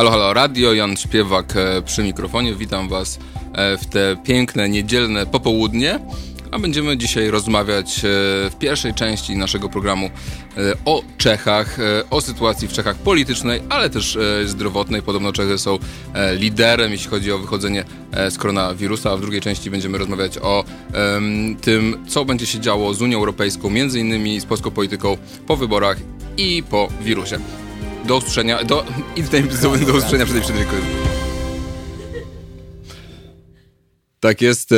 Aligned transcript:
Halo, 0.00 0.10
halo, 0.10 0.32
radio, 0.32 0.74
Jan 0.74 0.96
Śpiewak 0.96 1.56
e, 1.56 1.82
przy 1.82 2.02
mikrofonie. 2.02 2.54
Witam 2.54 2.88
Was 2.88 3.18
e, 3.52 3.76
w 3.76 3.86
te 3.86 4.16
piękne, 4.24 4.68
niedzielne 4.68 5.26
popołudnie. 5.26 6.00
A 6.50 6.58
będziemy 6.58 6.96
dzisiaj 6.96 7.30
rozmawiać 7.30 7.98
e, 7.98 8.00
w 8.50 8.56
pierwszej 8.58 8.94
części 8.94 9.36
naszego 9.36 9.68
programu 9.68 10.10
o 10.84 11.02
Czechach, 11.18 11.78
o 12.10 12.20
sytuacji 12.20 12.68
w 12.68 12.72
Czechach 12.72 12.96
politycznej, 12.96 13.62
ale 13.68 13.90
też 13.90 14.18
zdrowotnej. 14.44 15.02
Podobno 15.02 15.32
Czechy 15.32 15.58
są 15.58 15.78
liderem, 16.36 16.92
jeśli 16.92 17.10
chodzi 17.10 17.32
o 17.32 17.38
wychodzenie 17.38 17.84
z 18.30 18.38
koronawirusa, 18.38 19.10
a 19.10 19.16
w 19.16 19.20
drugiej 19.20 19.40
części 19.40 19.70
będziemy 19.70 19.98
rozmawiać 19.98 20.38
o 20.38 20.64
tym, 21.60 22.04
co 22.08 22.24
będzie 22.24 22.46
się 22.46 22.60
działo 22.60 22.94
z 22.94 23.02
Unią 23.02 23.18
Europejską, 23.18 23.70
między 23.70 24.00
innymi 24.00 24.40
z 24.40 24.44
polską 24.44 24.70
polityką 24.70 25.16
po 25.46 25.56
wyborach 25.56 25.96
i 26.36 26.62
po 26.70 26.88
wirusie. 27.00 27.38
Do 28.10 28.16
usłyszenia, 28.16 28.64
do, 28.64 28.84
i 29.16 29.22
do, 29.22 29.30
do, 29.40 29.76
do 29.86 29.94
usłyszenia 29.94 30.24
przed 30.26 30.42
przed 30.42 30.56
Tak 34.20 34.42
jest. 34.42 34.70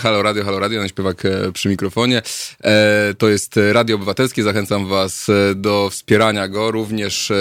Halo 0.00 0.22
Radio, 0.22 0.44
Halo 0.44 0.58
Radio, 0.58 0.80
na 0.80 0.88
śpiewak 0.88 1.24
e, 1.24 1.52
przy 1.52 1.68
mikrofonie. 1.68 2.22
E, 2.64 3.14
to 3.18 3.28
jest 3.28 3.60
Radio 3.72 3.96
Obywatelskie. 3.96 4.42
Zachęcam 4.42 4.86
Was 4.86 5.28
e, 5.28 5.54
do 5.54 5.90
wspierania 5.90 6.48
go, 6.48 6.70
również, 6.70 7.32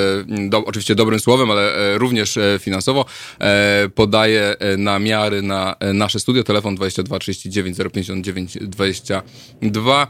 do, 0.49 0.65
oczywiście 0.65 0.95
dobrym 0.95 1.20
słowem, 1.20 1.51
ale 1.51 1.98
również 1.98 2.39
finansowo. 2.59 3.05
Podaję 3.95 4.55
namiary 4.77 5.41
na 5.41 5.76
nasze 5.93 6.20
studio. 6.20 6.43
Telefon 6.43 6.76
22 6.76 7.20
39 7.20 7.77
059 7.93 8.57
22. 8.62 10.07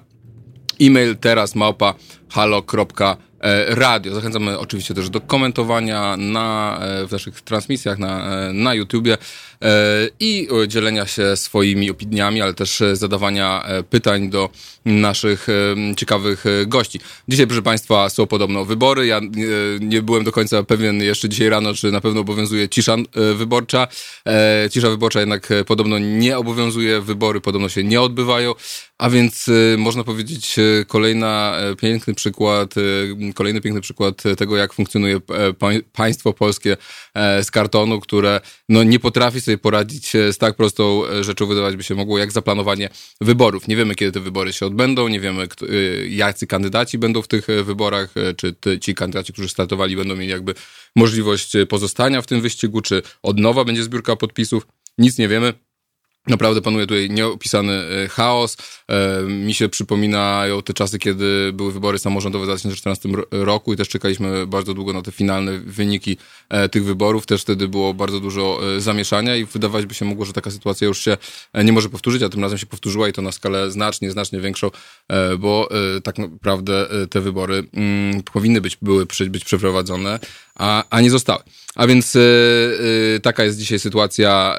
E-mail 0.82 1.18
teraz 1.18 1.56
małpa 1.56 1.94
halo.com 2.30 3.16
E, 3.35 3.35
radio. 3.68 4.16
Zachęcamy 4.16 4.60
oczywiście 4.60 4.94
też 4.94 5.10
do 5.10 5.22
komentowania 5.22 6.18
na, 6.18 6.80
e, 6.82 7.08
w 7.08 7.12
naszych 7.12 7.42
transmisjach 7.42 8.00
na, 8.00 8.48
e, 8.48 8.54
na 8.54 8.74
YouTubie 8.74 9.18
i 10.20 10.48
dzielenia 10.68 11.06
się 11.06 11.38
swoimi 11.38 11.92
opiniami, 11.92 12.42
ale 12.42 12.54
też 12.54 12.84
zadawania 12.94 13.66
pytań 13.90 14.30
do 14.30 14.50
naszych 14.86 15.48
ciekawych 15.98 16.44
gości. 16.68 17.00
Dzisiaj, 17.28 17.48
proszę 17.48 17.62
Państwa, 17.62 18.10
są 18.10 18.28
podobno 18.28 18.66
wybory. 18.66 19.06
Ja 19.06 19.22
nie 19.80 20.02
byłem 20.02 20.24
do 20.24 20.32
końca 20.32 20.64
pewien 20.64 21.02
jeszcze 21.02 21.30
dzisiaj 21.30 21.50
rano, 21.50 21.74
czy 21.74 21.92
na 21.92 22.02
pewno 22.02 22.22
obowiązuje 22.22 22.70
cisza 22.70 22.96
wyborcza. 23.36 23.88
Cisza 24.72 24.90
wyborcza 24.90 25.20
jednak 25.20 25.50
podobno 25.66 26.00
nie 26.00 26.38
obowiązuje, 26.38 27.02
wybory 27.02 27.42
podobno 27.42 27.70
się 27.70 27.84
nie 27.84 28.02
odbywają, 28.02 28.54
a 28.98 29.10
więc 29.10 29.50
można 29.78 30.04
powiedzieć 30.04 30.56
kolejna 30.88 31.58
piękny 31.82 32.14
przykład 32.14 32.76
kolejny 33.36 33.62
piękny 33.62 33.82
przykład 33.82 34.24
tego, 34.38 34.58
jak 34.58 34.74
funkcjonuje 34.74 35.16
e, 35.16 35.82
państwo 35.94 36.34
polskie 36.34 36.78
e, 37.14 37.44
z 37.44 37.52
kartonu, 37.52 38.00
które 38.00 38.42
no, 38.70 38.84
nie 38.84 39.00
potrafi 39.00 39.42
sobie 39.42 39.58
poradzić 39.58 40.16
e, 40.16 40.34
z 40.34 40.38
tak 40.38 40.56
prostą 40.56 41.02
rzeczą, 41.22 41.46
wydawać 41.46 41.76
by 41.76 41.84
się 41.84 41.96
mogło, 41.96 42.18
jak 42.18 42.32
zaplanowanie 42.32 42.90
wyborów. 43.22 43.68
Nie 43.68 43.76
wiemy, 43.76 43.96
kiedy 43.96 44.12
te 44.12 44.20
wybory 44.20 44.54
się 44.54 44.66
odbędą, 44.66 45.08
nie 45.08 45.20
wiemy, 45.20 45.48
jacy 46.10 46.48
kandydaci 46.48 46.98
będą 46.98 47.22
w 47.22 47.28
tych 47.28 47.48
wyborach, 47.64 48.14
czy 48.38 48.56
ci 48.82 48.96
kandydaci, 48.96 49.34
którzy 49.34 49.50
startowali, 49.50 49.96
będą 49.96 50.16
mieli 50.16 50.32
jakby 50.32 50.54
możliwość 50.96 51.54
pozostania 51.70 52.22
w 52.22 52.28
tym 52.28 52.42
wyścigu, 52.42 52.82
czy 52.82 53.02
od 53.24 53.40
nowa 53.40 53.66
będzie 53.66 53.84
zbiórka 53.84 54.16
podpisów. 54.16 54.68
Nic 54.98 55.18
nie 55.18 55.28
wiemy. 55.28 55.54
Naprawdę 56.28 56.62
panuje 56.62 56.88
tutaj 56.88 57.10
nieopisany 57.10 57.74
e, 57.74 58.08
chaos. 58.08 58.58
E, 58.88 59.22
mi 59.22 59.54
się 59.54 59.70
przypominają 59.70 60.62
te 60.62 60.74
czasy, 60.74 61.00
kiedy 61.00 61.52
były 61.54 61.72
wybory 61.72 62.00
samorządowe 62.00 62.46
w 62.46 62.48
2014 62.48 63.10
roku 63.32 63.74
i 63.74 63.78
też 63.78 63.90
czekaliśmy 63.90 64.48
bardzo 64.48 64.74
długo 64.74 64.94
na 64.94 65.02
te 65.02 65.12
finalne 65.12 65.60
wyniki 65.60 66.18
e, 66.50 66.70
tych 66.70 66.86
wyborów. 66.86 67.26
Też 67.26 67.42
wtedy 67.42 67.68
było 67.68 67.94
bardzo 67.94 68.20
dużo 68.20 68.60
zamieszania 68.78 69.36
i 69.36 69.46
wydawać 69.46 69.86
by 69.86 69.94
się 69.94 70.06
mogło, 70.06 70.26
że 70.26 70.34
taka 70.34 70.52
sytuacja 70.52 70.88
już 70.88 71.00
się 71.04 71.18
nie 71.64 71.74
może 71.74 71.90
powtórzyć, 71.90 72.24
a 72.24 72.30
tym 72.30 72.42
razem 72.42 72.58
się 72.58 72.66
powtórzyła 72.66 73.10
i 73.10 73.14
to 73.14 73.22
na 73.22 73.32
skalę 73.32 73.72
znacznie, 73.72 74.12
znacznie 74.12 74.40
większą, 74.40 74.72
bo 75.40 75.70
tak 76.04 76.18
naprawdę 76.18 76.88
te 77.10 77.22
wybory 77.22 77.64
mm, 77.74 78.24
powinny 78.24 78.62
być, 78.62 78.78
były 78.82 79.06
być 79.30 79.46
przeprowadzone, 79.46 80.20
a, 80.56 80.84
a 80.90 81.02
nie 81.02 81.12
zostały. 81.12 81.44
A 81.76 81.88
więc 81.88 82.16
y, 82.16 82.20
y, 82.20 83.20
taka 83.20 83.44
jest 83.44 83.58
dzisiaj 83.58 83.80
sytuacja 83.80 84.56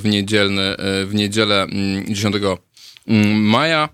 w, 0.00 0.04
niedzielny, 0.04 0.74
w 1.06 1.10
niedzielę 1.14 1.66
10 2.08 2.36
mm, 2.36 2.56
mm, 3.08 3.42
maja. 3.42 3.88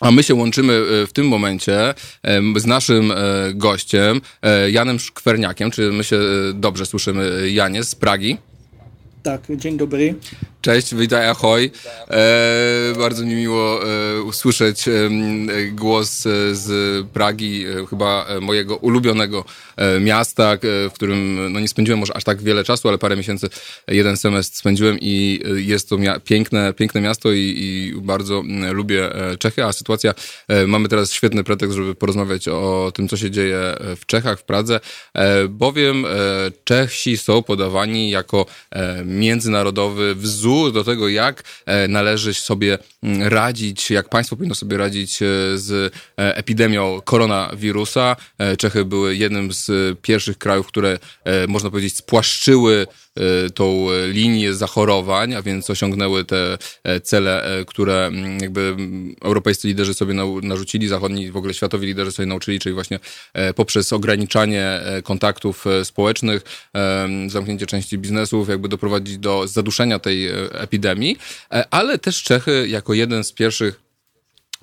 A 0.00 0.10
my 0.10 0.22
się 0.22 0.34
łączymy 0.34 0.72
w 1.06 1.12
tym 1.12 1.28
momencie 1.28 1.94
z 2.56 2.66
naszym 2.66 3.12
gościem, 3.54 4.20
Janem 4.70 4.98
Szkwerniakiem. 4.98 5.70
Czy 5.70 5.92
my 5.92 6.04
się 6.04 6.20
dobrze 6.54 6.86
słyszymy, 6.86 7.50
Janie, 7.50 7.84
z 7.84 7.94
Pragi? 7.94 8.36
Tak, 9.22 9.40
dzień 9.56 9.76
dobry. 9.76 10.14
Cześć, 10.68 10.94
witaj, 10.94 11.28
ahoj. 11.28 11.70
E, 12.10 12.92
bardzo 12.98 13.24
mi 13.24 13.34
miło 13.34 13.80
e, 13.82 14.22
usłyszeć 14.22 14.88
e, 14.88 14.92
głos 15.72 16.26
e, 16.26 16.54
z 16.54 17.06
Pragi, 17.06 17.64
e, 17.66 17.86
chyba 17.86 18.26
e, 18.28 18.40
mojego 18.40 18.76
ulubionego 18.76 19.44
miasta, 20.00 20.56
w 20.62 20.92
którym 20.94 21.52
no 21.52 21.60
nie 21.60 21.68
spędziłem 21.68 21.98
może 21.98 22.16
aż 22.16 22.24
tak 22.24 22.42
wiele 22.42 22.64
czasu, 22.64 22.88
ale 22.88 22.98
parę 22.98 23.16
miesięcy, 23.16 23.48
jeden 23.88 24.16
semestr 24.16 24.58
spędziłem 24.58 24.98
i 25.00 25.40
jest 25.56 25.88
to 25.88 25.96
piękne, 26.24 26.72
piękne 26.72 27.00
miasto 27.00 27.32
i, 27.32 27.38
i 27.38 27.92
bardzo 28.00 28.42
lubię 28.72 29.10
Czechy, 29.38 29.64
a 29.64 29.72
sytuacja, 29.72 30.14
mamy 30.66 30.88
teraz 30.88 31.12
świetny 31.12 31.44
pretekst, 31.44 31.76
żeby 31.76 31.94
porozmawiać 31.94 32.48
o 32.48 32.92
tym, 32.94 33.08
co 33.08 33.16
się 33.16 33.30
dzieje 33.30 33.58
w 33.96 34.06
Czechach, 34.06 34.40
w 34.40 34.42
Pradze, 34.42 34.80
bowiem 35.48 36.04
Czesi 36.64 37.18
są 37.18 37.42
podawani 37.42 38.10
jako 38.10 38.46
międzynarodowy 39.04 40.14
wzór 40.14 40.57
do 40.72 40.84
tego, 40.84 41.08
jak 41.08 41.42
e, 41.66 41.88
należy 41.88 42.34
sobie 42.34 42.78
mm, 43.02 43.28
radzić, 43.28 43.90
jak 43.90 44.08
państwo 44.08 44.36
powinno 44.36 44.54
sobie 44.54 44.76
radzić 44.76 45.22
e, 45.22 45.26
z 45.54 45.94
e, 46.18 46.36
epidemią 46.36 47.00
koronawirusa. 47.04 48.16
Czechy 48.58 48.84
były 48.84 49.16
jednym 49.16 49.52
z 49.52 49.98
pierwszych 50.02 50.38
krajów, 50.38 50.66
które, 50.66 50.98
można 51.48 51.70
powiedzieć, 51.70 51.96
spłaszczyły 51.96 52.86
tą 53.54 53.86
linię 54.12 54.54
zachorowań, 54.54 55.34
a 55.34 55.42
więc 55.42 55.70
osiągnęły 55.70 56.24
te 56.24 56.58
cele, 57.02 57.44
które 57.66 58.06
mm, 58.06 58.38
jakby 58.40 58.60
mm, 58.60 59.14
europejscy 59.22 59.68
liderzy 59.68 59.94
sobie 59.94 60.14
narzucili, 60.42 60.88
zachodni, 60.88 61.30
w 61.30 61.36
ogóle 61.36 61.54
światowi 61.54 61.86
liderzy 61.86 62.12
sobie 62.12 62.26
nauczyli, 62.26 62.58
czyli 62.58 62.74
właśnie 62.74 62.98
poprzez 63.56 63.92
ograniczanie 63.92 64.80
kontaktów 65.04 65.64
społecznych, 65.84 66.42
zamknięcie 67.26 67.66
części 67.66 67.98
biznesów, 67.98 68.48
jakby 68.48 68.68
doprowadzić 68.68 69.18
do 69.18 69.48
zaduszenia 69.48 69.98
tej 69.98 70.28
epidemii, 70.52 71.18
e, 71.52 71.64
ale 71.70 71.98
też 71.98 72.22
Czechy 72.22 72.68
jako 72.68 72.94
jeden 72.94 73.24
z 73.24 73.32
pierwszych 73.32 73.87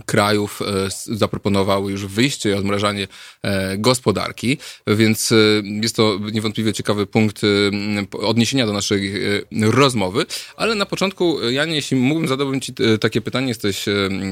krajów 0.06 0.62
e, 0.62 0.66
zaproponowały 1.06 1.92
już 1.92 2.06
wyjście 2.06 2.50
i 2.50 2.54
odmrażanie 2.54 3.08
e, 3.42 3.78
gospodarki, 3.78 4.58
więc 4.88 5.32
e, 5.32 5.36
jest 5.82 5.96
to 5.96 6.20
niewątpliwie 6.32 6.74
ciekawy 6.74 7.08
punkt 7.08 7.42
odniesienia 8.12 8.66
do 8.66 8.74
naszej 8.74 9.14
rozmowy, 9.62 10.26
ale 10.58 10.76
na 10.76 10.86
początku, 10.86 11.50
Janie, 11.50 11.76
jeśli 11.76 11.98
mógłbym 11.98 12.28
zadałbym 12.28 12.62
Ci 12.62 12.74
takie 13.02 13.22
pytanie, 13.22 13.48
jesteś 13.48 13.86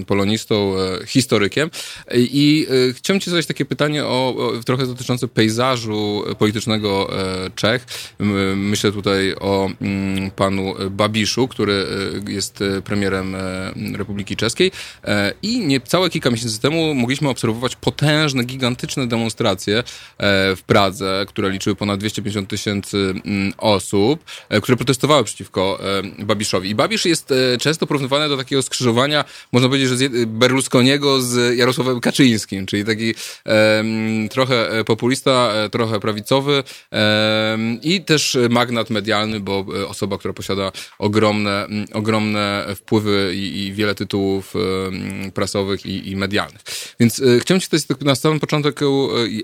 polonistą, 0.08 0.74
historykiem. 1.08 1.70
I 2.16 2.68
chciałem 2.94 3.20
Ci 3.20 3.30
zadać 3.30 3.46
takie 3.46 3.66
pytanie 3.66 4.06
o, 4.06 4.36
o 4.36 4.64
trochę 4.66 4.88
dotyczące 4.88 5.28
pejzażu 5.28 6.24
politycznego 6.40 7.10
Czech. 7.56 7.86
Myślę 8.56 8.92
tutaj 8.92 9.36
o 9.36 9.70
panu 10.36 10.74
Babiszu, 10.92 11.48
który 11.48 11.86
jest 12.28 12.60
premierem 12.84 13.36
Republiki 13.96 14.36
Czeskiej. 14.36 14.72
I 15.42 15.53
i 15.54 15.60
niecałe 15.60 16.10
kilka 16.10 16.32
miesięcy 16.32 16.62
temu 16.62 16.94
mogliśmy 16.96 17.30
obserwować 17.30 17.76
potężne, 17.76 18.44
gigantyczne 18.44 19.08
demonstracje 19.08 19.78
e, 19.78 19.84
w 20.56 20.62
Pradze, 20.66 21.26
które 21.28 21.50
liczyły 21.50 21.76
ponad 21.76 22.00
250 22.00 22.50
tysięcy 22.50 22.98
mm, 23.26 23.54
osób, 23.58 24.24
e, 24.50 24.62
które 24.62 24.78
protestowały 24.78 25.24
przeciwko 25.24 25.80
e, 26.20 26.26
Babiszowi. 26.26 26.70
I 26.70 26.76
Babisz 26.76 27.06
jest 27.06 27.34
często 27.60 27.88
porównywany 27.88 28.30
do 28.30 28.38
takiego 28.38 28.62
skrzyżowania, 28.62 29.26
można 29.52 29.70
powiedzieć, 29.70 29.90
że 29.90 29.98
z 29.98 30.26
Berlusconiego 30.26 31.22
z 31.22 31.58
Jarosławem 31.58 32.00
Kaczyńskim, 32.00 32.66
czyli 32.66 32.86
taki 32.86 33.14
trochę 34.30 34.84
populista, 34.86 35.54
trochę 35.72 36.00
prawicowy 36.00 36.64
i 37.82 38.02
też 38.02 38.38
magnat 38.50 38.90
medialny, 38.90 39.40
bo 39.40 39.66
osoba, 39.88 40.18
która 40.18 40.34
posiada 40.34 40.72
ogromne, 41.00 41.68
ogromne 41.94 42.66
wpływy 42.76 43.34
i, 43.36 43.74
wiele 43.74 43.96
tytułów 43.96 44.54
prasowych 45.34 45.43
i, 45.86 46.12
i 46.12 46.16
medialnych. 46.16 46.62
Więc 47.00 47.20
y, 47.20 47.40
chciałem 47.40 47.62
ci 47.62 47.68
zapytać 47.72 48.06
na 48.06 48.16
samym 48.16 48.40
początek, 48.40 48.82
y, 48.82 48.86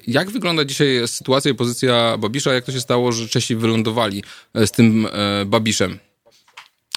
jak 0.07 0.31
wygląda 0.31 0.65
dzisiaj 0.65 1.07
sytuacja 1.07 1.51
i 1.51 1.55
pozycja 1.55 2.17
Babisza, 2.17 2.53
jak 2.53 2.65
to 2.65 2.71
się 2.71 2.79
stało, 2.79 3.11
że 3.11 3.27
Czesi 3.27 3.55
wylądowali 3.55 4.23
e, 4.53 4.67
z 4.67 4.71
tym 4.71 5.07
e, 5.11 5.45
Babiszem 5.45 5.99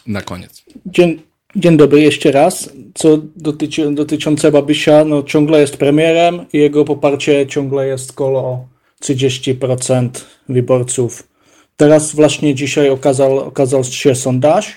na 0.07 0.23
koniec? 0.23 0.63
Dzień, 0.87 1.23
dzień 1.57 1.77
dobry 1.77 2.01
jeszcze 2.01 2.33
raz. 2.33 2.71
Co 2.95 3.19
dotyczy, 3.37 3.91
dotyczące 3.95 4.53
Babisza, 4.53 5.05
no 5.05 5.23
ciągle 5.23 5.61
jest 5.61 5.77
premierem 5.77 6.45
i 6.53 6.59
jego 6.59 6.85
poparcie 6.85 7.47
ciągle 7.47 7.87
jest 7.87 8.13
koło 8.13 8.69
30% 9.03 10.09
wyborców 10.49 11.33
Teraz 11.77 12.15
właśnie 12.15 12.55
dzisiaj 12.55 12.91
okazał, 12.91 13.39
okazał 13.39 13.85
się 13.85 14.15
sondaż 14.15 14.73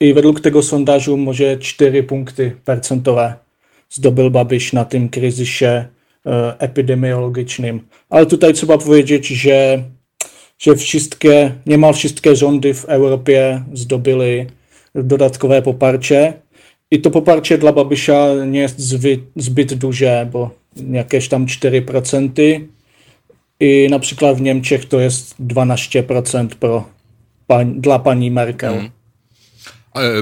i 0.00 0.14
według 0.14 0.40
tego 0.40 0.62
sondażu 0.62 1.16
może 1.16 1.58
4 1.58 2.02
punkty 2.02 2.56
procentowe 2.64 3.34
zdobył 3.92 4.30
Babiš 4.30 4.72
na 4.72 4.84
tym 4.84 5.08
kryzysie 5.08 5.84
e, 6.26 6.58
epidemiologicznym. 6.58 7.80
Ale 8.10 8.26
tutaj 8.26 8.52
trzeba 8.54 8.78
powiedzieć, 8.78 9.26
że, 9.26 9.82
że 10.58 10.76
wszystkie, 10.76 11.52
niemal 11.66 11.94
wszystkie 11.94 12.36
rządy 12.36 12.74
w 12.74 12.84
Europie 12.84 13.62
zdobyły 13.72 14.46
dodatkowe 14.94 15.62
poparcie. 15.62 16.32
I 16.90 17.00
to 17.00 17.10
poparcie 17.10 17.58
dla 17.58 17.72
Babiša 17.72 18.28
jest 18.52 18.80
zbyt, 18.80 19.20
zbyt 19.36 19.74
bo 20.32 20.50
jakieś 20.90 21.28
tam 21.28 21.46
4%. 21.46 22.60
I 23.60 23.86
na 23.90 23.98
w 24.34 24.40
Niemczech 24.40 24.84
to 24.84 25.00
jest 25.00 25.40
12% 25.40 26.48
pro, 26.48 26.84
pań, 27.46 27.74
dla 27.80 27.98
pani 27.98 28.30
Merkel. 28.30 28.74
Mm. 28.74 29.01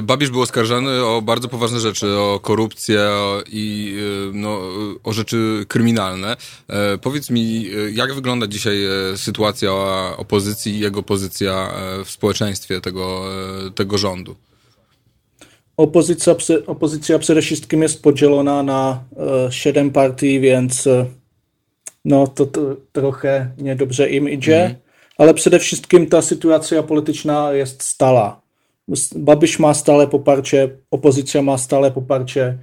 Babisz 0.03 0.29
był 0.29 0.41
oskarżany 0.41 1.05
o 1.05 1.21
bardzo 1.21 1.47
poważne 1.47 1.79
rzeczy, 1.79 2.07
o 2.17 2.39
korupcję 2.39 3.09
i 3.51 3.95
e, 4.29 4.31
no, 4.33 4.59
o 5.03 5.13
rzeczy 5.13 5.65
kryminalne. 5.67 6.37
E, 6.67 6.97
powiedz 6.97 7.29
mi, 7.29 7.67
e, 7.67 7.91
jak 7.91 8.13
wygląda 8.13 8.47
dzisiaj 8.47 8.77
sytuacja 9.15 9.71
opozycji 10.17 10.73
i 10.73 10.79
jego 10.79 11.03
pozycja 11.03 11.73
w 12.05 12.09
społeczeństwie 12.09 12.81
tego, 12.81 13.23
tego 13.75 13.97
rządu? 13.97 14.35
Opozycja, 15.77 16.35
opozycja 16.67 17.19
przede 17.19 17.41
wszystkim 17.41 17.81
jest 17.81 18.03
podzielona 18.03 18.63
na 18.63 19.03
siedem 19.49 19.91
partii, 19.91 20.39
więc 20.39 20.87
no 22.05 22.27
to, 22.27 22.45
to 22.45 22.61
trochę 22.91 23.51
niedobrze 23.57 24.09
im 24.09 24.29
idzie, 24.29 24.65
mm. 24.65 24.75
ale 25.17 25.33
przede 25.33 25.59
wszystkim 25.59 26.07
ta 26.07 26.21
sytuacja 26.21 26.83
polityczna 26.83 27.53
jest 27.53 27.83
stała. 27.83 28.41
Babiš 29.15 29.59
má 29.59 29.73
stále 29.73 30.07
poparcie, 30.07 30.69
opozycja 30.91 31.41
ma 31.41 31.57
stale 31.57 31.91
poparcie 31.91 32.57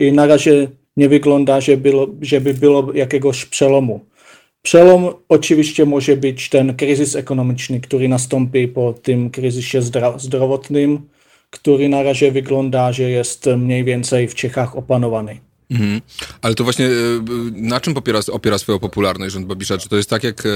i 0.00 0.12
na 0.12 0.26
razie 0.26 0.68
nie 0.96 1.08
wygląda, 1.08 1.60
że, 1.60 1.76
było, 1.76 2.06
że 2.20 2.40
by 2.40 2.54
było 2.54 2.92
jakiegoś 2.92 3.44
przelomu. 3.44 4.00
Przelom 4.62 5.14
oczywiście 5.28 5.86
może 5.86 6.16
być 6.16 6.48
ten 6.48 6.76
kryzys 6.76 7.16
ekonomiczny, 7.16 7.80
który 7.80 8.08
nastąpi 8.08 8.68
po 8.68 8.92
tym 8.92 9.30
kryzysie 9.30 9.82
zdrowotnym, 10.16 11.08
który 11.50 11.88
na 11.88 12.02
razie 12.02 12.32
wygląda, 12.32 12.92
że 12.92 13.02
jest 13.02 13.46
mniej 13.46 13.84
więcej 13.84 14.28
w 14.28 14.34
Czechach 14.34 14.76
opanowany. 14.76 15.40
Mhm. 15.70 16.00
Ale 16.42 16.54
to 16.54 16.64
właśnie 16.64 16.86
e, 16.86 16.90
na 17.52 17.80
czym 17.80 17.96
opiera, 17.96 18.20
opiera 18.32 18.58
swoją 18.58 18.78
popularność 18.78 19.34
rząd 19.34 19.46
Babisza? 19.46 19.78
Czy 19.78 19.88
to 19.88 19.96
jest 19.96 20.10
tak, 20.10 20.24
jak 20.24 20.40
e, 20.40 20.50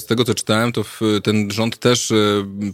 z 0.00 0.06
tego 0.06 0.24
co 0.24 0.34
czytałem, 0.34 0.72
to 0.72 0.84
ten 1.22 1.50
rząd 1.50 1.78
też 1.78 2.10
e, 2.10 2.14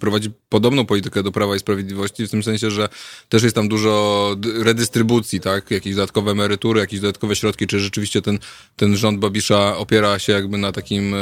prowadzi 0.00 0.31
podobną 0.49 0.87
politykę 0.87 1.23
do 1.23 1.32
Prawa 1.32 1.56
i 1.56 1.59
Sprawiedliwości, 1.59 2.26
w 2.26 2.31
tym 2.31 2.43
sensie, 2.43 2.71
że 2.71 2.88
też 3.29 3.43
jest 3.43 3.55
tam 3.55 3.69
dużo 3.69 4.37
redystrybucji, 4.59 5.41
tak? 5.41 5.71
Jakieś 5.71 5.94
dodatkowe 5.94 6.31
emerytury, 6.31 6.81
jakieś 6.81 7.00
dodatkowe 7.00 7.37
środki, 7.37 7.67
czy 7.67 7.81
rzeczywiście 7.81 8.23
ten, 8.23 8.38
ten 8.76 8.97
rząd 8.97 9.21
Babisza 9.21 9.76
opiera 9.76 10.19
się 10.19 10.32
jakby 10.32 10.59
na 10.59 10.73
takim 10.73 11.15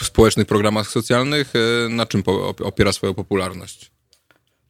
społecznych 0.00 0.46
programach 0.46 0.90
socjalnych? 0.90 1.52
Na 1.88 2.06
czym 2.06 2.22
opiera 2.64 2.92
swoją 2.92 3.14
popularność? 3.14 3.97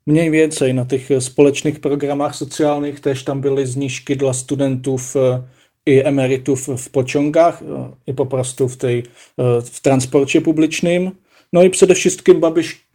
Mniej 0.08 0.30
więcej 0.30 0.74
na 0.74 0.84
tych 0.84 1.08
społecznych 1.20 1.80
programach 1.80 2.36
socjalnych 2.36 3.00
też 3.00 3.24
tam 3.24 3.40
były 3.40 3.66
zniżki 3.66 4.16
dla 4.16 4.32
studentów 4.32 5.16
e, 5.16 5.42
i 5.86 6.00
emerytów 6.04 6.66
w 6.66 6.90
pociągach 6.90 7.62
e, 7.62 7.90
i 8.06 8.14
po 8.14 8.26
prostu 8.26 8.68
w, 8.68 8.76
tej, 8.76 8.98
e, 8.98 9.62
w 9.62 9.80
transporcie 9.80 10.40
publicznym. 10.40 11.10
No 11.52 11.62
i 11.62 11.70
przede 11.70 11.94
wszystkim 11.94 12.40
Babiš 12.40 12.86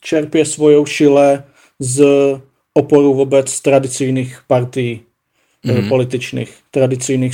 czerpie 0.00 0.44
swoją 0.44 0.86
siłę 0.86 1.42
z 1.78 2.00
oporu 2.74 3.14
wobec 3.14 3.62
tradycyjnych 3.62 4.44
partii 4.48 5.02
mm. 5.64 5.88
politycznych, 5.88 6.62
tradycyjnych 6.70 7.32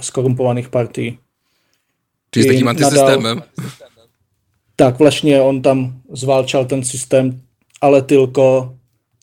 skorumpowanych 0.00 0.68
partii. 0.68 1.18
Czyli 2.30 2.44
z 2.44 2.48
takim 2.48 2.68
antysystemem. 2.68 3.38
Nadal, 3.38 3.70
tak, 4.76 4.98
właśnie 4.98 5.42
on 5.42 5.62
tam 5.62 5.92
zwalczał 6.12 6.66
ten 6.66 6.84
system 6.84 7.40
ale 7.82 8.02
tylko, 8.02 8.74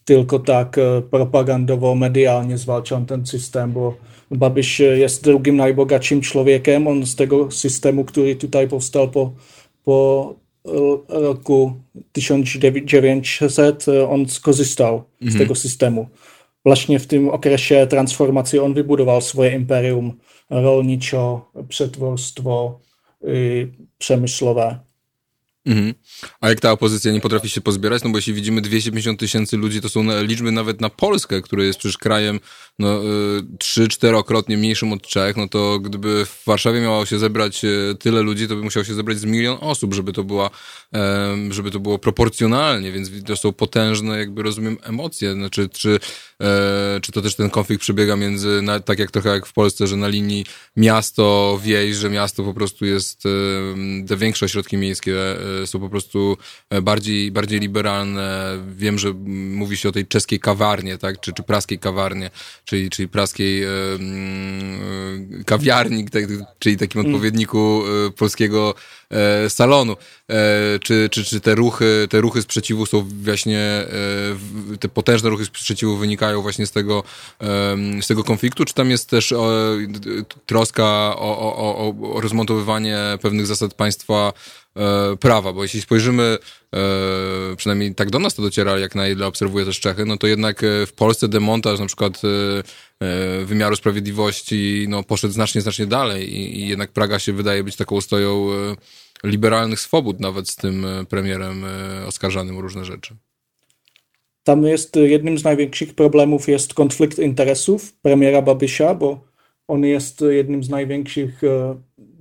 tylko 0.05 0.39
tak 0.39 0.77
e, 0.77 1.01
propagandowo, 1.01 1.95
mediálně 1.95 2.57
zwalčal 2.57 3.05
ten 3.05 3.25
systém, 3.25 3.71
bo 3.71 3.95
Babiš 4.31 4.79
jest 4.79 5.23
drugim 5.23 5.57
najbogatším 5.57 6.21
člověkem, 6.21 6.87
on 6.87 7.05
z 7.05 7.15
tego 7.15 7.51
systému, 7.51 8.03
který 8.03 8.35
tutaj 8.35 8.67
powstał 8.67 9.07
po, 9.07 9.33
po 9.83 10.35
roku 11.09 11.73
1900, 12.11 13.85
on 14.07 14.27
skorzystał 14.27 14.93
mm 14.93 15.03
-hmm. 15.03 15.31
z 15.31 15.33
mhm. 15.33 15.39
tego 15.39 15.55
systému. 15.55 16.07
Właśnie 16.65 16.99
w 16.99 17.07
tym 17.07 17.29
okresie 17.29 17.87
transformacji 17.87 18.59
on 18.59 18.73
wybudował 18.73 19.21
swoje 19.21 19.55
imperium 19.55 20.13
rolniczo, 20.49 21.51
przetwórstwo 21.69 22.79
przemysłowe. 23.97 24.88
Mhm. 25.65 25.93
A 26.41 26.49
jak 26.49 26.59
ta 26.59 26.71
opozycja 26.71 27.11
nie 27.11 27.21
potrafi 27.21 27.49
się 27.49 27.61
pozbierać? 27.61 28.03
No 28.03 28.09
bo 28.09 28.17
jeśli 28.17 28.33
widzimy 28.33 28.61
250 28.61 29.19
tysięcy 29.19 29.57
ludzi, 29.57 29.81
to 29.81 29.89
są 29.89 30.23
liczby 30.23 30.51
nawet 30.51 30.81
na 30.81 30.89
Polskę, 30.89 31.41
który 31.41 31.65
jest 31.65 31.79
przecież 31.79 31.97
krajem 31.97 32.39
no, 32.79 33.03
y, 33.03 33.07
trzy, 33.59 33.87
czterokrotnie 33.87 34.57
mniejszym 34.57 34.93
od 34.93 35.07
Czech, 35.07 35.37
no 35.37 35.47
to 35.47 35.79
gdyby 35.79 36.25
w 36.25 36.45
Warszawie 36.45 36.81
miało 36.81 37.05
się 37.05 37.19
zebrać 37.19 37.65
y, 37.65 37.95
tyle 37.99 38.21
ludzi, 38.21 38.47
to 38.47 38.55
by 38.55 38.61
musiało 38.61 38.83
się 38.83 38.93
zebrać 38.93 39.17
z 39.19 39.25
milion 39.25 39.57
osób, 39.61 39.93
żeby 39.93 40.13
to, 40.13 40.23
była, 40.23 40.49
żeby 41.49 41.71
to 41.71 41.79
było 41.79 41.99
proporcjonalnie, 41.99 42.91
więc 42.91 43.09
to 43.25 43.37
są 43.37 43.53
potężne, 43.53 44.19
jakby 44.19 44.43
rozumiem, 44.43 44.77
emocje. 44.83 45.33
Znaczy, 45.33 45.69
czy, 45.69 45.99
e, 46.41 46.99
czy 47.01 47.11
to 47.11 47.21
też 47.21 47.35
ten 47.35 47.49
konflikt 47.49 47.81
przebiega 47.81 48.15
między, 48.15 48.61
tak 48.85 48.99
jak 48.99 49.11
trochę 49.11 49.29
jak 49.29 49.45
w 49.45 49.53
Polsce, 49.53 49.87
że 49.87 49.95
na 49.95 50.07
linii 50.07 50.45
miasto-wieś, 50.77 51.95
że 51.95 52.09
miasto 52.09 52.43
po 52.43 52.53
prostu 52.53 52.85
jest, 52.85 53.23
te 54.07 54.17
większe 54.17 54.45
ośrodki 54.45 54.77
miejskie 54.77 55.15
e, 55.61 55.67
są 55.67 55.79
po 55.79 55.89
prostu 55.89 56.37
e, 56.69 56.81
bardziej, 56.81 57.31
bardziej 57.31 57.59
liberalne. 57.59 58.57
Wiem, 58.75 58.99
że 58.99 59.13
mówi 59.25 59.77
się 59.77 59.89
o 59.89 59.91
tej 59.91 60.07
czeskiej 60.07 60.39
kawarnie, 60.39 60.97
tak, 60.97 61.19
czy, 61.19 61.33
czy 61.33 61.43
praskiej 61.43 61.79
kawarnie, 61.79 62.29
czyli, 62.65 62.89
czyli 62.89 63.07
praskiej 63.07 63.63
kawiarni, 65.45 66.09
tak, 66.09 66.23
czyli 66.59 66.77
takim 66.77 67.01
mm. 67.01 67.13
odpowiedniku 67.13 67.83
polskiego 68.17 68.75
salonu. 69.49 69.95
Czy, 70.79 71.09
czy, 71.11 71.23
czy 71.23 71.41
te 71.41 71.55
ruchy, 71.55 72.07
te 72.09 72.21
ruchy 72.21 72.41
sprzeciwu 72.41 72.85
są 72.85 73.07
właśnie, 73.23 73.85
te 74.79 74.89
potężne 74.89 75.29
ruchy 75.29 75.45
sprzeciwu 75.45 75.97
wynikają 75.97 76.41
właśnie 76.41 76.65
z 76.67 76.71
tego, 76.71 77.03
z 78.01 78.07
tego 78.07 78.23
konfliktu, 78.23 78.65
czy 78.65 78.73
tam 78.73 78.89
jest 78.89 79.09
też 79.09 79.33
troska 80.45 81.15
o, 81.15 81.39
o, 81.39 81.77
o, 81.77 82.21
rozmontowywanie 82.21 82.97
pewnych 83.21 83.47
zasad 83.47 83.73
państwa 83.73 84.33
prawa, 85.19 85.53
bo 85.53 85.63
jeśli 85.63 85.81
spojrzymy 85.81 86.37
e, 86.75 87.55
przynajmniej 87.55 87.95
tak 87.95 88.09
do 88.09 88.19
nas 88.19 88.35
to 88.35 88.41
dociera, 88.41 88.79
jak 88.79 88.95
na 88.95 89.07
ile 89.07 89.27
obserwuję 89.27 89.65
też 89.65 89.79
Czechy, 89.79 90.05
no 90.05 90.17
to 90.17 90.27
jednak 90.27 90.63
e, 90.63 90.85
w 90.85 90.93
Polsce 90.93 91.27
demontaż 91.27 91.79
na 91.79 91.85
przykład 91.85 92.21
e, 92.23 92.27
e, 93.05 93.45
wymiaru 93.45 93.75
sprawiedliwości 93.75 94.85
no, 94.89 95.03
poszedł 95.03 95.33
znacznie, 95.33 95.61
znacznie 95.61 95.85
dalej 95.85 96.33
i, 96.37 96.59
i 96.59 96.67
jednak 96.67 96.91
Praga 96.91 97.19
się 97.19 97.33
wydaje 97.33 97.63
być 97.63 97.75
taką 97.75 98.01
stoją 98.01 98.47
e, 98.51 98.75
liberalnych 99.23 99.79
swobód, 99.79 100.19
nawet 100.19 100.49
z 100.49 100.55
tym 100.55 100.85
e, 100.85 101.05
premierem 101.05 101.63
oskarżanym 102.07 102.57
o 102.57 102.61
różne 102.61 102.85
rzeczy. 102.85 103.15
Tam 104.43 104.63
jest 104.63 104.95
jednym 104.95 105.37
z 105.37 105.43
największych 105.43 105.93
problemów 105.93 106.47
jest 106.47 106.73
konflikt 106.73 107.19
interesów 107.19 107.93
premiera 107.93 108.41
Babysia, 108.41 108.95
bo 108.95 109.29
on 109.67 109.83
jest 109.83 110.21
jednym 110.21 110.63
z 110.63 110.69
największych 110.69 111.41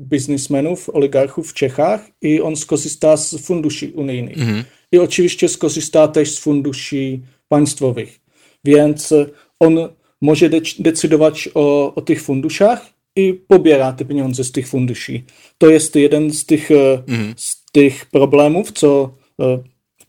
biznesmenów, 0.01 0.91
oligarchów 0.91 1.51
w 1.51 1.55
Czechach 1.55 2.11
i 2.23 2.41
on 2.41 2.57
skorzysta 2.57 3.17
z 3.17 3.47
funduszy 3.47 3.93
unijnych. 3.95 4.39
Mhm. 4.39 4.65
I 4.93 4.99
oczywiście 4.99 5.49
skorzysta 5.49 6.09
też 6.09 6.35
z 6.35 6.39
funduszy 6.39 7.21
państwowych. 7.49 8.21
Więc 8.65 9.13
e, 9.13 9.27
on 9.61 9.79
może 10.21 10.51
decydować 10.79 11.49
o, 11.55 11.95
o 11.95 12.01
tych 12.01 12.23
funduszach 12.23 12.98
i 13.17 13.35
pobiera 13.35 13.93
te 13.93 14.05
pieniądze 14.05 14.45
z 14.45 14.53
tych 14.53 14.69
funduszy. 14.69 15.23
To 15.59 15.71
jest 15.71 15.95
jeden 15.95 16.31
z 16.31 16.47
tych, 16.47 16.71
e, 16.71 17.03
mhm. 17.09 17.35
z 17.37 17.65
tych 17.73 18.07
problemów, 18.07 18.73
co 18.73 19.15
e, 19.41 19.59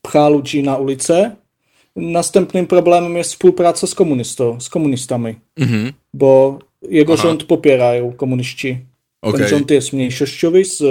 pcha 0.01 0.29
ludzi 0.29 0.63
na 0.63 0.77
ulicę. 0.77 1.35
Następnym 1.95 2.67
problemem 2.67 3.17
jest 3.17 3.31
współpraca 3.31 3.87
z, 3.87 3.95
komunistą, 3.95 4.61
z 4.61 4.69
komunistami, 4.69 5.35
mhm. 5.57 5.93
bo 6.13 6.59
jego 6.89 7.13
Aha. 7.13 7.23
rząd 7.23 7.43
popierają 7.43 8.13
komuniści. 8.13 8.77
Okay. 9.21 9.39
Ten 9.39 9.49
rząd 9.49 9.71
jest 9.71 9.93
mniejszościowy 9.93 10.65
z 10.65 10.81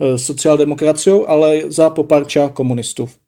e, 0.00 0.18
socjaldemokracją, 0.18 1.26
ale 1.26 1.72
za 1.72 1.90
poparcia 1.90 2.48
komunistów. 2.48 3.19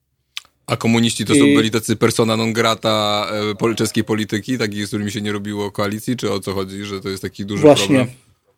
A 0.72 0.76
komuniści 0.76 1.24
to 1.24 1.34
I... 1.34 1.38
są 1.38 1.44
byli 1.44 1.70
tacy 1.70 1.96
persona 1.96 2.36
non 2.36 2.52
grata 2.52 3.26
e, 3.70 3.74
czeskiej 3.74 4.04
polityki, 4.04 4.58
takich, 4.58 4.86
z 4.86 4.88
którymi 4.88 5.10
się 5.10 5.20
nie 5.20 5.32
robiło 5.32 5.70
koalicji, 5.70 6.16
czy 6.16 6.32
o 6.32 6.40
co 6.40 6.52
chodzi, 6.52 6.84
że 6.84 7.00
to 7.00 7.08
jest 7.08 7.22
taki 7.22 7.46
duży 7.46 7.62
Właśnie. 7.62 7.86
problem? 7.86 8.06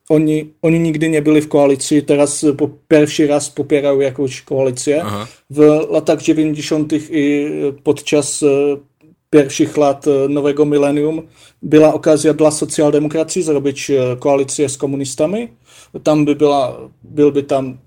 oni, 0.09 0.53
oni 0.63 0.81
nigdy 0.81 1.09
nie 1.09 1.23
byli 1.23 1.41
w 1.41 1.49
koalicji, 1.49 2.03
teraz 2.03 2.47
po 2.59 2.69
pierwszy 2.89 3.27
raz 3.27 3.51
popierają 3.51 4.01
jakąś 4.01 4.43
koalicję. 4.43 5.03
Aha. 5.07 5.27
W 5.51 5.59
latach 5.91 6.23
90. 6.23 6.93
i 7.11 7.51
podczas 7.83 8.45
pierwszych 9.31 9.77
lat 9.77 10.05
nowego 10.29 10.67
milenium 10.67 11.23
była 11.63 11.95
okazja 11.95 12.35
dla 12.35 12.51
socjaldemokracji 12.51 13.43
zrobić 13.43 13.91
koalicję 14.21 14.69
z 14.69 14.77
komunistami. 14.77 15.49
Tam 16.03 16.25
by 16.25 16.35
była, 16.35 16.91
byłby 17.03 17.43
tam 17.43 17.79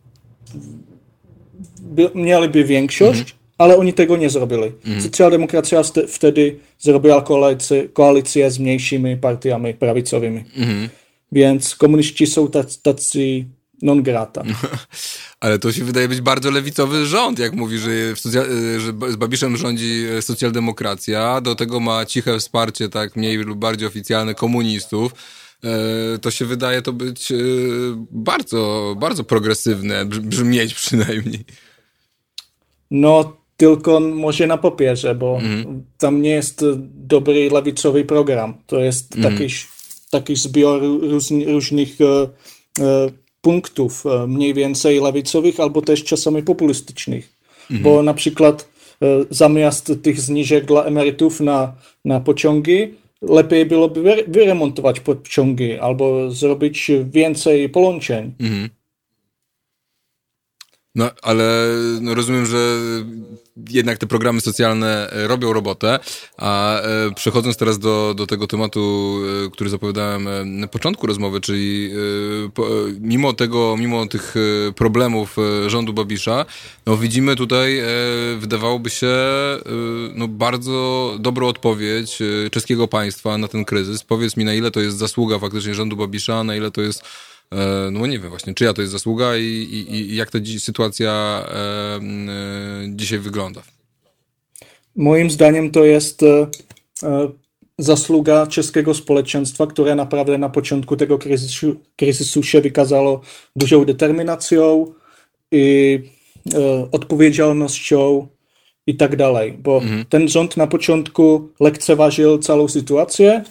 by, 1.81 2.10
mieliby 2.15 2.63
większość, 2.63 3.19
mhm. 3.19 3.37
Ale 3.57 3.77
oni 3.77 3.93
tego 3.93 4.17
nie 4.17 4.29
zrobili. 4.29 4.63
Mhm. 4.63 5.01
Socjaldemokracja 5.01 5.81
wtedy 6.07 6.59
zrobiła 6.79 7.21
koalicję, 7.21 7.89
koalicję 7.89 8.51
z 8.51 8.59
mniejszymi 8.59 9.17
partiami 9.17 9.73
prawicowymi. 9.73 10.43
Mhm. 10.57 10.89
Więc 11.31 11.75
komuniści 11.75 12.27
są 12.27 12.47
tacy, 12.47 12.81
tacy 12.81 13.45
non 13.81 14.03
grata. 14.03 14.43
Ale 15.39 15.59
to 15.59 15.71
się 15.71 15.83
wydaje 15.83 16.07
być 16.07 16.21
bardzo 16.21 16.51
lewicowy 16.51 17.05
rząd, 17.05 17.39
jak 17.39 17.53
mówi, 17.53 17.77
że, 17.77 18.15
że 18.79 18.93
z 19.09 19.15
Babiszem 19.15 19.57
rządzi 19.57 20.05
socjaldemokracja, 20.21 21.41
do 21.41 21.55
tego 21.55 21.79
ma 21.79 22.05
ciche 22.05 22.39
wsparcie, 22.39 22.89
tak 22.89 23.15
mniej 23.15 23.37
lub 23.37 23.59
bardziej 23.59 23.87
oficjalne 23.87 24.35
komunistów. 24.35 25.11
E, 25.63 26.17
to 26.17 26.31
się 26.31 26.45
wydaje 26.45 26.81
to 26.81 26.93
być 26.93 27.31
e, 27.31 27.35
bardzo, 28.11 28.95
bardzo 28.99 29.23
progresywne, 29.23 30.05
brzmieć 30.05 30.73
przynajmniej. 30.73 31.45
No, 32.91 33.37
tylko 33.57 33.99
może 33.99 34.47
na 34.47 34.57
papierze, 34.57 35.15
bo 35.15 35.37
mm. 35.37 35.83
tam 35.97 36.21
nie 36.21 36.29
jest 36.29 36.65
dobry 36.93 37.49
lewicowy 37.49 38.05
program. 38.05 38.53
To 38.67 38.79
jest 38.79 39.15
mm. 39.15 39.31
taki, 39.31 39.53
taki 40.11 40.35
zbiór 40.35 40.81
różnych 41.47 42.01
e, 42.01 42.05
e, 42.83 43.09
punktów, 43.41 44.05
e, 44.05 44.27
mniej 44.27 44.53
więcej 44.53 45.01
lewicowych, 45.01 45.59
albo 45.59 45.81
też 45.81 46.03
czasami 46.03 46.43
populistycznych. 46.43 47.33
Mm. 47.71 47.83
Bo 47.83 48.03
na 48.03 48.13
przykład 48.13 48.67
e, 49.01 49.05
zamiast 49.29 49.93
tych 50.03 50.21
zniżek 50.21 50.65
dla 50.65 50.83
emerytów 50.83 51.39
na, 51.39 51.73
na 52.05 52.19
pociągi, 52.19 52.93
lepiej 53.21 53.65
byłoby 53.65 54.25
wyremontować 54.27 54.99
pociągi 54.99 55.79
albo 55.79 56.31
zrobić 56.31 56.91
więcej 57.11 57.69
połączeń. 57.69 58.33
Mm. 58.39 58.69
No, 60.97 61.11
ale 61.21 61.67
no, 62.01 62.15
rozumiem, 62.15 62.45
że 62.45 62.79
jednak 63.69 63.97
te 63.97 64.07
programy 64.07 64.41
socjalne 64.41 65.09
e, 65.09 65.27
robią 65.27 65.53
robotę, 65.53 65.99
a 66.37 66.81
e, 66.81 67.13
przechodząc 67.15 67.57
teraz 67.57 67.79
do, 67.79 68.13
do 68.13 68.27
tego 68.27 68.47
tematu, 68.47 69.19
e, 69.45 69.49
który 69.49 69.69
zapowiadałem 69.69 70.27
na 70.59 70.67
początku 70.67 71.07
rozmowy, 71.07 71.41
czyli 71.41 71.91
mimo 72.99 73.33
tego, 73.33 73.75
mimo 73.79 74.05
tych 74.05 74.35
problemów 74.75 75.35
rządu 75.67 75.93
Babisza, 75.93 76.45
no 76.85 76.97
widzimy 76.97 77.35
tutaj, 77.35 77.81
wydawałoby 78.37 78.89
się, 78.89 79.15
no 80.15 80.27
bardzo 80.27 81.13
dobrą 81.19 81.47
odpowiedź 81.47 82.19
czeskiego 82.51 82.87
państwa 82.87 83.37
na 83.37 83.47
ten 83.47 83.65
kryzys. 83.65 84.03
Powiedz 84.03 84.37
mi, 84.37 84.45
na 84.45 84.53
ile 84.53 84.71
to 84.71 84.79
jest 84.79 84.97
zasługa 84.97 85.39
faktycznie 85.39 85.75
rządu 85.75 85.95
Babisza, 85.95 86.43
na 86.43 86.55
ile 86.55 86.71
to 86.71 86.81
jest 86.81 87.03
no 87.91 88.05
nie 88.07 88.19
wiem 88.19 88.29
właśnie, 88.29 88.53
czyja 88.53 88.73
to 88.73 88.81
jest 88.81 88.93
zasługa 88.93 89.37
i, 89.37 89.43
i, 89.43 89.95
i 89.95 90.15
jak 90.15 90.31
ta 90.31 90.39
sytuacja 90.59 91.11
e, 91.49 91.55
e, 91.55 91.99
dzisiaj 92.89 93.19
wygląda? 93.19 93.61
Moim 94.95 95.29
zdaniem 95.29 95.71
to 95.71 95.85
jest 95.85 96.21
zasługa 97.77 98.47
czeskiego 98.47 98.93
społeczeństwa, 98.93 99.67
które 99.67 99.95
naprawdę 99.95 100.37
na 100.37 100.49
początku 100.49 100.97
tego 100.97 101.17
kryzysu, 101.17 101.75
kryzysu 101.95 102.43
się 102.43 102.61
wykazało 102.61 103.21
dużą 103.55 103.85
determinacją 103.85 104.93
i 105.51 105.99
odpowiedzialnością 106.91 108.27
i 108.87 108.95
tak 108.95 109.15
dalej, 109.15 109.53
bo 109.53 109.77
mhm. 109.77 110.05
ten 110.05 110.27
rząd 110.27 110.57
na 110.57 110.67
początku 110.67 111.49
lekceważył 111.59 112.37
całą 112.37 112.67
sytuację. 112.67 113.43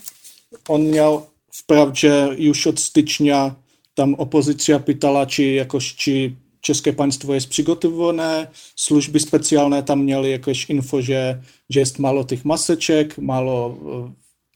On 0.69 0.91
miał 0.91 1.27
wprawdzie 1.53 2.29
już 2.39 2.67
od 2.67 2.81
stycznia 2.81 3.55
tam 3.97 4.15
opozycja 4.15 4.79
pytala, 4.79 5.27
czy 5.27 5.43
jakoś, 5.43 5.95
czy 5.95 6.33
české 6.61 6.93
państwo 6.93 7.35
jest 7.35 7.49
przygotowane, 7.49 8.47
służby 8.77 9.21
specjalne 9.21 9.83
tam 9.83 10.05
miały 10.05 10.29
jakieś 10.29 10.71
info, 10.71 11.03
że, 11.03 11.41
że 11.71 11.81
jest 11.81 11.99
mało 11.99 12.25
tych 12.25 12.45
maseczek, 12.45 13.19
mało, 13.19 13.77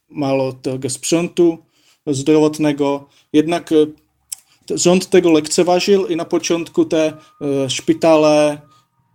mało 0.08 0.52
tego 0.52 0.90
sprzętu 0.90 1.58
zdrowotnego. 2.06 3.08
Jednak 3.32 3.72
e, 3.72 3.86
rząd 4.78 5.10
tego 5.10 5.32
lekceważył 5.32 6.06
i 6.06 6.16
na 6.16 6.24
początku 6.24 6.84
te 6.84 7.12
e, 7.12 7.70
szpitale 7.70 8.58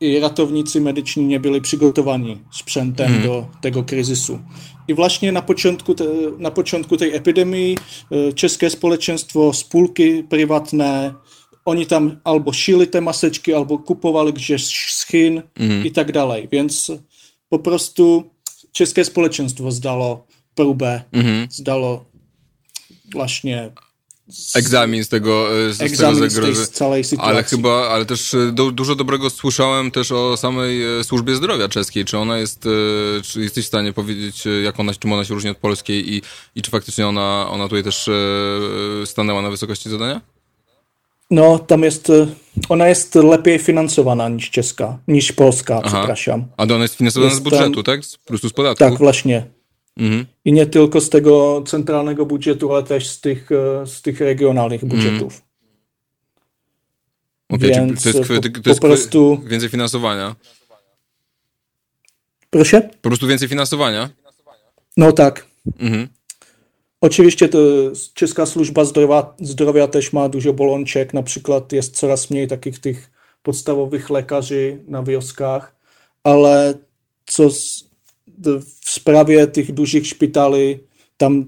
i 0.01 0.19
ratownicy 0.19 0.81
medyczni 0.81 1.25
nie 1.25 1.39
byli 1.39 1.61
przygotowani 1.61 2.37
sprzętem 2.51 3.07
hmm. 3.07 3.27
do 3.27 3.45
tego 3.61 3.83
kryzysu. 3.83 4.39
I 4.87 4.93
właśnie 4.93 5.31
na 5.31 5.41
początku, 5.41 5.95
te, 5.95 6.05
na 6.39 6.51
początku 6.51 6.97
tej 6.97 7.15
epidemii 7.15 7.77
e, 8.11 8.33
české 8.33 8.69
społeczeństwo, 8.69 9.53
spółki 9.53 10.23
prywatne, 10.23 11.13
oni 11.65 11.85
tam 11.85 12.19
albo 12.23 12.53
szyli 12.53 12.87
te 12.87 13.01
maseczki, 13.01 13.53
albo 13.53 13.79
kupowali 13.79 14.33
gdzieś 14.33 14.65
z 14.91 15.07
Chin 15.07 15.41
mm. 15.55 15.85
i 15.85 15.91
tak 15.91 16.11
dalej. 16.11 16.47
Więc 16.51 16.91
po 17.49 17.59
prostu 17.59 18.23
české 18.71 19.03
społeczeństwo 19.03 19.71
zdało 19.71 20.27
próbę, 20.55 21.01
mm. 21.11 21.47
zdało 21.51 22.05
właśnie 24.27 24.59
egzamin 24.59 25.03
z 25.03 25.09
tego, 25.09 25.59
e, 25.67 25.73
z, 25.73 25.81
egzamin 25.81 26.15
tego 26.15 26.29
zagrożenia. 26.29 26.65
Z 26.65 26.69
całej 26.69 27.03
sytuacji. 27.03 27.31
Ale 27.31 27.43
chyba, 27.43 27.89
ale 27.89 28.05
też 28.05 28.33
e, 28.33 28.51
do, 28.51 28.71
dużo 28.71 28.95
dobrego 28.95 29.29
słyszałem 29.29 29.91
też 29.91 30.11
o 30.11 30.37
samej 30.37 30.99
e, 30.99 31.03
służbie 31.03 31.35
zdrowia 31.35 31.69
czeskiej. 31.69 32.05
Czy 32.05 32.17
ona 32.17 32.37
jest, 32.37 32.63
czy 33.23 33.41
jesteś 33.41 33.65
w 33.65 33.67
stanie 33.67 33.93
powiedzieć, 33.93 34.43
jak 34.63 34.79
ona, 34.79 34.93
czym 34.93 35.13
ona 35.13 35.25
się 35.25 35.33
różni 35.33 35.49
od 35.49 35.57
polskiej 35.57 36.13
i, 36.13 36.21
i 36.55 36.61
czy 36.61 36.71
faktycznie 36.71 37.07
ona, 37.07 37.47
ona 37.49 37.63
tutaj 37.63 37.83
też 37.83 38.09
stanęła 39.05 39.41
na 39.41 39.49
wysokości 39.49 39.89
zadania? 39.89 40.21
No, 41.31 41.59
tam 41.59 41.83
jest, 41.83 42.11
ona 42.69 42.87
jest 42.87 43.15
lepiej 43.15 43.59
finansowana 43.59 44.29
niż 44.29 44.51
czeska, 44.51 44.97
niż 45.07 45.31
polska, 45.31 45.81
Aha. 45.83 45.97
przepraszam. 45.97 46.45
A 46.57 46.63
ona 46.63 46.81
jest 46.81 46.95
finansowana 46.95 47.29
jest 47.29 47.41
z 47.41 47.43
budżetu, 47.43 47.83
tam, 47.83 47.83
tak? 47.83 48.01
Po 48.23 48.27
prostu 48.27 48.49
z 48.49 48.53
podatku? 48.53 48.83
Tak, 48.83 48.97
właśnie. 48.97 49.54
Mhm. 49.97 50.25
I 50.45 50.53
nie 50.53 50.65
tylko 50.65 51.01
z 51.01 51.09
tego 51.09 51.63
centralnego 51.67 52.25
budżetu, 52.25 52.73
ale 52.73 52.83
też 52.83 53.07
z 53.09 53.21
tych, 53.21 53.51
e, 53.51 53.87
z 53.87 54.01
tych 54.01 54.19
regionalnych 54.19 54.83
mhm. 54.83 55.01
budżetów. 55.01 55.41
Okay, 57.49 57.69
Więc 57.69 58.03
to 58.03 58.09
jest, 58.09 58.27
to, 58.27 58.61
to 58.61 58.69
jest 58.69 58.81
po 58.81 58.87
prostu... 58.87 59.41
więcej 59.45 59.69
finansowania. 59.69 60.35
Proszę? 62.49 62.89
Po 63.01 63.09
prostu 63.09 63.27
więcej 63.27 63.47
finansowania? 63.47 64.09
No 64.97 65.11
tak. 65.11 65.47
Mhm. 65.79 66.07
Oczywiście 67.01 67.49
to 67.49 67.59
czeska 68.13 68.45
służba 68.45 68.85
zdrowia, 68.85 69.33
zdrowia 69.39 69.87
też 69.87 70.13
ma 70.13 70.29
dużo 70.29 70.53
bolączek, 70.53 71.13
na 71.13 71.23
przykład 71.23 71.71
jest 71.71 71.95
coraz 71.95 72.29
mniej 72.29 72.47
takich 72.47 72.79
tych 72.79 73.11
podstawowych 73.43 74.09
lekarzy 74.09 74.83
na 74.87 75.03
wioskach, 75.03 75.75
ale 76.23 76.73
co 77.25 77.49
z, 77.49 77.89
w 78.83 78.89
sprawie 78.89 79.47
tych 79.47 79.71
dużych 79.71 80.07
szpitali 80.07 80.79
tam 81.17 81.47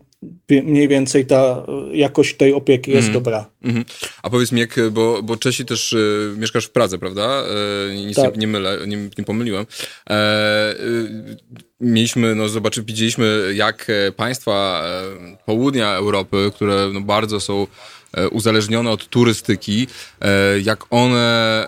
mniej 0.49 0.87
więcej 0.87 1.25
ta 1.25 1.65
jakość 1.91 2.37
tej 2.37 2.53
opieki 2.53 2.91
jest 2.91 3.07
mm. 3.07 3.13
dobra. 3.13 3.49
Mm 3.63 3.83
-hmm. 3.83 4.09
A 4.23 4.29
powiedz 4.29 4.51
mi, 4.51 4.59
jak, 4.59 4.79
bo, 4.91 5.23
bo 5.23 5.37
Czesi 5.37 5.65
też 5.65 5.93
y, 5.93 6.33
mieszkasz 6.37 6.65
w 6.65 6.69
Pradze, 6.69 6.97
prawda? 6.97 7.43
E, 7.91 7.95
nic 7.95 8.15
tak. 8.15 8.37
nie, 8.37 8.47
mylę, 8.47 8.77
nie, 8.87 8.97
nie 9.17 9.23
pomyliłem. 9.25 9.65
E, 10.09 10.73
y, 10.79 11.37
mieliśmy, 11.81 12.35
no 12.35 12.49
zobaczy, 12.49 12.83
widzieliśmy 12.83 13.51
jak 13.55 13.87
państwa 14.15 14.83
południa 15.45 15.95
Europy, 15.95 16.51
które 16.55 16.89
no, 16.93 17.01
bardzo 17.01 17.39
są 17.39 17.67
E, 17.67 17.96
uzależnione 18.31 18.89
od 18.91 19.07
turystyki, 19.07 19.87
e, 20.21 20.59
jak 20.59 20.85
one 20.89 21.67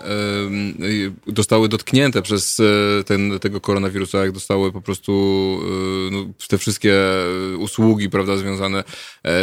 e, 1.28 1.32
zostały 1.36 1.68
dotknięte 1.68 2.22
przez 2.22 2.60
ten, 3.06 3.38
tego 3.38 3.60
koronawirusa, 3.60 4.18
jak 4.18 4.32
dostały 4.32 4.72
po 4.72 4.80
prostu 4.80 5.12
no, 6.10 6.26
te 6.48 6.58
wszystkie 6.58 6.94
usługi, 7.58 8.10
prawda, 8.10 8.36
związane 8.36 8.84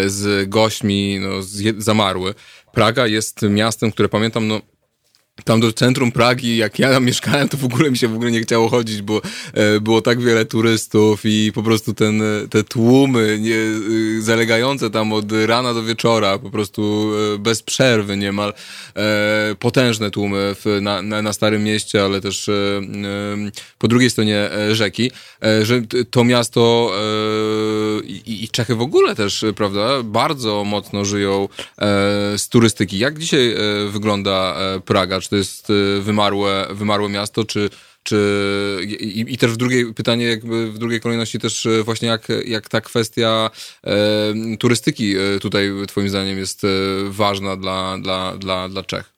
z 0.05 0.49
gośćmi, 0.49 1.19
no, 1.19 1.29
zamarły. 1.77 2.33
Praga 2.73 3.07
jest 3.07 3.41
miastem, 3.41 3.91
które 3.91 4.09
pamiętam, 4.09 4.47
no, 4.47 4.61
tam 5.43 5.59
do 5.59 5.73
centrum 5.73 6.11
Pragi, 6.11 6.57
jak 6.57 6.79
ja 6.79 6.91
tam 6.91 7.05
mieszkałem, 7.05 7.49
to 7.49 7.57
w 7.57 7.65
ogóle 7.65 7.91
mi 7.91 7.97
się 7.97 8.07
w 8.07 8.15
ogóle 8.15 8.31
nie 8.31 8.41
chciało 8.41 8.69
chodzić, 8.69 9.01
bo 9.01 9.21
e, 9.53 9.81
było 9.81 10.01
tak 10.01 10.21
wiele 10.21 10.45
turystów 10.45 11.21
i 11.23 11.51
po 11.55 11.63
prostu 11.63 11.93
ten, 11.93 12.21
te 12.49 12.63
tłumy 12.63 13.39
nie, 13.39 13.55
e, 13.55 14.21
zalegające 14.21 14.89
tam 14.89 15.13
od 15.13 15.31
rana 15.45 15.73
do 15.73 15.83
wieczora, 15.83 16.39
po 16.39 16.49
prostu 16.49 17.11
e, 17.35 17.37
bez 17.37 17.63
przerwy 17.63 18.17
niemal, 18.17 18.53
e, 18.95 19.55
potężne 19.59 20.11
tłumy 20.11 20.55
w, 20.55 20.81
na, 20.81 21.01
na, 21.01 21.21
na 21.21 21.33
Starym 21.33 21.63
Mieście, 21.63 22.03
ale 22.03 22.21
też 22.21 22.49
e, 22.49 22.53
e, 22.53 22.81
po 23.77 23.87
drugiej 23.87 24.09
stronie 24.09 24.49
rzeki, 24.71 25.11
że 25.61 25.81
to 26.11 26.23
miasto 26.23 26.91
i, 28.03 28.43
i 28.43 28.49
Czechy 28.49 28.75
w 28.75 28.81
ogóle 28.81 29.15
też, 29.15 29.45
prawda, 29.55 30.03
bardzo 30.03 30.63
mocno 30.63 31.05
żyją 31.05 31.49
z 32.37 32.49
turystyki. 32.49 32.99
Jak 32.99 33.19
dzisiaj 33.19 33.55
wygląda 33.89 34.57
Praga? 34.85 35.19
Czy 35.27 35.29
to 35.29 35.35
jest 35.35 35.69
y, 35.69 36.01
wymarłe, 36.01 36.67
wymarłe 36.71 37.09
miasto, 37.09 37.43
czy, 37.43 37.69
czy 38.03 38.17
i, 38.99 39.25
i, 39.33 39.37
też 39.37 39.51
w 39.51 39.57
drugiej 39.57 39.93
pytanie, 39.93 40.25
jakby 40.25 40.71
w 40.71 40.77
drugiej 40.77 41.01
kolejności 41.01 41.39
też 41.39 41.65
y, 41.65 41.83
właśnie 41.83 42.07
jak, 42.07 42.27
jak 42.45 42.69
ta 42.69 42.81
kwestia 42.81 43.49
e, 43.83 44.57
turystyki 44.59 45.17
y, 45.17 45.39
tutaj 45.39 45.71
twoim 45.87 46.09
zdaniem 46.09 46.37
jest 46.37 46.61
ważna 47.09 47.57
dla, 47.57 47.97
dla, 47.97 48.37
dla, 48.37 48.69
dla 48.69 48.83
Czech? 48.83 49.13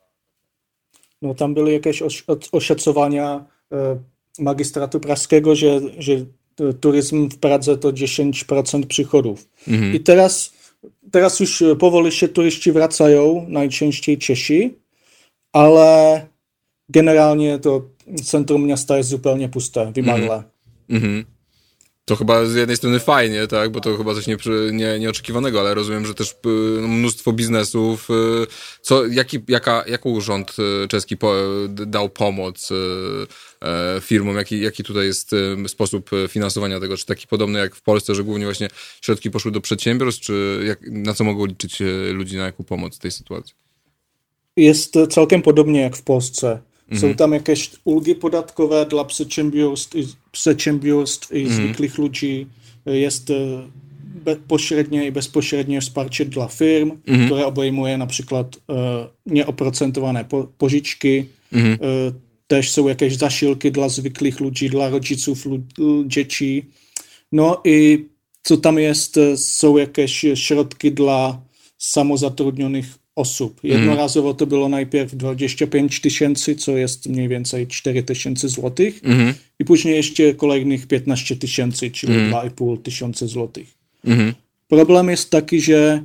No 1.21 1.33
tam 1.33 1.53
były 1.53 1.71
jakieś 1.71 2.03
oszacowania 2.51 3.45
e, 3.71 3.99
magistratu 4.39 4.99
praskiego, 4.99 5.55
że, 5.55 5.79
że 5.97 6.13
turyzm 6.81 7.29
w 7.29 7.37
Pradze 7.37 7.77
to 7.77 7.89
10% 7.91 8.85
przychodów. 8.87 9.47
Mhm. 9.67 9.95
I 9.95 9.99
teraz, 9.99 10.53
teraz 11.11 11.39
już 11.39 11.63
powoli 11.79 12.11
się 12.11 12.27
turyści 12.27 12.71
wracają, 12.71 13.45
najczęściej 13.49 14.17
Czesi, 14.17 14.79
ale 15.53 16.27
generalnie 16.89 17.59
to 17.59 17.89
centrum 18.23 18.65
miasta 18.65 18.97
jest 18.97 19.09
zupełnie 19.09 19.49
puste, 19.49 19.91
wymarłe. 19.91 20.43
Mm 20.89 21.03
-hmm. 21.03 21.23
To 22.09 22.15
chyba 22.15 22.45
z 22.45 22.55
jednej 22.55 22.77
strony 22.77 22.99
fajnie, 22.99 23.47
tak, 23.47 23.71
bo 23.71 23.81
to 23.81 23.97
chyba 23.97 24.15
coś 24.15 24.27
nie, 24.27 24.37
nie, 24.71 24.99
nieoczekiwanego, 24.99 25.59
ale 25.59 25.73
rozumiem, 25.73 26.05
że 26.05 26.13
też 26.13 26.31
y, 26.31 26.47
mnóstwo 26.87 27.33
biznesów. 27.33 28.09
Y, 28.09 28.47
co, 28.81 29.07
jaki, 29.07 29.39
jaka, 29.47 29.83
jaką 29.87 30.21
rząd 30.21 30.55
y, 30.83 30.87
czeski 30.87 31.15
dał 31.69 32.09
pomoc 32.09 32.69
e, 32.71 34.01
firmom? 34.01 34.35
Jaki, 34.35 34.61
jaki 34.61 34.83
tutaj 34.83 35.05
jest 35.05 35.31
sposób 35.67 36.09
finansowania 36.29 36.79
tego? 36.79 36.97
Czy 36.97 37.05
taki 37.05 37.27
podobny 37.27 37.59
jak 37.59 37.75
w 37.75 37.81
Polsce, 37.81 38.15
że 38.15 38.23
głównie 38.23 38.45
właśnie 38.45 38.67
środki 39.01 39.31
poszły 39.31 39.51
do 39.51 39.61
przedsiębiorstw, 39.61 40.21
czy 40.21 40.63
jak, 40.67 40.79
na 40.81 41.13
co 41.13 41.23
mogą 41.23 41.45
liczyć 41.45 41.77
ludzi 42.11 42.37
na 42.37 42.43
jaką 42.45 42.63
pomoc 42.63 42.95
w 42.95 42.99
tej 42.99 43.11
sytuacji? 43.11 43.55
Jest 44.59 44.95
całkiem 45.09 45.41
podobnie 45.41 45.81
jak 45.81 45.97
w 45.97 46.01
Polsce. 46.01 46.59
Są 46.89 46.95
mhm. 46.95 47.15
tam 47.15 47.33
jakieś 47.33 47.71
ulgi 47.83 48.15
podatkowe 48.15 48.85
dla 48.85 49.05
przedsiębiorstw, 49.05 49.95
przedsiębiorstw 50.31 51.31
i 51.33 51.41
mhm. 51.41 51.63
zwykłych 51.63 51.97
ludzi. 51.97 52.47
Jest 52.85 53.29
e, 53.29 54.35
pośrednie 54.47 55.07
i 55.07 55.11
bezpośrednie 55.11 55.81
wsparcie 55.81 56.25
dla 56.25 56.47
firm, 56.47 56.91
mhm. 57.07 57.25
które 57.25 57.45
obejmuje 57.45 57.97
na 57.97 58.07
przykład 58.07 58.57
e, 58.69 59.07
nieoprocentowane 59.25 60.25
pożyczki. 60.57 61.25
E, 61.53 61.67
też 62.47 62.71
są 62.71 62.87
jakieś 62.87 63.17
zasiłki 63.17 63.71
dla 63.71 63.89
zwykłych 63.89 64.39
ludzi, 64.39 64.69
dla 64.69 64.89
rodziców, 64.89 65.45
dzieci. 66.05 66.65
No 67.31 67.61
i 67.65 68.05
co 68.43 68.57
tam 68.57 68.79
jest, 68.79 69.19
są 69.35 69.77
jakieś 69.77 70.25
środki 70.35 70.91
dla 70.91 71.41
samozatrudnionych 71.77 72.98
osób. 73.19 73.59
Mhm. 73.63 73.73
Jednorazowo 73.73 74.33
to 74.33 74.47
było 74.47 74.69
najpierw 74.69 75.15
25 75.15 76.01
tysięcy, 76.01 76.55
co 76.55 76.77
jest 76.77 77.09
mniej 77.09 77.27
więcej 77.27 77.67
4 77.67 78.03
tysięcy 78.03 78.49
złotych 78.49 78.99
mm. 79.03 79.33
i 79.59 79.65
później 79.65 79.95
jeszcze 79.95 80.33
kolejnych 80.33 80.87
15 80.87 81.35
tysięcy, 81.35 81.91
czyli 81.91 82.13
mm. 82.13 82.31
2,5 82.31 82.81
tysiące 82.81 83.27
złotych. 83.27 83.67
Mm. 84.05 84.33
Problem 84.67 85.09
jest 85.09 85.29
taki, 85.29 85.61
że 85.61 86.03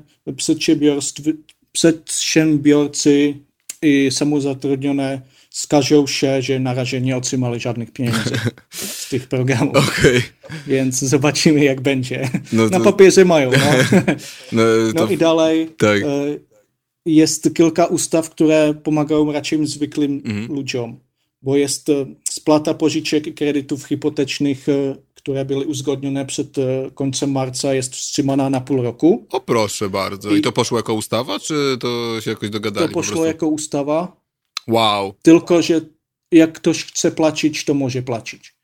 przedsiębiorcy 1.73 3.35
i 3.83 4.09
samozatrudnione 4.11 5.21
skarżą 5.50 6.06
się, 6.06 6.42
że 6.42 6.59
na 6.59 6.75
razie 6.75 7.00
nie 7.00 7.16
otrzymali 7.16 7.61
żadnych 7.61 7.90
pieniędzy 7.90 8.38
z 8.71 9.09
tych 9.09 9.28
programów. 9.28 9.76
Okay. 9.99 10.23
Więc 10.66 10.99
zobaczymy, 11.00 11.64
jak 11.64 11.80
będzie. 11.80 12.28
No 12.52 12.71
to... 12.71 12.78
Na 12.78 12.85
papierze 12.85 13.25
mają. 13.25 13.50
No, 13.50 13.59
no, 14.52 14.92
to... 14.92 15.04
no 15.04 15.11
i 15.11 15.18
dalej. 15.18 15.71
Tak. 15.78 16.02
E, 16.02 16.53
jest 17.06 17.54
kilka 17.54 17.87
ustaw, 17.87 18.30
które 18.30 18.75
pomagają 18.75 19.32
raczej 19.32 19.66
zwykłym 19.66 20.23
mhm. 20.25 20.46
ludziom, 20.54 21.00
bo 21.42 21.56
jest 21.56 21.88
e, 21.88 22.07
splata 22.29 22.74
pożyczek 22.74 23.26
i 23.26 23.35
kredytów 23.35 23.85
hipotecznych, 23.85 24.68
e, 24.68 24.96
które 25.14 25.44
były 25.44 25.66
uzgodnione 25.66 26.26
przed 26.26 26.59
e, 26.59 26.90
końcem 26.94 27.33
marca, 27.33 27.74
jest 27.74 27.94
wstrzymana 27.94 28.50
na 28.50 28.61
pół 28.61 28.83
roku. 28.83 29.26
O 29.31 29.40
proszę 29.40 29.90
bardzo. 29.90 30.31
I, 30.31 30.38
I 30.38 30.42
to 30.42 30.52
poszło 30.52 30.79
jako 30.79 30.94
ustawa, 30.94 31.40
czy 31.40 31.76
to 31.81 32.20
się 32.20 32.31
jakoś 32.31 32.50
dogadali? 32.50 32.88
To 32.88 32.94
poszło 32.94 33.16
po 33.16 33.26
jako 33.26 33.46
ustawa. 33.46 34.16
Wow. 34.68 35.14
Tylko, 35.22 35.62
że 35.62 35.81
jak 36.33 36.52
ktoś 36.52 36.85
chce 36.85 37.11
płacić, 37.11 37.64
to 37.64 37.74
może 37.74 38.02
płacić. 38.02 38.55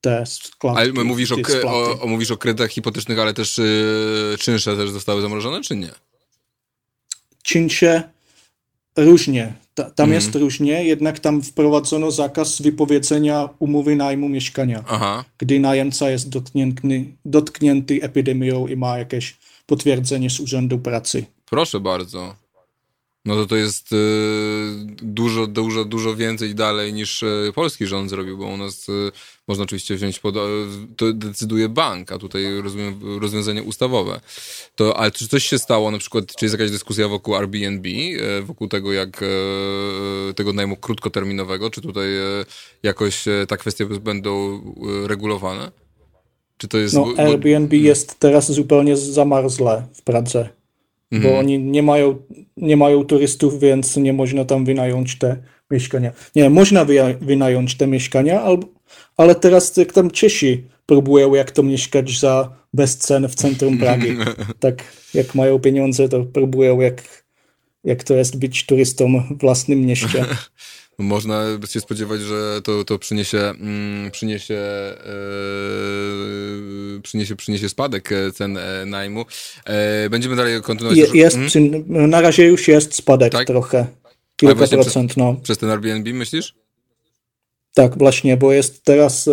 Te 0.00 0.26
składki, 0.26 0.80
ale 0.80 1.04
mówisz 1.04 1.32
o, 1.32 1.36
o, 1.66 2.00
o, 2.00 2.06
mówisz 2.06 2.30
o 2.30 2.36
kredytach 2.36 2.70
hipotecznych, 2.70 3.18
ale 3.18 3.34
też 3.34 3.58
yy, 3.58 4.38
czynsze 4.38 4.76
też 4.76 4.90
zostały 4.90 5.22
zamrożone, 5.22 5.60
czy 5.60 5.76
nie? 5.76 5.90
Czynsze 7.44 8.02
różnie. 8.96 9.52
Ta, 9.74 9.90
tam 9.90 10.04
mm. 10.04 10.14
jest 10.14 10.34
różnie, 10.34 10.84
jednak 10.84 11.18
tam 11.18 11.42
wprowadzono 11.42 12.10
zakaz 12.10 12.62
wypowiedzenia 12.62 13.48
umowy 13.58 13.96
najmu 13.96 14.28
mieszkania, 14.28 14.84
Aha. 14.88 15.24
gdy 15.38 15.60
najemca 15.60 16.10
jest 16.10 16.28
dotknięty, 16.28 17.04
dotknięty 17.24 18.02
epidemią 18.02 18.66
i 18.66 18.76
ma 18.76 18.98
jakieś 18.98 19.36
potwierdzenie 19.66 20.30
z 20.30 20.40
Urzędu 20.40 20.78
Pracy. 20.78 21.24
Proszę 21.44 21.80
bardzo. 21.80 22.43
No 23.24 23.34
to 23.34 23.46
to 23.46 23.56
jest 23.56 23.92
y, 23.92 23.96
dużo, 25.02 25.46
dużo, 25.46 25.84
dużo 25.84 26.16
więcej 26.16 26.54
dalej 26.54 26.92
niż 26.92 27.22
y, 27.22 27.52
polski 27.54 27.86
rząd 27.86 28.10
zrobił, 28.10 28.38
bo 28.38 28.46
u 28.46 28.56
nas 28.56 28.88
y, 28.88 29.12
można 29.48 29.64
oczywiście 29.64 29.94
wziąć 29.94 30.18
pod... 30.18 30.34
To 30.96 31.12
decyduje 31.12 31.68
bank, 31.68 32.12
a 32.12 32.18
tutaj 32.18 32.62
rozumiem 32.62 33.18
rozwiązanie 33.20 33.62
ustawowe. 33.62 34.20
To, 34.76 34.96
ale 34.96 35.10
czy 35.10 35.28
coś 35.28 35.44
się 35.44 35.58
stało, 35.58 35.90
na 35.90 35.98
przykład, 35.98 36.36
czy 36.36 36.44
jest 36.44 36.54
jakaś 36.54 36.70
dyskusja 36.70 37.08
wokół 37.08 37.34
Airbnb, 37.34 37.88
wokół 38.42 38.68
tego, 38.68 38.92
jak 38.92 39.24
tego 40.36 40.52
najmu 40.52 40.76
krótkoterminowego, 40.76 41.70
czy 41.70 41.80
tutaj 41.80 42.06
jakoś 42.82 43.24
te 43.48 43.56
kwestie 43.56 43.86
będą 43.86 44.60
regulowane? 45.06 45.70
Czy 46.56 46.68
to 46.68 46.78
jest... 46.78 46.94
No, 46.94 47.06
Airbnb 47.16 47.76
jest 47.76 48.18
teraz 48.18 48.52
zupełnie 48.52 48.96
zamarzle 48.96 49.86
w 49.94 50.02
Pradze 50.02 50.48
bo 51.22 51.28
mhm. 51.28 51.36
oni 51.36 51.58
nie 51.58 51.82
mają, 51.82 52.16
nie 52.56 52.76
mają 52.76 53.04
turystów, 53.04 53.60
więc 53.60 53.96
nie 53.96 54.12
można 54.12 54.44
tam 54.44 54.64
wynająć 54.64 55.18
te 55.18 55.36
mieszkania. 55.70 56.12
Nie, 56.36 56.50
można 56.50 56.86
wynająć 57.20 57.74
te 57.74 57.86
mieszkania, 57.86 58.42
ale 59.16 59.34
teraz 59.34 59.76
jak 59.76 59.92
tam 59.92 60.10
Czesi 60.10 60.64
próbują 60.86 61.34
jak 61.34 61.50
to 61.50 61.62
mieszkać 61.62 62.18
za 62.18 62.56
bez 62.74 62.96
cen 62.96 63.28
w 63.28 63.34
centrum 63.34 63.78
Pragi. 63.78 64.16
Tak 64.60 64.84
jak 65.14 65.34
mają 65.34 65.58
pieniądze, 65.58 66.08
to 66.08 66.24
próbują 66.24 66.80
jak, 66.80 67.24
jak 67.84 68.04
to 68.04 68.14
jest 68.14 68.38
być 68.38 68.66
turystą 68.66 69.22
w 69.30 69.40
własnym 69.40 69.80
mieście. 69.80 70.24
Można 70.98 71.44
się 71.68 71.80
spodziewać, 71.80 72.20
że 72.20 72.62
to, 72.62 72.84
to 72.84 72.98
przyniesie, 72.98 73.38
mm, 73.38 74.10
przyniesie, 74.10 74.54
yy, 76.94 77.00
przyniesie, 77.00 77.36
przyniesie 77.36 77.68
spadek 77.68 78.12
e, 78.12 78.32
cen 78.32 78.56
e, 78.56 78.86
najmu. 78.86 79.24
E, 79.64 80.10
będziemy 80.10 80.36
dalej 80.36 80.62
kontynuować. 80.62 80.98
Je, 80.98 81.06
jest, 81.20 81.36
hmm? 81.36 82.10
Na 82.10 82.20
razie 82.20 82.44
już 82.44 82.68
jest 82.68 82.94
spadek 82.94 83.32
tak? 83.32 83.46
trochę. 83.46 83.86
Kilka 84.36 84.54
procent, 84.54 84.86
przez, 84.86 85.16
no. 85.16 85.36
Przez 85.42 85.58
ten 85.58 85.70
Airbnb 85.70 86.12
myślisz? 86.12 86.54
Tak, 87.74 87.98
właśnie, 87.98 88.36
bo 88.36 88.52
jest 88.52 88.84
teraz 88.84 89.28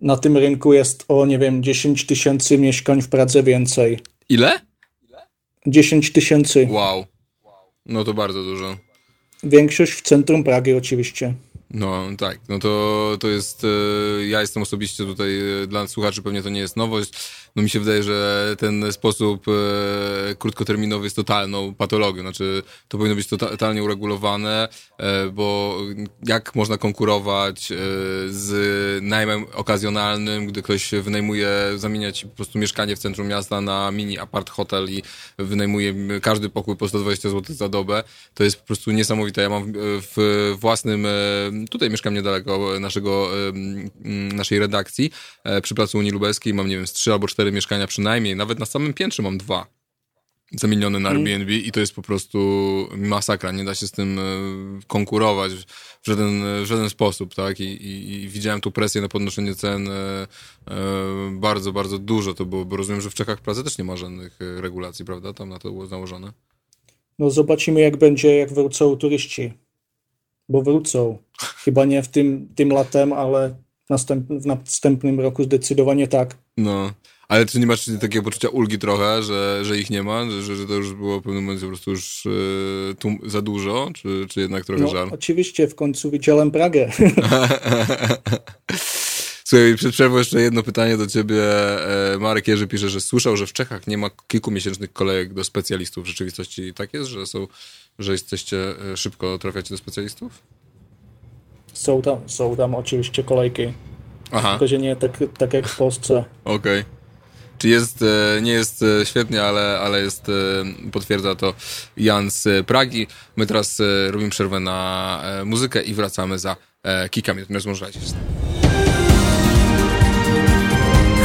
na 0.00 0.16
tym 0.16 0.36
rynku 0.36 0.72
jest 0.72 1.04
o, 1.08 1.26
nie 1.26 1.38
wiem, 1.38 1.62
10 1.62 2.06
tysięcy 2.06 2.58
mieszkań 2.58 3.02
w 3.02 3.08
Pradze 3.08 3.42
więcej. 3.42 3.98
Ile? 4.28 4.60
10 5.66 6.12
tysięcy. 6.12 6.68
Wow. 6.70 7.04
No 7.86 8.04
to 8.04 8.14
bardzo 8.14 8.42
dużo. 8.42 8.76
Większość 9.42 9.92
w 9.92 10.02
centrum 10.02 10.44
Pragi 10.44 10.72
oczywiście. 10.72 11.34
No 11.74 12.06
tak, 12.18 12.38
no 12.48 12.58
to, 12.58 13.16
to 13.20 13.28
jest, 13.28 13.64
e, 13.64 14.26
ja 14.26 14.40
jestem 14.40 14.62
osobiście 14.62 15.04
tutaj, 15.04 15.62
e, 15.62 15.66
dla 15.66 15.86
słuchaczy 15.86 16.22
pewnie 16.22 16.42
to 16.42 16.48
nie 16.48 16.60
jest 16.60 16.76
nowość, 16.76 17.12
no 17.56 17.62
mi 17.62 17.70
się 17.70 17.80
wydaje, 17.80 18.02
że 18.02 18.56
ten 18.58 18.92
sposób 18.92 19.46
e, 19.48 20.34
krótkoterminowy 20.34 21.06
jest 21.06 21.16
totalną 21.16 21.74
patologią. 21.74 22.22
Znaczy, 22.22 22.62
to 22.88 22.98
powinno 22.98 23.16
być 23.16 23.26
totalnie 23.28 23.82
uregulowane, 23.82 24.68
bo 25.32 25.78
jak 26.26 26.54
można 26.54 26.78
konkurować 26.78 27.68
z 28.28 29.02
najmem 29.02 29.46
okazjonalnym, 29.54 30.46
gdy 30.46 30.62
ktoś 30.62 30.90
wynajmuje, 30.90 31.48
zamienia 31.76 32.12
ci 32.12 32.26
po 32.26 32.36
prostu 32.36 32.58
mieszkanie 32.58 32.96
w 32.96 32.98
centrum 32.98 33.28
miasta 33.28 33.60
na 33.60 33.90
mini 33.90 34.18
apart 34.18 34.50
hotel 34.50 34.90
i 34.90 35.02
wynajmuje 35.38 35.94
każdy 36.20 36.48
pokój 36.48 36.76
po 36.76 36.88
120 36.88 37.30
zł 37.30 37.56
za 37.56 37.68
dobę. 37.68 38.04
To 38.34 38.44
jest 38.44 38.56
po 38.56 38.66
prostu 38.66 38.90
niesamowite. 38.90 39.42
Ja 39.42 39.48
mam 39.48 39.72
w 39.76 40.54
własnym, 40.60 41.06
tutaj 41.70 41.90
mieszkam 41.90 42.14
niedaleko 42.14 42.80
naszego, 42.80 43.30
naszej 44.34 44.58
redakcji, 44.58 45.10
e, 45.44 45.60
przy 45.60 45.74
Placu 45.74 45.98
Unii 45.98 46.10
Lubelskiej. 46.10 46.54
Mam, 46.54 46.68
nie 46.68 46.76
wiem, 46.76 46.86
z 46.86 46.92
trzy 46.92 47.12
albo 47.12 47.28
cztery 47.28 47.52
mieszkania 47.52 47.86
przynajmniej, 47.86 48.36
nawet 48.36 48.58
na 48.58 48.66
samym 48.66 48.94
piętrze 48.94 49.22
mam 49.22 49.38
dwa 49.38 49.66
zamienione 50.56 51.00
na 51.00 51.10
mhm. 51.10 51.26
Airbnb 51.26 51.52
i 51.52 51.72
to 51.72 51.80
jest 51.80 51.94
po 51.94 52.02
prostu 52.02 52.38
masakra, 52.96 53.52
nie 53.52 53.64
da 53.64 53.74
się 53.74 53.86
z 53.86 53.90
tym 53.90 54.18
e, 54.18 54.22
konkurować 54.86 55.52
w 56.02 56.06
żaden, 56.06 56.42
w 56.62 56.66
żaden 56.66 56.90
sposób, 56.90 57.34
tak, 57.34 57.60
I, 57.60 57.64
i, 57.64 58.12
i 58.12 58.28
widziałem 58.28 58.60
tu 58.60 58.72
presję 58.72 59.00
na 59.00 59.08
podnoszenie 59.08 59.54
cen 59.54 59.88
e, 59.88 60.26
bardzo, 61.32 61.72
bardzo 61.72 61.98
dużo. 61.98 62.34
To 62.34 62.44
było, 62.44 62.64
bo 62.64 62.76
rozumiem, 62.76 63.00
że 63.00 63.10
w 63.10 63.14
Czechach 63.14 63.40
Pracy 63.40 63.64
też 63.64 63.78
nie 63.78 63.84
ma 63.84 63.96
żadnych 63.96 64.38
regulacji, 64.56 65.04
prawda, 65.04 65.32
tam 65.32 65.48
na 65.48 65.58
to 65.58 65.70
było 65.70 65.86
założone. 65.86 66.32
No 67.18 67.30
zobaczymy 67.30 67.80
jak 67.80 67.96
będzie, 67.96 68.36
jak 68.36 68.52
wrócą 68.52 68.96
turyści, 68.96 69.52
bo 70.52 70.62
wrócą, 70.62 71.18
chyba 71.64 71.84
nie 71.84 72.02
w 72.02 72.08
tym, 72.08 72.48
tym 72.54 72.68
latem, 72.68 73.12
ale 73.12 73.54
następ, 73.90 74.28
w 74.28 74.46
następnym 74.46 75.20
roku 75.20 75.44
zdecydowanie 75.44 76.08
tak. 76.08 76.36
No, 76.56 76.92
ale 77.28 77.46
czy 77.46 77.60
nie 77.60 77.66
masz 77.66 77.90
takiego 78.00 78.24
poczucia 78.24 78.48
ulgi 78.48 78.78
trochę, 78.78 79.22
że, 79.22 79.60
że 79.64 79.78
ich 79.78 79.90
nie 79.90 80.02
ma? 80.02 80.30
Że, 80.30 80.56
że 80.56 80.66
to 80.66 80.74
już 80.74 80.92
było 80.92 81.20
w 81.20 81.22
pewnym 81.22 81.44
momencie 81.44 81.62
po 81.62 81.68
prostu 81.68 81.90
już 81.90 82.28
yy, 83.04 83.30
za 83.30 83.42
dużo? 83.42 83.90
Czy, 83.94 84.26
czy 84.28 84.40
jednak 84.40 84.64
trochę 84.64 84.82
no, 84.82 84.88
żal? 84.88 85.08
Oczywiście, 85.12 85.68
w 85.68 85.74
końcu 85.74 86.10
widziałem 86.10 86.50
Pragę. 86.50 86.90
Słuchaj, 89.52 89.76
przed 89.76 89.92
przerwą 89.92 90.18
jeszcze 90.18 90.40
jedno 90.40 90.62
pytanie 90.62 90.96
do 90.96 91.06
ciebie. 91.06 91.42
E, 92.14 92.18
Marek 92.18 92.48
Jerzy 92.48 92.66
pisze, 92.66 92.88
że 92.88 93.00
słyszał, 93.00 93.36
że 93.36 93.46
w 93.46 93.52
Czechach 93.52 93.86
nie 93.86 93.98
ma 93.98 94.10
kilkumiesięcznych 94.26 94.92
kolejek 94.92 95.34
do 95.34 95.44
specjalistów. 95.44 96.04
W 96.04 96.06
rzeczywistości 96.06 96.74
tak 96.74 96.94
jest, 96.94 97.10
że 97.10 97.26
są, 97.26 97.46
że 97.98 98.12
jesteście 98.12 98.56
e, 98.92 98.96
szybko 98.96 99.38
trafiacie 99.38 99.74
do 99.74 99.78
specjalistów? 99.78 100.42
Są 101.72 102.02
tam, 102.02 102.18
są 102.26 102.56
tam 102.56 102.74
oczywiście 102.74 103.24
kolejki. 103.24 103.72
Aha. 104.32 104.50
Tylko, 104.50 104.66
że 104.66 104.78
nie 104.78 104.96
tak, 104.96 105.18
tak 105.38 105.54
jak 105.54 105.68
w 105.68 105.76
Polsce. 105.76 106.14
Okej. 106.44 106.80
Okay. 106.80 106.84
Czy 107.58 107.68
jest, 107.68 108.02
e, 108.02 108.42
nie 108.42 108.52
jest 108.52 108.82
e, 108.82 109.06
świetnie, 109.06 109.42
ale, 109.42 109.80
ale 109.80 110.00
jest, 110.00 110.26
potwierdza 110.92 111.34
to 111.34 111.54
Jan 111.96 112.30
z 112.30 112.66
Pragi. 112.66 113.06
My 113.36 113.46
teraz 113.46 113.82
robimy 114.10 114.30
przerwę 114.30 114.60
na 114.60 115.22
muzykę 115.44 115.82
i 115.82 115.94
wracamy 115.94 116.38
za 116.38 116.56
kilka 117.10 117.34
minut. 117.34 117.50
Rozmążajcie 117.50 118.00
się. 118.00 118.06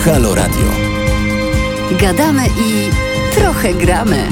Halo 0.05 0.35
Radio. 0.35 0.71
Gadamy 1.99 2.43
i 2.47 2.89
trochę 3.35 3.73
gramy. 3.73 4.27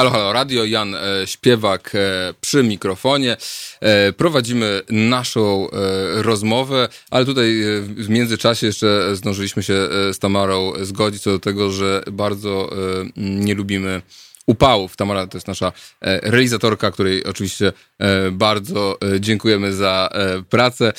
Halo, 0.00 0.10
halo, 0.10 0.32
radio, 0.32 0.64
Jan 0.64 0.94
e, 0.94 1.26
Śpiewak 1.26 1.92
e, 1.94 2.34
przy 2.40 2.62
mikrofonie. 2.62 3.36
E, 3.80 4.12
prowadzimy 4.12 4.82
naszą 4.90 5.68
rozmowę, 6.14 6.88
ale 7.10 7.24
tutaj 7.24 7.62
w 7.82 8.08
międzyczasie 8.08 8.66
jeszcze 8.66 9.16
zdążyliśmy 9.16 9.62
się 9.62 9.74
z 10.12 10.18
Tamarą 10.18 10.72
zgodzić 10.82 11.22
co 11.22 11.30
do 11.30 11.38
tego, 11.38 11.70
że 11.70 12.02
bardzo 12.12 12.70
nie 13.16 13.54
lubimy 13.54 14.02
upałów. 14.46 14.96
Tamara 14.96 15.26
to 15.26 15.36
jest 15.36 15.48
nasza 15.48 15.72
e, 16.00 16.20
realizatorka, 16.30 16.90
której 16.90 17.24
oczywiście 17.24 17.72
e, 17.98 18.30
bardzo 18.30 18.98
e, 19.14 19.20
dziękujemy 19.20 19.72
za 19.72 20.10
pracę. 20.50 20.92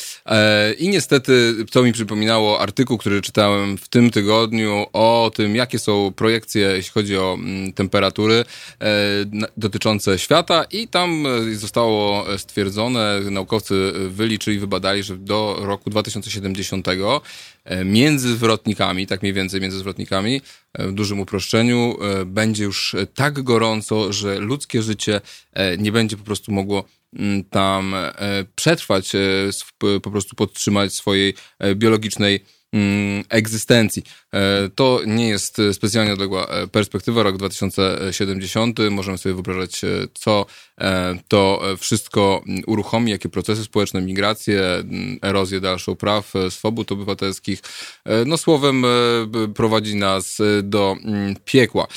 I 0.80 0.90
niestety 0.90 1.56
to 1.72 1.84
mi 1.84 1.94
przypominało 1.94 2.60
artykuł, 2.60 2.98
który 2.98 3.22
czytałem 3.22 3.78
w 3.78 3.90
tym 3.90 4.12
tygodniu 4.12 4.86
o 4.94 5.32
tym, 5.36 5.56
jakie 5.56 5.80
są 5.80 6.14
projekcje, 6.16 6.62
jeśli 6.62 6.92
chodzi 6.92 7.18
o 7.18 7.34
mm, 7.34 7.74
temperatury 7.74 8.46
dotyczące 9.58 10.20
świata 10.20 10.64
i 10.64 10.88
tam 10.88 11.24
zostało 11.54 12.26
stwierdzone, 12.38 13.20
naukowcy 13.32 13.94
wyliczyli, 14.10 14.60
wybadali, 14.60 15.04
że 15.04 15.18
do 15.18 15.58
roku 15.60 15.90
2070 15.90 16.88
E, 16.88 16.92
między 17.86 18.36
zwrotnikami, 18.36 19.08
tak 19.08 19.22
mniej 19.22 19.34
więcej 19.34 19.62
między 19.62 19.78
zwrotnikami, 19.78 20.42
e, 20.74 20.88
w 20.88 20.94
dużym 20.94 21.20
uproszczeniu, 21.20 21.98
e, 22.02 22.26
będzie 22.26 22.64
już 22.64 22.96
tak 23.14 23.42
gorąco, 23.42 24.14
że 24.14 24.40
ludzkie 24.40 24.82
życie 24.82 25.22
nie 25.78 25.92
będzie 25.92 26.18
po 26.18 26.24
prostu 26.24 26.52
mogło 26.52 26.84
mm, 27.14 27.44
tam 27.44 27.96
przetrwać, 28.56 29.12
po 30.04 30.12
prostu 30.12 30.36
podtrzymać 30.36 30.94
swojej 30.94 31.34
biologicznej 31.76 32.46
egzystencji. 33.30 34.04
To 34.76 35.02
nie 35.06 35.30
jest 35.30 35.58
specjalnie 35.74 36.14
odległa 36.14 36.48
perspektywa, 36.72 37.24
rok 37.24 37.38
2070. 37.38 38.80
Możemy 38.92 39.18
sobie 39.18 39.34
wyobrażać, 39.34 39.82
co 40.14 40.46
E, 40.82 41.16
to 41.28 41.62
wszystko 41.78 42.44
uruchomi, 42.68 43.12
jakie 43.12 43.30
procesy 43.30 43.64
społeczne, 43.64 44.02
migracje, 44.02 44.64
erozję 45.22 45.60
dalszą 45.60 45.96
praw, 45.96 46.36
e, 46.36 46.52
swobód 46.52 46.92
obywatelskich. 46.92 47.60
E, 48.06 48.26
no 48.26 48.38
słowem 48.38 48.86
prowadzi 49.56 49.96
nas 49.96 50.38
do 50.64 50.96
piekła. 51.46 51.88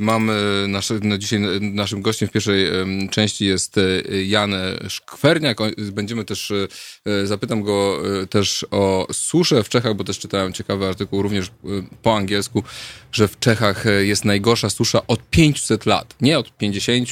Mamy 0.00 0.64
nasze, 0.68 0.98
no 1.02 1.18
dzisiaj 1.18 1.40
naszym 1.60 2.02
gościem 2.02 2.28
w 2.28 2.32
pierwszej 2.32 2.66
części 3.10 3.46
jest 3.46 3.76
Jan 4.24 4.54
Szkwerniak. 4.88 5.58
Będziemy 5.92 6.24
też, 6.24 6.52
zapytam 7.24 7.62
go 7.62 8.02
też 8.30 8.66
o 8.70 9.06
suszę 9.12 9.64
w 9.64 9.68
Czechach, 9.68 9.81
bo 9.94 10.04
też 10.04 10.18
czytałem 10.18 10.52
ciekawy 10.52 10.86
artykuł 10.86 11.22
również 11.22 11.50
po 12.02 12.16
angielsku, 12.16 12.62
że 13.12 13.28
w 13.28 13.38
Czechach 13.38 13.84
jest 14.00 14.24
najgorsza 14.24 14.70
susza 14.70 15.06
od 15.06 15.30
500 15.30 15.86
lat. 15.86 16.14
Nie 16.20 16.38
od 16.38 16.56
50, 16.56 17.08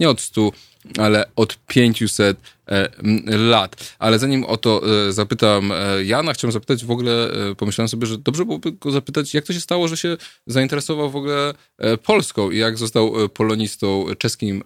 nie 0.00 0.10
od 0.10 0.20
100, 0.20 0.50
ale 0.98 1.24
od 1.36 1.58
500 1.66 2.36
e, 2.66 2.88
lat. 3.26 3.94
Ale 3.98 4.18
zanim 4.18 4.44
o 4.44 4.56
to 4.56 4.82
e, 5.08 5.12
zapytam 5.12 5.72
e, 5.72 6.04
Jana, 6.04 6.32
chciałem 6.32 6.52
zapytać 6.52 6.84
w 6.84 6.90
ogóle, 6.90 7.30
pomyślałem 7.56 7.88
sobie, 7.88 8.06
że 8.06 8.18
dobrze 8.18 8.44
byłoby 8.44 8.72
go 8.72 8.90
zapytać, 8.90 9.34
jak 9.34 9.44
to 9.44 9.52
się 9.52 9.60
stało, 9.60 9.88
że 9.88 9.96
się 9.96 10.16
zainteresował 10.46 11.10
w 11.10 11.16
ogóle 11.16 11.54
Polską 12.02 12.50
i 12.50 12.58
jak 12.58 12.78
został 12.78 13.28
polonistą, 13.28 14.06
czeskim 14.18 14.62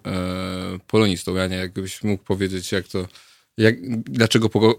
polonistą. 0.87 1.35
Janie, 1.35 1.55
jakbyś 1.55 2.03
mógł 2.03 2.23
powiedzieć, 2.23 2.71
jak 2.71 2.87
to 2.87 3.07
jak, 3.59 3.75
dlaczego, 4.03 4.49
po, 4.49 4.75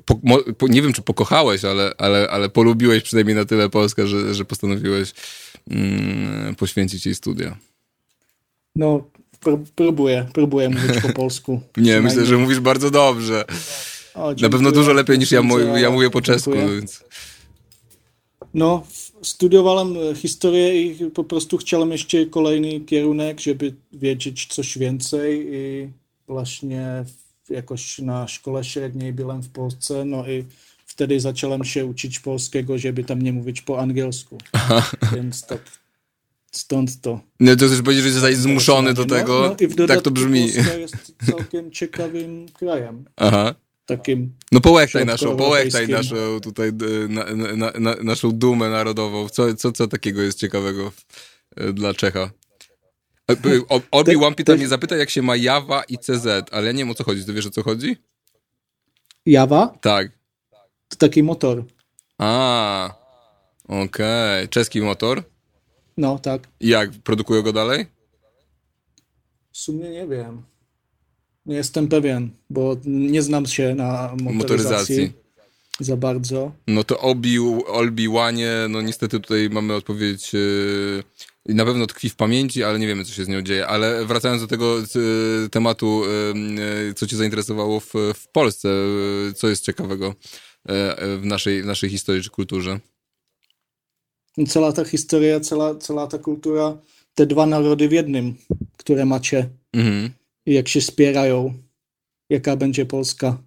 po, 0.59 0.69
nie 0.69 0.83
wiem 0.83 0.93
czy 0.93 1.03
pokochałeś, 1.03 1.65
ale, 1.65 1.95
ale, 1.99 2.31
ale 2.31 2.49
polubiłeś 2.49 3.03
przynajmniej 3.03 3.37
na 3.37 3.45
tyle 3.45 3.71
Polskę, 3.71 4.07
że, 4.07 4.35
że 4.35 4.45
postanowiłeś 4.45 5.13
mm, 5.71 6.55
poświęcić 6.55 7.07
jej 7.07 7.15
studia? 7.15 7.57
No, 8.77 9.05
próbuję, 9.75 10.27
próbuję 10.33 10.69
mówić 10.69 11.01
po 11.03 11.09
polsku. 11.23 11.61
nie, 11.77 12.01
myślę, 12.01 12.27
że 12.27 12.37
mówisz 12.37 12.61
bardzo 12.61 12.91
dobrze. 12.91 13.45
O, 14.15 14.35
na 14.43 14.49
pewno 14.49 14.73
dużo 14.73 14.93
lepiej 14.93 15.19
niż 15.19 15.33
ja, 15.33 15.43
ja 15.77 15.91
mówię 15.91 16.11
po 16.11 16.23
czesku. 16.23 16.53
Więc... 16.53 17.05
No, 18.55 18.83
studiowałem 19.23 19.97
e, 19.97 20.15
historię 20.15 20.83
i 20.83 21.11
po 21.11 21.25
prostu 21.25 21.57
chciałem 21.57 21.93
jeszcze 21.93 22.27
kolejny 22.27 22.81
kierunek, 22.81 23.41
żeby 23.41 23.75
wiedzieć 23.93 24.47
coś 24.47 24.79
więcej 24.79 25.47
i 25.53 25.89
właśnie 26.27 27.05
jakoś 27.51 27.99
na 27.99 28.29
szkole 28.29 28.65
średniej 28.65 29.13
byłem 29.13 29.43
w 29.43 29.49
Polsce, 29.49 30.05
no 30.05 30.29
i 30.29 30.45
wtedy 30.87 31.21
zacząłem 31.21 31.65
się 31.65 31.87
uczyć 31.87 32.19
polskiego, 32.19 32.79
żeby 32.79 33.05
tam 33.05 33.23
nie 33.23 33.33
mówić 33.33 33.61
po 33.63 33.81
angielsku. 33.81 34.39
Więc 35.15 35.47
tak 35.47 35.61
stąd 36.53 37.01
to. 37.01 37.21
No 37.41 37.57
to 37.57 37.67
chcesz 37.67 37.83
powiedzieć, 37.83 38.05
że 38.05 38.11
jesteś 38.11 38.37
zmuszony 38.37 38.95
do 38.95 39.05
tego? 39.05 39.57
No, 39.61 39.69
no, 39.79 39.87
tak 39.87 40.03
to 40.03 40.11
brzmi. 40.11 40.53
Polska 40.53 40.75
jest 40.75 41.15
całkiem 41.27 41.71
ciekawym 41.71 42.47
krajem. 42.49 43.05
Aha. 43.17 43.55
Takim 43.87 44.33
no 44.53 44.61
połechtaj 44.61 45.07
naszą, 45.07 45.37
połechtaj 45.37 45.89
naszą 45.89 46.41
tutaj 46.43 46.69
e, 46.69 46.73
na, 47.09 47.25
na, 47.57 47.73
na, 47.79 47.95
naszą 48.03 48.31
dumę 48.31 48.71
narodową. 48.71 49.29
Co, 49.29 49.55
co, 49.55 49.73
co 49.73 49.89
takiego 49.89 50.23
jest 50.23 50.39
ciekawego 50.39 50.93
e, 51.57 51.73
dla 51.73 51.95
Czecha? 51.95 52.31
Obi-Wan 53.91 54.35
pyta 54.35 54.55
mnie, 54.55 54.69
zapyta 54.69 54.97
jak 54.97 55.11
się 55.11 55.23
ma 55.23 55.37
Java 55.37 55.83
i 55.83 55.99
CZ, 55.99 56.27
ale 56.53 56.67
ja 56.67 56.73
nie 56.73 56.79
wiem 56.79 56.91
o 56.91 56.95
co 56.95 57.05
chodzi. 57.05 57.25
Ty 57.25 57.33
wiesz 57.33 57.47
o 57.47 57.51
co 57.51 57.63
chodzi? 57.63 57.97
Java? 59.27 59.75
Tak. 59.81 60.11
To 60.89 60.97
taki 60.97 61.23
motor. 61.23 61.65
A, 62.19 62.95
okej. 63.65 63.85
Okay. 63.85 64.49
Czeski 64.49 64.81
motor? 64.81 65.23
No, 65.97 66.19
tak. 66.19 66.49
I 66.61 66.69
jak? 66.69 66.91
Produkują 66.91 67.43
go 67.43 67.53
dalej? 67.53 67.87
W 69.53 69.59
sumie 69.59 69.91
nie 69.91 70.07
wiem. 70.07 70.43
Nie 71.47 71.57
jestem 71.57 71.89
pewien, 71.89 72.31
bo 72.51 72.77
nie 72.85 73.23
znam 73.23 73.47
się 73.47 73.75
na 73.75 74.15
motoryzacji, 74.23 74.35
motoryzacji. 74.35 75.13
za 75.81 75.97
bardzo. 75.97 76.53
No 76.67 76.85
to 76.85 77.01
Obi, 77.01 77.39
Obi-Wanie, 77.67 78.53
no 78.69 78.83
niestety 78.83 79.21
tutaj 79.21 79.51
mamy 79.51 79.75
odpowiedź 79.75 80.33
yy, 80.33 81.03
na 81.47 81.65
pewno 81.65 81.87
tkwi 81.87 82.11
w 82.11 82.17
pamięci, 82.17 82.65
ale 82.65 82.79
nie 82.79 82.87
wiemy, 82.87 83.05
co 83.05 83.13
się 83.13 83.25
z 83.25 83.29
nią 83.29 83.43
dzieje. 83.43 83.67
Ale 83.67 84.07
wracając 84.07 84.43
do 84.43 84.49
tego 84.49 84.79
yy, 84.79 85.49
tematu, 85.51 86.03
yy, 86.87 86.95
co 86.95 87.07
cię 87.07 87.17
zainteresowało 87.17 87.81
w, 87.81 87.93
w 88.15 88.29
Polsce, 88.33 88.69
co 89.37 89.49
jest 89.49 89.65
ciekawego 89.65 90.15
w 91.19 91.21
naszej, 91.23 91.63
w 91.63 91.67
naszej 91.67 91.91
historii 91.91 92.23
czy 92.23 92.31
kulturze? 92.31 92.81
Cała 94.49 94.73
ta 94.73 94.85
historia, 94.85 95.41
cała, 95.41 95.75
cała 95.75 96.07
ta 96.07 96.19
kultura, 96.19 96.79
te 97.15 97.27
dwa 97.27 97.47
narody 97.47 97.89
w 97.89 97.93
jednym, 97.93 98.35
które 98.77 99.05
macie. 99.05 99.49
Mhm 99.73 100.11
i 100.47 100.55
jak 100.55 100.69
się 100.69 100.81
spierają, 100.81 101.55
jaka 102.31 102.57
będzie 102.57 102.87
Polska. 102.87 103.43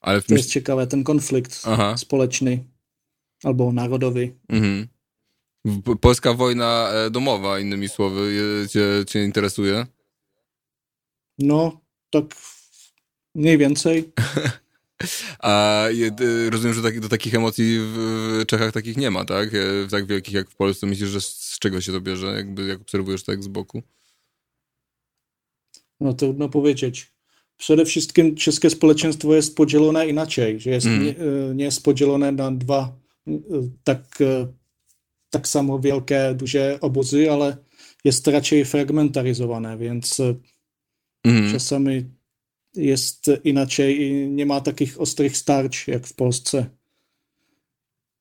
Ale 0.00 0.22
to 0.22 0.34
jest 0.34 0.50
ciekawe, 0.50 0.86
ten 0.86 1.04
konflikt 1.04 1.62
Aha. 1.64 1.96
społeczny 1.96 2.64
albo 3.44 3.72
narodowy. 3.72 4.34
Mhm. 4.48 4.88
Polska 6.00 6.34
wojna 6.34 6.90
e, 6.92 7.10
domowa, 7.10 7.60
innymi 7.60 7.88
słowy, 7.88 8.32
cię, 8.70 9.04
cię 9.06 9.24
interesuje? 9.24 9.86
No, 11.38 11.80
tak 12.10 12.24
mniej 13.34 13.58
więcej. 13.58 14.12
A 15.38 15.84
rozumiem, 16.50 16.74
że 16.74 16.92
do 16.92 17.08
takich 17.08 17.34
emocji 17.34 17.78
w 17.80 18.42
Czechach 18.46 18.72
takich 18.72 18.96
nie 18.96 19.10
ma, 19.10 19.24
tak? 19.24 19.54
E, 19.54 19.88
tak 19.90 20.06
wielkich 20.06 20.34
jak 20.34 20.50
w 20.50 20.56
Polsce. 20.56 20.86
Myślisz, 20.86 21.08
że 21.08 21.20
z 21.20 21.56
czego 21.60 21.80
się 21.80 21.92
to 21.92 22.00
bierze, 22.00 22.26
jakby, 22.26 22.66
jak 22.66 22.80
obserwujesz 22.80 23.22
tak 23.22 23.42
z 23.42 23.48
boku? 23.48 23.82
No 26.00 26.12
trudno 26.12 26.48
powiedzieć. 26.48 27.12
Przede 27.56 27.84
wszystkim 27.84 28.36
czeskie 28.36 28.70
społeczeństwo 28.70 29.34
jest 29.34 29.56
podzielone 29.56 30.08
inaczej, 30.08 30.60
że 30.60 30.70
jest, 30.70 30.86
mm. 30.86 31.04
nie, 31.04 31.10
e, 31.10 31.54
nie, 31.54 31.64
jest 31.64 31.84
podzielone 31.84 32.32
na 32.32 32.50
dwa 32.50 32.92
tak, 33.84 34.18
tak 35.32 35.48
samo 35.48 35.78
wielkie, 35.78 36.34
duże 36.34 36.78
obozy, 36.80 37.32
ale 37.32 37.56
jest 38.04 38.26
raczej 38.26 38.64
fragmentaryzowane, 38.64 39.78
więc 39.78 40.20
mm. 41.24 41.52
czasami 41.52 42.04
jest 42.74 43.30
inaczej 43.44 44.00
i 44.02 44.28
nie 44.28 44.46
ma 44.46 44.60
takich 44.60 45.00
ostrych 45.00 45.36
starć 45.36 45.88
jak 45.88 46.06
w 46.06 46.14
Polsce. 46.14 46.66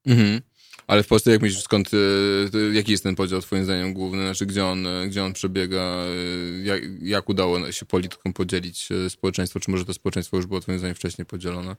Mhm. 0.05 0.41
Ale 0.87 1.03
w 1.03 1.07
Polsce 1.07 1.31
jak 1.31 1.41
myślisz, 1.41 1.63
skąd, 1.63 1.91
e, 1.93 2.73
jaki 2.73 2.91
jest 2.91 3.03
ten 3.03 3.15
podział 3.15 3.41
twoim 3.41 3.63
zdaniem 3.63 3.93
główny? 3.93 4.21
Znaczy, 4.21 4.45
gdzie 4.45 4.65
on, 4.65 4.87
gdzie 5.07 5.23
on 5.23 5.33
przebiega? 5.33 5.81
E, 5.81 6.63
jak, 6.63 6.81
jak 7.01 7.29
udało 7.29 7.71
się 7.71 7.85
politykom 7.85 8.33
podzielić 8.33 8.89
społeczeństwo? 9.09 9.59
Czy 9.59 9.71
może 9.71 9.85
to 9.85 9.93
społeczeństwo 9.93 10.37
już 10.37 10.45
było 10.45 10.59
twoim 10.59 10.79
zdaniem 10.79 10.95
wcześniej 10.95 11.25
podzielone? 11.25 11.75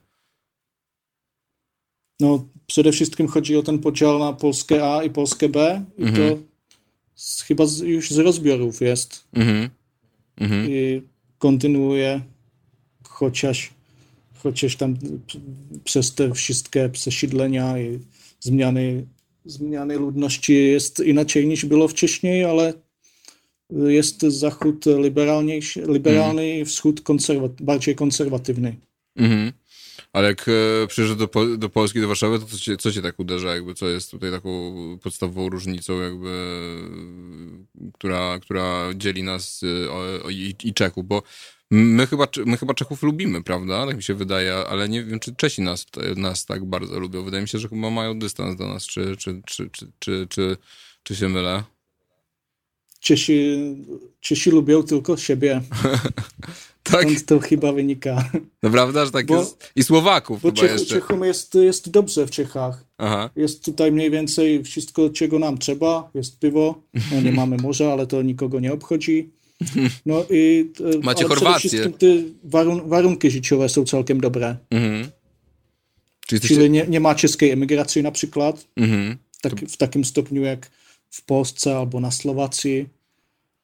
No, 2.23 2.45
wszystkim 2.91 3.27
chodzi 3.27 3.57
o 3.57 3.63
ten 3.63 3.79
podział 3.79 4.19
na 4.19 4.33
Polskę 4.33 4.95
A 4.95 5.03
i 5.03 5.09
Polskę 5.09 5.49
B 5.49 5.85
i 5.97 6.03
mhm. 6.03 6.29
to 6.29 6.41
z, 7.15 7.41
chyba 7.41 7.65
z, 7.65 7.79
już 7.79 8.11
z 8.11 8.17
rozbiorów 8.17 8.81
jest. 8.81 9.23
Mhm. 9.33 9.69
Mhm. 10.37 10.69
I 10.69 11.01
kontynuuje, 11.37 12.21
chociaż, 13.03 13.69
chociaż 14.43 14.75
tam 14.75 14.97
przez 15.83 16.15
te 16.15 16.33
wszystkie 16.33 16.89
przesiedlenia 16.89 17.79
i 17.79 17.99
zmiany, 18.39 19.05
zmiany 19.45 19.97
ludności 19.97 20.53
jest 20.53 20.99
inaczej 20.99 21.47
niż 21.47 21.65
było 21.65 21.87
wcześniej, 21.87 22.45
ale 22.45 22.73
jest 23.69 24.21
zachód 24.21 24.85
liberalniejszy, 24.85 25.83
liberalny 25.87 26.41
mm. 26.41 26.61
i 26.61 26.65
wschód 26.65 27.01
konserwa 27.01 27.49
bardziej 27.61 27.95
konserwatywny. 27.95 28.75
-hmm. 29.17 29.51
Ale 30.13 30.27
jak 30.27 30.45
e, 30.47 30.87
przyjeżdżasz 30.87 31.17
do, 31.17 31.57
do 31.57 31.69
Polski, 31.69 32.01
do 32.01 32.07
Warszawy, 32.07 32.39
to 32.39 32.45
co 32.45 32.57
cię, 32.57 32.77
co 32.77 32.91
cię 32.91 33.01
tak 33.01 33.19
uderza? 33.19 33.53
Jakby, 33.55 33.73
co 33.73 33.89
jest 33.89 34.11
tutaj 34.11 34.31
taką 34.31 34.49
podstawową 35.03 35.49
różnicą, 35.49 36.01
jakby, 36.01 36.55
która, 37.93 38.39
która 38.39 38.89
dzieli 38.95 39.23
nas 39.23 39.61
e, 39.63 39.91
o, 39.91 40.25
o, 40.25 40.29
i, 40.29 40.55
i 40.63 40.73
Czechów? 40.73 41.07
Bo 41.07 41.23
My 41.71 42.07
chyba, 42.07 42.27
my 42.45 42.57
chyba 42.57 42.73
Czechów 42.73 43.03
lubimy, 43.03 43.43
prawda? 43.43 43.87
Tak 43.87 43.95
mi 43.95 44.03
się 44.03 44.13
wydaje, 44.13 44.55
ale 44.55 44.89
nie 44.89 45.03
wiem, 45.03 45.19
czy 45.19 45.35
Czesi 45.35 45.61
nas, 45.61 45.85
nas 46.15 46.45
tak 46.45 46.65
bardzo 46.65 46.99
lubią. 46.99 47.23
Wydaje 47.23 47.41
mi 47.41 47.49
się, 47.49 47.59
że 47.59 47.69
chyba 47.69 47.89
mają 47.89 48.19
dystans 48.19 48.55
do 48.55 48.67
nas, 48.67 48.85
czy, 48.85 49.17
czy, 49.17 49.41
czy, 49.45 49.69
czy, 49.69 49.87
czy, 49.99 50.27
czy, 50.29 50.57
czy 51.03 51.15
się 51.15 51.29
mylę? 51.29 51.63
Czesi, 52.99 53.57
Czesi 54.19 54.51
lubią 54.51 54.83
tylko 54.83 55.17
siebie. 55.17 55.61
tak. 56.83 57.01
Stąd 57.03 57.25
to 57.25 57.39
chyba 57.39 57.71
wynika. 57.71 58.29
Naprawdę, 58.63 59.05
że 59.05 59.11
tak 59.11 59.25
bo, 59.25 59.39
jest? 59.39 59.71
I 59.75 59.83
Słowaków 59.83 60.41
bo 60.41 60.47
chyba 60.47 60.61
Czech, 60.61 60.71
jeszcze. 60.71 60.95
Czechom 60.95 61.23
jest, 61.23 61.55
jest 61.55 61.91
dobrze 61.91 62.27
w 62.27 62.31
Czechach. 62.31 62.85
Aha. 62.97 63.29
Jest 63.35 63.65
tutaj 63.65 63.91
mniej 63.91 64.11
więcej 64.11 64.63
wszystko, 64.63 65.09
czego 65.09 65.39
nam 65.39 65.57
trzeba. 65.57 66.09
Jest 66.13 66.39
piwo. 66.39 66.83
No 67.11 67.21
nie 67.21 67.31
mamy 67.31 67.57
morza, 67.57 67.93
ale 67.93 68.07
to 68.07 68.21
nikogo 68.21 68.59
nie 68.59 68.73
obchodzi. 68.73 69.29
No 70.05 70.25
i 70.29 70.71
e, 70.95 70.99
Macie 71.03 71.25
Chorwację. 71.25 71.89
Te 71.89 72.07
warun 72.43 72.89
warunki 72.89 73.31
życiowe 73.31 73.69
są 73.69 73.85
całkiem 73.85 74.21
dobre. 74.21 74.57
Mhm. 74.69 75.11
Czyli, 76.27 76.41
Czyli 76.41 76.69
nie, 76.69 76.87
nie 76.87 76.99
ma 76.99 77.15
czeskiej 77.15 77.51
emigracji 77.51 78.03
na 78.03 78.11
przykład. 78.11 78.67
Mhm. 78.75 79.17
Tak, 79.41 79.53
w 79.59 79.77
takim 79.77 80.05
stopniu 80.05 80.41
jak 80.41 80.71
w 81.09 81.25
Polsce 81.25 81.77
albo 81.77 81.99
na 81.99 82.11
Słowacji. 82.11 82.89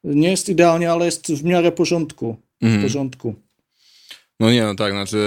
Nie 0.04 0.32
jest 0.32 0.50
idealnie, 0.50 0.92
ale 0.92 1.06
jest 1.06 1.32
w 1.34 1.44
miarę 1.44 1.72
porządku. 1.72 2.38
Mhm. 2.62 2.82
W 2.82 2.84
porządku. 2.84 3.36
No 4.40 4.52
nie, 4.52 4.64
no 4.64 4.76
tak, 4.76 4.92
znaczy 4.92 5.18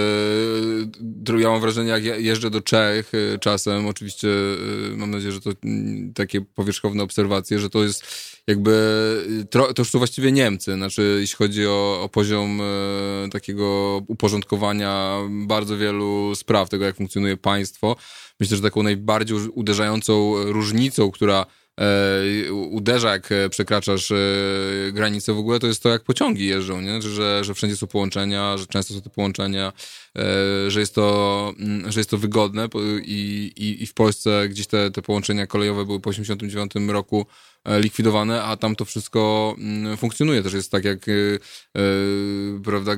ja 1.39 1.49
mam 1.49 1.61
wrażenie, 1.61 1.89
jak 1.89 2.03
jeżdżę 2.03 2.49
do 2.49 2.61
Czech 2.61 3.13
y, 3.13 3.39
czasem, 3.39 3.87
oczywiście 3.87 4.27
y, 4.27 4.97
mam 4.97 5.11
nadzieję, 5.11 5.31
że 5.31 5.41
to 5.41 5.51
mm, 5.63 6.13
takie 6.13 6.41
powierzchowne 6.41 7.03
obserwacje, 7.03 7.59
że 7.59 7.69
to 7.69 7.83
jest 7.83 8.05
jakby, 8.47 8.71
y, 9.41 9.45
to 9.45 9.73
już 9.77 9.89
są 9.89 9.97
właściwie 9.97 10.31
Niemcy, 10.31 10.73
znaczy 10.73 11.17
jeśli 11.19 11.35
chodzi 11.35 11.67
o, 11.67 12.01
o 12.01 12.09
poziom 12.09 12.61
takiego 13.31 13.97
uporządkowania 14.07 15.17
bardzo 15.29 15.77
wielu 15.77 16.35
spraw, 16.35 16.69
tego 16.69 16.85
jak 16.85 16.95
funkcjonuje 16.95 17.37
państwo, 17.37 17.95
myślę, 18.39 18.57
że 18.57 18.63
taką 18.63 18.83
najbardziej 18.83 19.37
uderzającą 19.37 20.43
różnicą, 20.43 21.11
która 21.11 21.45
uderza, 22.51 23.11
jak 23.11 23.31
e, 23.31 23.49
przekraczasz 23.49 24.11
e, 24.11 24.15
granicę 24.91 25.33
w 25.33 25.37
ogóle, 25.37 25.59
to 25.59 25.67
jest 25.67 25.83
to, 25.83 25.89
jak 25.89 26.03
pociągi 26.03 26.45
jeżdżą, 26.45 26.81
nie? 26.81 27.01
Że, 27.01 27.43
że 27.43 27.53
wszędzie 27.53 27.77
są 27.77 27.87
połączenia, 27.87 28.57
że 28.57 28.67
często 28.67 28.93
są 28.93 29.01
te 29.01 29.09
połączenia, 29.09 29.73
e, 30.17 30.71
że, 30.71 30.79
jest 30.79 30.95
to, 30.95 31.53
mm, 31.59 31.91
że 31.91 31.99
jest 31.99 32.09
to 32.09 32.17
wygodne 32.17 32.67
i, 33.03 33.51
i, 33.57 33.83
i 33.83 33.87
w 33.87 33.93
Polsce 33.93 34.49
gdzieś 34.49 34.67
te, 34.67 34.91
te 34.91 35.01
połączenia 35.01 35.47
kolejowe 35.47 35.85
były 35.85 35.99
po 35.99 36.09
1989 36.09 36.91
roku 36.91 37.25
E, 37.25 37.52
likwidowane, 37.65 38.43
a 38.43 38.57
tam 38.57 38.75
to 38.75 38.85
wszystko 38.85 39.55
mm, 39.57 39.97
funkcjonuje. 39.97 40.43
Też 40.43 40.53
jest 40.53 40.71
tak, 40.71 40.85
jak 40.85 41.07
yy, 41.07 41.39
prawda, 42.63 42.91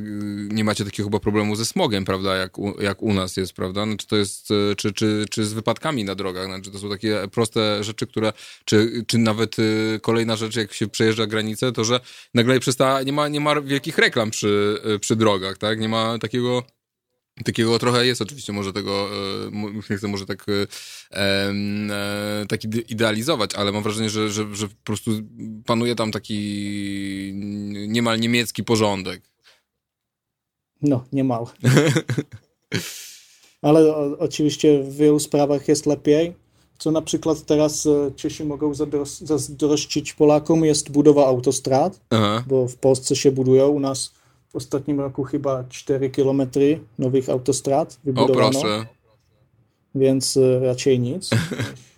nie 0.50 0.64
macie 0.64 0.86
takiego 0.86 1.08
chyba 1.08 1.20
problemu 1.20 1.56
ze 1.56 1.66
smogiem, 1.66 2.06
prawda, 2.06 2.36
jak 2.36 2.60
u, 2.60 2.82
jak 2.82 3.02
u 3.02 3.14
nas 3.14 3.38
jest, 3.38 3.54
prawda? 3.54 3.86
Znaczy 3.86 4.08
to 4.08 4.16
jest, 4.16 4.50
czy, 4.78 4.94
czy, 4.94 5.26
czy 5.30 5.46
z 5.46 5.54
wypadkami 5.54 6.04
na 6.04 6.16
drogach, 6.16 6.46
znaczy 6.46 6.72
to 6.72 6.80
są 6.80 6.90
takie 6.90 7.28
proste 7.32 7.84
rzeczy, 7.84 8.08
które, 8.08 8.34
czy, 8.66 9.04
czy 9.08 9.18
nawet 9.18 9.56
kolejna 10.02 10.36
rzecz, 10.36 10.56
jak 10.56 10.74
się 10.74 10.88
przejeżdża 10.88 11.28
granicę, 11.28 11.72
to 11.72 11.84
że 11.84 12.00
nagle 12.34 12.60
przesta 12.60 13.04
nie 13.04 13.14
ma, 13.14 13.28
nie 13.28 13.40
ma 13.40 13.62
wielkich 13.62 13.98
reklam 13.98 14.32
przy, 14.32 14.82
przy 15.02 15.16
drogach, 15.16 15.58
tak? 15.58 15.80
Nie 15.80 15.90
ma 15.90 16.20
takiego 16.20 16.64
Takiego 17.44 17.80
trochę 17.80 18.06
jest 18.06 18.22
oczywiście, 18.22 18.54
może 18.54 18.74
tego, 18.74 19.10
e, 19.48 19.52
nie 19.90 19.98
chcę 19.98 20.08
może 20.08 20.26
tak 20.26 20.46
e, 20.50 20.68
e, 21.12 22.46
tak 22.50 22.64
idealizować, 22.64 23.56
ale 23.56 23.72
mam 23.72 23.84
wrażenie, 23.84 24.10
że, 24.10 24.30
że, 24.30 24.56
że 24.56 24.68
po 24.68 24.84
prostu 24.84 25.12
panuje 25.66 25.96
tam 25.96 26.12
taki 26.12 27.32
niemal 27.88 28.20
niemiecki 28.20 28.64
porządek. 28.64 29.22
No, 30.82 31.06
niemal. 31.14 31.46
ale 33.62 33.96
o, 33.96 34.18
oczywiście 34.20 34.84
w 34.84 34.96
wielu 34.96 35.20
sprawach 35.20 35.68
jest 35.68 35.86
lepiej. 35.86 36.34
Co 36.78 36.92
na 36.92 37.02
przykład 37.02 37.46
teraz 37.46 37.88
Czesi 38.16 38.44
mogą 38.44 38.74
zazdrościć 39.22 40.14
Polakom 40.14 40.66
jest 40.66 40.92
budowa 40.92 41.28
autostrad, 41.28 42.02
Aha. 42.10 42.44
bo 42.48 42.68
w 42.68 42.76
Polsce 42.76 43.16
się 43.16 43.32
budują, 43.32 43.68
u 43.68 43.80
nas 43.80 44.12
w 44.56 44.58
ostatnim 44.58 45.00
roku 45.00 45.24
chyba 45.24 45.64
4 45.64 46.10
km 46.10 46.42
nowych 47.00 47.30
autostrad 47.30 48.00
wybudowano. 48.04 48.48
O 48.48 48.52
proszę. 48.52 48.86
Więc 49.96 50.38
e, 50.38 50.60
raczej 50.60 51.00
nic. 51.00 51.30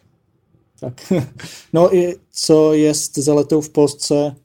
tak. 0.82 0.94
No 1.74 1.92
i 1.92 2.16
co 2.32 2.74
jest 2.74 3.18
zaletą 3.18 3.62
w 3.62 3.70
Polsce 3.70 4.36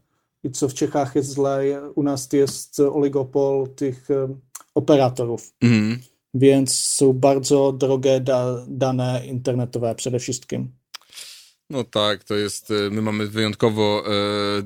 i 0.44 0.50
co 0.50 0.68
w 0.68 0.74
Czechach 0.74 1.14
jest 1.14 1.34
źle, 1.34 1.80
u 1.94 2.02
nas 2.02 2.32
jest 2.32 2.80
oligopol 2.80 3.68
tych 3.68 4.08
um, 4.10 4.40
operatorów. 4.74 5.52
Mm. 5.62 5.98
Więc 6.34 6.74
są 6.74 7.12
bardzo 7.12 7.72
drogie 7.72 8.20
da, 8.20 8.64
dane 8.68 9.26
internetowe 9.26 9.94
przede 9.94 10.18
wszystkim. 10.18 10.72
No 11.72 11.84
tak, 11.84 12.24
to 12.24 12.34
jest, 12.34 12.70
e, 12.70 12.90
my 12.90 13.02
mamy 13.02 13.26
wyjątkowo 13.26 14.04
e, 14.06 14.10
e, 14.10 14.62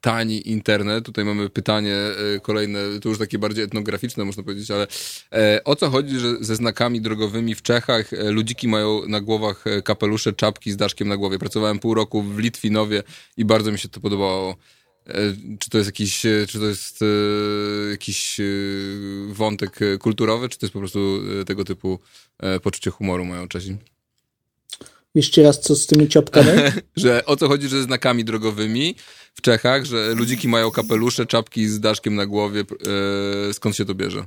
tani 0.00 0.50
internet. 0.50 1.04
Tutaj 1.04 1.24
mamy 1.24 1.50
pytanie 1.50 1.96
e, 1.96 2.40
kolejne, 2.40 2.78
to 3.02 3.08
już 3.08 3.18
takie 3.18 3.38
bardziej 3.38 3.64
etnograficzne 3.64 4.24
można 4.24 4.42
powiedzieć, 4.42 4.70
ale 4.70 4.86
e, 5.32 5.64
o 5.64 5.76
co 5.76 5.90
chodzi, 5.90 6.18
że 6.18 6.36
ze 6.40 6.56
znakami 6.56 7.00
drogowymi 7.00 7.54
w 7.54 7.62
Czechach 7.62 8.12
e, 8.12 8.30
ludziki 8.30 8.68
mają 8.68 9.08
na 9.08 9.20
głowach 9.20 9.64
kapelusze, 9.84 10.32
czapki 10.32 10.72
z 10.72 10.76
daszkiem 10.76 11.08
na 11.08 11.16
głowie. 11.16 11.38
Pracowałem 11.38 11.78
pół 11.78 11.94
roku 11.94 12.22
w 12.22 12.38
Litwinowie 12.38 13.02
i 13.36 13.44
bardzo 13.44 13.72
mi 13.72 13.78
się 13.78 13.88
to 13.88 14.00
podobało. 14.00 14.56
Czy 15.58 15.70
to 15.70 15.78
jest 15.78 15.88
jakiś, 15.88 16.20
czy 16.48 16.58
to 16.58 16.66
jest 16.66 17.00
jakiś 17.90 18.40
wątek 19.28 19.78
kulturowy, 19.98 20.48
czy 20.48 20.58
to 20.58 20.66
jest 20.66 20.72
po 20.72 20.78
prostu 20.78 21.20
tego 21.46 21.64
typu 21.64 21.98
poczucie 22.62 22.90
humoru 22.90 23.24
mają 23.24 23.48
Czesi? 23.48 23.76
Jeszcze 25.14 25.42
raz, 25.42 25.60
co 25.60 25.76
z 25.76 25.86
tymi 25.86 26.08
czapkami? 26.08 26.48
że 26.96 27.24
o 27.24 27.36
co 27.36 27.48
chodzi, 27.48 27.68
że 27.68 27.82
znakami 27.82 28.24
drogowymi 28.24 28.94
w 29.34 29.42
Czechach, 29.42 29.84
że 29.84 30.14
ludziki 30.14 30.48
mają 30.48 30.70
kapelusze, 30.70 31.26
czapki 31.26 31.66
z 31.68 31.80
daszkiem 31.80 32.14
na 32.14 32.26
głowie. 32.26 32.64
E, 33.50 33.54
skąd 33.54 33.76
się 33.76 33.84
to 33.84 33.94
bierze? 33.94 34.24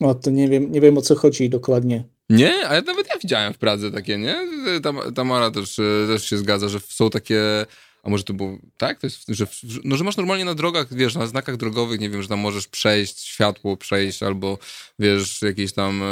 O, 0.00 0.14
to 0.14 0.30
nie 0.30 0.48
wiem, 0.48 0.72
nie 0.72 0.80
wiem 0.80 0.98
o 0.98 1.02
co 1.02 1.14
chodzi 1.14 1.50
dokładnie. 1.50 2.04
Nie, 2.30 2.68
ale 2.68 2.82
nawet 2.82 3.08
ja 3.08 3.18
widziałem 3.22 3.54
w 3.54 3.58
Pradze 3.58 3.90
takie, 3.90 4.18
nie? 4.18 4.36
Tam, 4.82 5.14
Tamara 5.14 5.50
też, 5.50 5.78
e, 5.78 5.82
też 6.06 6.24
się 6.30 6.38
zgadza, 6.38 6.68
że 6.68 6.80
są 6.80 7.10
takie 7.10 7.66
a 8.02 8.10
może 8.10 8.24
to 8.24 8.34
było 8.34 8.58
tak? 8.76 9.00
To 9.00 9.06
jest, 9.06 9.24
że, 9.28 9.46
no, 9.84 9.96
że 9.96 10.04
masz 10.04 10.16
normalnie 10.16 10.44
na 10.44 10.54
drogach, 10.54 10.94
wiesz, 10.94 11.14
na 11.14 11.26
znakach 11.26 11.56
drogowych, 11.56 12.00
nie 12.00 12.10
wiem, 12.10 12.22
że 12.22 12.28
tam 12.28 12.38
możesz 12.38 12.68
przejść, 12.68 13.20
światło 13.20 13.76
przejść, 13.76 14.22
albo 14.22 14.58
wiesz, 14.98 15.42
jakieś 15.42 15.72
tam, 15.72 16.02
e, 16.02 16.06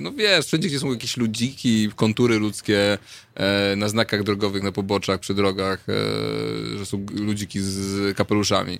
no 0.00 0.12
wiesz, 0.12 0.46
wszędzie, 0.46 0.68
gdzie 0.68 0.78
są 0.78 0.92
jakieś 0.92 1.16
ludziki, 1.16 1.90
kontury 1.96 2.38
ludzkie 2.38 2.98
e, 3.34 3.76
na 3.76 3.88
znakach 3.88 4.22
drogowych, 4.22 4.62
na 4.62 4.72
poboczach, 4.72 5.20
przy 5.20 5.34
drogach, 5.34 5.86
e, 5.88 6.78
że 6.78 6.86
są 6.86 7.06
ludziki 7.10 7.60
z, 7.60 8.16
kapeluszami. 8.16 8.78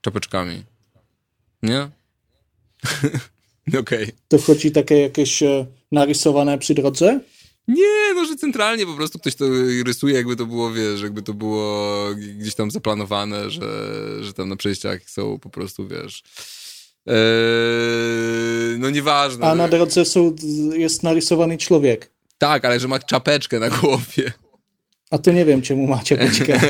Czapeczkami. 0.00 0.62
Nie? 1.62 1.80
Okej. 3.68 3.80
Okay. 3.80 4.12
To 4.28 4.38
chodzi 4.38 4.72
takie 4.72 5.00
jakieś 5.00 5.42
e, 5.42 5.66
narysowane 5.92 6.58
przy 6.58 6.74
drodze? 6.74 7.20
Nie, 7.68 8.14
no, 8.14 8.24
że 8.24 8.36
centralnie 8.36 8.86
po 8.86 8.94
prostu 8.94 9.18
ktoś 9.18 9.34
to 9.34 9.44
rysuje, 9.86 10.14
jakby 10.14 10.36
to 10.36 10.46
było, 10.46 10.72
wiesz, 10.72 11.02
jakby 11.02 11.22
to 11.22 11.34
było 11.34 12.08
gdzieś 12.16 12.54
tam 12.54 12.70
zaplanowane, 12.70 13.50
że, 13.50 13.68
że 14.20 14.32
tam 14.32 14.48
na 14.48 14.56
przejściach 14.56 15.10
są 15.10 15.38
po 15.38 15.50
prostu, 15.50 15.88
wiesz... 15.88 16.22
Eee, 17.06 18.78
no 18.78 18.90
nieważne. 18.90 19.46
A 19.46 19.54
na 19.54 19.68
drodze 19.68 20.04
są, 20.04 20.36
jest 20.72 21.02
narysowany 21.02 21.58
człowiek. 21.58 22.10
Tak, 22.38 22.64
ale 22.64 22.80
że 22.80 22.88
ma 22.88 22.98
czapeczkę 22.98 23.60
na 23.60 23.70
głowie. 23.70 24.32
A 25.14 25.18
to 25.18 25.32
nie 25.32 25.44
wiem, 25.44 25.62
czemu 25.62 25.86
macie 25.86 26.16
beczkę. 26.16 26.60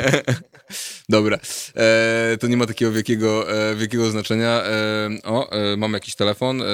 Dobra, 1.09 1.38
e, 1.76 2.37
to 2.40 2.46
nie 2.46 2.57
ma 2.57 2.66
takiego 2.66 2.92
wielkiego, 2.92 3.52
e, 3.70 3.76
wielkiego 3.76 4.11
znaczenia. 4.11 4.62
E, 4.64 5.09
o, 5.24 5.52
e, 5.52 5.76
mam 5.76 5.92
jakiś 5.92 6.14
telefon, 6.14 6.62
e, 6.62 6.66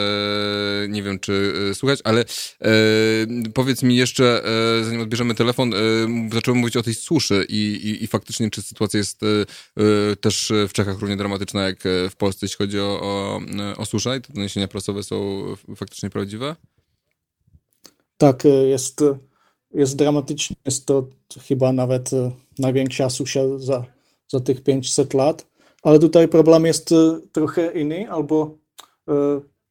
nie 0.88 1.02
wiem 1.02 1.18
czy 1.18 1.52
e, 1.70 1.74
słuchać, 1.74 1.98
ale 2.04 2.24
powiedz 3.54 3.82
mi 3.82 3.96
jeszcze, 3.96 4.42
zanim 4.82 5.00
odbierzemy 5.00 5.34
telefon, 5.34 5.72
zacząłem 6.32 6.60
mówić 6.60 6.76
o 6.76 6.82
tej 6.82 6.94
suszy 6.94 7.46
i, 7.48 7.56
i, 7.56 8.04
i 8.04 8.06
faktycznie 8.06 8.50
czy 8.50 8.62
sytuacja 8.62 8.98
jest 8.98 9.20
też 10.20 10.52
w 10.68 10.72
Czechach 10.72 10.98
równie 10.98 11.16
dramatyczna 11.16 11.62
jak 11.62 11.78
w 12.10 12.16
Polsce, 12.16 12.46
jeśli 12.46 12.58
chodzi 12.58 12.80
o, 12.80 13.00
o, 13.02 13.40
o 13.76 13.86
suszę 13.86 14.16
i 14.16 14.20
te 14.20 14.32
doniesienia 14.32 14.68
prasowe 14.68 15.02
są 15.02 15.44
faktycznie 15.76 16.10
prawdziwe? 16.10 16.56
Tak, 18.18 18.42
jest 18.68 19.02
jest 19.74 19.96
dramatycznie. 19.96 20.56
Jest 20.64 20.86
to 20.86 21.06
chyba 21.48 21.72
nawet 21.72 22.10
największa 22.58 23.10
susza 23.10 23.58
za, 23.58 23.84
za 24.28 24.40
tych 24.40 24.62
500 24.62 25.14
lat. 25.14 25.46
Ale 25.82 25.98
tutaj 25.98 26.28
problem 26.28 26.66
jest 26.66 26.92
e, 26.92 27.20
trochę 27.32 27.80
inny, 27.80 28.10
albo 28.10 28.58
e, 29.08 29.12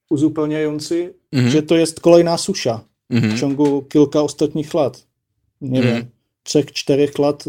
uzupełniający, 0.09 1.13
mhm. 1.31 1.51
że 1.51 1.63
to 1.63 1.77
jest 1.77 1.99
kolejna 1.99 2.37
susza 2.37 2.85
mhm. 3.09 3.35
w 3.35 3.39
ciągu 3.39 3.81
kilka 3.81 4.21
ostatnich 4.21 4.73
lat. 4.73 5.07
Nie 5.61 5.79
mhm. 5.79 5.95
wiem, 5.95 6.05
trzech, 6.43 6.71
czterech 6.71 7.19
lat 7.19 7.45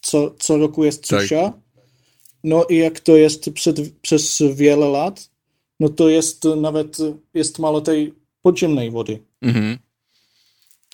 co, 0.00 0.34
co 0.38 0.58
roku 0.58 0.84
jest 0.84 1.06
susza. 1.06 1.42
Tak. 1.42 1.52
No 2.44 2.64
i 2.64 2.76
jak 2.76 3.00
to 3.00 3.16
jest 3.16 3.50
przed, 3.50 3.76
przez 4.02 4.42
wiele 4.54 4.88
lat, 4.88 5.30
no 5.80 5.88
to 5.88 6.08
jest 6.08 6.44
nawet 6.56 6.96
jest 7.34 7.58
mało 7.58 7.80
tej 7.80 8.14
podziemnej 8.42 8.90
wody. 8.90 9.18
Mhm. 9.42 9.78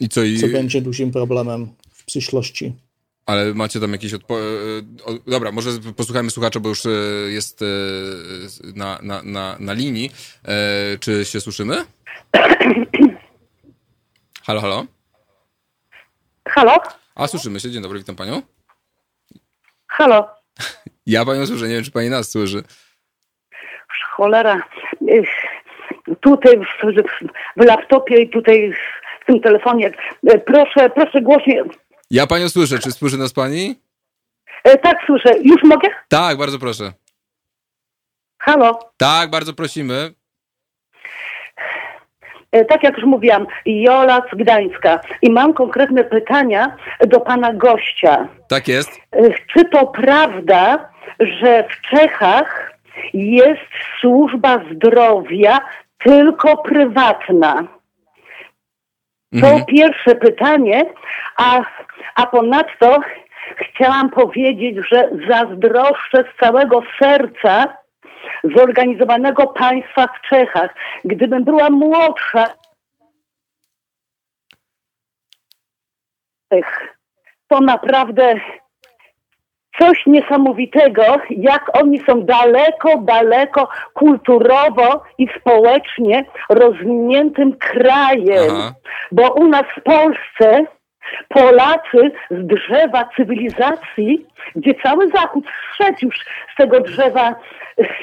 I 0.01 0.09
co, 0.09 0.23
i... 0.23 0.39
co 0.39 0.49
będzie 0.49 0.83
dużym 0.83 1.13
problemem 1.13 1.75
w 1.91 2.05
przyszłości. 2.05 2.73
Ale 3.27 3.55
macie 3.55 3.81
tam 3.81 3.93
jakieś 3.93 4.15
odpowiedzi? 4.15 4.49
E, 5.07 5.31
dobra, 5.31 5.53
może 5.53 5.71
posłuchajmy 5.97 6.31
słuchacza, 6.31 6.61
bo 6.61 6.69
już 6.69 6.87
e, 6.87 6.91
jest 7.29 7.63
e, 7.63 7.67
na, 8.75 8.99
na, 9.03 9.23
na, 9.23 9.57
na 9.61 9.73
linii. 9.73 10.11
Czy 11.01 11.25
się 11.25 11.41
słyszymy? 11.41 11.85
halo, 14.47 14.61
halo? 14.61 14.87
Halo? 16.49 16.79
A, 17.15 17.27
słyszymy 17.27 17.61
się. 17.61 17.71
Dzień 17.71 17.83
dobry, 17.83 17.99
witam 17.99 18.17
panią. 18.17 18.43
Halo? 19.87 20.29
Ja 21.07 21.25
panią 21.25 21.47
słyszę, 21.47 21.69
nie 21.69 21.75
wiem, 21.75 21.85
czy 21.85 21.91
pani 21.91 22.11
nas 22.11 22.31
słyszy. 22.31 22.63
Cholera. 24.17 24.63
Tutaj 26.21 26.59
w, 26.59 26.85
w 27.57 27.65
laptopie 27.65 28.23
i 28.23 28.31
tutaj 28.31 28.75
w 29.23 29.27
tym 29.27 29.41
telefonie. 29.41 29.93
E, 30.27 30.39
proszę, 30.39 30.91
proszę 30.91 31.21
głośniej. 31.21 31.61
Ja 32.11 32.27
panią 32.27 32.49
słyszę. 32.49 32.79
Czy 32.79 32.93
słyszy 32.93 33.19
nas 33.19 33.33
pani? 33.33 33.75
E, 34.65 34.79
tak, 34.79 34.97
słyszę. 35.07 35.39
Już 35.39 35.63
mogę? 35.65 35.89
Tak, 36.09 36.39
bardzo 36.39 36.59
proszę. 36.59 36.93
Halo? 38.39 38.79
Tak, 38.97 39.31
bardzo 39.31 39.53
prosimy. 39.55 40.15
E, 42.53 42.65
tak 42.65 42.83
jak 42.83 42.97
już 42.97 43.07
mówiłam, 43.07 43.47
Jola 43.67 44.23
z 44.33 44.37
Gdańska. 44.37 45.01
I 45.23 45.31
mam 45.31 45.55
konkretne 45.55 46.05
pytania 46.05 46.77
do 47.07 47.21
pana 47.21 47.53
gościa. 47.55 48.29
Tak 48.49 48.69
jest. 48.69 49.01
Czy 49.53 49.65
to 49.65 49.87
prawda, 49.87 50.89
że 51.21 51.65
w 51.69 51.81
Czechach 51.91 52.73
jest 53.15 53.71
służba 54.01 54.61
zdrowia 54.73 55.61
tylko 55.99 56.57
prywatna? 56.63 57.69
To 59.40 59.47
mhm. 59.47 59.64
pierwsze 59.64 60.14
pytanie, 60.14 60.85
a, 61.37 61.61
a 62.14 62.27
ponadto 62.27 63.01
chciałam 63.57 64.11
powiedzieć, 64.11 64.77
że 64.92 65.11
zazdroszczę 65.29 66.25
z 66.35 66.40
całego 66.40 66.83
serca 67.03 67.77
zorganizowanego 68.45 69.47
państwa 69.47 70.07
w 70.07 70.29
Czechach. 70.29 70.75
Gdybym 71.05 71.45
była 71.45 71.71
młodsza, 71.71 72.47
to 77.49 77.61
naprawdę 77.61 78.35
coś 79.83 80.07
niesamowitego, 80.07 81.03
jak 81.31 81.77
oni 81.83 82.01
są 82.01 82.23
daleko, 82.23 82.99
daleko 82.99 83.68
kulturowo 83.95 85.03
i 85.18 85.29
społecznie 85.40 86.25
rozwiniętym 86.49 87.57
krajem. 87.57 88.51
Aha. 88.51 88.75
Bo 89.12 89.33
u 89.33 89.49
nas 89.49 89.64
w 89.77 89.83
Polsce 89.83 90.66
Polacy 91.29 92.11
z 92.31 92.47
drzewa 92.47 93.09
cywilizacji, 93.16 94.27
gdzie 94.57 94.75
cały 94.83 95.11
Zachód 95.11 95.45
zszedł 95.73 95.99
już 96.03 96.16
z 96.53 96.57
tego 96.57 96.81
drzewa, 96.81 97.35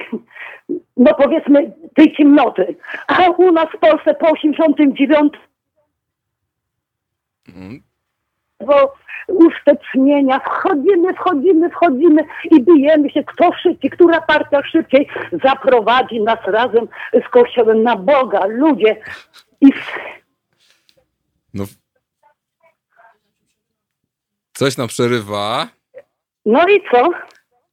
no 0.97 1.13
powiedzmy, 1.13 1.71
tej 1.95 2.15
ciemnoty. 2.15 2.75
A 3.07 3.29
u 3.29 3.51
nas 3.51 3.67
w 3.75 3.79
Polsce 3.79 4.13
po 4.13 4.31
89 4.31 5.33
mm. 7.55 7.88
Bo 8.65 8.93
usztecznienia. 9.27 10.39
Wchodzimy, 10.39 11.13
wchodzimy, 11.13 11.69
wchodzimy 11.69 12.23
i 12.51 12.63
bijemy 12.63 13.09
się, 13.09 13.23
kto 13.23 13.53
szybciej, 13.53 13.89
która 13.89 14.21
partia 14.21 14.63
szybciej 14.63 15.07
zaprowadzi 15.43 16.21
nas 16.21 16.39
razem 16.45 16.87
z 17.27 17.29
Kościołem 17.29 17.83
na 17.83 17.95
Boga. 17.95 18.45
Ludzie. 18.45 19.01
I... 19.61 19.67
No. 21.53 21.63
Coś 24.53 24.77
nam 24.77 24.87
przerywa. 24.87 25.67
No 26.45 26.67
i 26.67 26.83
co? 26.91 27.09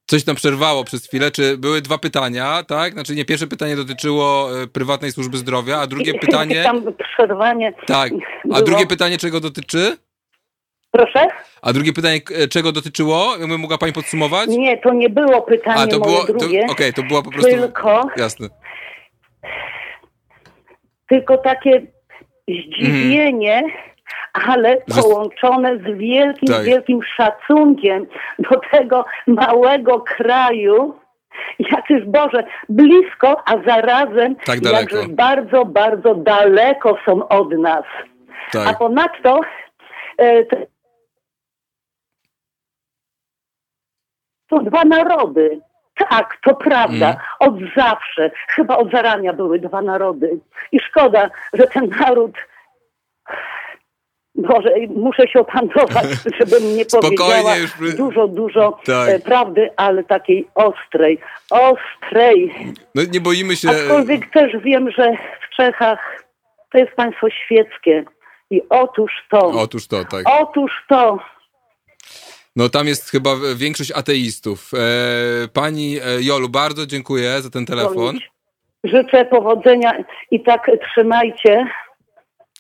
Coś 0.07 0.27
nam 0.27 0.37
przerwało 0.37 0.85
przez 0.85 1.07
chwilę. 1.07 1.31
Czy 1.31 1.59
były 1.59 1.83
dwa 1.83 1.99
pytania, 1.99 2.63
tak? 2.63 2.93
Znaczy 2.93 3.15
nie, 3.15 3.25
pierwsze 3.25 3.47
pytanie 3.47 3.77
dotyczyło 3.77 4.49
e, 4.63 4.67
prywatnej 4.67 5.13
służby 5.13 5.37
zdrowia, 5.37 5.79
a 5.79 5.87
drugie 5.87 6.15
pytanie... 6.15 6.63
Tam 6.63 6.83
przerwanie. 7.15 7.73
Tak. 7.87 8.13
A 8.45 8.49
było. 8.49 8.63
drugie 8.63 8.87
pytanie 8.87 9.19
czego 9.19 9.41
dotyczy? 9.41 9.97
Proszę? 10.97 11.29
A 11.63 11.73
drugie 11.73 11.93
pytanie, 11.93 12.21
czego 12.51 12.73
dotyczyło? 12.73 13.37
Jakby 13.41 13.59
mogła 13.59 13.79
pani 13.79 13.93
podsumować? 13.93 14.49
Nie, 14.49 14.79
to 14.79 14.93
nie 14.93 15.11
było 15.11 15.43
pytanie 15.43 15.81
A, 15.81 15.87
to 15.87 16.01
było, 16.01 16.25
drugie. 16.25 16.45
Okej, 16.47 16.71
okay, 16.71 16.93
to 16.93 17.03
była 17.03 17.23
po 17.23 17.31
prostu... 17.31 17.51
Tylko... 17.51 18.09
Jasne. 18.17 18.49
Tylko 21.09 21.39
takie 21.39 21.87
zdziwienie, 22.49 23.63
ale 24.33 24.77
połączone 24.77 25.79
z 25.79 25.99
wielkim, 25.99 26.49
Tak. 26.49 26.65
wielkim 26.65 27.01
szacunkiem 27.17 28.07
do 28.39 28.61
tego 28.73 29.05
małego 29.27 30.01
kraju, 30.01 30.95
jakże 31.59 32.07
Boże, 32.07 32.45
blisko, 32.69 33.43
a 33.47 33.55
zarazem 33.67 34.37
Tak 34.37 34.65
jakże 34.73 35.09
bardzo, 35.09 35.65
bardzo 35.65 36.15
daleko 36.15 36.99
są 37.07 37.29
od 37.29 37.59
nas. 37.59 37.85
A 38.49 38.65
Tak. 38.65 38.79
ponadto 38.79 39.41
e, 40.19 40.45
to 44.49 44.59
dwa 44.59 44.85
narody. 44.85 45.61
Tak, 46.11 46.39
to 46.45 46.55
prawda. 46.55 47.07
Mhm. 47.09 47.17
Od 47.39 47.55
zawsze, 47.77 48.31
chyba 48.49 48.77
od 48.77 48.91
zarania 48.91 49.33
były 49.33 49.59
dwa 49.59 49.83
narody. 49.83 50.41
I 50.73 50.81
szkoda, 50.81 51.31
że 51.53 51.67
ten 51.67 51.89
naród. 51.89 52.33
Boże, 54.35 54.71
muszę 54.97 55.29
się 55.29 55.41
opanować, 55.41 56.07
żebym 56.41 56.77
nie 56.77 56.85
powiedziała 56.87 57.57
już- 57.57 57.97
dużo, 57.97 58.29
dużo 58.29 58.79
Tak. 58.87 59.09
e, 59.09 59.19
prawdy, 59.19 59.71
ale 59.77 60.05
takiej 60.05 60.49
ostrej. 60.55 61.19
Ostrej. 61.51 62.55
No 62.95 63.03
nie 63.13 63.21
boimy 63.21 63.57
się... 63.57 63.71
Aczkolwiek 63.71 64.31
też 64.31 64.53
wiem, 64.63 64.91
że 64.91 65.13
w 65.47 65.57
Czechach 65.57 66.25
to 66.73 66.79
jest 66.79 66.93
państwo 66.93 67.31
świeckie. 67.31 68.05
I 68.51 68.63
otóż 68.69 69.13
to. 69.31 69.47
Otóż 69.47 69.87
to, 69.87 70.05
tak. 70.05 70.25
Otóż 70.41 70.85
to. 70.89 71.19
No 72.57 72.69
tam 72.69 72.87
jest 72.87 73.11
chyba 73.11 73.31
większość 73.57 73.93
ateistów. 73.93 74.71
E, 74.75 75.49
pani 75.49 75.97
e, 75.99 76.23
Jolu, 76.23 76.49
bardzo 76.49 76.87
dziękuję 76.87 77.43
za 77.43 77.51
ten 77.51 77.67
telefon. 77.67 78.19
Życzę 78.85 79.25
powodzenia 79.25 80.05
i 80.31 80.43
tak 80.43 80.71
trzymajcie. 80.91 81.67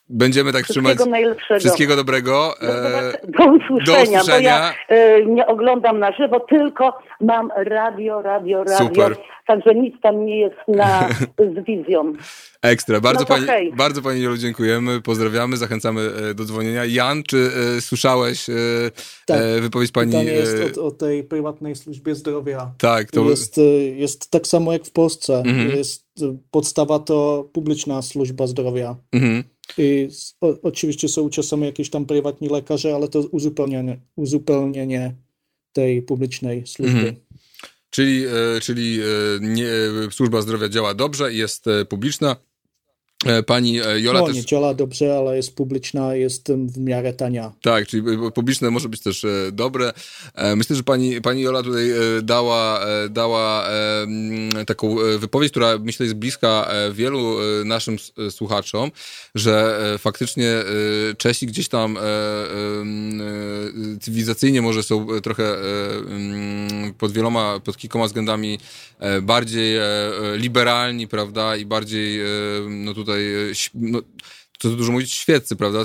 Będziemy 0.09 0.53
tak 0.53 0.67
trzymać. 0.67 0.91
Wszystkiego 0.93 1.11
najlepszego. 1.11 1.61
Wszystkiego 1.61 1.97
dobrego. 1.97 2.55
Do, 2.61 2.69
E, 2.69 3.13
do 3.29 3.45
usłyszenia, 3.45 4.05
do 4.07 4.21
usłyszenia. 4.21 4.73
bo 4.89 4.95
ja 4.95 4.99
e, 4.99 5.25
nie 5.27 5.47
oglądam 5.47 5.99
na 5.99 6.13
żywo, 6.13 6.41
tylko 6.41 6.99
mam 7.21 7.51
radio, 7.57 8.23
radio, 8.23 8.65
radio. 8.65 8.87
Super. 8.89 9.17
Także 9.47 9.75
nic 9.75 9.95
tam 10.03 10.27
nie 10.27 10.41
jest 10.41 10.57
na, 10.69 11.09
z 11.63 11.67
wizją. 11.67 12.13
ekstra. 12.63 13.01
Bardzo, 13.01 13.21
No 13.21 13.27
pani, 13.27 13.47
hej. 13.47 13.73
bardzo 13.77 14.03
pani 14.03 14.23
Jolu 14.23 14.37
dziękujemy. 14.37 15.01
Pozdrawiamy, 15.01 15.57
zachęcamy 15.57 16.01
e, 16.31 16.35
do 16.35 16.45
dzwonienia. 16.45 16.85
Jan, 16.85 17.23
czy 17.23 17.51
e, 17.77 17.81
słyszałeś 17.81 18.51
e, 18.51 18.53
Tak. 19.27 19.41
e, 19.41 19.61
wypowiedź 19.61 19.93
pani? 19.93 20.13
Pytanie 20.13 20.33
jest 20.33 20.77
e, 20.79 20.81
o, 20.81 20.87
o 20.87 20.91
tej 20.91 21.25
prywatnej 21.25 21.77
służbie 21.77 22.15
zdrowia. 22.15 22.71
tak, 22.79 23.11
to 23.11 23.25
Jest, 23.31 23.59
y, 23.59 23.63
jest 23.97 24.31
tak 24.31 24.47
samo 24.47 24.73
jak 24.73 24.85
w 24.85 24.93
Polsce. 24.93 25.43
Mhm. 25.47 25.71
Jest 25.71 26.05
y, 26.23 26.25
podstawa 26.51 26.99
to 26.99 27.49
publiczna 27.53 28.03
służba 28.03 28.47
zdrowia. 28.47 28.97
mhm. 29.13 29.43
I 29.79 30.07
s- 30.11 30.37
o, 30.41 30.61
oczywiście 30.62 31.09
są 31.09 31.31
czasami 31.31 31.64
jakieś 31.64 31.91
tam 31.91 32.07
prywatni 32.07 32.49
lekarze, 32.49 32.95
ale 32.95 33.09
to 33.09 33.21
uzupełnienie, 33.21 34.01
uzupełnienie 34.17 35.14
tej 35.73 36.03
publicznej 36.03 36.67
służby. 36.67 36.99
Mhm. 36.99 37.14
Czyli, 37.91 38.25
e, 38.27 38.61
czyli 38.62 39.01
e, 39.01 39.05
nie, 39.41 39.69
e, 39.69 40.11
służba 40.11 40.43
zdrowia 40.43 40.69
działa 40.69 40.95
dobrze, 40.95 41.33
jest 41.35 41.67
e, 41.67 41.85
publiczna. 41.85 42.37
E, 43.25 43.43
Pani 43.43 43.81
e, 43.81 44.01
Jola 44.01 44.21
No 44.21 44.27
też. 44.27 44.77
dobrze, 44.77 45.19
ale 45.19 45.37
jest 45.37 45.57
publiczna, 45.57 46.14
jest 46.14 46.53
w 46.53 46.79
miarę 46.79 47.12
tania. 47.12 47.53
Tak, 47.62 47.87
czyli 47.87 48.27
e, 48.27 48.31
publiczne 48.31 48.71
może 48.71 48.89
być 48.89 49.01
też 49.03 49.27
dobre. 49.53 49.93
Myślę, 50.57 50.77
że 50.77 50.83
pani, 50.83 51.21
pani 51.21 51.43
Jola 51.43 51.62
tutaj 51.62 51.91
dała, 52.23 52.81
dała 53.11 53.69
taką 54.67 54.97
wypowiedź, 55.19 55.51
która 55.51 55.79
myślę 55.79 56.07
jest 56.07 56.17
bliska 56.17 56.69
wielu 56.93 57.37
naszym 57.64 57.97
słuchaczom, 58.31 58.91
że 59.35 59.81
faktycznie 59.99 60.55
Czesi 61.19 61.47
gdzieś 61.47 61.69
tam 61.69 61.99
cywilizacyjnie 64.01 64.62
może 64.62 64.83
są 64.83 65.07
trochę 65.23 65.57
pod 66.99 67.12
wieloma, 67.12 67.61
pod 67.64 67.77
kilkoma 67.77 68.07
względami 68.07 68.59
bardziej 69.23 69.77
e, 69.77 69.83
e, 69.83 70.37
liberalni, 70.37 71.09
prawda, 71.09 71.57
i 71.57 71.67
bardziej 71.67 72.21
e, 72.21 72.27
no 72.69 72.95
tutaj 72.95 73.35
e, 73.35 73.53
no, 73.75 74.03
co 74.59 74.71
tu 74.71 74.77
dużo 74.77 74.93
mówić, 74.93 75.13
świeccy, 75.13 75.57
prawda? 75.57 75.85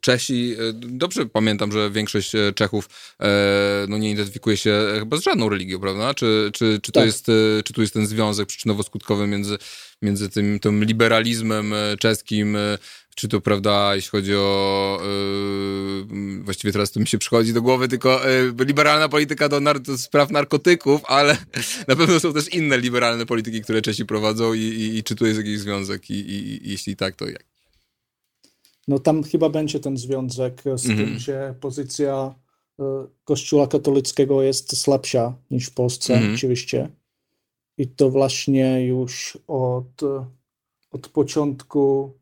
Czesi, 0.00 0.56
dobrze 0.74 1.26
pamiętam, 1.26 1.72
że 1.72 1.90
większość 1.90 2.34
e, 2.34 2.52
Czechów 2.52 2.88
e, 3.20 3.86
no 3.88 3.98
nie 3.98 4.10
identyfikuje 4.10 4.56
się 4.56 4.70
e, 4.70 4.98
chyba 4.98 5.16
z 5.16 5.22
żadną 5.22 5.48
religią, 5.48 5.80
prawda? 5.80 6.14
Czy, 6.14 6.50
czy, 6.54 6.80
czy, 6.82 6.92
to 6.92 7.00
Tak. 7.00 7.06
jest, 7.06 7.28
e, 7.28 7.32
czy 7.64 7.72
tu 7.72 7.80
jest 7.80 7.94
ten 7.94 8.06
związek 8.06 8.48
przyczynowo-skutkowy 8.48 9.26
między, 9.26 9.58
między 10.02 10.28
tym, 10.28 10.60
tym 10.60 10.84
liberalizmem 10.84 11.72
e, 11.72 11.96
czeskim, 11.96 12.56
e, 12.56 12.78
czy 13.18 13.28
to, 13.28 13.40
prawda, 13.40 13.94
jeśli 13.94 14.10
chodzi 14.10 14.34
o, 14.34 15.00
e, 15.02 16.42
właściwie 16.42 16.72
teraz 16.72 16.90
to 16.92 17.00
mi 17.00 17.06
się 17.06 17.18
przychodzi 17.18 17.52
do 17.52 17.62
głowy 17.62 17.88
tylko 17.88 18.28
e, 18.30 18.52
liberalna 18.64 19.08
polityka 19.08 19.48
do, 19.48 19.60
nar- 19.60 19.80
do 19.80 19.98
spraw 19.98 20.30
narkotyków, 20.30 21.00
ale 21.04 21.36
na 21.88 21.96
pewno 21.96 22.20
są 22.20 22.32
też 22.32 22.54
inne 22.54 22.78
liberalne 22.78 23.26
polityki, 23.26 23.60
które 23.60 23.82
Czesi 23.82 24.04
prowadzą 24.06 24.52
i, 24.54 24.58
i, 24.60 24.96
i 24.98 25.02
czy 25.02 25.14
tu 25.16 25.26
jest 25.26 25.38
jakiś 25.38 25.58
związek 25.60 26.10
i, 26.10 26.14
i, 26.14 26.70
jeśli 26.70 26.96
tak, 26.96 27.16
to 27.16 27.26
jak? 27.28 27.44
No 28.88 28.98
tam 28.98 29.22
chyba 29.22 29.48
będzie 29.48 29.80
ten 29.80 29.96
związek 29.96 30.62
z 30.74 30.86
Mhm. 30.90 31.08
tym, 31.08 31.18
że 31.18 31.54
pozycja 31.60 32.34
e, 32.80 32.84
Kościoła 33.24 33.66
katolickiego 33.66 34.42
jest 34.42 34.76
słabsza 34.76 35.34
niż 35.50 35.66
w 35.66 35.74
Polsce, 35.74 36.14
Mhm. 36.14 36.34
oczywiście. 36.34 36.88
I 37.78 37.86
to 37.88 38.10
właśnie 38.10 38.86
już 38.86 39.38
od, 39.46 40.02
od 40.90 41.08
początku 41.08 42.12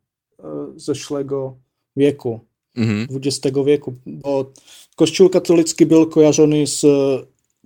zeszłego 0.75 1.57
wieku, 1.95 2.39
Mhm. 2.77 3.07
XX 3.11 3.57
wieku, 3.65 3.93
bo 4.05 4.51
Kościół 4.95 5.29
katolicki 5.29 5.85
był 5.85 6.07
kojarzony 6.09 6.67
z 6.67 6.83
e, 6.83 6.87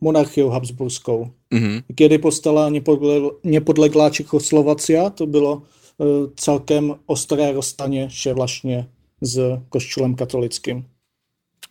monarchią 0.01 0.49
habsburską. 0.49 1.29
Mhm. 1.51 1.81
Kiedy 1.95 2.19
powstała 2.19 2.69
niepodle- 2.69 3.31
niepodległa 3.43 4.11
Czechosłowacja, 4.11 5.09
to 5.09 5.27
było 5.27 5.61
e, 5.99 6.03
całkiem 6.35 6.93
ostre 7.07 7.53
rozstanie 7.53 8.09
się 8.09 8.33
właśnie 8.33 8.85
z 9.21 9.59
Kościołem 9.69 10.15
katolickim. 10.15 10.83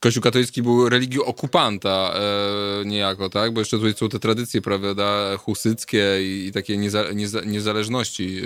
Kościół 0.01 0.22
katolicki 0.22 0.62
był 0.62 0.88
religią 0.88 1.24
okupanta 1.24 2.14
e, 2.14 2.84
niejako, 2.86 3.28
tak? 3.30 3.53
Bo 3.55 3.61
jeszcze 3.61 3.76
tutaj 3.76 3.94
są 3.94 4.09
te 4.09 4.18
tradycje, 4.18 4.62
prawda, 4.62 5.36
husyckie 5.36 6.05
i, 6.22 6.46
i 6.46 6.53
takie 6.53 6.76
nieza, 6.76 7.12
nieza, 7.12 7.40
niezależności 7.44 8.38
e, 8.38 8.44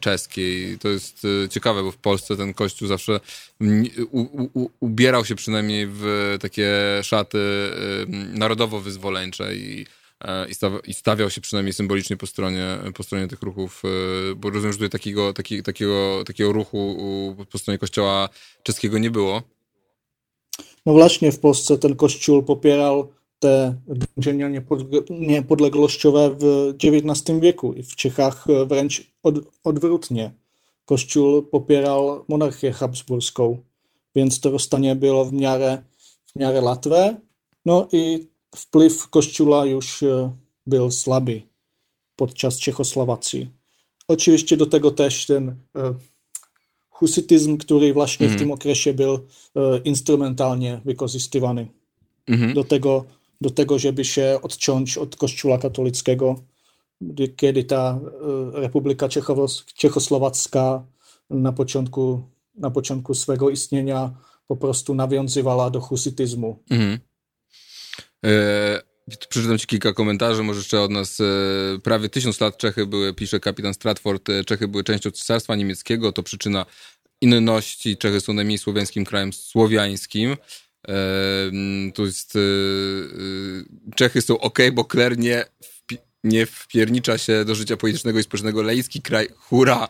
czeskiej. 0.00 0.78
To 0.78 0.88
jest 0.88 1.26
e, 1.44 1.48
ciekawe, 1.48 1.82
bo 1.82 1.90
w 1.90 1.96
Polsce 1.96 2.36
ten 2.36 2.54
kościół 2.54 2.88
zawsze 2.88 3.20
u, 4.10 4.20
u, 4.54 4.70
ubierał 4.80 5.24
się 5.24 5.34
przynajmniej 5.34 5.86
w 5.90 6.36
takie 6.40 6.72
szaty 7.02 7.38
e, 7.38 8.06
narodowo-wyzwoleńcze 8.38 9.56
i 9.56 9.86
e, 10.24 10.48
i, 10.48 10.54
staw, 10.54 10.72
i 10.86 10.94
stawiał 10.94 11.30
się 11.30 11.40
przynajmniej 11.40 11.72
symbolicznie 11.72 12.16
po 12.16 12.26
stronie, 12.26 12.78
po 12.94 13.02
stronie 13.02 13.28
tych 13.28 13.42
ruchów, 13.42 13.82
e, 13.84 14.34
bo 14.34 14.50
rozumiem, 14.50 14.72
że 14.72 14.78
tutaj 14.78 14.90
takiego, 14.90 15.32
taki, 15.32 15.62
takiego, 15.62 16.24
takiego 16.26 16.52
ruchu 16.52 17.36
po 17.50 17.58
stronie 17.58 17.78
kościoła 17.78 18.28
czeskiego 18.62 18.98
nie 18.98 19.10
było. 19.10 19.42
No 20.86 20.92
właśnie 20.92 21.32
w 21.32 21.40
Polsce 21.40 21.78
ten 21.78 21.96
Kościół 21.96 22.42
popierał 22.42 23.12
te 23.44 23.74
dążenia 24.16 24.48
niepodle- 24.48 25.10
niepodległościowe 25.10 26.36
w 26.40 26.74
XIX 26.84 27.40
wieku 27.40 27.72
i 27.72 27.82
w 27.82 27.96
Czechach 27.96 28.46
e, 28.48 28.66
wręcz 28.66 29.10
od, 29.22 29.34
odwrotnie. 29.64 30.32
Kościół 30.84 31.42
popierał 31.42 32.24
monarchię 32.28 32.72
habsburską, 32.72 33.58
więc 34.14 34.40
to 34.40 34.50
rozstanie 34.50 34.96
było 34.96 35.24
w 35.24 35.32
miarę, 35.32 35.82
w 36.26 36.38
miarę 36.38 36.60
łatwe. 36.62 37.16
No 37.64 37.88
i 37.92 38.28
wpływ 38.56 39.08
Kościoła 39.08 39.66
już 39.66 40.02
e, 40.02 40.32
był 40.66 40.90
słaby 40.90 41.42
podczas 42.16 42.58
Czechosłowacji. 42.58 43.50
Oczywiście 44.08 44.56
do 44.56 44.66
tego 44.66 44.90
też 44.90 45.26
ten 45.26 45.48
e, 45.48 45.54
husytyzm, 46.90 47.56
który 47.56 47.92
właśnie 47.92 48.28
w 48.28 48.38
tym 48.38 48.50
okresie 48.52 48.94
był 48.94 49.14
e, 49.14 49.20
instrumentalnie 49.84 50.80
wykorzystywany 50.84 51.68
Mhm. 52.26 52.54
do 52.54 52.64
tego, 52.64 53.04
do 53.40 53.50
tego, 53.50 53.78
żeby 53.78 54.04
się 54.04 54.38
odciąć 54.42 54.98
od 54.98 55.16
Kościoła 55.16 55.58
katolickiego, 55.58 56.42
kiedy 57.36 57.64
ta 57.64 58.00
e, 58.54 58.60
Republika 58.60 59.08
Czechosłowacka 59.76 60.84
na 61.30 61.52
początku, 61.52 62.22
na 62.54 62.70
początku 62.70 63.14
swego 63.14 63.50
istnienia 63.50 64.10
po 64.46 64.56
prostu 64.56 64.94
nawiązywała 64.94 65.70
do 65.70 65.80
husytyzmu. 65.80 66.62
Mhm. 66.70 66.98
E, 68.24 68.82
przeczytam 69.28 69.58
ci 69.58 69.66
kilka 69.66 69.92
komentarzy, 69.92 70.42
może 70.42 70.58
jeszcze 70.58 70.80
od 70.80 70.90
nas. 70.90 71.20
E, 71.20 71.24
prawie 71.82 72.08
tysiąc 72.08 72.40
lat 72.40 72.58
Czechy 72.58 72.86
były, 72.86 73.14
pisze 73.14 73.40
kapitan 73.40 73.74
Stratford, 73.74 74.30
e, 74.30 74.44
Czechy 74.44 74.68
były 74.68 74.84
częścią 74.84 75.10
Cesarstwa 75.10 75.56
Niemieckiego, 75.56 76.12
to 76.12 76.22
przyczyna 76.22 76.66
inności. 77.20 77.96
Czechy 77.96 78.20
są 78.20 78.32
najmniej 78.32 78.58
słowiańskim 78.58 79.04
krajem 79.04 79.32
słowiańskim. 79.32 80.36
E, 80.88 81.48
mm, 81.48 81.92
to 81.92 82.02
jest... 82.02 82.36
E, 82.36 82.38
e, 82.38 83.94
Czechy 83.94 84.22
są 84.22 84.38
ok, 84.38 84.58
bo 84.72 84.84
Kler 84.84 85.18
nie... 85.18 85.44
Wpi- 85.62 85.98
nie 86.24 86.46
wpiernicza 86.46 87.18
się 87.18 87.44
do 87.44 87.54
życia 87.54 87.76
politycznego 87.76 88.18
i 88.18 88.22
społecznego. 88.22 88.62
Lejski 88.62 89.02
kraj, 89.02 89.28
hura! 89.36 89.88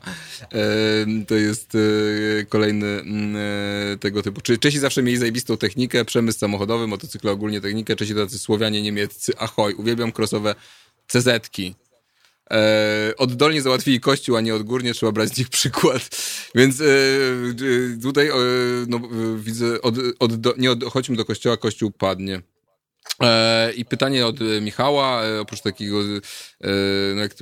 To 1.26 1.34
jest 1.34 1.72
kolejny 2.48 3.04
tego 4.00 4.22
typu. 4.22 4.40
Czesi 4.60 4.78
zawsze 4.78 5.02
mieli 5.02 5.18
zajebistą 5.18 5.56
technikę, 5.56 6.04
przemysł 6.04 6.38
samochodowy, 6.38 6.86
motocykle 6.86 7.30
ogólnie 7.30 7.60
technikę, 7.60 7.96
Czesi 7.96 8.14
tacy 8.14 8.38
Słowianie 8.38 8.82
niemieccy, 8.82 9.32
ahoj, 9.38 9.74
uwielbiam 9.74 10.12
crossowe 10.12 10.54
CZ-ki. 11.08 11.74
E, 12.50 13.14
oddolnie 13.16 13.62
załatwili 13.62 14.00
kościół, 14.00 14.36
a 14.36 14.40
nie 14.40 14.54
odgórnie, 14.54 14.94
trzeba 14.94 15.12
brać 15.12 15.28
z 15.34 15.38
nich 15.38 15.48
przykład. 15.48 16.08
Więc 16.54 16.80
e, 16.80 16.84
e 16.84 18.00
tutaj 18.02 18.28
e, 18.28 18.32
no, 18.88 18.96
e, 18.96 19.00
widzę, 19.38 19.82
od, 19.82 19.94
od, 20.18 20.58
nie 20.58 20.70
od, 20.70 20.84
chodźmy 20.84 21.16
do 21.16 21.24
kościoła, 21.24 21.56
kościół 21.56 21.90
padnie. 21.90 22.42
E, 23.22 23.72
I 23.72 23.84
pytanie 23.84 24.26
od 24.26 24.36
Michała, 24.60 25.22
oprócz 25.40 25.60
takiego, 25.60 26.00
no 27.14 27.22
jak, 27.22 27.34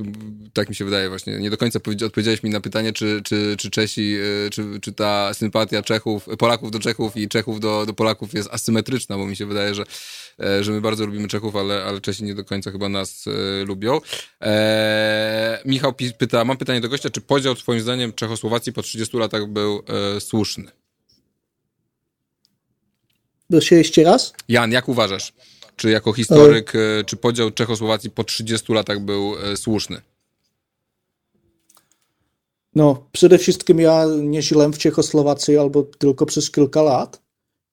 tak 0.52 0.68
mi 0.68 0.74
się 0.74 0.84
wydaje 0.84 1.08
właśnie, 1.08 1.38
nie 1.38 1.50
do 1.50 1.56
końca 1.56 1.78
odpowiedziałeś 2.06 2.42
mi 2.42 2.50
na 2.50 2.60
pytanie, 2.60 2.92
czy, 2.92 3.20
czy, 3.24 3.56
czy 3.58 3.70
Czesi, 3.70 4.16
czy, 4.50 4.64
czy 4.80 4.92
ta 4.92 5.34
sympatia 5.34 5.82
Czechów, 5.82 6.26
Polaków 6.38 6.70
do 6.70 6.78
Czechów 6.78 7.16
i 7.16 7.28
Czechów 7.28 7.60
do, 7.60 7.86
do 7.86 7.94
Polaków 7.94 8.34
jest 8.34 8.48
asymetryczna, 8.52 9.16
bo 9.16 9.26
mi 9.26 9.36
się 9.36 9.46
wydaje, 9.46 9.74
że 9.74 9.84
E, 10.40 10.64
że 10.64 10.72
my 10.72 10.80
bardzo 10.80 11.06
lubimy 11.06 11.28
Czechów, 11.28 11.56
ale, 11.56 11.84
ale 11.84 12.00
Czesi 12.00 12.24
nie 12.24 12.34
do 12.34 12.44
końca 12.44 12.70
chyba 12.70 12.88
nas 12.88 13.24
e, 13.26 13.64
lubią. 13.64 14.00
E, 14.42 15.62
Michał 15.64 15.94
pyta, 16.18 16.44
mam 16.44 16.56
pytanie 16.56 16.80
do 16.80 16.88
gościa, 16.88 17.10
czy 17.10 17.20
podział 17.20 17.54
twoim 17.54 17.80
zdaniem 17.80 18.12
Czechosłowacji 18.12 18.72
po 18.72 18.82
30 18.82 19.16
latach 19.16 19.46
był 19.46 19.82
e, 20.16 20.20
słuszny? 20.20 20.70
Proszę 23.50 23.74
jeszcze 23.74 24.02
raz? 24.02 24.32
Jan, 24.48 24.72
jak 24.72 24.88
uważasz? 24.88 25.32
Czy 25.76 25.90
jako 25.90 26.12
historyk, 26.12 26.72
e... 26.74 27.04
czy 27.04 27.16
podział 27.16 27.50
Czechosłowacji 27.50 28.10
po 28.10 28.24
30 28.24 28.72
latach 28.72 29.00
był 29.00 29.34
e, 29.38 29.56
słuszny? 29.56 30.00
No, 32.74 33.06
przede 33.12 33.38
wszystkim 33.38 33.80
ja 33.80 34.06
nie 34.22 34.42
żyłem 34.42 34.72
w 34.72 34.78
Czechosłowacji 34.78 35.58
albo 35.58 35.82
tylko 35.82 36.26
przez 36.26 36.50
kilka 36.50 36.82
lat 36.82 37.22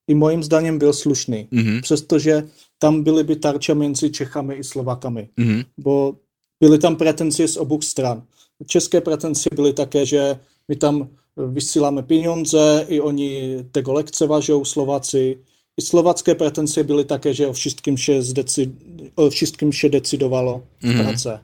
i 0.07 0.15
moim 0.15 0.43
zdaniem 0.43 0.79
był 0.79 0.93
słuszny, 0.93 1.47
mhm. 1.51 1.81
przez 1.81 2.07
to, 2.07 2.19
że 2.19 2.43
tam 2.79 3.03
byłyby 3.03 3.35
tarcia 3.35 3.75
między 3.75 4.09
Czechami 4.09 4.59
i 4.59 4.63
Słowakami, 4.63 5.27
mhm. 5.37 5.63
bo 5.77 6.15
były 6.61 6.79
tam 6.79 6.95
pretensje 6.95 7.47
z 7.47 7.57
obu 7.57 7.81
stron. 7.81 8.21
Czeskie 8.67 9.01
pretensje 9.01 9.51
były 9.55 9.73
takie, 9.73 10.05
że 10.05 10.37
my 10.69 10.75
tam 10.75 11.07
wysyłamy 11.37 12.03
pieniądze 12.03 12.85
i 12.89 12.99
oni 12.99 13.41
tego 13.71 13.93
lekceważą, 13.93 14.65
Słowacy. 14.65 15.37
I 15.80 15.82
słowackie 15.82 16.36
pretensje 16.36 16.84
były 16.84 17.05
takie, 17.05 17.34
że 17.34 17.49
o 17.49 17.53
się, 17.97 18.21
zdecyd 18.21 18.69
o 19.15 19.30
wszystkim 19.30 19.73
się 19.73 19.89
decydowało 19.89 20.61
w 20.82 20.86
mhm. 20.86 21.05
pracy. 21.05 21.39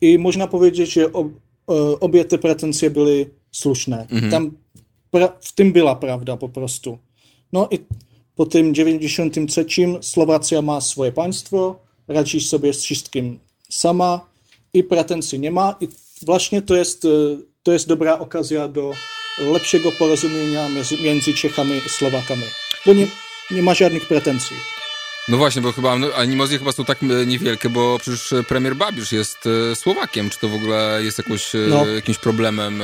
I 0.00 0.18
można 0.18 0.46
powiedzieć, 0.46 0.92
że 0.92 1.12
ob 1.12 1.26
obie 2.00 2.24
te 2.24 2.38
pretensje 2.38 2.90
były 2.90 3.30
słuszne. 3.52 4.06
Mhm. 4.10 4.30
Tam 4.30 4.50
w 5.40 5.52
tym 5.52 5.72
była 5.72 5.96
prawda 5.96 6.36
po 6.36 6.48
prostu. 6.48 6.98
No 7.52 7.68
i 7.70 7.78
po 8.36 8.46
tym 8.46 8.74
93 8.74 9.64
Słowacja 10.00 10.62
ma 10.62 10.80
swoje 10.80 11.12
państwo, 11.12 11.78
radzi 12.08 12.40
sobie 12.40 12.72
z 12.72 12.82
wszystkim 12.82 13.38
sama 13.70 14.20
i 14.74 14.84
pretensji 14.84 15.40
nie 15.40 15.50
ma 15.50 15.74
i 15.80 15.88
właśnie 16.22 16.62
to 16.62 16.76
jest, 16.76 17.04
e, 17.04 17.08
to 17.62 17.72
jest 17.72 17.88
dobra 17.88 18.18
okazja 18.18 18.68
do 18.68 18.92
lepszego 19.38 19.92
porozumienia 19.92 20.68
między 21.04 21.34
Czechami 21.34 21.72
i 21.86 21.88
Słowakami, 21.88 22.42
bo 22.86 22.94
nie, 22.94 23.06
nie 23.50 23.62
ma 23.62 23.74
żadnych 23.74 24.08
pretensji. 24.08 24.56
No 25.28 25.36
właśnie, 25.36 25.62
bo 25.62 25.72
chyba 25.72 25.98
no, 25.98 26.14
animozje 26.14 26.58
chyba 26.58 26.72
są 26.72 26.84
tak 26.84 26.98
e, 27.02 27.26
niewielkie, 27.26 27.68
bo 27.68 27.98
przecież 27.98 28.34
premier 28.48 28.76
Babisz 28.76 29.12
jest 29.12 29.48
e, 29.72 29.76
Słowakiem. 29.76 30.30
Czy 30.30 30.38
to 30.38 30.48
w 30.48 30.54
ogóle 30.54 31.00
jest 31.02 31.18
jakoś, 31.18 31.50
no. 31.68 31.86
jakimś 31.86 32.18
problemem 32.18 32.82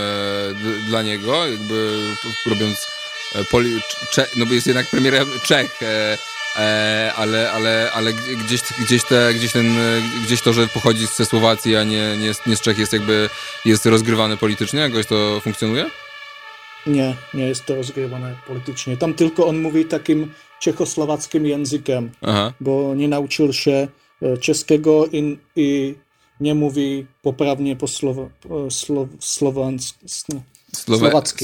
dla 0.89 1.03
niego, 1.03 1.47
jakby 1.47 1.99
robiąc 2.47 2.87
E, 3.35 3.45
poli, 3.45 3.81
Cze, 4.11 4.27
no 4.37 4.47
bo 4.47 4.55
jest 4.55 4.67
jednak 4.67 4.87
premierem 4.91 5.29
Czech, 5.45 5.83
e, 5.83 6.19
e, 6.57 7.13
ale, 7.17 7.53
ale, 7.53 7.91
ale 7.95 8.13
gdzieś, 8.13 8.61
gdzieś, 8.81 9.05
te, 9.05 9.35
gdzieś, 9.35 9.53
ten, 9.53 9.77
gdzieś 10.25 10.43
to, 10.43 10.53
że 10.53 10.67
pochodzi 10.67 11.07
ze 11.07 11.27
Słowacji, 11.27 11.77
a 11.77 11.85
nie, 11.85 12.17
nie, 12.17 12.33
nie 12.47 12.57
z 12.57 12.61
Czech 12.61 12.79
jest 12.79 12.93
jakby 12.93 13.29
jest 13.65 13.87
rozgrywane 13.87 14.37
politycznie? 14.37 14.81
Jakoś 14.81 15.07
to 15.07 15.41
funkcjonuje? 15.41 15.91
Nie, 16.87 17.15
nie 17.35 17.49
jest 17.49 17.67
to 17.67 17.75
rozgrywane 17.75 18.37
politycznie. 18.47 18.97
Tam 18.97 19.15
tylko 19.15 19.47
on 19.47 19.59
mówi 19.59 19.85
takim 19.85 20.33
czechosłowackim 20.63 21.47
językiem, 21.47 22.11
Aha. 22.23 22.53
bo 22.61 22.95
nie 22.95 23.09
nauczył 23.09 23.53
się 23.53 23.89
e, 24.23 24.37
czeskiego 24.37 25.07
i, 25.07 25.39
i 25.57 25.95
nie 26.41 26.55
mówi 26.55 27.07
poprawnie 27.23 27.77
po 27.77 27.89
słowo, 27.89 28.31
słow, 28.71 29.09
słowańskim, 29.21 30.43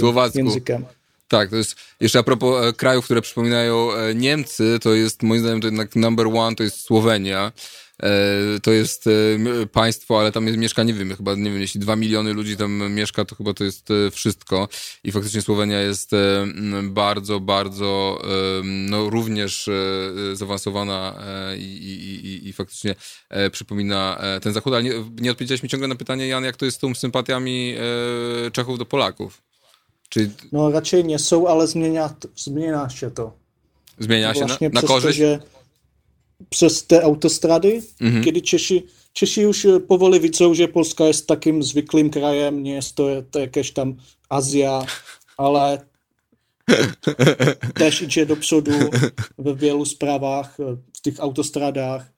słowackim 0.01 0.47
językiem. 0.47 0.85
Tak, 1.29 1.51
to 1.51 1.57
jest 1.57 1.77
jeszcze 2.01 2.19
a 2.19 2.23
propos 2.23 2.66
e, 2.66 2.73
krajów, 2.73 3.05
które 3.05 3.23
przypominają 3.23 3.93
e, 3.93 4.14
Niemcy, 4.14 4.79
to 4.83 4.95
jest 4.95 5.23
moim 5.23 5.41
zdaniem 5.41 5.61
to 5.61 5.66
jednak 5.66 5.97
number 5.97 6.27
one, 6.27 6.57
to 6.57 6.62
jest 6.62 6.81
Słowenia. 6.81 7.53
E, 8.03 8.61
to 8.63 8.73
jest 8.73 9.05
państwo, 9.73 10.21
ale 10.21 10.33
tam 10.33 10.47
jest, 10.47 10.59
mieszka, 10.59 10.83
nie 10.83 10.95
wiem, 10.95 11.17
chyba, 11.17 11.35
nie 11.35 11.51
wiem, 11.51 11.61
jeśli 11.61 11.81
dwa 11.81 11.97
miliony 11.97 12.33
ludzi 12.33 12.57
tam 12.57 12.93
mieszka, 12.93 13.25
to 13.25 13.35
chyba 13.35 13.55
to 13.55 13.65
jest 13.65 13.89
wszystko. 14.13 14.69
I 15.05 15.13
faktycznie 15.13 15.43
Słowenia 15.43 15.81
jest 15.81 16.11
bardzo, 16.83 17.41
bardzo, 17.41 18.23
no 18.65 19.11
również 19.11 19.71
zaawansowana 20.33 21.19
i, 21.59 21.63
i, 21.63 22.27
i, 22.27 22.49
i 22.49 22.53
faktycznie 22.53 22.95
przypomina 23.53 24.21
ten 24.43 24.53
Zachód, 24.53 24.73
ale 24.73 24.83
nie, 24.83 24.93
nie 25.21 25.31
odpowiedziałeś 25.31 25.63
mi 25.63 25.69
ciągle 25.69 25.89
na 25.89 25.95
pytanie, 25.95 26.29
Jan, 26.29 26.45
jak 26.45 26.57
to 26.57 26.65
jest 26.65 26.77
z 26.77 26.81
tą 26.81 26.95
sympatiami 26.95 27.75
Czechów 28.53 28.79
do 28.79 28.87
Polaków? 28.87 29.43
Czy... 30.09 30.31
No 30.53 30.71
raczej 30.71 31.05
nie 31.05 31.19
są, 31.19 31.49
ale 31.49 31.67
zmienia, 31.67 32.15
zmienia 32.37 32.89
się 32.89 33.11
to. 33.11 33.33
Zmienia 33.99 34.35
się 34.35 34.45
na, 34.45 34.57
na 34.73 34.83
korzyść? 34.83 35.21
To, 35.21 35.58
przez 36.51 36.86
te 36.86 37.03
autostrady, 37.03 37.82
mhm. 38.01 38.24
kiedy 38.24 38.43
Czesi, 38.43 38.86
Czesi 39.12 39.41
już 39.41 39.66
powoli 39.89 40.20
widzą, 40.20 40.55
że 40.55 40.68
Polska 40.68 41.05
jest 41.05 41.26
takim 41.26 41.62
zwykłym 41.62 42.11
krajem, 42.11 42.62
nie 42.62 42.72
jest 42.72 42.95
to, 42.95 43.07
to 43.30 43.39
jakieś 43.39 43.72
tam 43.72 43.97
Azja, 44.28 44.86
ale 45.36 45.89
też 47.74 48.03
idzie 48.03 48.26
do 48.26 48.36
przodu 48.36 48.70
we 49.39 49.57
wielu 49.57 49.84
sprawach, 49.84 50.57
w 50.95 51.01
tych 51.01 51.20
autostradach. 51.20 52.12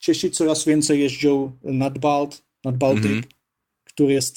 Czesi 0.00 0.30
coraz 0.30 0.64
więcej 0.64 1.00
jeżdżą 1.00 1.52
nad 1.64 1.98
Balt, 1.98 2.42
nad 2.64 2.76
Baltyk, 2.76 3.04
mhm. 3.04 3.24
który 3.84 4.12
jest 4.12 4.36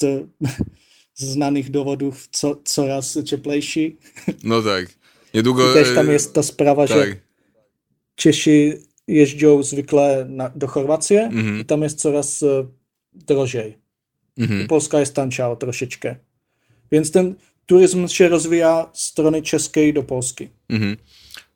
z 1.14 1.24
znanych 1.32 1.70
dowodów 1.70 2.28
co, 2.32 2.56
coraz 2.64 3.18
cieplejsi. 3.24 3.96
No 4.42 4.62
tak. 4.62 4.86
Niedługo... 5.34 5.70
I 5.70 5.74
też 5.74 5.94
tam 5.94 6.10
e, 6.10 6.12
jest 6.12 6.34
ta 6.34 6.42
sprawa, 6.42 6.86
tak. 6.86 7.08
że 7.08 7.16
Czesi 8.14 8.72
jeździą 9.08 9.62
zwykle 9.62 10.26
na, 10.28 10.48
do 10.48 10.66
Chorwacji 10.66 11.16
mhm. 11.16 11.60
i 11.60 11.64
tam 11.64 11.82
jest 11.82 11.98
coraz 11.98 12.42
e, 12.42 12.66
drożej. 13.12 13.78
Mhm. 14.38 14.66
Polska 14.68 15.00
jest 15.00 15.14
tańsza 15.14 15.50
o 15.50 15.56
troszeczkę. 15.56 16.16
Więc 16.92 17.10
ten 17.10 17.34
turyzm 17.66 18.08
się 18.08 18.28
rozwija 18.28 18.90
z 18.92 19.02
strony 19.02 19.42
czeskiej 19.42 19.92
do 19.92 20.02
Polski. 20.02 20.48
Mhm. 20.68 20.96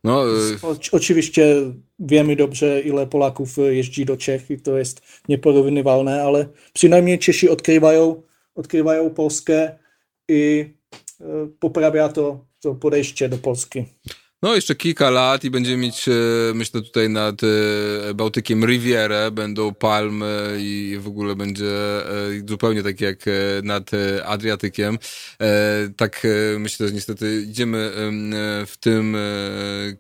No, 0.05 0.25
e, 0.25 0.33
o, 0.63 0.77
oczywiście 0.93 1.57
wiemy 1.99 2.37
dobrze, 2.37 2.81
ile 2.81 3.07
Polaków 3.07 3.57
jeździ 3.71 4.05
do 4.05 4.17
Czech 4.17 4.51
i 4.51 4.61
to 4.61 4.79
jest 4.79 5.03
nieporównywalne, 5.29 6.23
ale 6.23 6.49
przynajmniej 6.73 7.19
Czesi 7.19 7.49
odkrywają 7.49 8.23
odkrywają 8.57 9.11
Polskę 9.11 9.79
i 10.29 10.65
e, 11.21 11.25
poprawia 11.61 12.09
to, 12.09 12.45
to 12.61 12.75
podejście 12.75 13.29
do 13.29 13.39
Polski. 13.39 13.85
No, 14.43 14.55
jeszcze 14.55 14.75
kilka 14.75 15.11
lat 15.11 15.45
i 15.45 15.51
będziemy 15.51 15.77
mieć, 15.77 16.09
e, 16.09 16.13
myślę, 16.55 16.83
tutaj 16.83 17.11
nad 17.11 17.43
e, 17.45 18.15
Bałtykiem 18.15 18.65
Rivierę, 18.65 19.31
będą 19.31 19.75
palmy 19.75 20.59
i 20.61 20.99
w 21.01 21.07
ogóle 21.07 21.37
będzie 21.37 21.67
e, 21.67 22.49
zupełnie 22.49 22.83
tak 22.83 23.01
jak 23.01 23.25
nad 23.63 23.91
Adriatykiem. 24.25 24.99
Tak 25.97 26.27
myślę, 26.59 26.89
że 26.89 26.95
niestety 26.95 27.43
idziemy 27.49 27.93
w 28.67 28.75
tym 28.81 29.17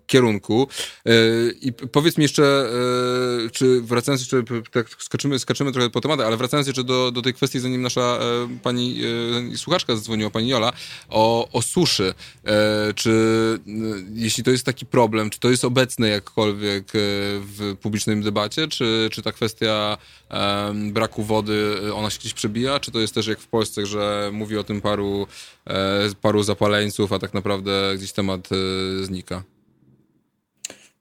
kierunku. 0.06 0.68
I 1.60 1.72
powiedz 1.72 2.18
mi 2.18 2.22
jeszcze, 2.22 2.70
czy 3.52 3.80
wracając 3.80 4.20
jeszcze, 4.20 4.42
tak 4.70 4.88
skaczymy, 4.88 5.38
skaczymy 5.38 5.72
trochę 5.72 5.90
po 5.90 6.00
tematach, 6.00 6.26
ale 6.26 6.36
wracając 6.36 6.66
jeszcze 6.66 6.84
do, 6.84 7.12
do 7.12 7.22
tej 7.22 7.34
kwestii, 7.34 7.60
zanim 7.60 7.82
nasza 7.82 8.18
pani 8.62 9.00
słuchaczka 9.56 9.96
zadzwoniła, 9.96 10.30
pani 10.30 10.48
Jola, 10.48 10.72
o, 11.08 11.48
o 11.52 11.62
suszy. 11.62 12.14
Czy 12.94 13.10
jeśli 14.26 14.35
to 14.42 14.50
jest 14.50 14.66
taki 14.66 14.86
problem, 14.86 15.30
czy 15.30 15.40
to 15.40 15.50
jest 15.50 15.64
obecne 15.64 16.08
jakkolwiek 16.08 16.84
e, 16.88 16.98
w 17.40 17.76
publicznej 17.82 18.22
debacie, 18.22 18.68
czy, 18.68 19.08
czy 19.12 19.22
ta 19.22 19.32
kwestia 19.32 19.98
um, 20.30 20.92
braku 20.92 21.22
wody, 21.22 21.76
e, 21.88 21.94
ona 21.94 22.10
się 22.10 22.18
gdzieś 22.18 22.34
przebija, 22.34 22.80
czy 22.80 22.90
to 22.90 23.00
jest 23.00 23.14
też 23.14 23.26
jak 23.26 23.40
w 23.40 23.46
Polsce, 23.48 23.86
że 23.86 24.30
mówi 24.32 24.58
o 24.58 24.64
tym 24.64 24.80
paru, 24.80 25.26
e, 25.66 26.00
paru 26.22 26.42
zapaleńców, 26.42 27.12
a 27.12 27.18
tak 27.18 27.34
naprawdę 27.34 27.92
gdzieś 27.96 28.12
temat 28.12 28.48
znika? 29.02 29.42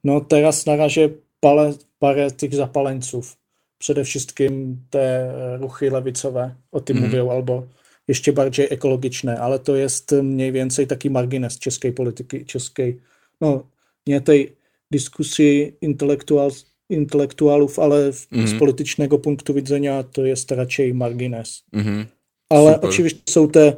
No 0.03 0.21
teraz 0.21 0.65
na 0.65 0.75
razie 0.75 1.09
parę, 1.39 1.73
parę 1.99 2.31
tych 2.31 2.55
zapaleńców. 2.55 3.37
przede 3.77 4.03
wszystkim 4.03 4.77
te 4.89 5.31
ruchy 5.61 5.89
lewicowe 5.91 6.55
o 6.71 6.79
tym 6.79 6.97
Mhm. 6.97 7.11
mówią, 7.11 7.31
albo 7.31 7.63
jeszcze 8.07 8.33
bardziej 8.33 8.67
ekologiczne, 8.69 9.39
ale 9.39 9.59
to 9.59 9.75
jest 9.75 10.11
mniej 10.23 10.51
więcej 10.51 10.87
taki 10.87 11.09
margines 11.09 11.59
czeskiej 11.59 11.93
polityki, 11.93 12.45
czeskiej, 12.45 13.01
no 13.41 13.67
nie 14.07 14.21
tej 14.21 14.55
dyskusji 14.91 15.73
intelektual, 15.81 16.51
intelektualów, 16.89 17.79
ale 17.79 18.13
w, 18.13 18.27
Mhm. 18.31 18.47
z 18.57 18.59
politycznego 18.59 19.19
punktu 19.19 19.53
widzenia 19.53 20.03
to 20.03 20.25
jest 20.25 20.51
raczej 20.51 20.93
margines. 20.93 21.63
Mhm. 21.73 22.05
Ale 22.49 22.73
Super. 22.73 22.89
oczywiście 22.89 23.21
są 23.29 23.47
te 23.49 23.67
e, 23.67 23.75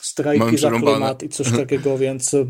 strajki 0.00 0.44
Mamy 0.44 0.58
za 0.58 0.70
klimat 0.70 1.22
i 1.22 1.28
coś 1.28 1.52
takiego, 1.52 1.98
więc 1.98 2.34
e, 2.34 2.46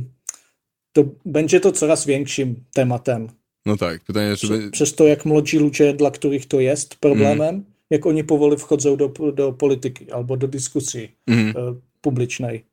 to 0.93 1.05
będzie 1.25 1.61
to 1.61 1.73
coraz 1.73 2.07
większym 2.07 2.55
tematem. 2.75 3.29
No 3.67 3.77
tak, 3.77 4.01
pytanie, 4.05 4.37
czy... 4.37 4.49
by- 4.49 4.71
Przez 4.71 4.95
to, 4.95 5.07
jak 5.07 5.25
młodzi 5.25 5.59
ludzie, 5.59 5.95
dla 5.95 6.11
których 6.11 6.47
to 6.47 6.61
jest 6.61 6.95
problemem, 6.95 7.55
Mhm. 7.55 7.65
jak 7.91 8.07
oni 8.07 8.25
powoli 8.25 8.57
wchodzą 8.57 8.97
do, 8.97 9.09
do 9.33 9.53
polityki 9.53 10.13
albo 10.13 10.37
do 10.37 10.49
dyskusji 10.49 11.13
Mhm. 11.27 11.69
e, 11.69 11.75
publicznej. 12.01 12.65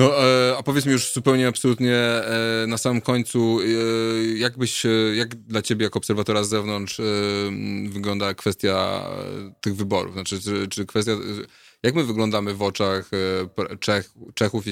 No, 0.00 0.24
e, 0.24 0.56
a 0.58 0.62
powiedz 0.62 0.86
mi 0.86 0.92
już 0.92 1.12
zupełnie 1.12 1.48
absolutnie 1.48 1.94
e, 1.96 2.64
na 2.68 2.78
samym 2.78 3.00
końcu, 3.00 3.58
e, 3.60 3.64
jak 4.38 4.58
byś, 4.58 4.86
e, 4.86 4.88
jak 5.14 5.34
dla 5.34 5.62
ciebie 5.62 5.84
jako 5.84 5.98
obserwatora 5.98 6.44
z 6.44 6.48
zewnątrz 6.48 7.00
e, 7.00 7.04
wygląda 7.88 8.34
kwestia 8.34 9.02
e, 9.48 9.52
tych 9.60 9.76
wyborów? 9.76 10.12
Znaczy, 10.12 10.40
czy, 10.40 10.68
czy 10.68 10.86
kwestia, 10.86 11.12
jak 11.82 11.94
my 11.94 12.04
wyglądamy 12.04 12.54
w 12.54 12.62
oczach 12.62 13.10
e, 13.72 13.76
Czech, 13.76 14.10
Czechów 14.34 14.64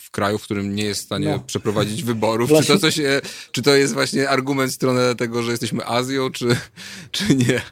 w 0.00 0.10
kraju, 0.10 0.38
w 0.38 0.42
którym 0.42 0.74
nie 0.74 0.84
jest 0.84 1.00
w 1.00 1.04
stanie 1.04 1.26
No. 1.28 1.38
przeprowadzić 1.40 2.04
wyborów? 2.04 2.50
Czy 2.50 2.54
to, 2.66 2.78
coś, 2.78 2.98
e, 2.98 3.20
czy 3.52 3.62
to 3.62 3.74
jest 3.76 3.94
właśnie 3.94 4.28
argument 4.28 4.72
w 4.72 4.74
stronę 4.74 5.14
tego, 5.14 5.42
że 5.42 5.50
jesteśmy 5.50 5.86
Azją, 5.86 6.30
czy, 6.30 6.56
czy 7.10 7.34
nie? 7.34 7.62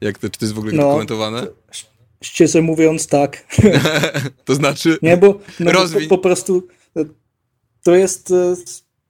Jak 0.00 0.18
to, 0.18 0.30
czy 0.30 0.38
to 0.38 0.44
jest 0.44 0.54
w 0.54 0.58
ogóle 0.58 0.72
No. 0.72 1.42
Szczerze 2.24 2.62
mówiąc, 2.62 3.06
tak. 3.06 3.46
To 4.44 4.54
znaczy... 4.54 4.98
Nie, 5.02 5.16
bo, 5.16 5.38
no, 5.60 5.72
Rozwiń. 5.72 6.08
po, 6.08 6.16
po 6.16 6.22
prostu 6.22 6.68
e, 6.96 7.04
to 7.82 7.94
jest, 7.94 8.30
e, 8.30 8.54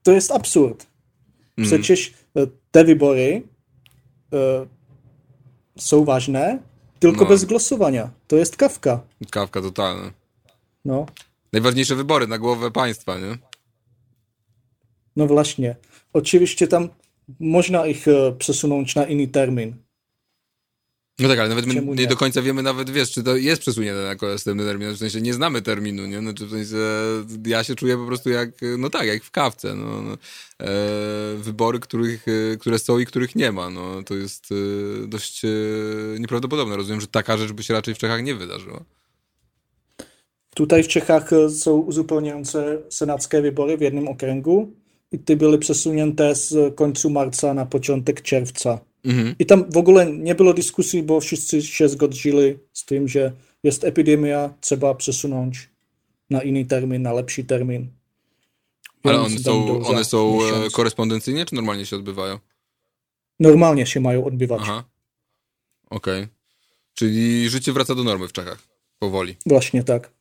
to 0.03 0.11
jest 0.11 0.31
absurd. 0.31 0.87
Mm. 1.57 1.69
Przecież 1.69 2.13
e, 2.37 2.47
te 2.71 2.83
wybory 2.85 3.43
są 5.77 6.05
ważne, 6.05 6.59
tylko 6.99 7.23
No. 7.23 7.29
bez 7.29 7.45
głosowania. 7.45 8.09
To 8.27 8.35
jest 8.35 8.55
kawka. 8.57 9.01
Kawka 9.31 9.61
totalna. 9.61 10.11
No, 10.85 11.05
Najważniejsze 11.53 11.95
wybory 11.95 12.27
na 12.27 12.37
głowę 12.37 12.71
państwa, 12.71 13.19
nie? 13.19 13.37
no 15.15 15.27
właśnie. 15.27 15.75
Oczywiście 16.13 16.67
tam 16.67 16.89
można 17.39 17.85
ich 17.87 18.05
przesunąć 18.37 18.95
na 18.95 19.05
inny 19.05 19.27
termin. 19.27 19.75
No 21.19 21.29
tak, 21.29 21.39
ale 21.39 21.49
nawet 21.49 21.65
my 21.65 21.75
nie 21.75 21.81
nie? 21.81 22.07
do 22.07 22.17
końca 22.17 22.41
wiemy 22.41 22.63
nawet, 22.63 22.89
wiesz, 22.89 23.11
czy 23.11 23.23
to 23.23 23.35
jest 23.35 23.61
przesunięte 23.61 24.17
na 24.21 24.27
następny 24.27 24.65
termin, 24.65 24.91
w 24.91 24.97
sensie 24.97 25.21
nie 25.21 25.33
znamy 25.33 25.61
terminu, 25.61 26.05
nie? 26.05 26.19
Znaczy 26.19 26.45
w 26.45 26.49
sensie 26.49 26.77
ja 27.45 27.63
się 27.63 27.75
czuję 27.75 27.97
po 27.97 28.05
prostu 28.05 28.29
jak, 28.29 28.49
no 28.77 28.89
tak, 28.89 29.07
jak 29.07 29.23
w 29.23 29.31
kawce, 29.31 29.75
no. 29.75 30.01
no. 30.01 30.17
E, 30.61 31.37
wybory, 31.37 31.79
których, 31.79 32.25
e, 32.27 32.57
które 32.57 32.79
są 32.79 32.99
i 32.99 33.05
których 33.05 33.35
nie 33.35 33.51
ma, 33.51 33.69
no. 33.69 34.03
To 34.03 34.15
jest 34.15 34.49
e, 34.51 35.07
dość 35.07 35.45
e, 35.45 35.49
nieprawdopodobne. 36.19 36.77
Rozumiem, 36.77 37.01
że 37.01 37.07
taka 37.07 37.37
rzecz 37.37 37.51
by 37.51 37.63
się 37.63 37.73
raczej 37.73 37.95
w 37.95 37.97
Czechach 37.97 38.23
nie 38.23 38.35
wydarzyła. 38.35 38.83
Tutaj 40.55 40.83
w 40.83 40.87
Czechach 40.87 41.29
są 41.59 41.77
uzupełniające 41.77 42.81
senackie 42.89 43.41
wybory 43.41 43.77
w 43.77 43.81
jednym 43.81 44.07
okręgu 44.07 44.71
i 45.11 45.19
te 45.19 45.35
były 45.35 45.57
przesunięte 45.57 46.35
z 46.35 46.75
końca 46.75 47.09
marca 47.09 47.53
na 47.53 47.65
początek 47.65 48.21
czerwca. 48.21 48.90
Mhm. 49.05 49.35
I 49.39 49.45
tam 49.45 49.71
w 49.71 49.77
ogóle 49.77 50.11
nie 50.11 50.35
było 50.35 50.53
dyskusji, 50.53 51.03
bo 51.03 51.19
wszyscy 51.19 51.61
się 51.61 51.89
zgodzili 51.89 52.57
z 52.73 52.85
tym, 52.85 53.07
że 53.07 53.31
jest 53.63 53.83
epidemia, 53.83 54.53
trzeba 54.61 54.95
przesunąć 54.95 55.69
na 56.29 56.43
inny 56.43 56.65
termin, 56.65 57.01
na 57.01 57.13
lepszy 57.13 57.43
termin. 57.43 57.89
Ale 59.03 59.21
one 59.21 59.39
są, 59.39 59.83
one 59.83 60.05
są 60.05 60.37
miesiąc. 60.37 60.73
korespondencyjnie, 60.73 61.45
czy 61.45 61.55
normalnie 61.55 61.85
się 61.85 61.95
odbywają? 61.95 62.39
Normalnie 63.39 63.85
się 63.85 63.99
mają 63.99 64.25
odbywać. 64.25 64.61
Aha. 64.63 64.83
Okej. 65.89 66.27
Czyli 66.93 67.49
życie 67.49 67.73
wraca 67.73 67.95
do 67.95 68.03
normy 68.03 68.27
w 68.27 68.31
Czechach. 68.31 68.67
Powoli. 68.99 69.35
Właśnie 69.45 69.83
tak. 69.83 70.11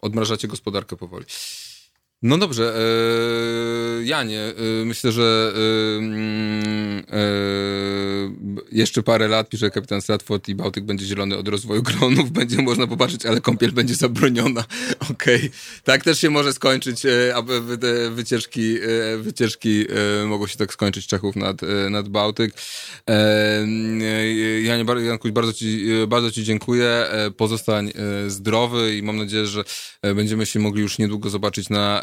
Odmrażacie 0.00 0.48
gospodarkę 0.48 0.96
powoli. 0.96 1.24
No 2.24 2.38
dobrze, 2.38 2.74
e, 2.76 4.04
Janie, 4.04 4.40
e, 4.40 4.84
myślę, 4.84 5.12
że 5.12 5.52
e, 5.56 5.98
mm, 5.98 7.02
jeszcze 8.72 9.02
parę 9.02 9.28
lat, 9.28 9.48
pisze 9.48 9.70
kapitan 9.70 10.02
Stratford 10.02 10.48
i 10.48 10.54
Bałtyk 10.54 10.84
będzie 10.84 11.06
zielony 11.06 11.36
od 11.36 11.48
rozwoju 11.48 11.82
gronów, 11.82 12.30
będzie 12.40 12.62
można 12.62 12.86
popatrzeć, 12.86 13.26
ale 13.26 13.40
kąpiel 13.40 13.72
będzie 13.72 13.94
zabroniona. 13.94 14.64
Okej, 15.10 15.50
tak 15.84 16.04
też 16.04 16.18
się 16.20 16.30
może 16.30 16.52
skończyć, 16.52 17.02
a 17.34 17.42
wy- 17.42 17.60
wy- 17.60 17.78
te 17.78 18.10
wycieczki, 18.10 18.76
wycieczki 19.18 19.84
mogą 20.26 20.46
się 20.46 20.56
tak 20.56 20.72
skończyć 20.72 21.06
Czechów 21.06 21.36
nad, 21.36 21.60
nad 21.90 22.08
Bałtyk. 22.08 22.54
Janie, 24.62 24.84
Jankuś, 25.06 25.30
bardzo 25.30 25.52
ci, 25.52 25.86
bardzo 26.08 26.30
ci 26.30 26.44
dziękuję. 26.44 27.06
Pozostań 27.36 27.92
zdrowy 28.26 28.96
i 28.96 29.02
mam 29.02 29.16
nadzieję, 29.16 29.46
że 29.46 29.64
będziemy 30.14 30.46
się 30.46 30.60
mogli 30.60 30.82
już 30.82 30.98
niedługo 30.98 31.30
zobaczyć 31.30 31.68
na 31.68 32.02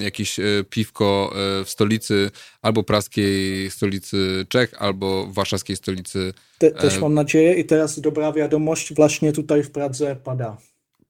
jakieś 0.00 0.38
e, 0.38 0.42
piwko 0.70 1.32
e, 1.32 1.64
w 1.64 1.70
stolicy, 1.70 2.30
albo 2.62 2.82
praskiej 2.82 3.70
stolicy 3.70 4.46
Czech, 4.48 4.74
albo 4.78 5.26
warszawskiej 5.26 5.76
stolicy. 5.76 6.34
Te, 6.58 6.70
też 6.70 6.94
E, 6.96 7.00
mam 7.00 7.14
nadzieję. 7.14 7.54
I 7.54 7.64
teraz 7.64 8.00
dobra 8.00 8.32
wiadomość, 8.32 8.94
właśnie 8.94 9.32
tutaj 9.32 9.62
w 9.62 9.70
Pradze 9.70 10.16
pada. 10.16 10.56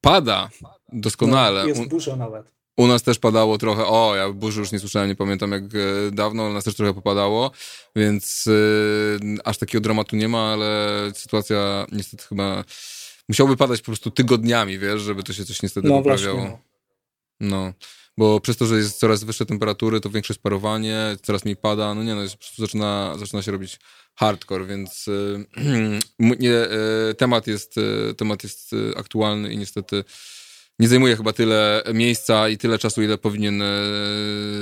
Pada! 0.01 0.51
Doskonale. 0.93 1.63
No, 1.63 1.69
jest 1.69 1.87
dużo 1.89 2.17
nawet. 2.17 2.55
U 2.77 2.87
nas 2.87 3.03
też 3.03 3.19
padało 3.19 3.59
trochę, 3.59 3.87
o, 3.87 4.17
ja 4.17 4.31
burzy 4.33 4.61
już 4.61 4.73
nie 4.73 4.79
słyszałem, 4.79 5.09
nie 5.09 5.15
pamiętam 5.15 5.53
jak 5.53 5.63
e, 5.63 5.69
dawno, 6.13 6.43
u 6.45 6.53
nas 6.53 6.65
też 6.65 6.75
trochę 6.75 6.95
popadało, 6.95 7.51
więc 7.97 8.45
e, 8.47 9.43
aż 9.45 9.59
takiego 9.59 9.81
dramatu 9.83 10.17
nie 10.17 10.29
ma, 10.29 10.53
ale 10.53 11.11
sytuacja 11.15 11.87
niestety 11.93 12.25
chyba 12.29 12.65
musiałoby 13.29 13.57
padać 13.57 13.81
po 13.81 13.87
prostu 13.87 14.11
tygodniami, 14.11 14.79
wiesz, 14.79 15.03
żeby 15.03 15.23
to 15.23 15.33
się 15.33 15.45
coś 15.45 15.63
niestety 15.63 15.89
No 15.89 15.97
poprawiało. 15.97 16.39
właśnie. 16.39 16.59
No, 17.41 17.73
bo 18.19 18.41
przez 18.41 18.57
to, 18.57 18.67
że 18.67 18.77
jest 18.77 18.99
coraz 18.99 19.25
wyższe 19.25 19.47
temperatury, 19.47 20.01
to 20.01 20.11
większe 20.11 20.35
sparowanie, 20.35 21.17
coraz 21.23 21.45
mniej 21.45 21.57
pada, 21.57 21.95
no 21.95 22.03
nie 22.03 22.15
no, 22.15 22.23
zaczyna, 22.59 23.15
zaczyna 23.19 23.43
się 23.43 23.53
robić 23.53 23.79
hardcore, 24.15 24.67
więc 24.67 25.07
m- 26.21 26.37
nie, 26.41 26.55
e, 26.55 27.15
temat 27.19 27.47
jest, 27.47 27.75
e, 27.79 28.15
temat 28.15 28.43
jest 28.43 28.71
aktualny 28.97 29.53
i 29.53 29.59
niestety 29.59 30.05
nie 30.79 30.89
zajmuje 30.89 31.17
chyba 31.17 31.33
tyle 31.33 31.83
miejsca 31.95 32.49
i 32.49 32.59
tyle 32.59 32.79
czasu, 32.79 33.03
ile 33.03 33.19
powinien 33.19 33.63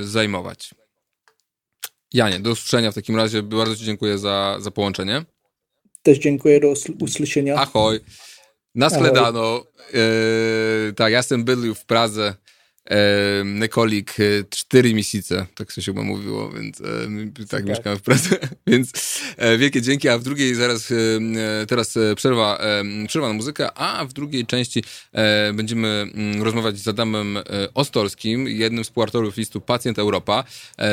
zajmować. 0.01 0.73
Janie, 2.13 2.39
do 2.39 2.51
usłyszenia 2.51 2.91
w 2.91 2.95
takim 2.95 3.15
razie. 3.15 3.43
Bardzo 3.43 3.75
Ci 3.75 3.85
dziękuję 3.85 4.17
za, 4.17 4.57
za 4.59 4.71
połączenie. 4.71 5.25
Też 6.03 6.17
dziękuję 6.17 6.59
do 6.59 6.73
usłyszenia. 7.01 7.55
Ahoj. 7.55 7.99
Na 8.75 8.85
Ahoj. 8.85 9.61
E, 9.93 10.93
tak, 10.93 11.11
ja 11.11 11.17
jestem 11.17 11.43
bylił 11.43 11.75
w 11.75 11.85
Pradze. 11.85 12.35
E, 12.89 13.43
Nekolik 13.43 14.15
cztery 14.49 14.93
miesiące, 14.93 15.45
tak 15.55 15.71
się 15.71 15.81
chyba 15.81 16.01
mówiło, 16.01 16.49
więc 16.49 16.81
e, 16.81 17.45
tak 17.49 17.65
mieszkamy 17.65 17.97
w 17.97 18.01
Pradze, 18.01 18.37
więc 18.67 18.91
e, 19.37 19.57
wielkie 19.57 19.81
dzięki, 19.81 20.09
a 20.09 20.17
w 20.17 20.23
drugiej 20.23 20.55
zaraz, 20.55 20.91
e, 20.91 20.95
e, 21.61 21.65
teraz 21.65 21.97
e, 21.97 22.15
przerwa, 22.15 22.57
e, 22.57 23.07
przerwa 23.07 23.27
na 23.27 23.33
muzykę, 23.33 23.73
a 23.77 24.05
w 24.05 24.13
drugiej 24.13 24.45
części 24.45 24.83
będziemy 25.53 25.87
mm, 25.87 26.43
rozmawiać 26.43 26.77
z 26.77 26.87
Adamem 26.87 27.39
Ostolskim, 27.73 28.47
jednym 28.47 28.83
z 28.83 28.87
współautorów 28.87 29.37
listu 29.37 29.61
Pacjent 29.61 29.99
Europa. 29.99 30.43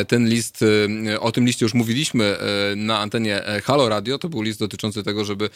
Ten 0.09 0.29
list, 0.29 0.65
o 1.21 1.33
tym 1.33 1.47
liście 1.47 1.65
już 1.65 1.75
mówiliśmy 1.75 2.37
na 2.77 2.99
antenie 2.99 3.43
Halo 3.65 3.89
Radio, 3.89 4.19
to 4.19 4.29
był 4.29 4.43
list 4.43 4.61
dotyczący 4.61 5.03
tego, 5.03 5.25
żeby 5.25 5.51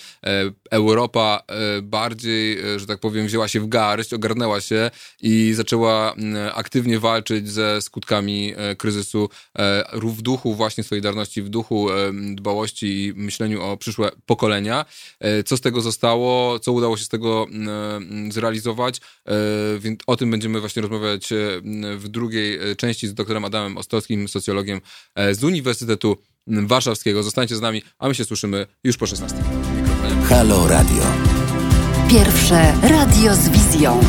Europa 0.71 1.43
bardziej, 1.83 2.59
że 2.77 2.87
tak 2.87 3.01
powiem, 3.01 3.27
wzięła 3.27 3.49
się 3.49 3.61
w 3.61 3.69
garść, 3.69 4.15
ogarnęła 4.15 4.61
się 4.61 4.91
i 5.23 5.53
zaczęła 5.55 6.15
m, 6.15 6.24
aktywnie 6.55 6.99
walczyć 6.99 7.51
ze 7.51 7.83
skutkami 7.83 8.53
e, 8.57 8.77
kryzysu 8.77 9.29
e, 9.59 9.85
w 10.03 10.23
duchu 10.23 10.55
właśnie 10.55 10.85
Solidarności, 10.85 11.43
w 11.43 11.49
duchu 11.49 11.91
e, 11.91 12.13
dbałości 12.35 13.05
i 13.05 13.13
myśleniu 13.17 13.63
o 13.63 13.77
przyszłe 13.77 14.11
pokolenia. 14.27 14.85
E, 15.21 15.43
Co 15.43 15.57
z 15.57 15.61
tego 15.61 15.81
zostało, 15.81 16.59
co 16.59 16.73
udało 16.73 16.97
się 16.97 17.05
z 17.05 17.09
tego 17.09 17.47
zrealizować, 18.31 19.01
E, 19.29 19.79
więc 19.79 20.01
o 20.07 20.17
tym 20.17 20.31
będziemy 20.31 20.61
właśnie 20.61 20.83
rozmawiać 20.83 21.33
e, 21.33 21.37
w 21.97 22.09
drugiej 22.09 22.71
e, 22.71 22.77
części 22.77 23.09
z 23.09 23.15
doktorem 23.15 23.45
Adamem 23.45 23.77
Ostowskim, 23.79 24.29
socjologiem 24.29 24.81
e, 25.15 25.35
z 25.35 25.45
Uniwersytetu 25.45 26.17
Warszawskiego. 26.47 27.23
Zostańcie 27.23 27.57
z 27.57 27.61
nami, 27.61 27.83
a 27.99 28.09
my 28.09 28.15
się 28.15 28.25
słyszymy 28.25 28.67
już 28.85 28.97
po 28.97 29.07
16. 29.07 29.39
Mikrofonie. 29.39 30.25
Halo 30.25 30.69
Radio. 30.69 31.03
Pierwsze 32.11 32.75
radio 32.83 33.35
z 33.35 33.49
wizją. 33.49 34.01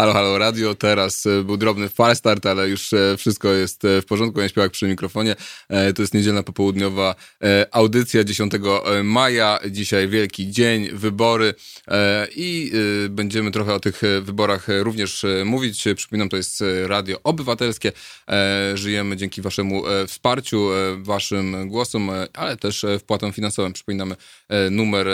Halo, 0.00 0.12
halo, 0.12 0.38
radio. 0.38 0.74
Teraz 0.74 1.26
e, 1.26 1.44
był 1.44 1.56
drobny 1.56 1.88
falstart, 1.88 2.46
ale 2.46 2.68
już 2.68 2.92
e, 2.92 3.16
wszystko 3.16 3.48
jest 3.48 3.84
e, 3.84 4.02
w 4.02 4.06
porządku. 4.06 4.40
Ja 4.40 4.48
śpiewak 4.48 4.72
przy 4.72 4.88
mikrofonie. 4.88 5.36
To 5.94 6.02
jest 6.02 6.14
niedzielna 6.14 6.42
popołudniowa 6.42 7.14
audycja 7.70 8.24
10 8.24 8.52
maja. 9.04 9.58
Dzisiaj 9.70 10.08
wielki 10.08 10.50
dzień, 10.50 10.88
wybory 10.92 11.54
i 12.36 12.72
będziemy 13.08 13.50
trochę 13.50 13.74
o 13.74 13.80
tych 13.80 14.02
wyborach 14.22 14.66
również 14.68 15.26
mówić. 15.44 15.84
Przypominam, 15.96 16.28
to 16.28 16.36
jest 16.36 16.64
radio 16.86 17.16
obywatelskie. 17.24 17.92
Żyjemy 18.74 19.16
dzięki 19.16 19.42
waszemu 19.42 19.82
wsparciu, 20.06 20.68
waszym 20.98 21.68
głosom, 21.68 22.10
ale 22.32 22.56
też 22.56 22.86
wpłatom 22.98 23.32
finansowym. 23.32 23.72
Przypominamy 23.72 24.16
numer 24.70 25.06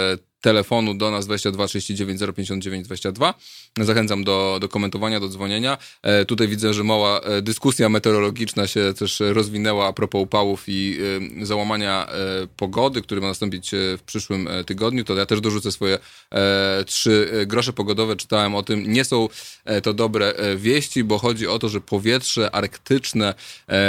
telefonu 0.47 0.95
do 0.95 1.11
nas 1.11 1.27
22 1.27 1.67
39 1.67 2.21
059 2.37 2.87
22. 2.87 3.35
Zachęcam 3.81 4.25
do, 4.25 4.59
do 4.61 4.69
komentowania, 4.69 5.21
do 5.21 5.29
dzwonienia. 5.29 5.79
E, 6.03 6.25
tutaj 6.25 6.49
widzę, 6.49 6.75
że 6.75 6.85
mała 6.85 7.21
e, 7.21 7.43
dyskusja 7.43 7.89
meteorologiczna 7.89 8.67
się 8.67 8.95
też 8.99 9.21
rozwinęła 9.21 9.89
a 9.89 9.93
propos 9.93 10.23
upałów 10.23 10.65
i 10.67 10.99
e, 11.43 11.47
załamania 11.47 12.07
e, 12.09 12.13
pogody, 12.57 13.03
który 13.03 13.21
ma 13.21 13.27
nastąpić 13.27 13.75
e, 13.75 13.79
w 13.99 14.03
przyszłym 14.03 14.49
e, 14.49 14.65
tygodniu. 14.65 15.05
To 15.05 15.15
ja 15.15 15.27
też 15.27 15.41
dorzucę 15.41 15.73
swoje 15.73 15.99
trzy 16.87 17.45
grosze 17.47 17.73
pogodowe. 17.73 18.17
Czytałem 18.17 18.55
o 18.55 18.63
tym. 18.63 18.93
Nie 18.93 19.05
są 19.05 19.29
to 19.83 19.95
dobre 19.95 20.35
wieści, 20.57 21.05
bo 21.05 21.19
chodzi 21.19 21.47
o 21.47 21.59
to, 21.59 21.69
że 21.69 21.81
powietrze 21.81 22.55
arktyczne 22.55 23.35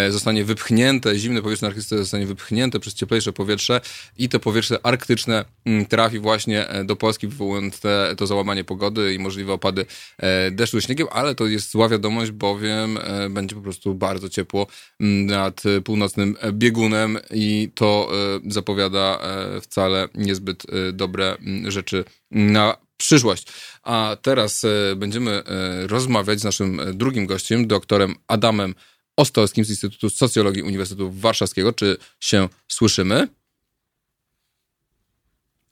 zostanie 0.10 0.44
wypchnięte, 0.44 1.18
zimne 1.18 1.42
powietrze 1.42 1.68
arktyczne 1.68 1.98
zostanie 1.98 2.26
wypchnięte 2.26 2.80
przez 2.80 2.94
cieplejsze 2.94 3.34
powietrze 3.34 3.82
i 4.18 4.30
to 4.30 4.40
powietrze 4.40 4.80
arktyczne 4.84 5.46
mm, 5.66 5.86
trafi 5.86 6.20
właśnie 6.20 6.47
właśnie 6.48 6.70
e, 6.70 6.84
do 6.84 6.96
Polski, 6.96 7.28
wywołując 7.28 7.80
te, 7.80 8.16
to 8.18 8.28
załamanie 8.28 8.64
pogody 8.64 9.14
i 9.14 9.20
możliwe 9.20 9.54
opady 9.54 9.86
e, 10.18 10.52
deszczu 10.52 10.82
śniegiem, 10.82 11.08
ale 11.12 11.36
to 11.36 11.48
jest 11.48 11.72
zła 11.72 11.90
wiadomość, 11.90 12.32
bowiem 12.32 12.98
e, 12.98 13.30
będzie 13.30 13.56
po 13.56 13.62
prostu 13.62 13.96
bardzo 13.96 14.30
ciepło 14.30 14.68
nad 15.00 15.64
północnym 15.84 16.38
biegunem 16.52 17.18
i 17.32 17.70
to 17.76 18.12
zapowiada 18.48 19.20
wcale 19.62 20.08
niezbyt 20.16 20.64
dobre 20.94 21.38
rzeczy 21.68 22.04
na 22.32 22.78
przyszłość. 22.98 23.48
A 23.84 24.18
teraz 24.22 24.66
będziemy 24.96 25.44
rozmawiać 25.88 26.40
z 26.40 26.44
naszym 26.44 26.82
drugim 26.94 27.26
gościem, 27.26 27.68
doktorem 27.68 28.16
Adamem 28.28 28.76
Ostolskim 29.18 29.66
z 29.66 29.70
Instytutu 29.70 30.10
Socjologii 30.10 30.64
Uniwersytetu 30.64 31.12
Warszawskiego. 31.12 31.74
Czy 31.74 31.98
się 32.20 32.50
słyszymy? 32.68 33.28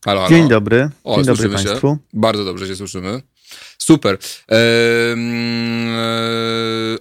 Halo, 0.06 0.20
halo. 0.20 0.36
Dzień 0.36 0.48
dobry. 0.48 0.90
O, 1.04 1.16
Dzień 1.16 1.24
dobry 1.24 1.48
Państwu. 1.48 1.88
Się. 1.88 1.98
Bardzo 2.12 2.44
dobrze 2.44 2.66
się 2.66 2.76
słyszymy. 2.76 3.22
Super. 3.78 4.18
E, 4.50 4.56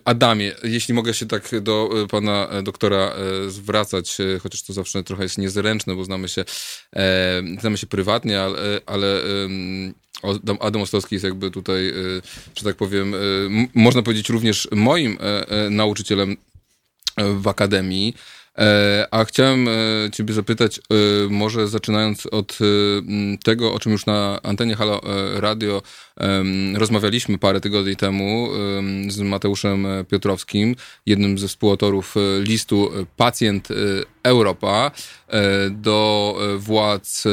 Adamie, 0.05 0.51
jeśli 0.63 0.93
mogę 0.93 1.13
się 1.13 1.25
tak 1.25 1.59
do 1.61 1.89
e, 2.03 2.07
pana 2.07 2.47
e, 2.51 2.63
doktora 2.63 3.11
zwracać, 3.47 4.17
chociaż 4.43 4.63
to 4.63 4.73
zawsze 4.73 5.03
trochę 5.03 5.23
jest 5.23 5.37
niezręczne, 5.37 5.95
bo 5.95 6.03
znamy 6.03 6.27
się, 6.27 6.45
znamy 7.59 7.77
się 7.77 7.87
prywatnie, 7.87 8.41
ale, 8.41 8.81
ale 8.85 9.21
Adam 10.59 10.81
Ostowski 10.81 11.15
jest 11.15 11.25
jakby 11.25 11.51
tutaj, 11.51 11.93
że 12.55 12.63
tak 12.63 12.75
powiem, 12.75 13.15
można 13.73 14.01
powiedzieć 14.01 14.29
również 14.29 14.67
moim 14.71 15.17
nauczycielem 15.69 16.37
w 17.17 17.47
akademii. 17.47 18.15
E, 18.57 19.07
a 19.11 19.25
chciałem 19.25 19.67
e, 19.67 19.71
Ciebie 20.11 20.33
zapytać, 20.33 20.77
e, 20.79 20.81
może 21.29 21.67
zaczynając 21.67 22.25
od 22.25 22.59
tego, 23.43 23.73
o 23.73 23.79
czym 23.79 23.91
już 23.91 24.05
na 24.05 24.39
antenie 24.43 24.75
Halo 24.75 25.01
Radio 25.35 25.81
rozmawialiśmy 26.75 27.37
parę 27.37 27.61
tygodni 27.61 27.95
temu 27.95 28.49
z 29.07 29.19
Mateuszem 29.19 29.87
Piotrowskim, 30.09 30.75
jednym 31.05 31.37
ze 31.37 31.47
współautorów 31.47 32.15
listu 32.39 32.91
Pacjent 33.17 33.67
Europa 34.23 34.91
do 35.69 36.37
władz 36.57 37.23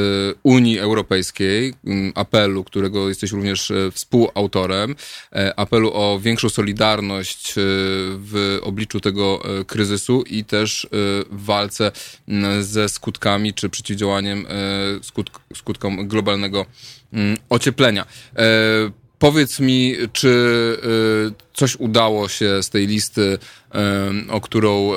Unii 0.42 0.78
Europejskiej, 0.78 1.74
apelu, 2.14 2.64
którego 2.64 3.08
jesteś 3.08 3.32
również 3.32 3.72
współautorem, 3.92 4.94
apelu 5.56 5.90
o 5.94 6.20
większą 6.20 6.48
solidarność 6.48 7.52
w 8.16 8.58
obliczu 8.62 9.00
tego 9.00 9.42
kryzysu 9.66 10.22
i 10.22 10.44
też 10.44 10.88
w 11.30 11.44
walce 11.44 11.92
ze 12.60 12.88
skutkami 12.88 13.54
czy 13.54 13.68
przeciwdziałaniem 13.68 14.46
e, 14.48 15.02
skutk 15.02 15.40
skutkom 15.54 16.08
globalnego 16.08 16.58
mm, 16.58 17.01
ocieplenia. 17.48 18.06
E, 18.36 18.44
powiedz 19.18 19.60
mi, 19.60 19.94
czy 20.12 20.28
e, 21.28 21.52
coś 21.52 21.76
udało 21.76 22.28
się 22.28 22.62
z 22.62 22.70
tej 22.70 22.86
listy, 22.86 23.38
o 24.28 24.40
którą 24.40 24.90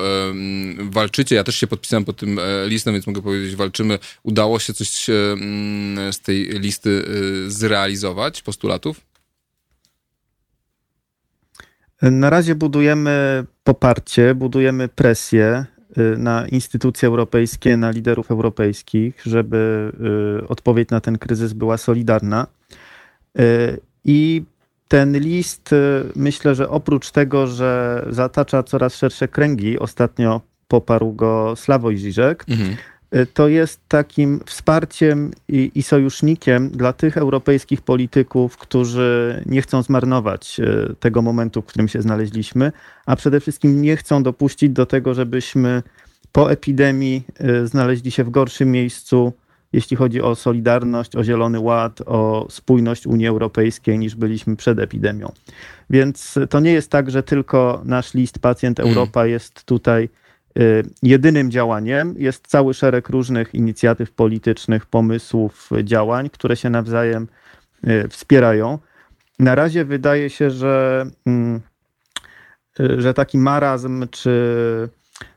walczycie? 0.78 1.34
Ja 1.34 1.44
też 1.44 1.56
się 1.56 1.66
podpisałem 1.66 2.04
pod 2.04 2.16
tym 2.16 2.40
listem, 2.66 2.94
więc 2.94 3.06
mogę 3.06 3.22
powiedzieć, 3.22 3.56
walczymy. 3.56 3.98
Udało 4.22 4.58
się 4.58 4.74
coś 4.74 5.06
mm, 5.10 6.12
z 6.12 6.20
tej 6.20 6.44
listy 6.44 7.04
zrealizować, 7.48 8.42
postulatów? 8.42 9.00
Na 12.02 12.30
razie 12.30 12.54
budujemy 12.54 13.44
poparcie, 13.64 14.34
budujemy 14.34 14.88
presję. 14.88 15.66
Y, 15.98 16.18
na 16.18 16.46
instytucje 16.46 17.06
europejskie, 17.08 17.76
na 17.76 17.90
liderów 17.90 18.30
europejskich, 18.30 19.22
żeby 19.26 19.92
y, 20.42 20.48
odpowiedź 20.48 20.88
na 20.90 21.00
ten 21.00 21.18
kryzys 21.18 21.52
była 21.52 21.76
solidarna. 21.76 22.46
Y, 23.40 23.80
I 24.04 24.42
ten 24.88 25.18
list, 25.18 25.70
myślę, 26.16 26.54
że 26.54 26.68
oprócz 26.68 27.10
tego, 27.10 27.46
że 27.46 28.04
zatacza 28.10 28.62
coraz 28.62 28.96
szersze 28.96 29.28
kręgi, 29.28 29.78
ostatnio 29.78 30.40
poparł 30.68 31.12
go 31.12 31.56
Sławoj 31.56 31.98
Žižek, 31.98 32.44
mhm. 32.48 32.76
To 33.34 33.48
jest 33.48 33.80
takim 33.88 34.40
wsparciem 34.46 35.30
i, 35.48 35.70
i, 35.74 35.82
sojusznikiem 35.82 36.70
dla 36.70 36.92
tych 36.92 37.16
europejskich 37.16 37.80
polityków, 37.82 38.56
którzy 38.56 39.42
nie 39.46 39.62
chcą 39.62 39.82
zmarnować 39.82 40.60
tego 41.00 41.22
momentu, 41.22 41.62
w 41.62 41.66
którym 41.66 41.88
się 41.88 42.02
znaleźliśmy, 42.02 42.72
a 43.06 43.16
przede 43.16 43.40
wszystkim 43.40 43.82
nie 43.82 43.96
chcą 43.96 44.22
dopuścić 44.22 44.70
do 44.70 44.86
tego, 44.86 45.14
żebyśmy 45.14 45.82
po 46.36 46.50
epidemii 46.50 47.22
y, 47.40 47.66
znaleźli 47.66 48.10
się 48.10 48.24
w 48.24 48.30
gorszym 48.30 48.70
miejscu, 48.70 49.32
jeśli 49.72 49.96
chodzi 49.96 50.22
o 50.22 50.34
solidarność, 50.34 51.16
o 51.16 51.24
Zielony 51.24 51.60
Ład, 51.60 52.02
o 52.06 52.46
spójność 52.50 53.06
Unii 53.06 53.26
Europejskiej, 53.26 53.98
niż 53.98 54.14
byliśmy 54.14 54.56
przed 54.56 54.78
epidemią. 54.78 55.32
Więc 55.90 56.38
to 56.50 56.60
nie 56.60 56.72
jest 56.72 56.90
tak, 56.90 57.10
że 57.10 57.22
tylko 57.22 57.82
nasz 57.84 58.14
list 58.14 58.38
Pacjent 58.38 58.80
mm. 58.80 58.92
Europa 58.92 59.26
jest 59.26 59.64
tutaj 59.64 60.04
y, 60.04 60.08
jedynym 61.02 61.50
działaniem. 61.50 62.14
Jest 62.18 62.46
cały 62.46 62.74
szereg 62.74 63.08
różnych 63.08 63.54
inicjatyw 63.54 64.10
politycznych, 64.10 64.86
pomysłów, 64.86 65.70
działań, 65.84 66.30
które 66.30 66.56
się 66.56 66.70
nawzajem 66.70 67.28
y, 67.88 68.08
wspierają. 68.08 68.78
Na 69.38 69.54
razie 69.54 69.84
wydaje 69.84 70.30
się, 70.30 70.50
że, 70.50 71.06
mm, 71.26 71.60
że 72.78 73.14
taki 73.14 73.38
marazm 73.38 74.06
czy 74.10 74.88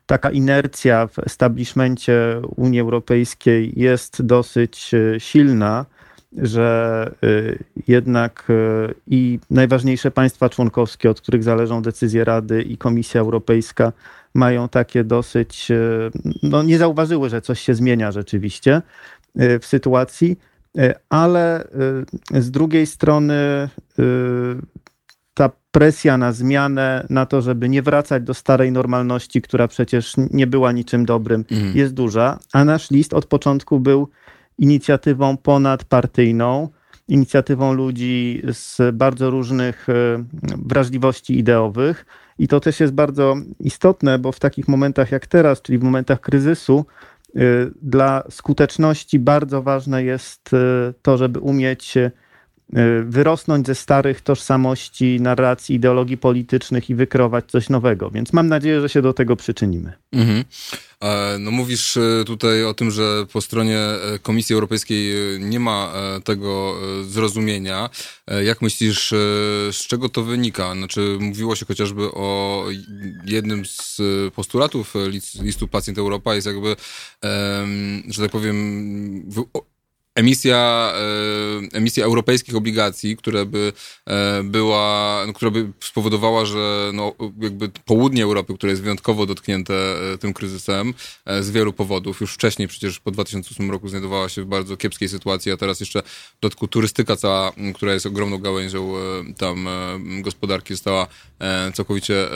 taka 0.06 0.30
inercja 0.30 1.06
w 1.06 1.18
establishmencie 1.18 2.40
Unii 2.56 2.80
Europejskiej 2.80 3.72
jest 3.76 4.22
dosyć 4.22 4.90
silna, 5.18 5.86
że 6.32 7.10
jednak 7.88 8.48
i 9.06 9.38
najważniejsze 9.50 10.10
państwa 10.10 10.48
członkowskie, 10.48 11.10
od 11.10 11.20
których 11.20 11.42
zależą 11.42 11.82
decyzje 11.82 12.24
Rady 12.24 12.62
i 12.62 12.76
Komisja 12.78 13.20
Europejska, 13.20 13.92
mają 14.34 14.68
takie 14.68 15.04
dosyć, 15.04 15.68
no 16.42 16.62
nie 16.62 16.78
zauważyły, 16.78 17.30
że 17.30 17.40
coś 17.40 17.60
się 17.60 17.74
zmienia 17.74 18.12
rzeczywiście 18.12 18.82
w 19.34 19.66
sytuacji, 19.66 20.36
ale 21.08 21.68
z 22.30 22.50
drugiej 22.50 22.86
strony 22.86 23.68
ta 25.34 25.50
presja 25.70 26.18
na 26.18 26.32
zmianę, 26.32 27.06
na 27.10 27.26
to, 27.26 27.42
żeby 27.42 27.68
nie 27.68 27.82
wracać 27.82 28.22
do 28.22 28.34
starej 28.34 28.72
normalności, 28.72 29.42
która 29.42 29.68
przecież 29.68 30.14
nie 30.30 30.46
była 30.46 30.72
niczym 30.72 31.04
dobrym, 31.04 31.44
mhm. 31.50 31.76
jest 31.76 31.94
duża. 31.94 32.38
A 32.52 32.64
nasz 32.64 32.90
list 32.90 33.14
od 33.14 33.26
początku 33.26 33.80
był 33.80 34.08
inicjatywą 34.58 35.36
ponadpartyjną, 35.36 36.68
inicjatywą 37.08 37.72
ludzi 37.72 38.42
z 38.52 38.96
bardzo 38.96 39.30
różnych 39.30 39.88
e, 39.88 39.92
wrażliwości 40.42 41.38
ideowych. 41.38 42.06
I 42.40 42.48
to 42.48 42.60
też 42.60 42.80
jest 42.80 42.92
bardzo 42.92 43.36
istotne, 43.58 44.18
bo 44.18 44.32
w 44.32 44.40
takich 44.40 44.68
momentach 44.68 45.12
jak 45.12 45.26
teraz, 45.26 45.62
czyli 45.62 45.78
w 45.78 45.82
momentach 45.82 46.20
kryzysu, 46.20 46.84
e, 47.36 47.40
dla 47.82 48.22
skuteczności 48.30 49.18
bardzo 49.18 49.62
ważne 49.62 50.04
jest 50.04 50.50
e, 50.54 50.92
to, 51.02 51.16
żeby 51.16 51.38
umieć 51.38 51.94
wyrosnąć 53.04 53.66
ze 53.66 53.74
starych 53.74 54.20
tożsamości, 54.20 55.20
narracji, 55.20 55.76
ideologii 55.76 56.16
politycznych 56.16 56.90
i 56.90 56.94
wykrować 56.94 57.44
coś 57.50 57.68
nowego. 57.68 58.10
Więc 58.10 58.32
mam 58.32 58.48
nadzieję, 58.48 58.80
że 58.80 58.88
się 58.88 59.02
do 59.02 59.12
tego 59.12 59.36
przyczynimy. 59.36 59.92
Mhm. 60.12 60.44
No 61.38 61.50
mówisz 61.50 61.98
tutaj 62.26 62.64
o 62.64 62.74
tym, 62.74 62.90
że 62.90 63.26
po 63.32 63.40
stronie 63.40 63.78
Komisji 64.22 64.54
Europejskiej 64.54 65.14
nie 65.40 65.60
ma 65.60 65.92
tego 66.24 66.74
zrozumienia. 67.08 67.90
Jak 68.44 68.62
myślisz, 68.62 69.08
z 69.72 69.86
czego 69.86 70.08
to 70.08 70.22
wynika? 70.22 70.74
Znaczy, 70.74 71.16
mówiło 71.20 71.56
się 71.56 71.66
chociażby 71.66 72.02
o 72.02 72.64
jednym 73.24 73.64
z 73.66 74.00
postulatów 74.34 74.94
listu 75.42 75.68
Pacjent 75.68 75.98
Europa 75.98 76.34
jest 76.34 76.46
jakby, 76.46 76.76
że 78.08 78.22
tak 78.22 78.30
powiem, 78.30 79.30
emisja, 80.20 80.92
e, 81.72 81.76
emisja 81.76 82.04
europejskich 82.04 82.56
obligacji, 82.56 83.16
która 83.16 83.44
by 83.44 83.72
e, 84.06 84.42
była, 84.44 85.24
no, 85.26 85.32
która 85.32 85.50
by 85.50 85.72
spowodowała, 85.80 86.46
że 86.46 86.90
no, 86.94 87.14
jakby 87.40 87.68
południe 87.84 88.24
Europy, 88.24 88.54
które 88.54 88.70
jest 88.70 88.82
wyjątkowo 88.82 89.26
dotknięte 89.26 89.74
e, 89.74 90.18
tym 90.18 90.32
kryzysem 90.32 90.94
z 91.40 91.50
wielu 91.50 91.72
powodów, 91.72 92.20
już 92.20 92.34
wcześniej 92.34 92.68
przecież 92.68 93.00
po 93.00 93.10
2008 93.10 93.70
roku 93.70 93.88
znajdowała 93.88 94.28
się 94.28 94.42
w 94.42 94.46
bardzo 94.46 94.76
kiepskiej 94.76 95.08
sytuacji, 95.08 95.52
a 95.52 95.56
teraz 95.56 95.80
jeszcze 95.80 96.02
w 96.02 96.40
dodatku 96.40 96.68
turystyka 96.68 97.16
cała, 97.16 97.52
która 97.74 97.94
jest 97.94 98.06
ogromną 98.06 98.38
gałęzią 98.38 98.92
tam 99.38 99.68
gospodarki 100.22 100.74
została 100.74 101.06
całkowicie 101.74 102.28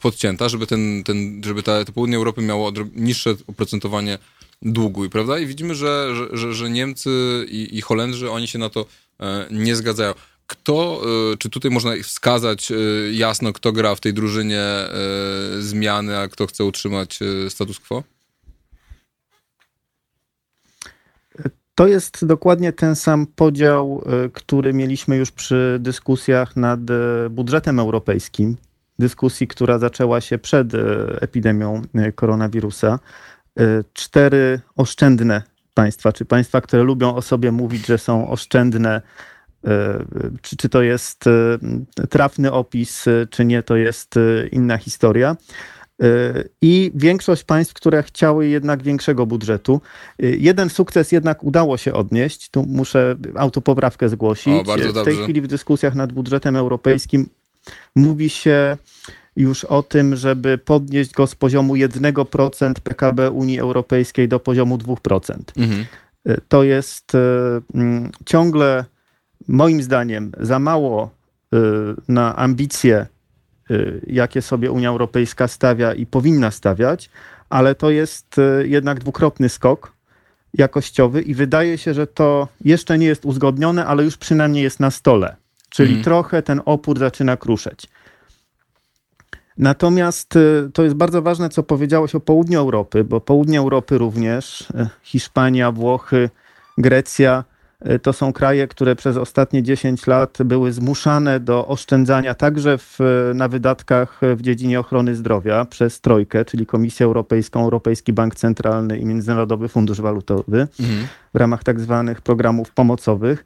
podcięta, 0.00 0.48
żeby 0.48 0.66
ten, 0.66 1.04
ten 1.04 1.40
żeby 1.44 1.62
ta, 1.62 1.84
to 1.84 1.92
południe 1.92 2.16
Europy 2.16 2.42
miało 2.42 2.72
niższe 2.94 3.34
oprocentowanie 3.46 4.18
długu, 4.62 5.10
prawda? 5.10 5.38
I 5.38 5.46
widzimy, 5.46 5.74
że, 5.74 6.14
że, 6.32 6.54
że 6.54 6.70
Niemcy 6.70 7.10
i, 7.48 7.78
i 7.78 7.80
Holendrzy, 7.80 8.30
oni 8.30 8.48
się 8.48 8.58
na 8.58 8.68
to 8.68 8.86
e, 9.20 9.46
nie 9.50 9.76
zgadzają. 9.76 10.14
Kto, 10.46 11.02
e, 11.32 11.36
czy 11.36 11.50
tutaj 11.50 11.70
można 11.70 11.90
wskazać 12.02 12.72
e, 12.72 12.74
jasno, 13.12 13.52
kto 13.52 13.72
gra 13.72 13.94
w 13.94 14.00
tej 14.00 14.14
drużynie 14.14 14.64
zmiany, 15.58 16.18
a 16.18 16.28
kto 16.28 16.46
chce 16.46 16.64
utrzymać 16.64 17.18
status 17.48 17.80
quo? 17.80 18.02
To 21.74 21.86
jest 21.86 22.26
dokładnie 22.26 22.72
ten 22.72 22.96
sam 22.96 23.26
podział, 23.26 24.04
który 24.32 24.72
mieliśmy 24.72 25.16
już 25.16 25.30
przy 25.30 25.76
dyskusjach 25.80 26.56
nad 26.56 26.80
budżetem 27.30 27.80
europejskim. 27.80 28.56
Dyskusji, 28.98 29.48
która 29.48 29.78
zaczęła 29.78 30.20
się 30.20 30.38
przed 30.38 30.72
epidemią 31.20 31.82
koronawirusa. 32.14 32.98
Y, 33.60 33.84
cztery 33.92 34.60
oszczędne 34.76 35.42
państwa, 35.74 36.12
czy 36.12 36.24
państwa, 36.24 36.60
które 36.60 36.82
lubią 36.82 37.14
o 37.14 37.22
sobie 37.22 37.52
mówić, 37.52 37.86
że 37.86 37.98
są 37.98 38.30
oszczędne, 38.30 39.02
y, 39.64 39.68
czy, 40.42 40.56
czy 40.56 40.68
to 40.68 40.82
jest 40.82 41.26
y, 41.26 41.58
trafny 42.06 42.52
opis, 42.52 43.04
czy 43.30 43.44
nie, 43.44 43.62
to 43.62 43.76
jest 43.76 44.14
inna 44.52 44.76
historia. 44.78 45.36
I 46.60 46.92
większość 46.94 47.44
państw, 47.44 47.74
które 47.74 48.02
chciały 48.02 48.46
jednak 48.46 48.82
większego 48.82 49.26
budżetu. 49.26 49.80
Jeden 50.18 50.70
sukces 50.70 51.12
jednak 51.12 51.44
udało 51.44 51.76
się 51.76 51.92
odnieść. 51.92 52.50
Tu 52.50 52.64
muszę 52.66 53.16
autopoprawkę 53.36 54.08
zgłosić. 54.08 54.68
O, 54.68 54.76
w 55.02 55.04
tej 55.04 55.16
chwili 55.16 55.40
w 55.40 55.46
dyskusjach 55.46 55.94
nad 55.94 56.12
budżetem 56.12 56.56
europejskim 56.56 57.28
mówi 57.94 58.30
się 58.30 58.76
już 59.38 59.64
o 59.64 59.82
tym, 59.82 60.16
żeby 60.16 60.58
podnieść 60.58 61.12
go 61.12 61.26
z 61.26 61.34
poziomu 61.34 61.74
1% 61.74 62.72
PKB 62.74 63.30
Unii 63.30 63.60
Europejskiej 63.60 64.28
do 64.28 64.40
poziomu 64.40 64.78
2%. 64.78 65.38
Mhm. 65.56 65.84
Y, 66.28 66.40
to 66.48 66.62
jest 66.62 67.14
y, 67.14 67.18
mm, 67.74 68.10
ciągle, 68.26 68.84
moim 69.48 69.82
zdaniem, 69.82 70.32
za 70.40 70.58
mało 70.58 71.10
y, 71.54 71.58
na 72.08 72.36
ambicje, 72.36 73.06
jakie 74.06 74.42
sobie 74.42 74.70
Unia 74.70 74.88
Europejska 74.88 75.48
stawia 75.48 75.94
i 75.94 76.06
powinna 76.06 76.50
stawiać, 76.50 77.10
ale 77.50 77.74
to 77.74 77.90
jest 77.90 78.36
jednak 78.64 79.00
dwukrotny 79.00 79.48
skok 79.48 79.92
jakościowy 80.54 81.22
i 81.22 81.34
wydaje 81.34 81.78
się, 81.78 81.94
że 81.94 82.06
to 82.06 82.48
jeszcze 82.64 82.98
nie 82.98 83.06
jest 83.06 83.24
uzgodnione, 83.24 83.86
ale 83.86 84.04
już 84.04 84.16
przynajmniej 84.16 84.62
jest 84.62 84.80
na 84.80 84.90
stole. 84.90 85.36
Czyli 85.68 85.88
mhm. 85.88 86.04
trochę 86.04 86.42
ten 86.42 86.60
opór 86.64 86.98
zaczyna 86.98 87.36
kruszeć. 87.36 87.88
Natomiast 89.58 90.36
y, 90.36 90.70
to 90.72 90.84
jest 90.84 90.96
bardzo 90.96 91.22
ważne, 91.22 91.48
co 91.48 91.62
powiedziałeś 91.62 92.14
o 92.14 92.20
południu 92.20 92.58
Europy, 92.58 93.04
bo 93.04 93.20
południe 93.20 93.58
Europy 93.58 93.98
również, 93.98 94.60
y, 94.70 94.88
Hiszpania, 95.02 95.72
Włochy, 95.72 96.30
Grecja, 96.78 97.44
y, 97.90 97.98
to 97.98 98.12
są 98.12 98.32
kraje, 98.32 98.68
które 98.68 98.96
przez 98.96 99.16
ostatnie 99.16 99.62
10 99.62 100.06
lat 100.06 100.38
były 100.44 100.72
zmuszane 100.72 101.40
do 101.40 101.66
oszczędzania 101.66 102.34
także 102.34 102.78
w, 102.78 102.98
na 103.34 103.48
wydatkach 103.48 104.20
w 104.36 104.42
dziedzinie 104.42 104.80
ochrony 104.80 105.14
zdrowia 105.14 105.64
przez 105.64 106.00
Trojkę, 106.00 106.44
czyli 106.44 106.66
Komisję 106.66 107.06
Europejską, 107.06 107.64
Europejski 107.64 108.12
Bank 108.12 108.34
Centralny 108.34 108.98
i 108.98 109.04
Międzynarodowy 109.04 109.68
Fundusz 109.68 110.00
Walutowy 110.00 110.68
mhm. 110.80 111.06
w 111.34 111.36
ramach 111.36 111.64
tak 111.64 111.80
zwanych 111.80 112.20
programów 112.20 112.70
pomocowych. 112.70 113.44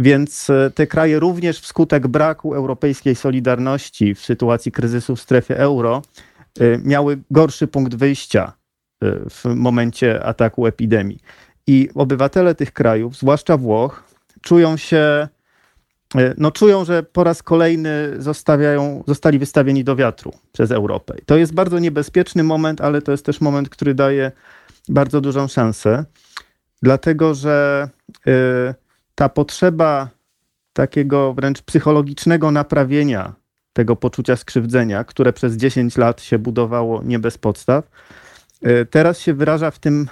Więc 0.00 0.50
e, 0.50 0.70
te 0.74 0.86
kraje 0.86 1.18
również 1.18 1.60
wskutek 1.60 2.08
braku 2.08 2.54
europejskiej 2.54 3.14
solidarności 3.14 4.14
w 4.14 4.20
sytuacji 4.20 4.72
kryzysu 4.72 5.16
w 5.16 5.20
strefie 5.20 5.58
euro 5.58 6.02
e, 6.60 6.78
miały 6.78 7.18
gorszy 7.30 7.66
punkt 7.66 7.94
wyjścia 7.94 8.52
e, 9.02 9.06
w 9.30 9.44
momencie 9.44 10.24
ataku 10.24 10.66
epidemii. 10.66 11.20
I 11.66 11.88
obywatele 11.94 12.54
tych 12.54 12.72
krajów, 12.72 13.16
zwłaszcza 13.16 13.56
Włoch, 13.56 14.04
czują 14.40 14.76
się, 14.76 15.28
no 16.36 16.50
czują, 16.50 16.84
że 16.84 17.02
po 17.02 17.24
raz 17.24 17.42
kolejny 17.42 18.14
zostawiają, 18.18 19.04
zostali 19.06 19.38
wystawieni 19.38 19.84
do 19.84 19.96
wiatru 19.96 20.32
przez 20.52 20.70
Europę. 20.70 21.14
I 21.22 21.24
to 21.24 21.36
jest 21.36 21.54
bardzo 21.54 21.78
niebezpieczny 21.78 22.42
moment, 22.42 22.80
ale 22.80 23.02
to 23.02 23.12
jest 23.12 23.24
też 23.24 23.40
moment, 23.40 23.68
który 23.68 23.94
daje 23.94 24.32
bardzo 24.88 25.20
dużą 25.20 25.48
szansę, 25.48 26.04
dlatego 26.82 27.34
że 27.34 27.88
ta 29.20 29.28
potrzeba 29.28 30.08
takiego 30.72 31.34
wręcz 31.34 31.62
psychologicznego 31.62 32.50
naprawienia 32.50 33.32
tego 33.72 33.96
poczucia 33.96 34.36
skrzywdzenia, 34.36 35.04
które 35.04 35.32
przez 35.32 35.56
10 35.56 35.96
lat 35.96 36.22
się 36.22 36.38
budowało 36.38 37.02
nie 37.02 37.18
bez 37.18 37.38
podstaw, 37.38 37.84
e, 38.62 38.84
teraz 38.84 39.18
się 39.18 39.34
wyraża 39.34 39.70
w 39.70 39.78
tym 39.78 40.08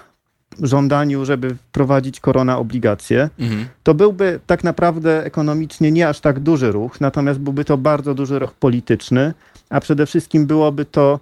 żądaniu, 0.62 1.24
żeby 1.24 1.54
wprowadzić 1.54 2.20
korona 2.20 2.58
obligacje. 2.58 3.30
Mhm. 3.38 3.66
To 3.82 3.94
byłby 3.94 4.40
tak 4.46 4.64
naprawdę 4.64 5.24
ekonomicznie 5.24 5.92
nie 5.92 6.08
aż 6.08 6.20
tak 6.20 6.40
duży 6.40 6.72
ruch, 6.72 7.00
natomiast 7.00 7.40
byłby 7.40 7.64
to 7.64 7.78
bardzo 7.78 8.14
duży 8.14 8.38
ruch 8.38 8.52
polityczny, 8.52 9.34
a 9.70 9.80
przede 9.80 10.06
wszystkim 10.06 10.46
byłoby 10.46 10.84
to 10.84 11.20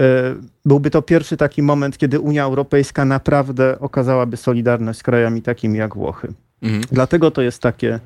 e, 0.00 0.34
byłby 0.64 0.90
to 0.90 1.02
pierwszy 1.02 1.36
taki 1.36 1.62
moment, 1.62 1.98
kiedy 1.98 2.20
Unia 2.20 2.44
Europejska 2.44 3.04
naprawdę 3.04 3.80
okazałaby 3.80 4.36
solidarność 4.36 4.98
z 4.98 5.02
krajami 5.02 5.42
takimi 5.42 5.78
jak 5.78 5.94
Włochy. 5.94 6.34
Mhm. 6.62 6.82
Dlatego 6.92 7.30
to 7.30 7.42
jest 7.42 7.62
takie 7.62 8.00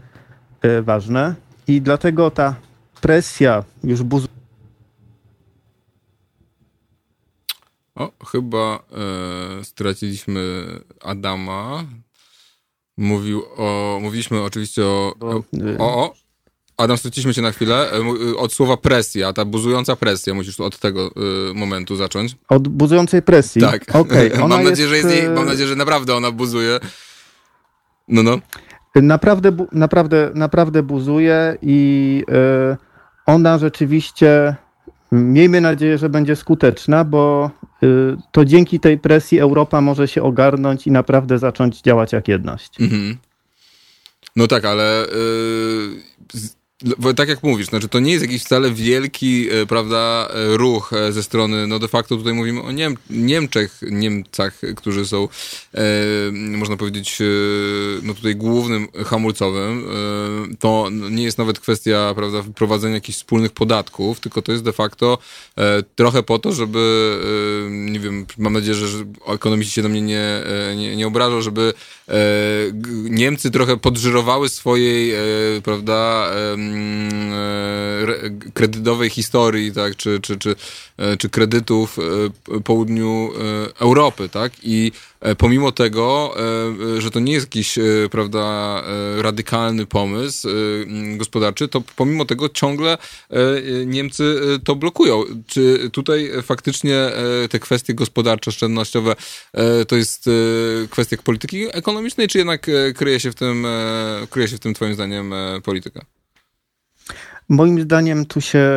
e, 0.63 0.83
ważne 0.83 1.35
i 1.69 1.83
dlatego 1.83 2.31
ta 2.31 2.55
presja 3.01 3.65
już 3.85 4.03
buzuje. 4.03 4.37
O, 7.95 8.13
chyba 8.27 8.83
e, 9.61 9.65
straciliśmy 9.65 10.67
Adama. 11.01 11.85
Mówił 12.97 13.43
o, 13.57 13.99
mówiliśmy 14.03 14.43
oczywiście 14.43 14.85
o, 14.85 15.15
o, 15.21 15.43
o, 15.79 16.15
Adam, 16.77 16.99
straciliśmy 16.99 17.35
cię 17.35 17.43
na 17.43 17.53
chwilę. 17.53 17.93
E, 17.93 17.97
e, 17.97 18.37
od 18.37 18.53
słowa 18.53 18.77
presja, 18.77 19.33
ta 19.33 19.45
buzująca 19.45 19.97
presja, 19.97 20.35
musisz 20.35 20.61
od 20.61 20.79
tego 20.79 21.11
y, 21.51 21.55
momentu 21.55 21.97
zacząć. 21.97 22.37
Od 22.49 22.69
buzującej 22.69 23.23
presji? 23.23 23.61
Tak. 23.61 23.85
Okay. 23.95 24.31
mam, 24.49 24.65
nadzieję, 24.65 24.89
że 24.89 24.97
jest 24.97 25.11
jej, 25.11 25.29
mam 25.29 25.47
nadzieję, 25.47 25.69
że 25.69 25.77
naprawdę 25.77 26.17
ona 26.17 26.31
buzuje. 26.31 26.81
No, 28.09 28.23
no. 28.23 28.39
Naprawdę, 28.95 29.57
naprawdę, 29.73 30.31
naprawdę 30.35 30.83
buzuje 30.83 31.57
i 31.63 32.23
y, 32.73 32.77
ona 33.27 33.59
rzeczywiście, 33.59 34.57
miejmy 35.13 35.61
nadzieję, 35.61 35.99
że 35.99 36.09
będzie 36.09 36.37
skuteczna, 36.37 37.05
bo 37.05 37.51
y, 37.83 38.17
to 38.33 38.45
dzięki 38.45 38.81
tej 38.81 38.99
presji 38.99 39.39
Europa 39.41 39.81
może 39.81 40.09
się 40.09 40.23
ogarnąć 40.23 40.87
i 40.87 40.91
naprawdę 40.91 41.39
zacząć 41.39 41.81
działać 41.81 42.13
jak 42.13 42.29
jedność. 42.29 42.81
Mhm. 42.81 43.17
No 44.37 44.47
tak, 44.47 44.65
ale 44.65 45.07
y, 47.11 47.15
tak 47.15 47.29
jak 47.29 47.43
mówisz, 47.43 47.67
znaczy 47.67 47.89
to 47.89 48.01
nie 48.01 48.13
jest 48.13 48.25
jakiś 48.25 48.43
wcale 48.43 48.71
wielki, 48.71 49.51
e, 49.51 49.67
prawda, 49.67 50.29
e, 50.31 50.57
ruch 50.57 50.93
e, 50.93 51.13
ze 51.13 51.23
strony, 51.23 51.67
no 51.67 51.79
de 51.79 51.89
facto 51.89 52.17
tutaj 52.17 52.33
mówimy 52.33 52.63
o 52.63 52.73
Niem 52.73 52.97
Niemczech, 53.11 53.81
Niemcach, 53.91 54.61
którzy 54.77 55.07
są, 55.07 55.29
e, 55.75 55.81
można 56.33 56.77
powiedzieć, 56.77 57.19
no 58.03 58.15
tutaj 58.15 58.37
głównym 58.37 58.89
hamulcowym. 59.05 59.85
E, 60.53 60.57
to 60.57 60.89
nie 61.11 61.25
jest 61.25 61.39
nawet 61.39 61.61
kwestia, 61.61 62.13
prawda, 62.17 62.43
wprowadzenia 62.43 62.95
jakichś 62.95 63.19
wspólnych 63.19 63.53
podatków, 63.53 64.21
tylko 64.21 64.43
to 64.43 64.53
jest 64.53 64.65
de 64.65 64.73
facto 64.73 65.19
e, 65.59 65.83
trochę 65.95 66.23
po 66.23 66.39
to, 66.39 66.53
żeby, 66.53 66.87
nie 67.71 68.01
wiem, 68.01 68.27
mam 68.39 68.53
nadzieję, 68.53 68.75
że 68.75 69.05
ekonomiści 69.27 69.73
się 69.73 69.83
do 69.83 69.89
mnie 69.89 70.03
nie, 70.03 70.43
nie, 70.77 70.97
nie 70.97 71.07
obrażą, 71.07 71.43
żeby 71.43 71.75
Niemcy 73.03 73.51
trochę 73.51 73.77
podżyrowały 73.77 74.49
swojej, 74.49 75.13
prawda, 75.65 76.31
kredytowej 78.55 79.11
historii, 79.11 79.73
tak, 79.73 79.97
czy, 79.97 80.21
czy, 80.21 80.39
czy, 80.39 80.57
czy 81.19 81.29
kredytów 81.29 81.97
południu 82.65 83.31
Europy, 83.81 84.29
tak, 84.29 84.53
i 84.63 84.93
pomimo 85.39 85.73
tego, 85.73 86.35
że 86.99 87.11
to 87.11 87.21
nie 87.21 87.33
jest 87.33 87.47
jakiś, 87.47 87.79
prawda, 88.11 88.83
radykalny 89.17 89.87
pomysł 89.87 90.49
gospodarczy, 91.17 91.69
to 91.69 91.83
pomimo 91.97 92.25
tego 92.25 92.49
ciągle 92.49 92.99
Niemcy 93.87 94.41
to 94.65 94.75
blokują. 94.75 95.25
Czy 95.47 95.91
tutaj 95.93 96.31
faktycznie 96.43 97.11
te 97.51 97.59
kwestie 97.59 97.95
gospodarcze, 97.95 98.49
oszczędnościowe 98.49 99.17
to 99.89 99.97
jest 99.97 100.31
kwestia 100.91 101.17
polityki 101.25 101.67
ekonomicznej, 101.73 102.29
czy 102.29 102.39
jednak 102.39 102.67
kryje 102.97 103.21
się 103.21 103.31
w 103.31 103.35
tym, 103.35 103.67
kryje 104.31 104.49
się 104.49 104.57
w 104.57 104.61
tym 104.61 104.75
twoim 104.75 104.95
zdaniem 104.95 105.35
polityka? 105.65 106.16
Moim 107.49 107.81
zdaniem 107.81 108.27
tu 108.27 108.41
się 108.41 108.69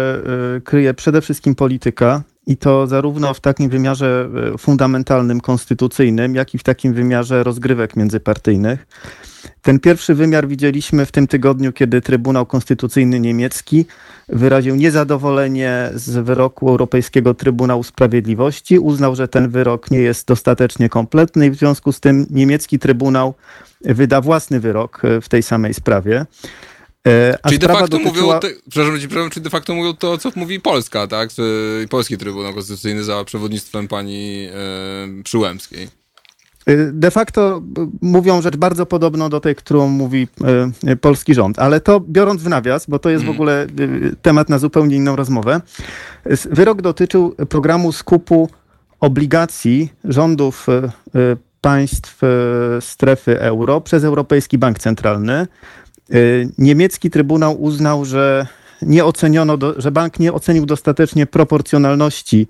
kryje 0.63 0.93
przede 0.93 1.21
wszystkim 1.21 1.55
polityka 1.55 2.21
i 2.47 2.57
to 2.57 2.87
zarówno 2.87 3.33
w 3.33 3.39
takim 3.39 3.69
wymiarze 3.69 4.29
fundamentalnym, 4.57 5.41
konstytucyjnym, 5.41 6.35
jak 6.35 6.55
i 6.55 6.57
w 6.57 6.63
takim 6.63 6.93
wymiarze 6.93 7.43
rozgrywek 7.43 7.95
międzypartyjnych. 7.95 8.87
Ten 9.61 9.79
pierwszy 9.79 10.15
wymiar 10.15 10.47
widzieliśmy 10.47 11.05
w 11.05 11.11
tym 11.11 11.27
tygodniu, 11.27 11.73
kiedy 11.73 12.01
Trybunał 12.01 12.45
Konstytucyjny 12.45 13.19
Niemiecki 13.19 13.85
wyraził 14.29 14.75
niezadowolenie 14.75 15.89
z 15.93 16.09
wyroku 16.09 16.69
Europejskiego 16.69 17.33
Trybunału 17.33 17.83
Sprawiedliwości. 17.83 18.79
Uznał, 18.79 19.15
że 19.15 19.27
ten 19.27 19.49
wyrok 19.49 19.91
nie 19.91 19.99
jest 19.99 20.27
dostatecznie 20.27 20.89
kompletny 20.89 21.47
i 21.47 21.49
w 21.51 21.55
związku 21.55 21.91
z 21.91 21.99
tym 21.99 22.25
niemiecki 22.29 22.79
Trybunał 22.79 23.33
wyda 23.81 24.21
własny 24.21 24.59
wyrok 24.59 25.01
w 25.21 25.29
tej 25.29 25.43
samej 25.43 25.73
sprawie. 25.73 26.25
E, 27.07 27.37
a 27.43 27.49
czyli 27.49 27.59
de 27.59 27.67
facto 27.67 27.87
dotyczyła... 27.87 28.35
mówią, 28.35 28.39
te, 28.39 28.49
przepraszam, 28.69 28.99
przepraszam, 28.99 29.29
czyli 29.29 29.43
de 29.43 29.49
facto 29.49 29.75
mówią 29.75 29.93
to, 29.93 30.17
co 30.17 30.31
mówi 30.35 30.59
Polska, 30.59 31.07
tak? 31.07 31.29
Polski 31.89 32.17
Trybunał 32.17 32.53
Konstytucyjny 32.53 33.03
za 33.03 33.23
przewodnictwem 33.23 33.87
pani 33.87 34.47
e, 35.19 35.23
Przyłębskiej. 35.23 35.87
Y, 36.69 36.91
de 36.93 37.11
facto 37.11 37.61
mówią 38.01 38.41
rzecz 38.41 38.55
bardzo 38.55 38.85
podobną 38.85 39.29
do 39.29 39.39
tej, 39.39 39.55
którą 39.55 39.87
mówi 39.87 40.27
y, 40.87 40.95
polski 40.95 41.33
rząd, 41.33 41.59
ale 41.59 41.81
to 41.81 41.99
biorąc 41.99 42.43
w 42.43 42.49
nawias, 42.49 42.85
bo 42.87 42.99
to 42.99 43.09
jest 43.09 43.25
w 43.25 43.29
mhm. 43.29 43.37
ogóle 43.37 43.67
temat 44.21 44.49
na 44.49 44.57
zupełnie 44.57 44.95
inną 44.95 45.15
rozmowę. 45.15 45.61
Wyrok 46.25 46.81
dotyczył 46.81 47.35
programu 47.49 47.91
skupu 47.91 48.49
obligacji 48.99 49.93
rządów 50.03 50.67
państw 51.61 52.21
strefy 52.79 53.41
euro 53.41 53.81
przez 53.81 54.03
Europejski 54.03 54.57
Bank 54.57 54.79
Centralny. 54.79 55.47
Niemiecki 56.57 57.09
Trybunał 57.09 57.61
uznał, 57.61 58.05
że 58.05 58.47
nie 58.81 59.05
oceniono, 59.05 59.57
że 59.77 59.91
bank 59.91 60.19
nie 60.19 60.33
ocenił 60.33 60.65
dostatecznie 60.65 61.25
proporcjonalności 61.25 62.47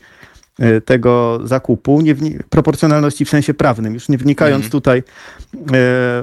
E, 0.59 0.81
tego 0.81 1.39
zakupu, 1.43 2.01
nie 2.01 2.15
proporcjonalności 2.49 3.25
w 3.25 3.29
sensie 3.29 3.53
prawnym, 3.53 3.93
już 3.93 4.09
nie 4.09 4.17
wnikając 4.17 4.65
mhm. 4.65 4.71
tutaj 4.71 4.99
e, 4.99 5.03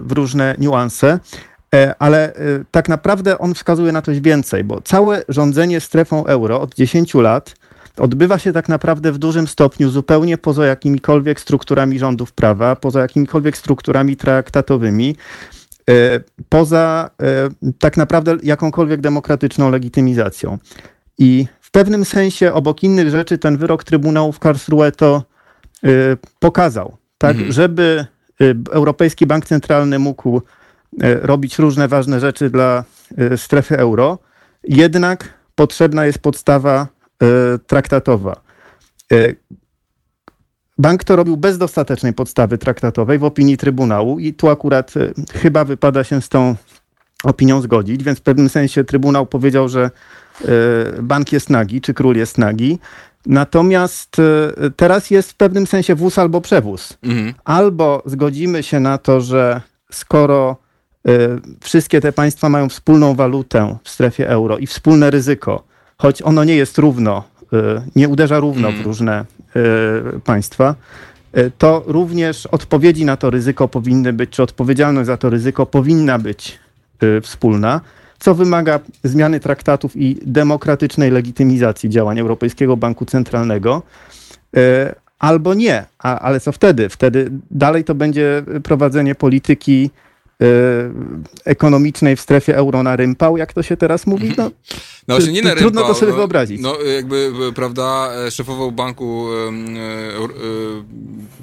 w 0.03 0.12
różne 0.12 0.55
niuanse. 0.59 1.18
E, 1.74 1.95
ale 1.99 2.32
tak 2.70 2.89
naprawdę 2.89 3.39
on 3.39 3.55
wskazuje 3.55 3.93
na 3.93 4.03
coś 4.03 4.20
więcej, 4.20 4.64
bo 4.64 4.80
całe 4.80 5.22
rządzenie 5.28 5.80
strefą 5.80 6.26
euro 6.26 6.61
od 6.61 6.74
10 6.74 7.14
lat 7.14 7.55
odbywa 7.97 8.39
się 8.39 8.53
tak 8.53 8.68
naprawdę 8.68 9.12
w 9.12 9.18
dużym 9.18 9.47
stopniu 9.47 9.91
zupełnie 9.91 10.39
poza 10.39 10.66
jakimikolwiek 10.66 11.41
strukturami 11.41 11.99
rządów 11.99 12.32
prawa, 12.32 12.76
poza 12.76 13.01
jakimikolwiek 13.01 13.57
strukturami 13.57 14.16
traktatowymi, 14.16 15.16
poza 16.49 17.11
tak 17.78 17.97
naprawdę 17.97 18.37
jakąkolwiek 18.43 19.01
demokratyczną 19.01 19.70
legitymizacją. 19.70 20.59
I 21.18 21.47
w 21.61 21.70
pewnym 21.70 22.05
sensie 22.05 22.53
obok 22.53 22.82
innych 22.82 23.11
rzeczy 23.11 23.39
ten 23.39 23.57
wyrok 23.57 23.84
Trybunału 23.84 24.32
w 24.32 24.39
Karlsruhe 24.39 24.93
to 24.93 25.24
y, 25.84 25.89
pokazał. 26.39 26.97
Tak, 27.18 27.37
mhm. 27.37 27.53
żeby 27.53 28.07
Europejski 28.70 29.26
Bank 29.26 29.47
Centralny 29.47 29.99
mógł 29.99 30.43
robić 31.03 31.59
różne 31.59 31.89
ważne 31.89 32.20
rzeczy 32.20 32.51
dla 32.51 32.84
strefy 33.37 33.78
euro, 33.78 34.18
jednak 34.64 35.34
potrzebna 35.55 36.07
jest 36.07 36.18
podstawa 36.18 36.89
traktatowa. 37.66 38.41
Bank 40.79 41.05
to 41.05 41.16
robił 41.16 41.37
bez 41.37 41.59
dostatecznej 41.59 42.12
podstawy 42.12 42.59
traktatowej 42.59 43.18
w 43.18 43.24
opinii 43.24 43.57
Trybunału 43.57 44.18
i 44.18 44.35
tu 44.35 44.49
akurat 44.49 44.95
chyba 45.33 45.64
wypada 45.64 46.05
się 46.05 46.22
z 46.22 46.29
tą 46.29 46.55
opinią 47.24 47.61
zgodzić, 47.61 48.05
więc 48.05 48.18
w 48.18 48.22
pewnym 48.22 48.49
sensie 48.49 48.85
Trybunał 48.85 49.27
powiedział, 49.27 49.68
że 49.68 49.91
E, 50.45 51.03
bank 51.03 51.33
jest 51.33 51.51
nagi, 51.51 51.81
czy 51.81 51.95
król 51.95 52.16
jest 52.16 52.39
nagi. 52.39 52.79
Natomiast 53.27 54.16
e, 54.18 54.70
teraz 54.77 55.11
jest 55.11 55.33
w 55.33 55.35
pewnym 55.35 55.66
sensie 55.66 55.95
wóz 55.95 56.18
albo 56.18 56.41
przewóz. 56.41 56.99
Mhm. 57.03 57.35
Albo 57.45 58.03
zgodzimy 58.07 58.62
się 58.62 58.81
na 58.81 58.99
to, 58.99 59.20
że 59.20 59.61
skoro 59.91 60.57
e, 61.09 61.11
wszystkie 61.61 62.01
te 62.01 62.12
państwa 62.12 62.49
mają 62.49 62.68
wspólną 62.68 63.14
walutę 63.14 63.77
w 63.85 63.89
strefie 63.89 64.29
euro 64.29 64.59
i 64.59 64.66
wspólne 64.66 65.11
ryzyko, 65.11 65.64
choć 65.99 66.22
ono 66.22 66.45
nie 66.45 66.57
jest 66.57 66.79
równo, 66.79 67.24
nie 67.97 68.09
uderza 68.09 68.39
równo 68.39 68.73
w 68.73 68.81
różne 68.81 69.25
państwa, 70.25 70.75
to 71.59 71.83
również 71.87 72.47
odpowiedzi 72.47 73.05
na 73.05 73.17
to 73.17 73.31
ryzyko 73.31 73.69
powinny 73.69 74.13
być, 74.13 74.31
czy 74.31 74.43
odpowiedzialność 74.43 75.07
za 75.07 75.17
to 75.17 75.31
ryzyko 75.31 75.67
powinna 75.67 76.19
być 76.19 76.59
wspólna 77.23 77.81
co 78.19 78.35
wymaga 78.35 78.81
zmiany 79.05 79.41
traktatów 79.41 79.97
i 79.97 80.19
demokratycznej 80.27 81.11
legitymizacji 81.11 81.91
działań 81.91 82.19
Europejskiego 82.19 82.77
Banku 82.77 83.05
Centralnego. 83.05 83.83
E, 84.57 84.95
albo 85.19 85.55
nie, 85.55 85.85
A, 85.99 86.19
ale 86.19 86.41
co 86.41 86.53
wtedy? 86.53 86.89
Wtedy 86.89 87.31
dalej 87.51 87.85
to 87.85 87.95
będzie 87.95 88.43
prowadzenie 88.63 89.15
polityki 89.15 89.91
e, 89.95 90.06
ekonomicznej 91.45 92.16
w 92.16 92.20
strefie 92.20 92.57
euro 92.57 92.82
na 92.82 92.97
rympał, 92.97 93.37
jak 93.37 93.53
to 93.53 93.62
się 93.62 93.76
teraz 93.76 94.07
mówi? 94.07 94.34
No, 94.37 94.51
no 95.09 95.14
właśnie 95.14 95.32
nie 95.32 95.43
na 95.43 95.49
rympał, 95.55 95.70
Trudno 95.70 95.82
to 95.87 95.95
sobie 95.95 96.12
no, 96.12 96.16
wyobrazić. 96.16 96.61
No 96.61 96.80
jakby, 96.80 97.32
prawda, 97.55 98.11
szefował 98.30 98.72
banku, 98.72 99.26
e, 99.32 99.49
e, 99.49 100.28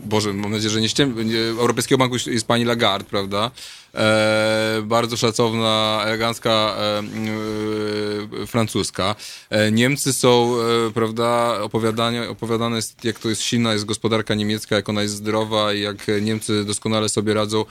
Boże, 0.06 0.34
mam 0.34 0.52
nadzieję, 0.52 0.70
że 0.70 0.82
nie 0.82 0.90
ściem, 0.90 1.16
Europejskiego 1.60 1.98
Banku 1.98 2.16
jest 2.28 2.48
pani 2.48 2.66
Lagarde, 2.66 3.10
prawda? 3.10 3.52
e, 3.94 4.82
bardzo 4.86 5.18
szacowna, 5.18 6.02
elegancka 6.06 6.76
e, 6.78 8.48
francuska. 8.48 9.16
E, 9.50 9.72
Niemcy 9.72 10.14
są, 10.14 10.56
e, 10.88 10.92
prawda, 10.92 11.60
opowiadane, 11.62 12.30
opowiadane 12.30 12.76
jest, 12.76 13.06
jak 13.06 13.20
to 13.20 13.30
jest 13.30 13.42
silna 13.42 13.74
jest 13.74 13.86
gospodarka 13.86 14.36
niemiecka, 14.36 14.76
jak 14.76 14.90
ona 14.90 15.02
jest 15.02 15.16
zdrowa 15.16 15.74
i 15.74 15.82
jak 15.82 15.98
Niemcy 16.22 16.66
doskonale 16.66 17.10
sobie 17.10 17.34
radzą 17.34 17.66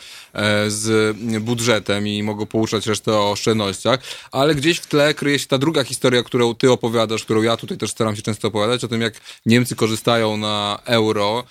z 0.69 1.12
budżetem 1.41 2.09
i 2.09 2.23
mogą 2.23 2.47
pouczać 2.47 2.87
resztę 2.87 3.13
o 3.13 3.31
oszczędnościach, 3.31 4.01
ale 4.33 4.55
gdzieś 4.55 4.79
w 4.79 4.87
tle 4.87 5.15
kryje 5.15 5.39
się 5.39 5.47
ta 5.47 5.59
druga 5.59 5.85
historia, 5.85 6.23
którą 6.23 6.55
ty 6.55 6.73
opowiadasz, 6.73 7.25
którą 7.25 7.43
ja 7.43 7.57
tutaj 7.57 7.79
też 7.79 7.91
staram 7.91 8.17
się 8.17 8.23
często 8.23 8.49
opowiadać, 8.49 8.85
o 8.85 8.89
tym 8.89 9.01
jak 9.01 9.15
Niemcy 9.47 9.77
korzystają 9.77 10.37
na 10.37 10.79
euro, 10.85 11.45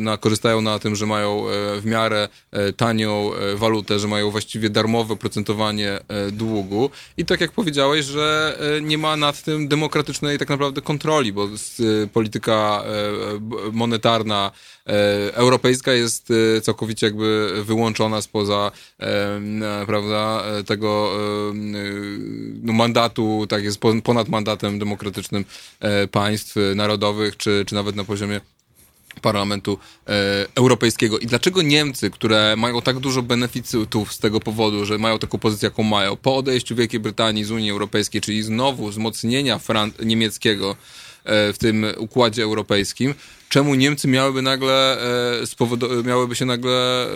na, 0.00 0.16
korzystają 0.16 0.60
na 0.60 0.78
tym, 0.78 0.96
że 0.96 1.06
mają 1.06 1.44
w 1.80 1.82
miarę 1.84 2.28
tanią 2.76 3.30
walutę, 3.54 3.98
że 3.98 4.08
mają 4.08 4.30
właściwie 4.30 4.70
darmowe 4.70 5.14
oprocentowanie 5.14 5.90
e, 6.08 6.30
długu. 6.30 6.90
I 7.16 7.24
tak 7.24 7.40
jak 7.40 7.52
powiedziałeś, 7.52 8.04
że 8.06 8.58
e, 8.76 8.80
nie 8.80 8.98
ma 8.98 9.16
nad 9.16 9.42
tym 9.42 9.68
demokratycznej 9.68 10.38
tak 10.38 10.48
naprawdę 10.48 10.82
kontroli, 10.82 11.32
bo 11.32 11.44
e, 11.44 12.06
polityka 12.06 12.84
monetarna 13.72 14.50
europejska 15.32 15.92
jest 15.92 16.32
całkowicie 16.62 17.06
jakby 17.06 17.52
wyłączona 17.64 18.22
spoza 18.22 18.70
prawda, 19.86 20.42
tego 20.66 21.12
no, 22.62 22.72
mandatu, 22.72 23.46
tak 23.48 23.64
jest 23.64 23.80
ponad 24.04 24.28
mandatem 24.28 24.78
demokratycznym 24.78 25.44
państw 26.10 26.54
narodowych, 26.74 27.36
czy, 27.36 27.64
czy 27.66 27.74
nawet 27.74 27.96
na 27.96 28.04
poziomie 28.04 28.40
Parlamentu 29.20 29.78
e, 30.06 30.46
Europejskiego. 30.54 31.18
I 31.18 31.26
dlaczego 31.26 31.62
Niemcy, 31.62 32.10
które 32.10 32.54
mają 32.56 32.82
tak 32.82 32.98
dużo 32.98 33.22
beneficjów 33.22 34.12
z 34.12 34.18
tego 34.18 34.40
powodu, 34.40 34.84
że 34.84 34.98
mają 34.98 35.18
taką 35.18 35.38
pozycję, 35.38 35.66
jaką 35.66 35.82
mają, 35.82 36.16
po 36.16 36.36
odejściu 36.36 36.76
Wielkiej 36.76 37.00
Brytanii 37.00 37.44
z 37.44 37.50
Unii 37.50 37.70
Europejskiej, 37.70 38.20
czyli 38.20 38.42
znowu 38.42 38.88
wzmocnienia 38.88 39.58
Fran- 39.58 40.04
niemieckiego 40.04 40.76
w 41.26 41.54
tym 41.58 41.86
układzie 41.98 42.42
europejskim, 42.42 43.14
czemu 43.48 43.74
Niemcy 43.74 44.08
miałyby 44.08 44.42
nagle 44.42 44.98
miałyby 46.04 46.34
się 46.34 46.44
nagle 46.44 47.06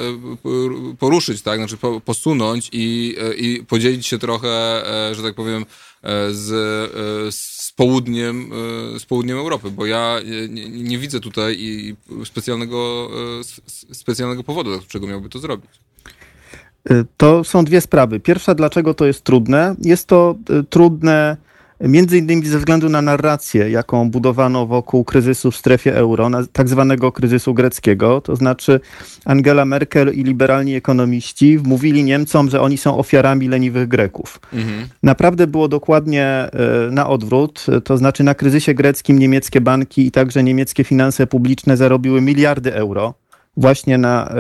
poruszyć, 0.99 1.43
tak? 1.43 1.59
Znaczy 1.59 1.77
posunąć 2.05 2.69
i, 2.73 3.17
i 3.37 3.65
podzielić 3.65 4.07
się 4.07 4.19
trochę, 4.19 4.83
że 5.13 5.23
tak 5.23 5.35
powiem, 5.35 5.65
z, 6.31 6.47
z, 7.35 7.73
południem, 7.73 8.51
z 8.99 9.05
południem 9.05 9.39
Europy, 9.39 9.71
bo 9.71 9.87
ja 9.87 10.17
nie, 10.49 10.69
nie 10.69 10.99
widzę 10.99 11.21
tutaj 11.21 11.59
specjalnego, 12.25 13.11
specjalnego 13.93 14.45
powodu, 14.45 14.71
dlaczego 14.79 15.07
miałby 15.07 15.29
to 15.29 15.39
zrobić. 15.39 15.71
To 17.17 17.45
są 17.45 17.65
dwie 17.65 17.81
sprawy. 17.81 18.21
Pierwsza, 18.21 18.55
dlaczego 18.55 18.95
to 18.95 19.07
jest 19.07 19.25
trudne? 19.25 19.77
Jest 19.83 20.07
to 20.07 20.35
trudne 20.71 21.37
między 21.81 22.19
innymi 22.19 22.47
ze 22.47 22.59
względu 22.59 22.89
na 22.89 23.03
narrację, 23.03 23.71
jaką 23.71 24.11
budowano 24.11 24.67
wokół 24.67 25.05
kryzysu 25.05 25.51
w 25.51 25.57
strefie 25.57 25.97
euro, 25.97 26.31
tak 26.53 26.69
zwanego 26.69 27.13
kryzysu 27.13 27.55
greckiego. 27.55 28.21
To 28.21 28.37
znaczy 28.37 28.81
Angela 29.25 29.65
Merkel 29.65 30.15
i 30.15 30.25
liberalni 30.25 30.75
ekonomiści 30.75 31.59
mówili 31.65 32.05
Niemcom, 32.05 32.51
że 32.51 32.61
oni 32.61 32.79
są 32.79 32.99
ofiarami 32.99 33.49
leniwych 33.49 33.89
Greków. 33.89 34.41
Mhm. 34.53 34.89
Naprawdę 35.03 35.47
było 35.47 35.69
dokładnie 35.69 36.49
y, 36.89 36.93
na 36.93 37.09
odwrót. 37.09 37.67
To 37.85 37.97
znaczy 37.97 38.25
na 38.25 38.35
kryzysie 38.35 38.75
greckim 38.75 39.19
niemieckie 39.19 39.61
banki 39.61 40.07
i 40.07 40.11
także 40.11 40.43
niemieckie 40.43 40.85
finanse 40.85 41.27
publiczne 41.27 41.77
zarobiły 41.77 42.21
miliardy 42.21 42.75
euro 42.75 43.15
właśnie 43.57 43.99
na 43.99 44.29
e, 44.29 44.35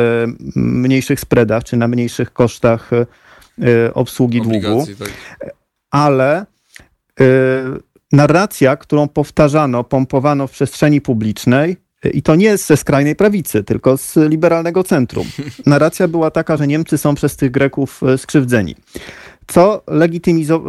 mniejszych 0.56 1.20
spreadach, 1.20 1.64
czy 1.64 1.76
na 1.76 1.88
mniejszych 1.88 2.32
kosztach 2.32 2.90
e, 2.92 3.06
obsługi 3.94 4.40
Obligacji, 4.40 4.94
długu. 4.96 5.12
Tak. 5.38 5.54
Ale 5.90 6.38
e, 6.40 6.46
narracja, 8.12 8.76
którą 8.76 9.08
powtarzano, 9.08 9.84
pompowano 9.84 10.46
w 10.46 10.50
przestrzeni 10.50 11.00
publicznej, 11.00 11.76
i 12.12 12.22
to 12.22 12.34
nie 12.34 12.56
ze 12.56 12.76
skrajnej 12.76 13.16
prawicy, 13.16 13.64
tylko 13.64 13.96
z 13.96 14.16
liberalnego 14.16 14.84
centrum. 14.84 15.26
Narracja 15.66 16.08
była 16.08 16.30
taka, 16.30 16.56
że 16.56 16.66
Niemcy 16.66 16.98
są 16.98 17.14
przez 17.14 17.36
tych 17.36 17.50
Greków 17.50 18.00
skrzywdzeni 18.16 18.74
co 19.50 19.82
legitymizo 19.86 20.62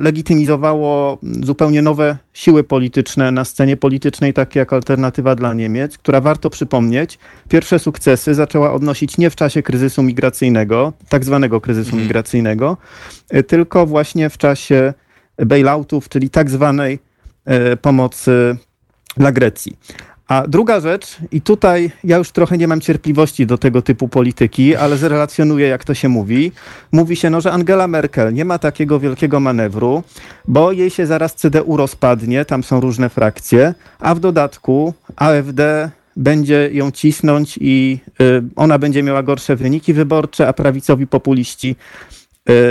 legitymizowało 0.00 1.18
zupełnie 1.22 1.82
nowe 1.82 2.16
siły 2.32 2.64
polityczne 2.64 3.32
na 3.32 3.44
scenie 3.44 3.76
politycznej, 3.76 4.32
takie 4.32 4.58
jak 4.58 4.72
Alternatywa 4.72 5.34
dla 5.34 5.54
Niemiec, 5.54 5.98
która 5.98 6.20
warto 6.20 6.50
przypomnieć, 6.50 7.18
pierwsze 7.48 7.78
sukcesy 7.78 8.34
zaczęła 8.34 8.72
odnosić 8.72 9.18
nie 9.18 9.30
w 9.30 9.36
czasie 9.36 9.62
kryzysu 9.62 10.02
migracyjnego, 10.02 10.92
tak 11.08 11.24
zwanego 11.24 11.60
kryzysu 11.60 11.88
mhm. 11.88 12.02
migracyjnego, 12.02 12.76
tylko 13.46 13.86
właśnie 13.86 14.30
w 14.30 14.38
czasie 14.38 14.94
bailoutów, 15.38 16.08
czyli 16.08 16.30
tak 16.30 16.50
zwanej 16.50 16.98
e, 17.44 17.76
pomocy 17.76 18.56
dla 19.16 19.32
Grecji. 19.32 19.76
A 20.28 20.44
druga 20.48 20.80
rzecz, 20.80 21.16
i 21.32 21.40
tutaj 21.40 21.90
ja 22.04 22.16
już 22.16 22.30
trochę 22.30 22.58
nie 22.58 22.68
mam 22.68 22.80
cierpliwości 22.80 23.46
do 23.46 23.58
tego 23.58 23.82
typu 23.82 24.08
polityki, 24.08 24.76
ale 24.76 24.96
zrelacjonuję, 24.96 25.68
jak 25.68 25.84
to 25.84 25.94
się 25.94 26.08
mówi. 26.08 26.52
Mówi 26.92 27.16
się, 27.16 27.30
no, 27.30 27.40
że 27.40 27.52
Angela 27.52 27.86
Merkel 27.86 28.34
nie 28.34 28.44
ma 28.44 28.58
takiego 28.58 29.00
wielkiego 29.00 29.40
manewru, 29.40 30.02
bo 30.48 30.72
jej 30.72 30.90
się 30.90 31.06
zaraz 31.06 31.34
CDU 31.34 31.76
rozpadnie, 31.76 32.44
tam 32.44 32.62
są 32.62 32.80
różne 32.80 33.08
frakcje, 33.08 33.74
a 33.98 34.14
w 34.14 34.20
dodatku 34.20 34.94
AfD 35.16 35.90
będzie 36.16 36.70
ją 36.72 36.90
cisnąć 36.90 37.58
i 37.60 37.98
y, 38.20 38.42
ona 38.56 38.78
będzie 38.78 39.02
miała 39.02 39.22
gorsze 39.22 39.56
wyniki 39.56 39.92
wyborcze, 39.92 40.48
a 40.48 40.52
prawicowi 40.52 41.06
populiści 41.06 41.76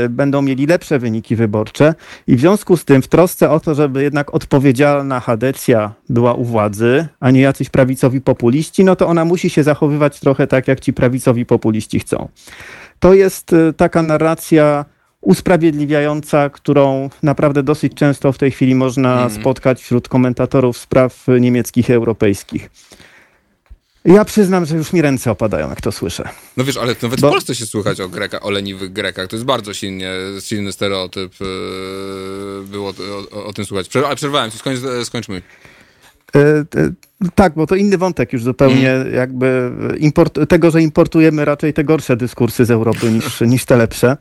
będą 0.09 0.41
mieli 0.41 0.65
lepsze 0.65 0.99
wyniki 0.99 1.35
wyborcze 1.35 1.95
i 2.27 2.35
w 2.35 2.39
związku 2.39 2.77
z 2.77 2.85
tym 2.85 3.01
w 3.01 3.07
trosce 3.07 3.49
o 3.49 3.59
to, 3.59 3.75
żeby 3.75 4.03
jednak 4.03 4.33
odpowiedzialna 4.33 5.19
Hadecja 5.19 5.93
była 6.09 6.33
u 6.33 6.43
władzy, 6.43 7.07
a 7.19 7.31
nie 7.31 7.41
jacyś 7.41 7.69
prawicowi 7.69 8.21
populiści, 8.21 8.83
no 8.83 8.95
to 8.95 9.07
ona 9.07 9.25
musi 9.25 9.49
się 9.49 9.63
zachowywać 9.63 10.19
trochę 10.19 10.47
tak, 10.47 10.67
jak 10.67 10.79
ci 10.79 10.93
prawicowi 10.93 11.45
populiści 11.45 11.99
chcą. 11.99 12.27
To 12.99 13.13
jest 13.13 13.53
y, 13.53 13.73
taka 13.73 14.01
narracja 14.01 14.85
usprawiedliwiająca, 15.21 16.49
którą 16.49 17.09
naprawdę 17.23 17.63
dosyć 17.63 17.93
często 17.93 18.31
w 18.31 18.37
tej 18.37 18.51
chwili 18.51 18.75
można 18.75 19.17
mm. 19.17 19.29
spotkać 19.29 19.81
wśród 19.81 20.07
komentatorów 20.07 20.77
spraw 20.77 21.25
niemieckich 21.39 21.89
i 21.89 21.93
europejskich. 21.93 22.69
Ja 24.05 24.25
przyznam, 24.25 24.65
że 24.65 24.75
już 24.75 24.93
mi 24.93 25.01
ręce 25.01 25.31
opadają, 25.31 25.69
jak 25.69 25.81
to 25.81 25.91
słyszę. 25.91 26.29
No 26.57 26.63
wiesz, 26.63 26.77
ale 26.77 26.95
nawet 27.01 27.21
Bo... 27.21 27.27
w 27.27 27.31
Polsce 27.31 27.55
się 27.55 27.65
słychać 27.65 27.99
o, 27.99 28.09
Greka, 28.09 28.39
o 28.39 28.49
leniwych 28.49 28.93
Grekach. 28.93 29.27
To 29.27 29.35
jest 29.35 29.45
bardzo 29.45 29.73
silnie, 29.73 30.11
silny 30.39 30.71
stereotyp. 30.71 31.39
Yy, 31.39 31.47
było 32.65 32.89
o, 32.89 33.37
o, 33.37 33.45
o 33.45 33.53
tym 33.53 33.65
słuchać. 33.65 33.95
Ale 33.95 34.15
przerwałem 34.15 34.51
ci, 34.51 34.57
skończ, 34.57 34.79
skończmy. 35.03 35.41
E, 36.35 36.65
tak, 37.35 37.53
bo 37.53 37.67
to 37.67 37.75
inny 37.75 37.97
wątek 37.97 38.33
już 38.33 38.43
zupełnie 38.43 38.91
mm. 38.91 39.13
jakby 39.13 39.71
import, 39.97 40.39
tego, 40.49 40.71
że 40.71 40.81
importujemy 40.81 41.45
raczej 41.45 41.73
te 41.73 41.83
gorsze 41.83 42.17
dyskursy 42.17 42.65
z 42.65 42.71
Europy 42.71 43.11
niż, 43.11 43.41
niż 43.53 43.65
te 43.65 43.77
lepsze. 43.77 44.17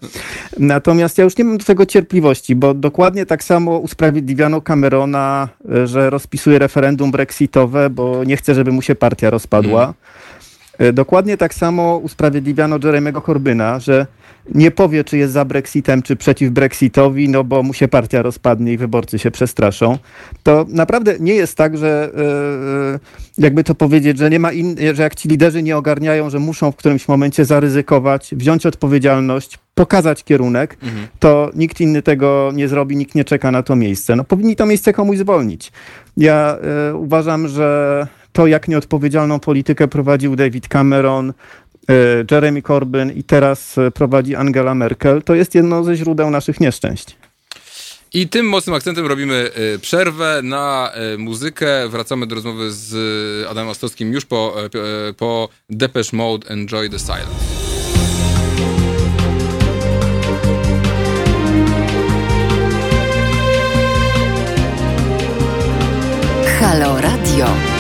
Natomiast 0.58 1.18
ja 1.18 1.24
już 1.24 1.36
nie 1.36 1.44
mam 1.44 1.58
do 1.58 1.64
tego 1.64 1.86
cierpliwości, 1.86 2.56
bo 2.56 2.74
dokładnie 2.74 3.26
tak 3.26 3.44
samo 3.44 3.78
usprawiedliwiano 3.78 4.60
Camerona, 4.60 5.48
e, 5.74 5.86
że 5.86 6.10
rozpisuje 6.10 6.58
referendum 6.58 7.10
brexitowe, 7.10 7.90
bo 7.90 8.24
nie 8.24 8.36
chce, 8.36 8.54
żeby 8.54 8.72
mu 8.72 8.82
się 8.82 8.94
partia 8.94 9.30
rozpadła. 9.30 9.94
Mm. 10.78 10.94
Dokładnie 10.94 11.36
tak 11.36 11.54
samo 11.54 11.96
usprawiedliwiano 11.96 12.78
Jeremy'ego 12.78 13.26
Corbyna, 13.26 13.78
że 13.78 14.06
nie 14.54 14.70
powie, 14.70 15.04
czy 15.04 15.18
jest 15.18 15.32
za 15.32 15.44
Brexitem, 15.44 16.02
czy 16.02 16.16
przeciw 16.16 16.50
Brexitowi, 16.50 17.28
no 17.28 17.44
bo 17.44 17.62
mu 17.62 17.74
się 17.74 17.88
partia 17.88 18.22
rozpadnie 18.22 18.72
i 18.72 18.76
wyborcy 18.76 19.18
się 19.18 19.30
przestraszą. 19.30 19.98
To 20.42 20.66
naprawdę 20.68 21.14
nie 21.20 21.34
jest 21.34 21.56
tak, 21.56 21.78
że 21.78 22.10
yy, 23.36 23.44
jakby 23.44 23.64
to 23.64 23.74
powiedzieć, 23.74 24.18
że 24.18 24.30
nie 24.30 24.38
ma 24.38 24.52
in, 24.52 24.76
że 24.94 25.02
jak 25.02 25.14
ci 25.14 25.28
liderzy 25.28 25.62
nie 25.62 25.76
ogarniają, 25.76 26.30
że 26.30 26.38
muszą 26.38 26.72
w 26.72 26.76
którymś 26.76 27.08
momencie 27.08 27.44
zaryzykować, 27.44 28.34
wziąć 28.36 28.66
odpowiedzialność, 28.66 29.58
pokazać 29.74 30.24
kierunek, 30.24 30.76
mhm. 30.82 31.06
to 31.18 31.50
nikt 31.54 31.80
inny 31.80 32.02
tego 32.02 32.50
nie 32.54 32.68
zrobi, 32.68 32.96
nikt 32.96 33.14
nie 33.14 33.24
czeka 33.24 33.50
na 33.50 33.62
to 33.62 33.76
miejsce. 33.76 34.16
No 34.16 34.24
powinni 34.24 34.56
to 34.56 34.66
miejsce 34.66 34.92
komuś 34.92 35.18
zwolnić. 35.18 35.72
Ja 36.16 36.58
uważam, 36.94 37.48
że 37.48 38.06
to, 38.32 38.46
jak 38.46 38.68
nieodpowiedzialną 38.68 39.40
politykę 39.40 39.88
prowadził 39.88 40.36
David 40.36 40.68
Cameron, 40.68 41.32
E, 41.90 42.24
Jeremy 42.30 42.62
Corbyn 42.62 43.10
i 43.10 43.24
teraz 43.24 43.78
e, 43.78 43.90
prowadzi 43.90 44.36
Angela 44.36 44.74
Merkel, 44.74 45.22
to 45.22 45.34
jest 45.34 45.54
jedno 45.54 45.84
ze 45.84 45.96
źródeł 45.96 46.30
naszych 46.30 46.60
nieszczęść. 46.60 47.16
I 48.14 48.28
tym 48.28 48.48
mocnym 48.48 48.76
akcentem 48.76 49.06
robimy 49.06 49.50
e, 49.74 49.78
przerwę 49.78 50.40
na 50.42 50.92
muzykę. 51.18 51.88
Wracamy 51.88 52.26
do 52.26 52.34
rozmowy 52.34 52.72
z 52.72 52.94
Adamem 53.46 53.68
Ostowskim 53.68 54.12
już 54.12 54.24
po, 54.24 54.56
po 55.16 55.48
Depeche 55.70 56.16
Mode 56.16 56.48
Enjoy 56.48 56.90
the 56.90 56.98
Silence. 56.98 57.28
Halo 66.60 67.00
Radio. 67.00 67.71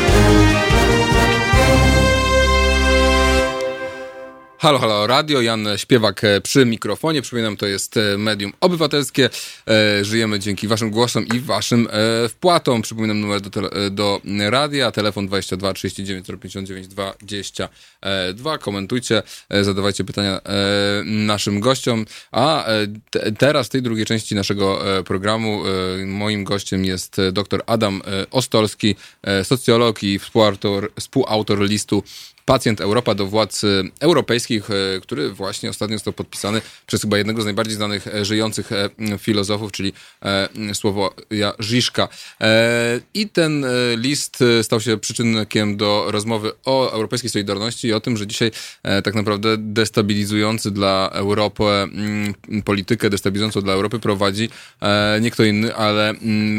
Halo, 4.62 4.78
halo, 4.78 5.06
radio, 5.06 5.40
Jan 5.40 5.68
Śpiewak 5.76 6.24
e, 6.24 6.40
przy 6.40 6.66
mikrofonie. 6.66 7.22
Przypominam, 7.22 7.56
to 7.56 7.66
jest 7.66 7.96
e, 7.96 8.18
medium 8.18 8.52
obywatelskie. 8.60 9.30
E, 9.68 10.04
żyjemy 10.04 10.38
dzięki 10.38 10.68
waszym 10.68 10.90
głosom 10.90 11.26
i 11.26 11.40
waszym 11.40 11.88
wpłatom. 12.28 12.82
Przypominam 12.82 13.20
numer 13.20 13.40
do, 13.40 13.50
tele, 13.50 13.90
do 13.90 14.20
radia, 14.50 14.90
telefon 14.90 15.26
22 15.26 15.74
39 15.74 16.26
059 16.40 16.88
22. 16.88 18.58
Komentujcie, 18.58 19.22
zadawajcie 19.62 20.04
pytania 20.04 20.40
naszym 21.04 21.60
gościom. 21.60 22.06
A 22.32 22.66
teraz 23.38 23.66
w 23.66 23.70
tej 23.70 23.82
drugiej 23.82 24.06
części 24.06 24.34
naszego 24.34 24.80
programu 25.04 25.62
moim 26.06 26.44
gościem 26.44 26.84
jest 26.84 27.16
dr 27.32 27.62
Adam 27.66 28.02
Ostolski, 28.30 28.96
socjolog 29.42 30.02
i 30.02 30.18
współautor, 30.18 30.92
współautor 31.00 31.60
listu 31.60 32.02
Pacjent 32.44 32.80
Europa 32.80 33.14
do 33.14 33.26
władz 33.26 33.62
europejskich, 34.00 34.70
e, 34.70 35.00
który 35.00 35.30
właśnie 35.30 35.70
ostatnio 35.70 35.96
został 35.96 36.12
podpisany 36.12 36.60
przez 36.86 37.02
chyba 37.02 37.18
jednego 37.18 37.42
z 37.42 37.44
najbardziej 37.44 37.76
znanych 37.76 38.06
e, 38.06 38.24
żyjących 38.24 38.72
e, 38.72 38.88
filozofów, 39.18 39.72
czyli 39.72 39.92
Słowoja 40.72 41.52
Żiszka. 41.58 42.08
I 43.14 43.28
ten 43.28 43.66
list 43.96 44.44
stał 44.62 44.80
się 44.80 44.98
przyczynkiem 44.98 45.76
do 45.76 46.04
rozmowy 46.08 46.52
o 46.64 46.92
europejskiej 46.92 47.30
solidarności 47.30 47.88
i 47.88 47.92
o 47.92 48.00
tym, 48.00 48.16
że 48.16 48.26
dzisiaj 48.26 48.50
tak 49.04 49.14
naprawdę 49.14 49.56
destabilizujący 49.58 50.70
dla 50.70 51.10
Europy 51.12 51.62
politykę 52.64 53.10
destabilizującą 53.10 53.60
dla 53.60 53.72
Europy 53.72 53.98
prowadzi 53.98 54.48
nie 55.20 55.30
kto 55.30 55.44
inny, 55.44 55.74
ale 55.74 56.14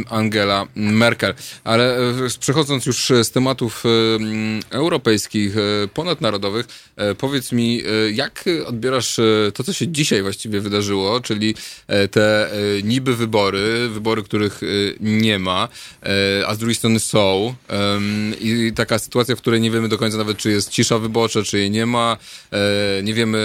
Angela 0.09 0.67
Merkel. 0.75 1.33
Ale 1.63 1.97
przechodząc 2.39 2.85
już 2.85 3.11
z 3.23 3.31
tematów 3.31 3.83
europejskich, 4.69 5.55
ponadnarodowych. 5.93 6.65
Powiedz 7.17 7.51
mi, 7.51 7.81
jak 8.13 8.45
odbierasz 8.65 9.19
to, 9.53 9.63
co 9.63 9.73
się 9.73 9.87
dzisiaj 9.87 10.21
właściwie 10.21 10.61
wydarzyło, 10.61 11.19
czyli 11.21 11.55
te 12.11 12.51
niby 12.83 13.15
wybory, 13.15 13.89
wybory, 13.89 14.23
których 14.23 14.61
nie 14.99 15.39
ma, 15.39 15.67
a 16.47 16.55
z 16.55 16.57
drugiej 16.57 16.75
strony 16.75 16.99
są 16.99 17.55
i 18.41 18.71
taka 18.75 18.99
sytuacja, 18.99 19.35
w 19.35 19.41
której 19.41 19.61
nie 19.61 19.71
wiemy 19.71 19.89
do 19.89 19.97
końca 19.97 20.17
nawet, 20.17 20.37
czy 20.37 20.51
jest 20.51 20.69
cisza 20.69 20.99
wyborcza, 20.99 21.43
czy 21.43 21.57
jej 21.57 21.71
nie 21.71 21.85
ma, 21.85 22.17
nie 23.03 23.13
wiemy, 23.13 23.39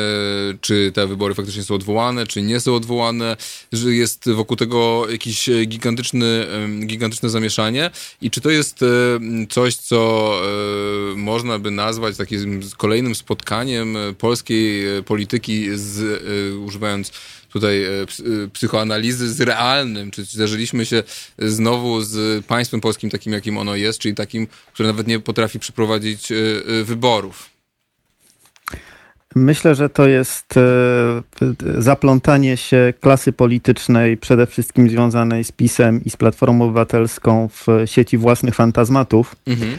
czy 0.60 0.92
te 0.94 1.06
wybory 1.06 1.34
faktycznie 1.34 1.62
są 1.62 1.74
odwołane, 1.74 2.26
czy 2.26 2.42
nie 2.42 2.60
są 2.60 2.74
odwołane, 2.74 3.36
że 3.72 3.94
jest 3.94 4.30
wokół 4.30 4.56
tego 4.56 5.06
jakiś 5.10 5.50
gigantyczny, 5.66 6.46
gigantyczne 6.86 7.30
zamieszanie 7.30 7.90
i 8.22 8.30
czy 8.30 8.40
to 8.40 8.50
jest 8.50 8.80
coś, 9.50 9.76
co 9.76 10.32
można 11.16 11.58
by 11.58 11.70
nazwać 11.70 12.16
takim 12.18 12.60
kolejnym 12.76 13.14
spotkaniem 13.14 13.96
polskiej 14.18 14.84
polityki 15.02 15.68
z, 15.74 16.22
używając 16.56 17.12
tutaj 17.52 17.86
psychoanalizy 18.52 19.34
z 19.34 19.40
realnym, 19.40 20.10
czy 20.10 20.24
zdarzyliśmy 20.24 20.86
się 20.86 21.02
znowu 21.38 22.00
z 22.00 22.46
państwem 22.46 22.80
polskim 22.80 23.10
takim, 23.10 23.32
jakim 23.32 23.58
ono 23.58 23.76
jest, 23.76 23.98
czyli 23.98 24.14
takim, 24.14 24.46
które 24.72 24.88
nawet 24.88 25.06
nie 25.06 25.20
potrafi 25.20 25.58
przeprowadzić 25.58 26.32
wyborów. 26.84 27.50
Myślę, 29.34 29.74
że 29.74 29.88
to 29.88 30.08
jest 30.08 30.56
e, 30.56 31.22
zaplątanie 31.78 32.56
się 32.56 32.94
klasy 33.00 33.32
politycznej, 33.32 34.16
przede 34.16 34.46
wszystkim 34.46 34.90
związanej 34.90 35.44
z 35.44 35.52
PiSem 35.52 36.04
i 36.04 36.10
z 36.10 36.16
Platformą 36.16 36.64
Obywatelską 36.64 37.48
w 37.48 37.66
sieci 37.84 38.18
własnych 38.18 38.54
fantazmatów. 38.54 39.36
Mhm. 39.46 39.78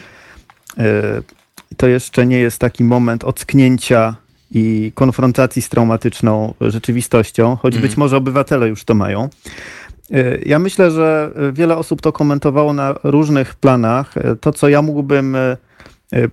To 1.76 1.88
jeszcze 1.88 2.26
nie 2.26 2.38
jest 2.38 2.58
taki 2.58 2.84
moment 2.84 3.24
ocknięcia 3.24 4.16
i 4.50 4.92
konfrontacji 4.94 5.62
z 5.62 5.68
traumatyczną 5.68 6.54
rzeczywistością, 6.60 7.56
choć 7.56 7.74
mhm. 7.74 7.88
być 7.88 7.96
może 7.96 8.16
obywatele 8.16 8.68
już 8.68 8.84
to 8.84 8.94
mają. 8.94 9.28
E, 10.10 10.38
ja 10.38 10.58
myślę, 10.58 10.90
że 10.90 11.30
wiele 11.52 11.76
osób 11.76 12.02
to 12.02 12.12
komentowało 12.12 12.72
na 12.72 12.94
różnych 13.02 13.54
planach. 13.54 14.14
To, 14.40 14.52
co 14.52 14.68
ja 14.68 14.82
mógłbym 14.82 15.36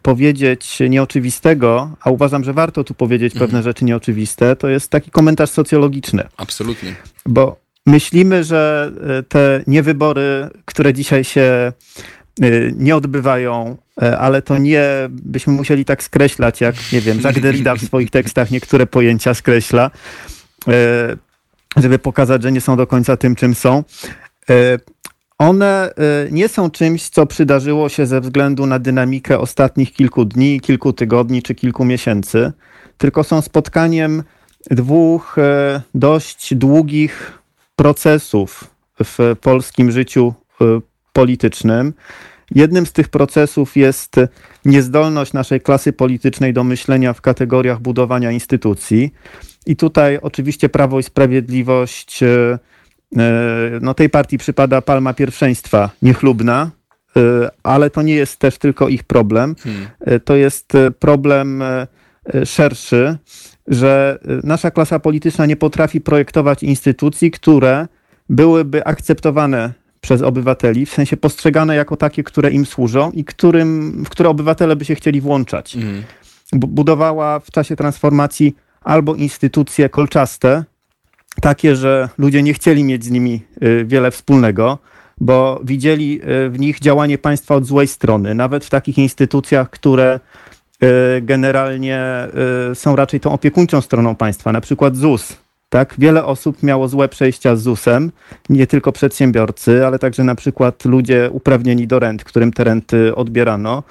powiedzieć 0.02 0.80
nieoczywistego, 0.90 1.92
a 2.02 2.10
uważam, 2.10 2.44
że 2.44 2.54
warto 2.54 2.84
tu 2.84 2.94
powiedzieć 2.94 3.34
mhm. 3.34 3.48
pewne 3.48 3.64
rzeczy 3.64 3.86
nieoczywiste, 3.86 4.56
to 4.56 4.68
jest 4.68 4.90
taki 4.92 5.12
komentarz 5.12 5.50
socjologiczny. 5.50 6.28
Absolutnie. 6.38 6.96
Bo 7.26 7.60
myślimy, 7.86 8.44
że 8.44 8.92
te 9.30 9.64
niewybory, 9.68 10.50
które 10.66 10.94
dzisiaj 10.94 11.24
się 11.24 11.74
nie 12.76 12.96
odbywają, 12.96 13.78
ale 14.20 14.42
to 14.42 14.58
nie 14.58 14.84
byśmy 15.10 15.54
musieli 15.54 15.86
tak 15.86 16.04
skreślać, 16.04 16.62
jak, 16.62 16.76
nie 16.94 17.02
wiem, 17.02 17.18
Jacques 17.24 17.44
Derrida 17.44 17.76
w 17.76 17.82
swoich 17.82 18.12
tekstach 18.12 18.52
niektóre 18.52 18.88
pojęcia 18.88 19.34
skreśla, 19.34 19.92
żeby 21.78 22.00
pokazać, 22.00 22.44
że 22.44 22.52
nie 22.52 22.62
są 22.62 22.78
do 22.78 22.88
końca 22.88 23.18
tym, 23.18 23.36
czym 23.36 23.56
są. 23.56 23.84
One 25.38 25.92
y, 26.28 26.32
nie 26.32 26.50
są 26.50 26.72
czymś, 26.72 27.10
co 27.10 27.26
przydarzyło 27.26 27.90
się 27.90 28.06
ze 28.06 28.22
względu 28.22 28.66
na 28.66 28.80
dynamikę 28.80 29.40
ostatnich 29.40 29.94
kilku 29.94 30.26
dni, 30.26 30.62
kilku 30.62 30.94
tygodni 30.94 31.44
czy 31.44 31.56
kilku 31.56 31.86
miesięcy, 31.86 32.52
tylko 32.98 33.24
są 33.24 33.42
spotkaniem 33.42 34.24
dwóch 34.72 35.38
y, 35.38 35.42
dość 35.96 36.56
długich 36.56 37.40
procesów 37.76 38.64
w 39.04 39.36
polskim 39.42 39.92
życiu 39.92 40.34
y, 40.62 40.66
politycznym. 41.22 41.94
Jednym 42.56 42.86
z 42.86 42.92
tych 42.92 43.10
procesów 43.10 43.78
jest 43.78 44.16
niezdolność 44.66 45.34
naszej 45.34 45.62
klasy 45.62 45.94
politycznej 45.94 46.54
do 46.54 46.64
myślenia 46.64 47.14
w 47.14 47.22
kategoriach 47.22 47.80
budowania 47.80 48.32
instytucji. 48.32 49.14
I 49.66 49.76
tutaj 49.76 50.20
oczywiście 50.22 50.70
Prawo 50.70 51.00
i 51.00 51.04
Sprawiedliwość 51.04 52.24
E, 53.16 53.80
no 53.82 53.94
tej 53.94 54.10
partii 54.10 54.38
przypada 54.38 54.82
palma 54.82 55.14
pierwszeństwa 55.14 55.90
niechlubna, 56.02 56.72
e, 57.18 57.50
ale 57.64 57.90
to 57.90 58.02
nie 58.02 58.16
jest 58.16 58.40
też 58.40 58.58
tylko 58.58 58.88
ich 58.88 59.04
problem. 59.04 59.56
Hmm. 59.64 59.88
E, 60.02 60.20
to 60.20 60.36
jest 60.36 60.74
problem 61.00 61.64
szerszy, 62.46 63.18
że 63.68 64.20
nasza 64.44 64.72
klasa 64.72 65.00
polityczna 65.00 65.46
nie 65.46 65.56
potrafi 65.56 66.02
projektować 66.02 66.64
instytucji, 66.64 67.32
które 67.32 67.88
byłyby 68.30 68.86
akceptowane 68.86 69.74
przez 70.02 70.22
obywateli, 70.22 70.86
w 70.86 70.94
sensie 70.94 71.18
postrzegane 71.18 71.76
jako 71.76 71.98
takie, 71.98 72.24
które 72.24 72.52
im 72.52 72.66
służą 72.66 73.12
i 73.12 73.26
którym, 73.26 74.04
w 74.06 74.10
które 74.10 74.30
obywatele 74.30 74.76
by 74.76 74.86
się 74.86 74.96
chcieli 74.96 75.22
włączać. 75.22 75.74
Hmm. 75.74 76.04
Budowała 76.54 77.40
w 77.40 77.52
czasie 77.52 77.76
transformacji 77.76 78.56
albo 78.82 79.16
instytucje 79.16 79.90
kolczaste, 79.90 80.64
takie, 81.42 81.76
że 81.76 82.10
ludzie 82.18 82.44
nie 82.44 82.54
chcieli 82.54 82.84
mieć 82.84 83.06
z 83.06 83.10
nimi 83.10 83.42
y, 83.64 83.86
wiele 83.86 84.12
wspólnego, 84.12 84.78
bo 85.18 85.62
widzieli 85.64 86.22
y, 86.46 86.50
w 86.50 86.60
nich 86.60 86.80
działanie 86.80 87.18
państwa 87.18 87.56
od 87.56 87.66
złej 87.66 87.88
strony, 87.88 88.36
nawet 88.36 88.66
w 88.66 88.70
takich 88.70 88.98
instytucjach, 88.98 89.70
które 89.70 90.20
y, 90.84 90.88
generalnie 91.22 92.28
są 92.74 92.96
raczej 92.96 93.20
tą 93.20 93.32
opiekuńczą 93.32 93.82
stroną 93.82 94.16
państwa, 94.16 94.52
na 94.52 94.62
przykład 94.62 94.96
ZUS. 94.96 95.47
Tak, 95.70 95.96
wiele 95.98 96.26
osób 96.26 96.64
miało 96.64 96.88
złe 96.88 97.10
przejścia 97.10 97.56
z 97.56 97.62
ZUS-em, 97.62 98.12
nie 98.50 98.68
tylko 98.68 98.92
przedsiębiorcy, 98.92 99.86
ale 99.86 100.00
także 100.00 100.24
na 100.24 100.36
przykład 100.36 100.86
ludzie 100.86 101.30
uprawnieni 101.32 101.88
do 101.88 102.00
rent, 102.00 102.24
którym 102.24 102.54
te 102.54 102.64
renty 102.64 103.16
odbierano. 103.16 103.84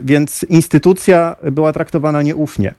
Więc 0.00 0.46
instytucja 0.48 1.36
była 1.52 1.72
traktowana 1.72 2.22
nieufnie. 2.22 2.74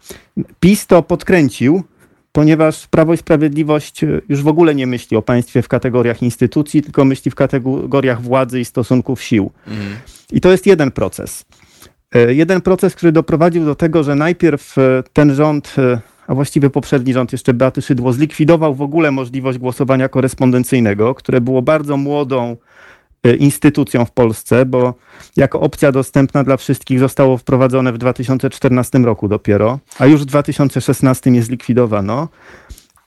PiS 0.60 0.88
to 0.88 1.03
podkręcił, 1.03 1.84
ponieważ 2.32 2.88
Prawo 2.88 3.14
i 3.14 3.18
Sprawiedliwość 3.18 4.03
e, 4.03 4.22
już 4.30 4.41
w 4.41 4.48
ogóle 4.48 4.76
nie 4.76 4.88
myśli 4.88 5.18
o 5.18 5.22
państwie 5.22 5.61
w 5.61 5.68
kategoriach 5.68 6.24
instytucji, 6.24 6.82
tylko 6.82 7.06
myśli 7.06 7.32
w 7.32 7.36
kategoriach 7.36 8.22
władzy 8.22 8.60
i 8.60 8.65
stosunków 8.65 9.22
sił. 9.22 9.52
Mhm. 9.68 9.98
I 10.32 10.41
to 10.41 10.52
jest 10.52 10.65
jeden 10.65 10.91
proces. 10.91 11.45
E, 12.15 12.34
jeden 12.34 12.61
proces, 12.61 12.95
który 12.95 13.11
doprowadził 13.11 13.65
do 13.65 13.76
tego, 13.76 14.03
że 14.03 14.15
najpierw 14.15 14.76
ten 15.14 15.36
rząd, 15.36 15.76
a 16.28 16.36
właściwie 16.36 16.70
poprzedni 16.70 17.14
rząd 17.14 17.32
jeszcze 17.32 17.54
Beaty 17.54 17.82
Szydło, 17.82 18.14
zlikwidował 18.14 18.76
w 18.76 18.82
ogóle 18.82 19.12
możliwość 19.12 19.58
głosowania 19.58 20.10
korespondencyjnego, 20.10 21.16
które 21.16 21.41
było 21.41 21.62
bardzo 21.62 21.98
młodą 21.98 22.58
Y, 23.28 23.36
instytucją 23.36 24.06
w 24.06 24.12
Polsce, 24.12 24.66
bo 24.66 24.94
jako 25.36 25.60
opcja 25.62 25.91
dostępna 25.91 26.44
dla 26.44 26.58
wszystkich 26.58 26.99
zostało 26.99 27.38
wprowadzone 27.38 27.94
w 27.94 27.98
2014 27.98 28.99
roku 28.99 29.28
dopiero, 29.28 29.80
a 29.99 30.06
już 30.06 30.22
w 30.22 30.26
2016 30.26 31.32
je 31.32 31.44
zlikwidowano. 31.44 32.28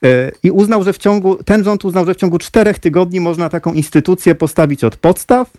Y, 0.05 0.31
I 0.43 0.51
uznał, 0.51 0.83
że 0.83 0.93
w 0.93 0.97
ciągu, 0.97 1.43
ten 1.43 1.63
rząd 1.63 1.85
uznał, 1.85 2.05
że 2.05 2.13
w 2.13 2.17
ciągu 2.17 2.37
czterech 2.37 2.79
tygodni 2.79 3.19
można 3.19 3.49
taką 3.49 3.73
instytucję 3.73 4.35
postawić 4.35 4.83
od 4.83 4.95
podstaw. 4.95 5.51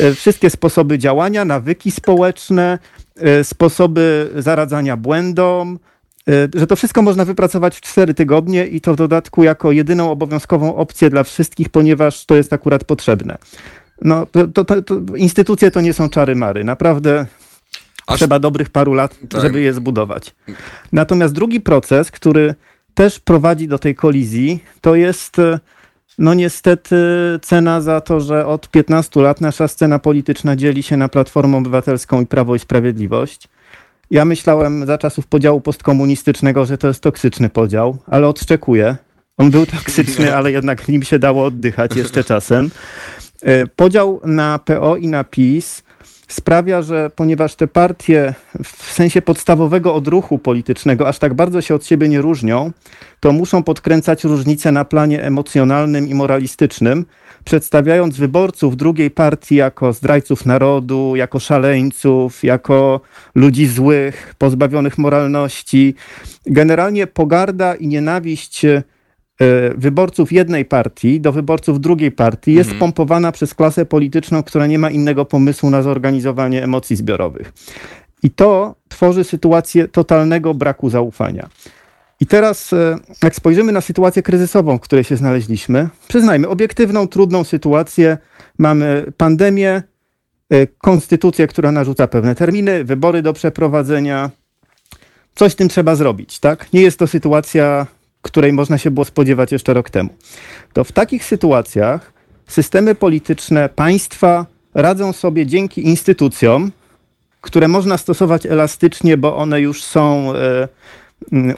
Y, 0.00 0.14
wszystkie 0.14 0.50
sposoby 0.50 0.98
działania, 0.98 1.44
nawyki 1.44 1.90
społeczne, 1.90 2.78
sposoby 3.42 4.30
zaradzania 4.36 4.96
błędom, 4.96 5.78
że 6.54 6.66
to 6.66 6.76
wszystko 6.76 7.02
można 7.02 7.24
wypracować 7.24 7.76
w 7.76 7.80
cztery 7.80 8.14
tygodnie 8.14 8.66
i 8.66 8.80
to 8.80 8.94
w 8.94 8.96
dodatku 8.96 9.44
jako 9.44 9.72
jedyną 9.72 10.10
obowiązkową 10.10 10.76
opcję 10.76 11.10
dla 11.10 11.24
wszystkich, 11.24 11.68
ponieważ 11.68 12.26
to 12.26 12.34
jest 12.36 12.52
akurat 12.52 12.84
potrzebne. 12.84 13.38
No, 14.02 14.26
to, 14.26 14.64
to, 14.64 14.82
to, 14.82 15.00
instytucje 15.16 15.70
to 15.70 15.80
nie 15.80 15.92
są 15.92 16.08
czary 16.08 16.36
mary. 16.36 16.64
Naprawdę 16.64 17.26
Aż... 18.06 18.18
trzeba 18.18 18.38
dobrych 18.38 18.70
paru 18.70 18.94
lat, 18.94 19.18
tak. 19.28 19.40
żeby 19.40 19.60
je 19.60 19.72
zbudować. 19.72 20.34
Natomiast 20.92 21.34
drugi 21.34 21.60
proces, 21.60 22.10
który 22.10 22.54
też 22.94 23.20
prowadzi 23.20 23.68
do 23.68 23.78
tej 23.78 23.94
kolizji, 23.94 24.64
to 24.80 24.94
jest 24.94 25.36
no 26.18 26.34
niestety 26.34 26.96
cena 27.42 27.80
za 27.80 28.00
to, 28.00 28.20
że 28.20 28.46
od 28.46 28.70
15 28.70 29.20
lat 29.20 29.40
nasza 29.40 29.68
scena 29.68 29.98
polityczna 29.98 30.56
dzieli 30.56 30.82
się 30.82 30.96
na 30.96 31.08
Platformę 31.08 31.56
Obywatelską 31.56 32.20
i 32.20 32.26
Prawo 32.26 32.54
i 32.54 32.58
Sprawiedliwość. 32.58 33.48
Ja 34.10 34.24
myślałem 34.24 34.86
za 34.86 34.98
czasów 34.98 35.26
podziału 35.26 35.60
postkomunistycznego, 35.60 36.66
że 36.66 36.78
to 36.78 36.88
jest 36.88 37.00
toksyczny 37.00 37.50
podział, 37.50 37.96
ale 38.06 38.28
odczekuję. 38.28 38.96
On 39.36 39.50
był 39.50 39.66
toksyczny, 39.66 40.36
ale 40.36 40.52
jednak 40.52 40.88
nim 40.88 41.02
się 41.02 41.18
dało 41.18 41.44
oddychać 41.44 41.96
jeszcze 41.96 42.24
czasem. 42.24 42.70
E, 43.42 43.66
podział 43.66 44.20
na 44.24 44.58
PO 44.58 44.96
i 44.96 45.08
na 45.08 45.24
PiS 45.24 45.82
sprawia, 46.28 46.82
że 46.82 47.10
ponieważ 47.16 47.54
te 47.54 47.66
partie 47.66 48.34
w 48.64 48.92
sensie 48.92 49.22
podstawowego 49.22 49.94
odruchu 49.94 50.38
politycznego 50.38 51.08
aż 51.08 51.18
tak 51.18 51.34
bardzo 51.34 51.60
się 51.60 51.74
od 51.74 51.86
siebie 51.86 52.08
nie 52.08 52.20
różnią, 52.20 52.72
to 53.20 53.32
muszą 53.32 53.62
podkręcać 53.62 54.24
różnice 54.24 54.72
na 54.72 54.84
planie 54.84 55.22
emocjonalnym 55.22 56.08
i 56.08 56.14
moralistycznym, 56.14 57.06
przedstawiając 57.44 58.16
wyborców 58.16 58.76
drugiej 58.76 59.10
partii 59.10 59.54
jako 59.54 59.92
zdrajców 59.92 60.46
narodu, 60.46 61.16
jako 61.16 61.38
szaleńców, 61.38 62.44
jako 62.44 63.00
ludzi 63.34 63.66
złych, 63.66 64.34
pozbawionych 64.38 64.98
moralności. 64.98 65.94
Generalnie 66.46 67.06
pogarda 67.06 67.74
i 67.74 67.88
nienawiść 67.88 68.66
E, 69.40 69.74
wyborców 69.76 70.32
jednej 70.32 70.64
partii 70.64 71.20
do 71.20 71.32
wyborców 71.32 71.80
drugiej 71.80 72.12
partii 72.12 72.54
jest 72.54 72.70
mhm. 72.70 72.80
pompowana 72.80 73.32
przez 73.32 73.54
klasę 73.54 73.86
polityczną, 73.86 74.42
która 74.42 74.66
nie 74.66 74.78
ma 74.78 74.90
innego 74.90 75.24
pomysłu 75.24 75.70
na 75.70 75.82
zorganizowanie 75.82 76.64
emocji 76.64 76.96
zbiorowych. 76.96 77.52
I 78.22 78.30
to 78.30 78.74
tworzy 78.88 79.24
sytuację 79.24 79.88
totalnego 79.88 80.54
braku 80.54 80.90
zaufania. 80.90 81.48
I 82.20 82.26
teraz, 82.26 82.72
e, 82.72 82.98
jak 83.22 83.34
spojrzymy 83.34 83.72
na 83.72 83.80
sytuację 83.80 84.22
kryzysową, 84.22 84.78
w 84.78 84.80
której 84.80 85.04
się 85.04 85.16
znaleźliśmy, 85.16 85.88
przyznajmy, 86.08 86.48
obiektywną, 86.48 87.08
trudną 87.08 87.44
sytuację, 87.44 88.18
mamy 88.58 89.12
pandemię, 89.16 89.82
e, 90.50 90.66
konstytucję, 90.66 91.46
która 91.46 91.72
narzuca 91.72 92.06
pewne 92.06 92.34
terminy, 92.34 92.84
wybory 92.84 93.22
do 93.22 93.32
przeprowadzenia. 93.32 94.30
Coś 95.34 95.52
z 95.52 95.56
tym 95.56 95.68
trzeba 95.68 95.96
zrobić, 95.96 96.38
tak? 96.38 96.72
Nie 96.72 96.82
jest 96.82 96.98
to 96.98 97.06
sytuacja, 97.06 97.86
której 98.22 98.52
można 98.52 98.78
się 98.78 98.90
było 98.90 99.04
spodziewać 99.04 99.52
jeszcze 99.52 99.74
rok 99.74 99.90
temu. 99.90 100.10
To 100.72 100.84
w 100.84 100.92
takich 100.92 101.24
sytuacjach 101.24 102.12
systemy 102.46 102.94
polityczne 102.94 103.68
państwa 103.68 104.46
radzą 104.74 105.12
sobie 105.12 105.46
dzięki 105.46 105.86
instytucjom, 105.86 106.72
które 107.40 107.68
można 107.68 107.98
stosować 107.98 108.46
elastycznie, 108.46 109.16
bo 109.16 109.36
one 109.36 109.60
już 109.60 109.84
są 109.84 110.30
mm, 110.30 110.68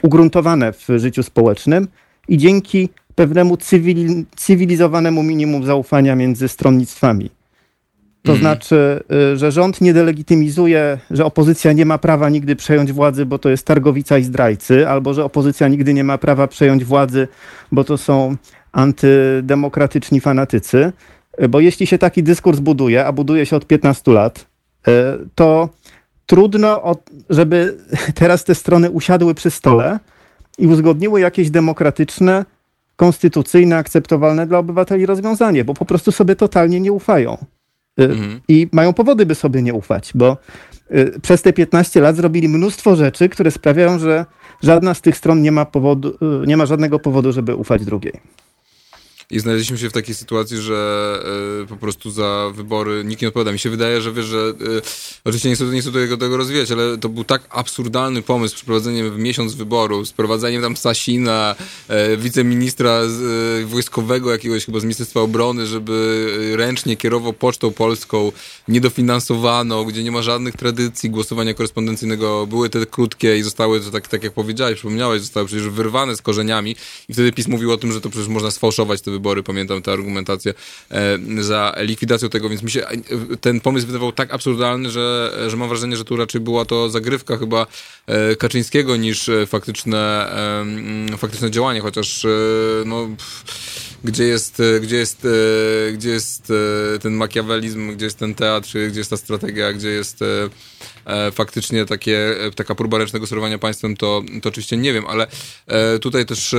ugruntowane 0.01 0.73
w 0.73 0.87
życiu 0.95 1.23
społecznym 1.23 1.87
i 2.27 2.37
dzięki 2.37 2.89
pewnemu 3.15 3.57
cywil, 3.57 4.25
cywilizowanemu 4.35 5.23
minimum 5.23 5.63
zaufania 5.65 6.15
między 6.15 6.47
stronnictwami. 6.47 7.29
To 8.23 8.31
mm. 8.31 8.41
znaczy, 8.41 9.03
e, 9.33 9.37
że 9.37 9.51
rząd 9.51 9.81
nie 9.81 9.93
delegitymizuje, 9.93 10.97
że 11.11 11.25
opozycja 11.25 11.73
nie 11.73 11.85
ma 11.85 11.97
prawa 11.97 12.29
nigdy 12.29 12.55
przejąć 12.55 12.91
władzy, 12.91 13.25
bo 13.25 13.39
to 13.39 13.49
jest 13.49 13.65
targowica 13.65 14.17
i 14.17 14.23
zdrajcy, 14.23 14.87
albo 14.87 15.13
że 15.13 15.25
opozycja 15.25 15.67
nigdy 15.67 15.93
nie 15.93 16.03
ma 16.03 16.17
prawa 16.17 16.47
przejąć 16.47 16.85
władzy, 16.85 17.27
bo 17.71 17.83
to 17.83 17.97
są 17.97 18.35
antydemokratyczni 18.71 20.21
fanatycy. 20.21 20.91
E, 21.37 21.47
bo 21.47 21.59
jeśli 21.59 21.87
się 21.87 21.97
taki 21.97 22.23
dyskurs 22.23 22.59
buduje, 22.59 23.05
a 23.05 23.11
buduje 23.11 23.45
się 23.45 23.55
od 23.55 23.67
15 23.67 24.11
lat, 24.11 24.45
e, 24.87 25.17
to 25.35 25.69
trudno, 26.27 26.95
żeby 27.29 27.77
teraz 28.15 28.43
te 28.43 28.55
strony 28.55 28.91
usiadły 28.91 29.33
przy 29.33 29.51
stole 29.51 29.99
i 30.57 30.67
uzgodniły 30.67 31.19
jakieś 31.19 31.49
demokratyczne, 31.49 32.45
konstytucyjne, 32.95 33.77
akceptowalne 33.77 34.47
dla 34.47 34.57
obywateli 34.57 35.05
rozwiązanie, 35.05 35.65
bo 35.65 35.73
po 35.73 35.85
prostu 35.85 36.11
sobie 36.11 36.35
totalnie 36.35 36.79
nie 36.79 36.91
ufają. 36.91 37.37
E, 37.99 38.03
mhm. 38.03 38.41
I 38.47 38.67
mają 38.71 38.93
powody, 38.93 39.25
by 39.25 39.35
sobie 39.35 39.61
nie 39.61 39.73
ufać, 39.73 40.11
bo 40.15 40.37
przez 41.21 41.41
te 41.41 41.53
15 41.53 42.01
lat 42.01 42.15
zrobili 42.15 42.49
mnóstwo 42.49 42.95
rzeczy, 42.95 43.29
które 43.29 43.51
sprawiają, 43.51 43.99
że 43.99 44.25
żadna 44.63 44.93
z 44.93 45.01
tych 45.01 45.17
stron 45.17 45.41
nie 45.41 45.51
ma, 45.51 45.65
powodu, 45.65 46.17
nie 46.47 46.57
ma 46.57 46.65
żadnego 46.65 46.99
powodu, 46.99 47.31
żeby 47.31 47.55
ufać 47.55 47.85
drugiej. 47.85 48.19
I 49.31 49.39
znaleźliśmy 49.39 49.77
się 49.77 49.89
w 49.89 49.93
takiej 49.93 50.15
sytuacji, 50.15 50.57
że 50.57 51.19
y, 51.63 51.67
po 51.67 51.77
prostu 51.77 52.11
za 52.11 52.51
wybory 52.53 53.03
nikt 53.05 53.21
nie 53.21 53.27
odpowiada. 53.27 53.51
Mi 53.51 53.59
się 53.59 53.69
wydaje, 53.69 54.01
że 54.01 54.11
wiesz, 54.13 54.25
że 54.25 54.53
y, 54.61 54.81
oczywiście 55.25 55.49
nie 55.49 55.55
chcę, 55.55 55.65
nie 55.65 55.81
chcę 55.81 55.91
tego, 55.91 56.17
tego 56.17 56.37
rozwijać, 56.37 56.71
ale 56.71 56.97
to 56.97 57.09
był 57.09 57.23
tak 57.23 57.41
absurdalny 57.49 58.21
pomysł 58.21 58.55
przeprowadzeniem 58.55 59.11
w 59.11 59.17
miesiąc 59.17 59.53
wyborów, 59.53 60.07
z 60.07 60.13
prowadzeniem 60.13 60.61
tam 60.61 60.77
Sasina, 60.77 61.55
y, 62.13 62.17
wiceministra 62.17 63.01
z, 63.07 63.69
wojskowego 63.69 64.31
jakiegoś 64.31 64.65
chyba 64.65 64.79
z 64.79 64.83
Ministerstwa 64.83 65.21
Obrony, 65.21 65.67
żeby 65.67 66.53
ręcznie 66.57 66.97
kierował 66.97 67.33
Pocztą 67.33 67.71
Polską, 67.71 68.31
niedofinansowano, 68.67 69.85
gdzie 69.85 70.03
nie 70.03 70.11
ma 70.11 70.21
żadnych 70.21 70.55
tradycji 70.55 71.09
głosowania 71.09 71.53
korespondencyjnego. 71.53 72.47
Były 72.47 72.69
te 72.69 72.85
krótkie 72.85 73.37
i 73.37 73.43
zostały, 73.43 73.81
to 73.81 73.91
tak, 73.91 74.07
tak 74.07 74.23
jak 74.23 74.33
powiedziałeś, 74.33 74.75
przypomniałeś, 74.75 75.21
zostały 75.21 75.45
przecież 75.45 75.69
wyrwane 75.69 76.15
z 76.15 76.21
korzeniami 76.21 76.75
i 77.09 77.13
wtedy 77.13 77.31
PiS 77.31 77.47
mówił 77.47 77.71
o 77.71 77.77
tym, 77.77 77.91
że 77.91 78.01
to 78.01 78.09
przecież 78.09 78.27
można 78.27 78.51
sfałszować 78.51 79.01
te 79.01 79.16
wybory, 79.17 79.43
pamiętam 79.43 79.81
tę 79.81 79.91
argumentację 79.91 80.53
e, 80.91 81.17
za 81.43 81.75
likwidacją 81.77 82.29
tego, 82.29 82.49
więc 82.49 82.63
mi 82.63 82.71
się 82.71 82.85
ten 83.41 83.61
pomysł 83.61 83.87
wydawał 83.87 84.11
tak 84.11 84.33
absurdalny, 84.33 84.91
że, 84.91 85.37
że 85.47 85.57
mam 85.57 85.69
wrażenie, 85.69 85.97
że 85.97 86.05
tu 86.05 86.15
raczej 86.15 86.41
była 86.41 86.65
to 86.65 86.89
zagrywka 86.89 87.37
chyba 87.37 87.67
e, 88.07 88.35
Kaczyńskiego 88.35 88.95
niż 88.95 89.29
faktyczne, 89.47 90.31
faktyczne 91.17 91.51
działanie, 91.51 91.81
chociaż 91.81 92.25
e, 92.25 92.29
no 92.85 93.07
gdzie 94.03 94.23
jest, 94.23 94.61
gdzie 94.81 94.95
jest, 94.95 95.27
gdzie 95.93 96.09
jest 96.09 96.53
ten 97.01 97.13
makiawelizm, 97.13 97.93
gdzie 97.93 98.05
jest 98.05 98.17
ten 98.17 98.35
teatr, 98.35 98.69
gdzie 98.89 98.99
jest 98.99 99.09
ta 99.09 99.17
strategia, 99.17 99.73
gdzie 99.73 99.89
jest 99.89 100.23
E, 101.07 101.31
faktycznie 101.31 101.85
takie, 101.85 102.45
e, 102.45 102.51
taka 102.51 102.75
próba 102.75 102.97
ręcznego 102.97 103.25
sterowania 103.25 103.57
państwem, 103.57 103.97
to, 103.97 104.23
to 104.41 104.49
oczywiście 104.49 104.77
nie 104.77 104.93
wiem, 104.93 105.05
ale 105.07 105.27
e, 105.67 105.99
tutaj 105.99 106.25
też 106.25 106.55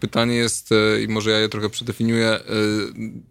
pytanie 0.00 0.34
jest, 0.34 0.70
i 1.04 1.08
może 1.08 1.30
ja 1.30 1.38
je 1.38 1.48
trochę 1.48 1.70
przedefiniuję, 1.70 2.40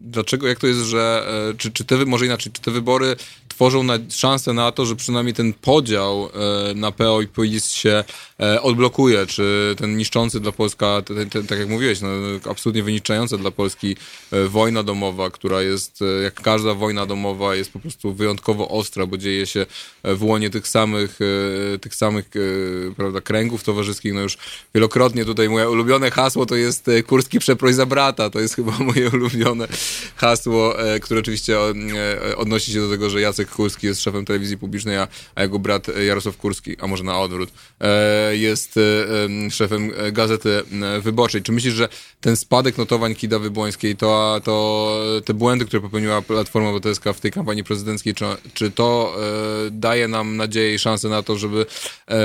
dlaczego, 0.02 0.48
jak 0.48 0.60
to 0.60 0.68
jest, 0.68 0.80
że, 0.80 1.28
czy, 1.58 1.72
czy 1.72 1.86
te, 1.86 2.06
może 2.06 2.26
inaczej, 2.26 2.52
czy 2.52 2.62
te 2.62 2.72
wybory 2.72 3.16
tworzą 3.48 3.84
na, 3.84 3.94
szansę 4.10 4.54
na 4.54 4.72
to, 4.72 4.86
że 4.86 4.96
przynajmniej 4.96 5.34
ten 5.34 5.54
podział 5.54 6.30
na 6.76 6.92
PO 6.92 7.22
i 7.22 7.28
PiS 7.28 7.72
się 7.72 8.04
odblokuje, 8.62 9.26
czy 9.26 9.76
ten 9.78 9.98
niszczący 9.98 10.40
dla 10.40 10.52
Polska, 10.52 11.02
ten, 11.02 11.30
ten, 11.30 11.48
tak 11.48 11.60
jak 11.60 11.70
mówiłeś, 11.70 12.02
no, 12.02 12.10
absolutnie 12.52 12.84
wyniczająca 12.84 13.38
dla 13.38 13.52
Polski 13.52 13.96
wojna 14.48 14.84
domowa, 14.84 15.30
która 15.30 15.62
jest, 15.62 16.00
jak 16.24 16.42
każda 16.42 16.74
wojna 16.74 17.06
domowa, 17.06 17.56
jest 17.56 17.72
po 17.72 17.80
prostu 17.80 18.14
wyjątkowo 18.14 18.70
ostra, 18.70 19.06
bo 19.06 19.18
dzieje 19.18 19.46
się 19.46 19.66
w 20.04 20.24
łonie 20.24 20.50
tych 20.50 20.68
samych, 20.68 21.20
e, 21.76 21.80
tych 21.80 21.96
samych 21.96 22.26
e, 22.36 22.94
prawda, 22.96 23.22
kręgów 23.22 23.64
towarzyskich. 23.64 24.14
No 24.14 24.22
już 24.22 24.38
wielokrotnie 24.76 25.26
tutaj 25.26 25.50
moje 25.50 25.70
ulubione 25.70 26.12
hasło 26.12 26.46
to 26.46 26.56
jest 26.56 26.88
e, 26.88 27.04
Kurski 27.04 27.40
przeproś 27.40 27.76
za 27.76 27.86
brata. 27.86 28.30
To 28.30 28.40
jest 28.40 28.56
chyba 28.56 28.72
moje 28.94 29.10
ulubione 29.10 29.68
hasło, 30.16 30.76
które 31.02 31.20
oczywiście 31.20 31.58
odnosi 32.38 32.72
się 32.72 32.80
do 32.80 32.90
tego, 32.90 33.10
że 33.10 33.22
Jacek 33.22 33.50
Kurski 33.50 33.88
jest 33.88 34.02
szefem 34.02 34.26
telewizji 34.26 34.58
publicznej, 34.58 34.98
a, 34.98 35.08
a 35.36 35.42
jego 35.42 35.60
brat 35.60 35.88
Jarosław 36.08 36.38
Kurski, 36.38 36.78
a 36.80 36.88
może 36.88 37.04
na 37.04 37.20
odwrót, 37.20 37.50
jest 38.32 38.80
szefem 39.52 39.92
Gazety 40.12 40.64
Wyborczej. 41.02 41.42
Czy 41.42 41.52
myślisz, 41.52 41.74
że 41.74 41.90
ten 42.22 42.36
spadek 42.36 42.78
notowań 42.78 43.16
Kidawy 43.16 43.52
Błońskiej, 43.52 43.96
to, 43.96 44.42
to 44.44 44.96
te 45.26 45.34
błędy, 45.34 45.66
które 45.66 45.82
popełniła 45.82 46.22
Platforma 46.22 46.70
Obywatelska 46.70 47.14
w 47.14 47.20
tej 47.20 47.32
kampanii 47.32 47.64
prezydenckiej, 47.64 48.14
czy, 48.14 48.26
czy 48.54 48.72
to 48.72 49.16
daje 49.72 50.08
nam 50.08 50.38
nadzieję 50.38 50.74
i 50.74 50.80
szansę 50.80 51.10
na 51.10 51.24
to, 51.24 51.38
żeby 51.38 51.66
e, 52.08 52.18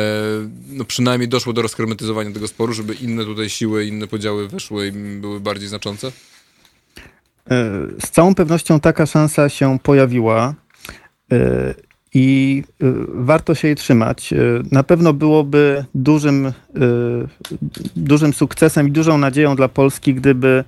no 0.68 0.85
przynajmniej 0.85 1.28
doszło 1.28 1.52
do 1.52 1.62
rozhermetyzowania 1.62 2.31
tego 2.31 2.48
sporu, 2.48 2.72
żeby 2.72 2.94
inne 2.94 3.24
tutaj 3.24 3.51
siły, 3.51 3.86
inne 3.86 4.06
podziały 4.06 4.48
weszły 4.48 4.86
i 4.86 4.93
były 5.20 5.40
bardziej 5.40 5.68
znaczące? 5.68 6.12
E, 7.51 7.70
z 8.06 8.10
całą 8.10 8.35
pewnością 8.35 8.81
taka 8.81 9.06
szansa 9.06 9.48
się 9.48 9.78
pojawiła 9.82 10.55
e, 11.32 11.74
i 12.15 12.62
warto 13.09 13.55
się 13.55 13.69
jej 13.69 13.77
trzymać. 13.77 14.35
Na 14.73 14.82
pewno 14.82 15.12
byłoby 15.12 15.85
dużym, 15.95 16.53
dużym 17.97 18.32
sukcesem 18.32 18.89
i 18.89 18.91
dużą 18.91 19.19
nadzieją 19.19 19.57
dla 19.57 19.69
Polski, 19.69 20.15
gdyby 20.15 20.65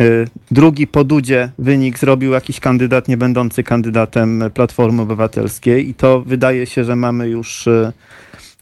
Y, 0.00 0.26
drugi 0.50 0.86
po 0.86 1.04
Dudzie 1.04 1.50
wynik 1.58 1.98
zrobił 1.98 2.32
jakiś 2.32 2.60
kandydat 2.60 3.08
nie 3.08 3.16
będący 3.16 3.62
kandydatem 3.62 4.44
Platformy 4.54 5.02
Obywatelskiej 5.02 5.88
i 5.88 5.94
to 5.94 6.20
wydaje 6.20 6.66
się, 6.66 6.84
że 6.84 6.96
mamy 6.96 7.28
już 7.28 7.66
y, 7.66 7.92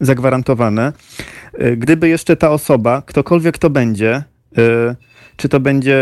zagwarantowane. 0.00 0.92
Y, 1.62 1.76
gdyby 1.76 2.08
jeszcze 2.08 2.36
ta 2.36 2.50
osoba, 2.50 3.02
ktokolwiek 3.06 3.58
to 3.58 3.70
będzie, 3.70 4.22
czy 5.38 5.48
to 5.48 5.60
będzie 5.60 5.96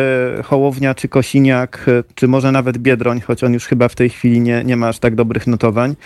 Hołownia, 0.44 0.94
czy 0.94 1.08
Kosiniak, 1.08 1.86
czy 2.14 2.28
może 2.28 2.52
nawet 2.52 2.78
Biedroń, 2.78 3.20
choć 3.20 3.44
on 3.44 3.52
już 3.52 3.66
chyba 3.66 3.88
w 3.88 3.94
tej 3.94 4.10
chwili 4.10 4.40
nie, 4.40 4.64
nie 4.64 4.76
ma 4.76 4.88
aż 4.88 4.98
tak 4.98 5.14
dobrych 5.14 5.46
notowań, 5.46 5.96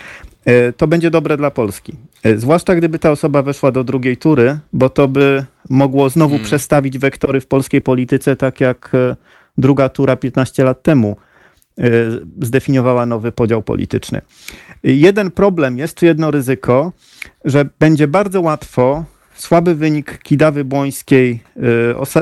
E, 0.45 0.73
to 0.73 0.87
będzie 0.87 1.11
dobre 1.11 1.37
dla 1.37 1.51
Polski. 1.51 1.93
E, 2.23 2.37
zwłaszcza 2.37 2.75
gdyby 2.75 2.99
ta 2.99 3.11
osoba 3.11 3.41
weszła 3.41 3.71
do 3.71 3.83
drugiej 3.83 4.17
tury, 4.17 4.59
bo 4.73 4.89
to 4.89 5.07
by 5.07 5.45
mogło 5.69 6.09
znowu 6.09 6.31
hmm. 6.31 6.45
przestawić 6.45 6.97
wektory 6.97 7.41
w 7.41 7.47
polskiej 7.47 7.81
polityce, 7.81 8.35
tak 8.35 8.61
jak 8.61 8.91
e, 8.93 9.15
druga 9.57 9.89
tura 9.89 10.15
15 10.15 10.63
lat 10.63 10.83
temu 10.83 11.15
zdefiniowała 12.41 13.05
nowy 13.05 13.31
podział 13.31 13.63
polityczny. 13.63 14.21
Jeden 14.83 15.31
problem 15.31 15.77
jest, 15.77 15.95
czy 15.95 16.05
jedno 16.05 16.31
ryzyko, 16.31 16.91
że 17.45 17.65
będzie 17.79 18.07
bardzo 18.07 18.41
łatwo 18.41 19.05
słaby 19.35 19.75
wynik 19.75 20.17
Kidawy 20.23 20.65
Błońskiej, 20.65 21.43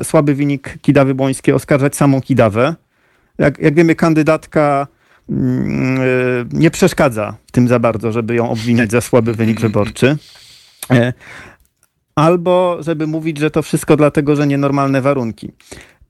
słaby 0.03 0.35
wynik 0.35 0.77
Kidawy 0.81 1.15
Błońskiej 1.15 1.53
oskarżać 1.53 1.95
samą 1.95 2.21
Kidawę. 2.21 2.75
Jak, 3.37 3.59
jak 3.59 3.75
wiemy, 3.75 3.95
kandydatka 3.95 4.87
Mm, 5.29 6.01
e, 6.01 6.05
nie 6.51 6.71
przeszkadza 6.71 7.37
w 7.47 7.51
tym 7.51 7.67
za 7.67 7.79
bardzo, 7.79 8.11
żeby 8.11 8.35
ją 8.35 8.49
obwiniać 8.49 8.91
za 8.91 9.01
słaby 9.01 9.33
wynik 9.33 9.61
wyborczy. 9.61 10.17
E, 10.91 11.13
albo 12.15 12.77
żeby 12.79 13.07
mówić, 13.07 13.37
że 13.37 13.51
to 13.51 13.61
wszystko 13.61 13.97
dlatego, 13.97 14.35
że 14.35 14.47
nienormalne 14.47 15.01
warunki. 15.01 15.51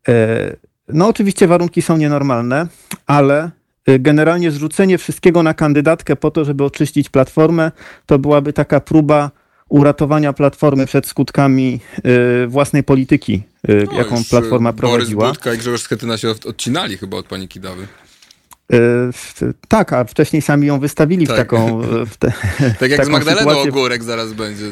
E, 0.07 0.55
no 0.87 1.07
oczywiście 1.07 1.47
warunki 1.47 1.81
są 1.81 1.97
nienormalne, 1.97 2.67
ale 3.07 3.51
generalnie 3.99 4.51
zrzucenie 4.51 4.97
wszystkiego 4.97 5.43
na 5.43 5.53
kandydatkę 5.53 6.15
po 6.15 6.31
to, 6.31 6.45
żeby 6.45 6.63
oczyścić 6.63 7.09
platformę, 7.09 7.71
to 8.05 8.19
byłaby 8.19 8.53
taka 8.53 8.79
próba 8.79 9.31
uratowania 9.69 10.33
platformy 10.33 10.85
przed 10.85 11.07
skutkami 11.07 11.79
własnej 12.47 12.83
polityki, 12.83 13.43
no, 13.67 13.97
jaką 13.97 14.23
platforma 14.29 14.73
prowadziła. 14.73 15.25
Borys 15.25 15.37
Budka 15.37 15.53
i 15.53 15.57
Grzegorz 15.57 15.81
Schetyna 15.81 16.17
się 16.17 16.29
odcinali 16.29 16.97
chyba 16.97 17.17
od 17.17 17.25
pani 17.25 17.47
Kidawy. 17.47 17.87
Tak, 19.67 19.93
a 19.93 20.03
wcześniej 20.03 20.41
sami 20.41 20.67
ją 20.67 20.79
wystawili 20.79 21.27
tak. 21.27 21.35
w 21.35 21.39
taką. 21.39 21.81
W 22.05 22.17
te, 22.17 22.31
tak 22.79 22.91
jak 22.91 23.05
z 23.05 23.09
Magdaleną 23.09 23.59
Ogórek 23.59 24.03
zaraz 24.03 24.33
będzie. 24.33 24.65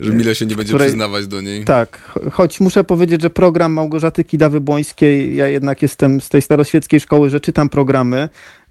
Że 0.00 0.12
Mile 0.12 0.34
się 0.34 0.46
nie 0.46 0.56
będzie 0.56 0.72
której, 0.72 0.88
przyznawać 0.88 1.26
do 1.26 1.40
niej. 1.40 1.64
Tak, 1.64 2.18
choć 2.32 2.60
muszę 2.60 2.84
powiedzieć, 2.84 3.22
że 3.22 3.30
program 3.30 3.72
Małgorzaty 3.72 4.24
Kidawy-Błońskiej, 4.24 5.34
ja 5.34 5.48
jednak 5.48 5.82
jestem 5.82 6.20
z 6.20 6.28
tej 6.28 6.42
staroświeckiej 6.42 7.00
szkoły, 7.00 7.30
że 7.30 7.40
czytam 7.40 7.68
programy, 7.68 8.28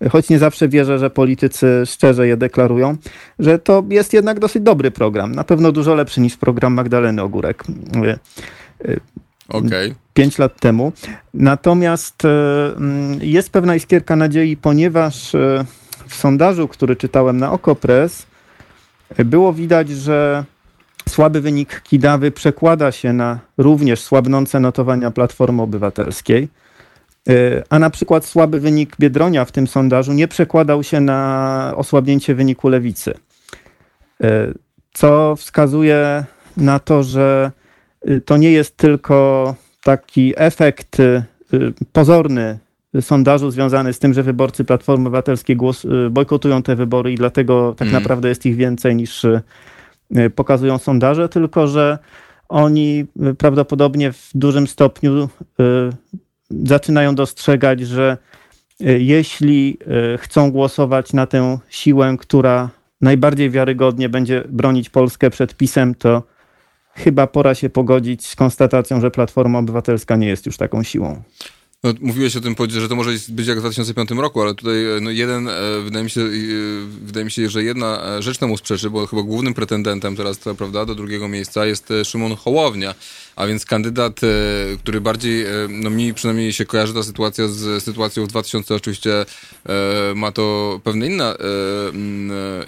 choć 0.09 0.29
nie 0.29 0.39
zawsze 0.39 0.67
wierzę, 0.67 0.99
że 0.99 1.09
politycy 1.09 1.83
szczerze 1.85 2.27
je 2.27 2.37
deklarują, 2.37 2.97
że 3.39 3.59
to 3.59 3.83
jest 3.89 4.13
jednak 4.13 4.39
dosyć 4.39 4.63
dobry 4.63 4.91
program. 4.91 5.35
Na 5.35 5.43
pewno 5.43 5.71
dużo 5.71 5.95
lepszy 5.95 6.21
niż 6.21 6.37
program 6.37 6.73
Magdaleny 6.73 7.21
Ogórek. 7.21 7.63
Okay. 9.49 9.95
Pięć 10.13 10.37
lat 10.37 10.59
temu. 10.59 10.91
Natomiast 11.33 12.25
e, 12.25 12.29
mm, 12.77 13.19
jest 13.21 13.49
pewna 13.49 13.75
iskierka 13.75 14.15
nadziei, 14.15 14.57
ponieważ 14.57 15.35
e, 15.35 15.65
w 16.07 16.15
sondażu, 16.15 16.67
który 16.67 16.95
czytałem 16.95 17.37
na 17.37 17.51
Okopres, 17.51 18.25
było 19.25 19.53
widać, 19.53 19.89
że 19.89 20.45
Słaby 21.07 21.41
wynik 21.41 21.81
Kidawy 21.81 22.31
przekłada 22.31 22.91
się 22.91 23.13
na 23.13 23.39
również 23.57 24.01
słabnące 24.01 24.59
notowania 24.59 25.11
Platformy 25.11 25.61
Obywatelskiej, 25.61 26.47
e, 27.29 27.63
a 27.69 27.79
na 27.79 27.89
przykład 27.89 28.25
słaby 28.25 28.59
wynik 28.59 28.95
Biedronia 28.99 29.45
w 29.45 29.51
tym 29.51 29.67
sondażu 29.67 30.13
nie 30.13 30.27
przekładał 30.27 30.83
się 30.83 31.01
na 31.01 31.73
osłabnięcie 31.75 32.35
wyniku 32.35 32.69
Lewicy. 32.69 33.13
E, 34.23 34.53
co 34.93 35.35
wskazuje 35.35 36.23
na 36.57 36.79
to, 36.79 37.03
że 37.03 37.51
e, 38.01 38.21
to 38.21 38.37
nie 38.37 38.51
jest 38.51 38.77
tylko 38.77 39.55
taki 39.83 40.33
efekt 40.35 40.97
pozorny 41.91 42.59
sondażu 43.01 43.51
związany 43.51 43.93
z 43.93 43.99
tym, 43.99 44.13
że 44.13 44.23
wyborcy 44.23 44.65
Platformy 44.65 45.07
Obywatelskiej 45.07 45.55
głos, 45.55 45.85
bojkotują 46.11 46.63
te 46.63 46.75
wybory 46.75 47.11
i 47.11 47.15
dlatego 47.15 47.75
tak 47.77 47.87
mm. 47.87 48.01
naprawdę 48.01 48.29
jest 48.29 48.45
ich 48.45 48.55
więcej 48.55 48.95
niż 48.95 49.25
Y, 49.25 49.41
pokazują 50.35 50.77
sondaże, 50.77 51.29
tylko 51.29 51.67
że 51.67 51.97
oni 52.49 53.05
y, 53.31 53.35
prawdopodobnie 53.35 54.11
w 54.11 54.29
dużym 54.35 54.67
stopniu 54.67 55.23
y, 55.23 55.27
zaczynają 56.49 57.15
dostrzegać, 57.15 57.79
że 57.79 58.17
jeśli 58.79 59.77
chcą 60.17 60.51
głosować 60.51 61.13
na 61.13 61.27
tę 61.27 61.57
siłę, 61.69 62.15
która 62.19 62.69
najbardziej 63.01 63.49
wiarygodnie 63.49 64.09
będzie 64.09 64.43
bronić 64.49 64.89
Polskę 64.89 65.29
przed 65.29 65.55
pisem, 65.55 65.95
to 65.95 66.23
chyba 66.93 67.27
pora 67.27 67.55
się 67.55 67.69
pogodzić 67.69 68.27
z 68.27 68.35
konstatacją, 68.35 69.01
że 69.01 69.11
Platforma 69.11 69.59
Obywatelska 69.59 70.15
nie 70.15 70.27
jest 70.27 70.45
już 70.45 70.57
taką 70.57 70.83
siłą. 70.83 71.21
No, 71.83 71.93
mówiłeś 72.01 72.35
o 72.35 72.41
tym, 72.41 72.55
że 72.67 72.89
to 72.89 72.95
może 72.95 73.11
być 73.29 73.47
jak 73.47 73.57
w 73.57 73.61
2005 73.61 74.11
roku, 74.11 74.41
ale 74.41 74.55
tutaj 74.55 74.85
e, 74.85 74.99
no, 75.01 75.11
jeden, 75.11 75.47
e, 75.47 75.53
wydaje 75.83 76.03
mi, 76.03 76.09
się, 76.09 76.21
e, 76.21 76.25
wydaje 77.01 77.25
mi 77.25 77.31
się, 77.31 77.49
że 77.49 77.63
jedna 77.63 78.21
rzecz 78.21 78.37
temu 78.37 78.57
sprzeczy, 78.57 78.89
bo 78.89 79.07
chyba 79.07 79.21
głównym 79.21 79.53
pretendentem 79.53 80.15
teraz, 80.15 80.39
prawda, 80.57 80.85
do 80.85 80.95
drugiego 80.95 81.27
miejsca 81.27 81.65
jest 81.65 81.93
Szymon 82.03 82.35
Hołownia, 82.35 82.95
a 83.35 83.47
więc 83.47 83.65
kandydat, 83.65 84.19
który 84.79 85.01
bardziej, 85.01 85.45
no 85.69 85.89
mi 85.89 86.13
przynajmniej 86.13 86.53
się 86.53 86.65
kojarzy 86.65 86.93
ta 86.93 87.03
sytuacja 87.03 87.47
z 87.47 87.83
sytuacją 87.83 88.25
w 88.25 88.27
2000, 88.27 88.75
oczywiście 88.75 89.25
ma 90.15 90.31
to 90.31 90.79
pewne 90.83 91.07
inne, 91.07 91.35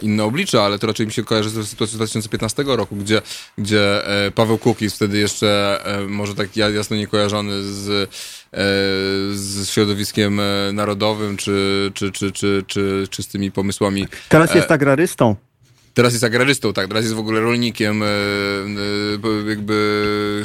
inne 0.01 0.23
oblicze, 0.23 0.61
ale 0.61 0.79
to 0.79 0.87
raczej 0.87 1.05
mi 1.05 1.11
się 1.13 1.23
kojarzy 1.23 1.49
z 1.49 1.67
sytuacją 1.67 1.93
z 1.93 1.95
2015 1.95 2.63
roku, 2.67 2.95
gdzie, 2.95 3.21
gdzie 3.57 4.01
Paweł 4.35 4.57
Kukiz, 4.57 4.95
wtedy 4.95 5.17
jeszcze 5.17 5.79
może 6.07 6.35
tak 6.35 6.57
jasno 6.57 6.95
nie 6.95 7.07
kojarzony 7.07 7.63
z 7.63 8.09
z 9.31 9.69
środowiskiem 9.69 10.39
e, 10.39 10.71
narodowym, 10.73 11.37
czy, 11.37 11.91
czy, 11.93 12.11
czy, 12.11 12.31
czy, 12.31 12.63
czy, 12.67 13.07
czy 13.09 13.23
z 13.23 13.27
tymi 13.27 13.51
pomysłami. 13.51 14.07
Teraz 14.29 14.55
jest 14.55 14.71
e, 14.71 14.73
agrarystą. 14.73 15.35
Teraz 15.93 16.13
jest 16.13 16.23
agrarystą, 16.23 16.73
tak, 16.73 16.87
teraz 16.87 17.03
jest 17.03 17.15
w 17.15 17.19
ogóle 17.19 17.41
rolnikiem, 17.41 18.03
e, 18.03 18.07
jakby 19.49 20.43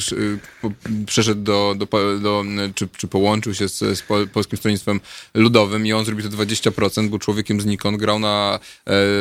przeszedł 1.07 1.43
do, 1.43 1.75
do, 1.79 2.19
do 2.19 2.45
czy, 2.75 2.89
czy 2.97 3.09
połączył 3.09 3.55
się 3.55 3.69
z, 3.69 3.79
z 3.79 4.03
Polskim 4.33 4.59
Stronnictwem 4.59 5.01
Ludowym 5.35 5.87
i 5.87 5.93
on 5.93 6.05
zrobił 6.05 6.31
to 6.31 6.37
20%, 6.37 7.09
był 7.09 7.19
człowiekiem 7.19 7.61
znikąd, 7.61 7.97
grał 7.97 8.19
na 8.19 8.59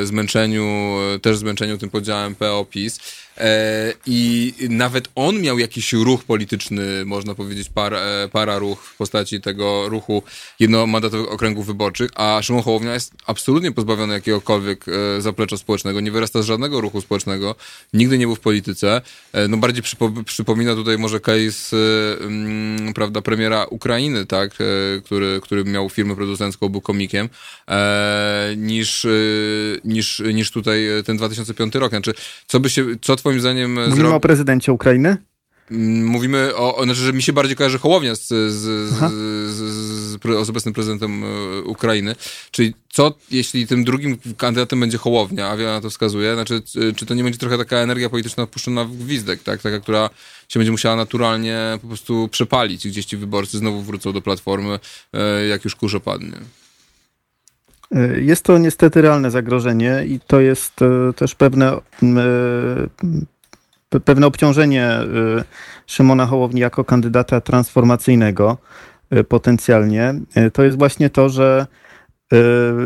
zmęczeniu, 0.03 0.95
też 1.21 1.37
zmęczeniu 1.37 1.77
tym 1.77 1.89
podziałem 1.89 2.35
PO-PiS 2.35 2.99
E, 2.99 3.22
I 4.05 4.53
nawet 4.69 5.09
on 5.15 5.41
miał 5.41 5.59
jakiś 5.59 5.93
ruch 5.93 6.23
polityczny, 6.23 7.05
można 7.05 7.35
powiedzieć, 7.35 7.69
para, 7.69 7.99
e, 7.99 8.29
para 8.31 8.59
ruch 8.59 8.83
w 8.83 8.97
postaci 8.97 9.41
tego 9.41 9.89
ruchu 9.89 10.23
jednomandatowych 10.59 11.31
okręgów 11.31 11.65
wyborczych, 11.65 12.11
a 12.15 12.39
Szymon 12.41 12.63
Hołownia 12.63 12.93
jest 12.93 13.13
absolutnie 13.25 13.71
pozbawiony 13.71 14.13
jakiegokolwiek 14.13 14.85
e, 14.87 15.21
zaplecza 15.21 15.57
społecznego, 15.57 15.99
nie 15.99 16.11
wyrasta 16.11 16.41
z 16.41 16.45
żadnego 16.45 16.81
ruchu 16.81 17.01
społecznego, 17.01 17.55
nigdy 17.93 18.17
nie 18.17 18.25
był 18.25 18.35
w 18.35 18.39
polityce. 18.39 19.01
No 19.49 19.57
bardziej 19.57 19.83
przypo, 19.83 20.11
przypomina 20.25 20.75
tutaj 20.75 20.97
może 20.97 21.19
case 21.19 21.77
um, 22.21 22.93
prawda, 22.95 23.21
premiera 23.21 23.65
Ukrainy, 23.65 24.25
tak, 24.25 24.51
który, 25.05 25.39
który 25.43 25.63
miał 25.63 25.89
firmę 25.89 26.15
producencką, 26.15 26.69
był 26.69 26.81
komikiem, 26.81 27.29
niż, 28.57 29.07
niż, 29.85 30.23
niż 30.33 30.51
tutaj 30.51 30.79
ten 31.05 31.17
2005 31.17 31.75
rok. 31.75 31.89
Znaczy, 31.89 32.13
co 32.47 32.59
by 32.59 32.69
się, 32.69 32.85
co 33.01 33.15
twoim 33.23 33.39
zdaniem... 33.39 33.73
Mówimy 33.73 33.95
zro... 33.95 34.15
o 34.15 34.19
prezydencie 34.19 34.73
Ukrainy? 34.73 35.17
Mm, 35.71 36.05
mówimy 36.05 36.55
o, 36.55 36.75
o, 36.75 36.83
znaczy, 36.83 36.99
że 36.99 37.13
mi 37.13 37.21
się 37.21 37.33
bardziej 37.33 37.55
kojarzy 37.55 37.79
Hołownia 37.79 38.15
z, 38.15 38.27
z, 38.27 38.53
z, 38.53 40.21
z, 40.21 40.49
obecnym 40.49 40.73
prezydentem 40.73 41.23
e, 41.23 41.61
Ukrainy. 41.61 42.15
Czyli 42.51 42.73
co, 42.89 43.13
jeśli 43.31 43.67
tym 43.67 43.83
drugim 43.83 44.17
kandydatem 44.37 44.79
będzie 44.79 44.97
Hołownia, 44.97 45.49
a 45.49 45.57
wiele 45.57 45.71
na 45.71 45.81
to 45.81 45.89
wskazuje, 45.89 46.33
znaczy, 46.33 46.61
czy 46.95 47.05
to 47.05 47.13
nie 47.13 47.23
będzie 47.23 47.39
trochę 47.39 47.57
taka 47.57 47.77
energia 47.77 48.09
polityczna 48.09 48.45
wpuszczona 48.45 48.85
w 48.85 48.95
gwizdek, 48.95 49.43
tak? 49.43 49.61
Taka, 49.61 49.79
która 49.79 50.09
się 50.49 50.59
będzie 50.59 50.71
musiała 50.71 50.95
naturalnie 50.95 51.57
po 51.81 51.87
prostu 51.87 52.27
przepalić, 52.27 52.87
gdzieś 52.87 53.05
ci 53.05 53.17
wyborcy 53.17 53.57
znowu 53.57 53.81
wrócą 53.81 54.13
do 54.13 54.21
Platformy, 54.21 54.79
e, 55.13 55.45
jak 55.45 55.63
już 55.63 55.75
kurz 55.75 55.95
opadnie. 55.95 56.37
E, 57.95 58.19
jest 58.21 58.45
to 58.45 58.57
niestety 58.57 59.01
realne 59.01 59.31
zagrożenie 59.31 60.03
i 60.05 60.19
to 60.27 60.41
jest 60.41 60.81
e, 60.81 61.13
też 61.13 61.35
pewne, 61.35 61.71
e, 61.73 61.79
pewne 63.99 64.27
obciążenie 64.27 64.89
Szymona 65.87 66.25
Hołowni 66.25 66.61
jako 66.61 66.83
kandydata 66.83 67.41
transformacyjnego 67.41 68.57
potencjalnie. 69.27 70.13
To 70.53 70.63
jest 70.63 70.77
właśnie 70.77 71.09
to, 71.09 71.29
że 71.29 71.67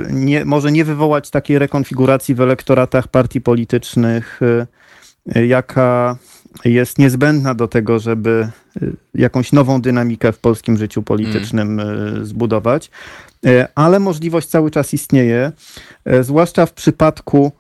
nie, 0.10 0.46
może 0.46 0.72
nie 0.72 0.86
wywołać 0.86 1.30
takiej 1.30 1.60
rekonfiguracji 1.60 2.36
w 2.36 2.42
elektoratach 2.42 3.08
partii 3.08 3.42
politycznych, 3.42 4.40
jaka 5.48 6.18
jest 6.66 7.00
niezbędna 7.00 7.56
do 7.56 7.68
tego, 7.68 8.00
żeby 8.00 8.50
jakąś 9.14 9.54
nową 9.54 9.82
dynamikę 9.82 10.32
w 10.32 10.40
polskim 10.40 10.78
życiu 10.78 11.04
politycznym 11.04 11.80
mm. 11.80 12.26
zbudować. 12.26 12.92
E, 13.46 13.68
ale 13.76 14.00
możliwość 14.00 14.48
cały 14.48 14.72
czas 14.72 14.94
istnieje, 14.94 15.52
e, 16.06 16.24
zwłaszcza 16.24 16.66
w 16.66 16.74
przypadku, 16.74 17.52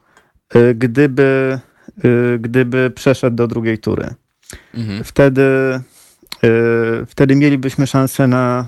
e, 0.49 0.75
gdyby, 0.75 1.59
gdyby 2.39 2.91
przeszedł 2.95 3.35
do 3.35 3.47
drugiej 3.47 3.77
tury. 3.77 4.13
Mhm. 4.73 5.03
Wtedy, 5.03 5.43
wtedy 7.07 7.35
mielibyśmy 7.35 7.87
szansę 7.87 8.27
na 8.27 8.67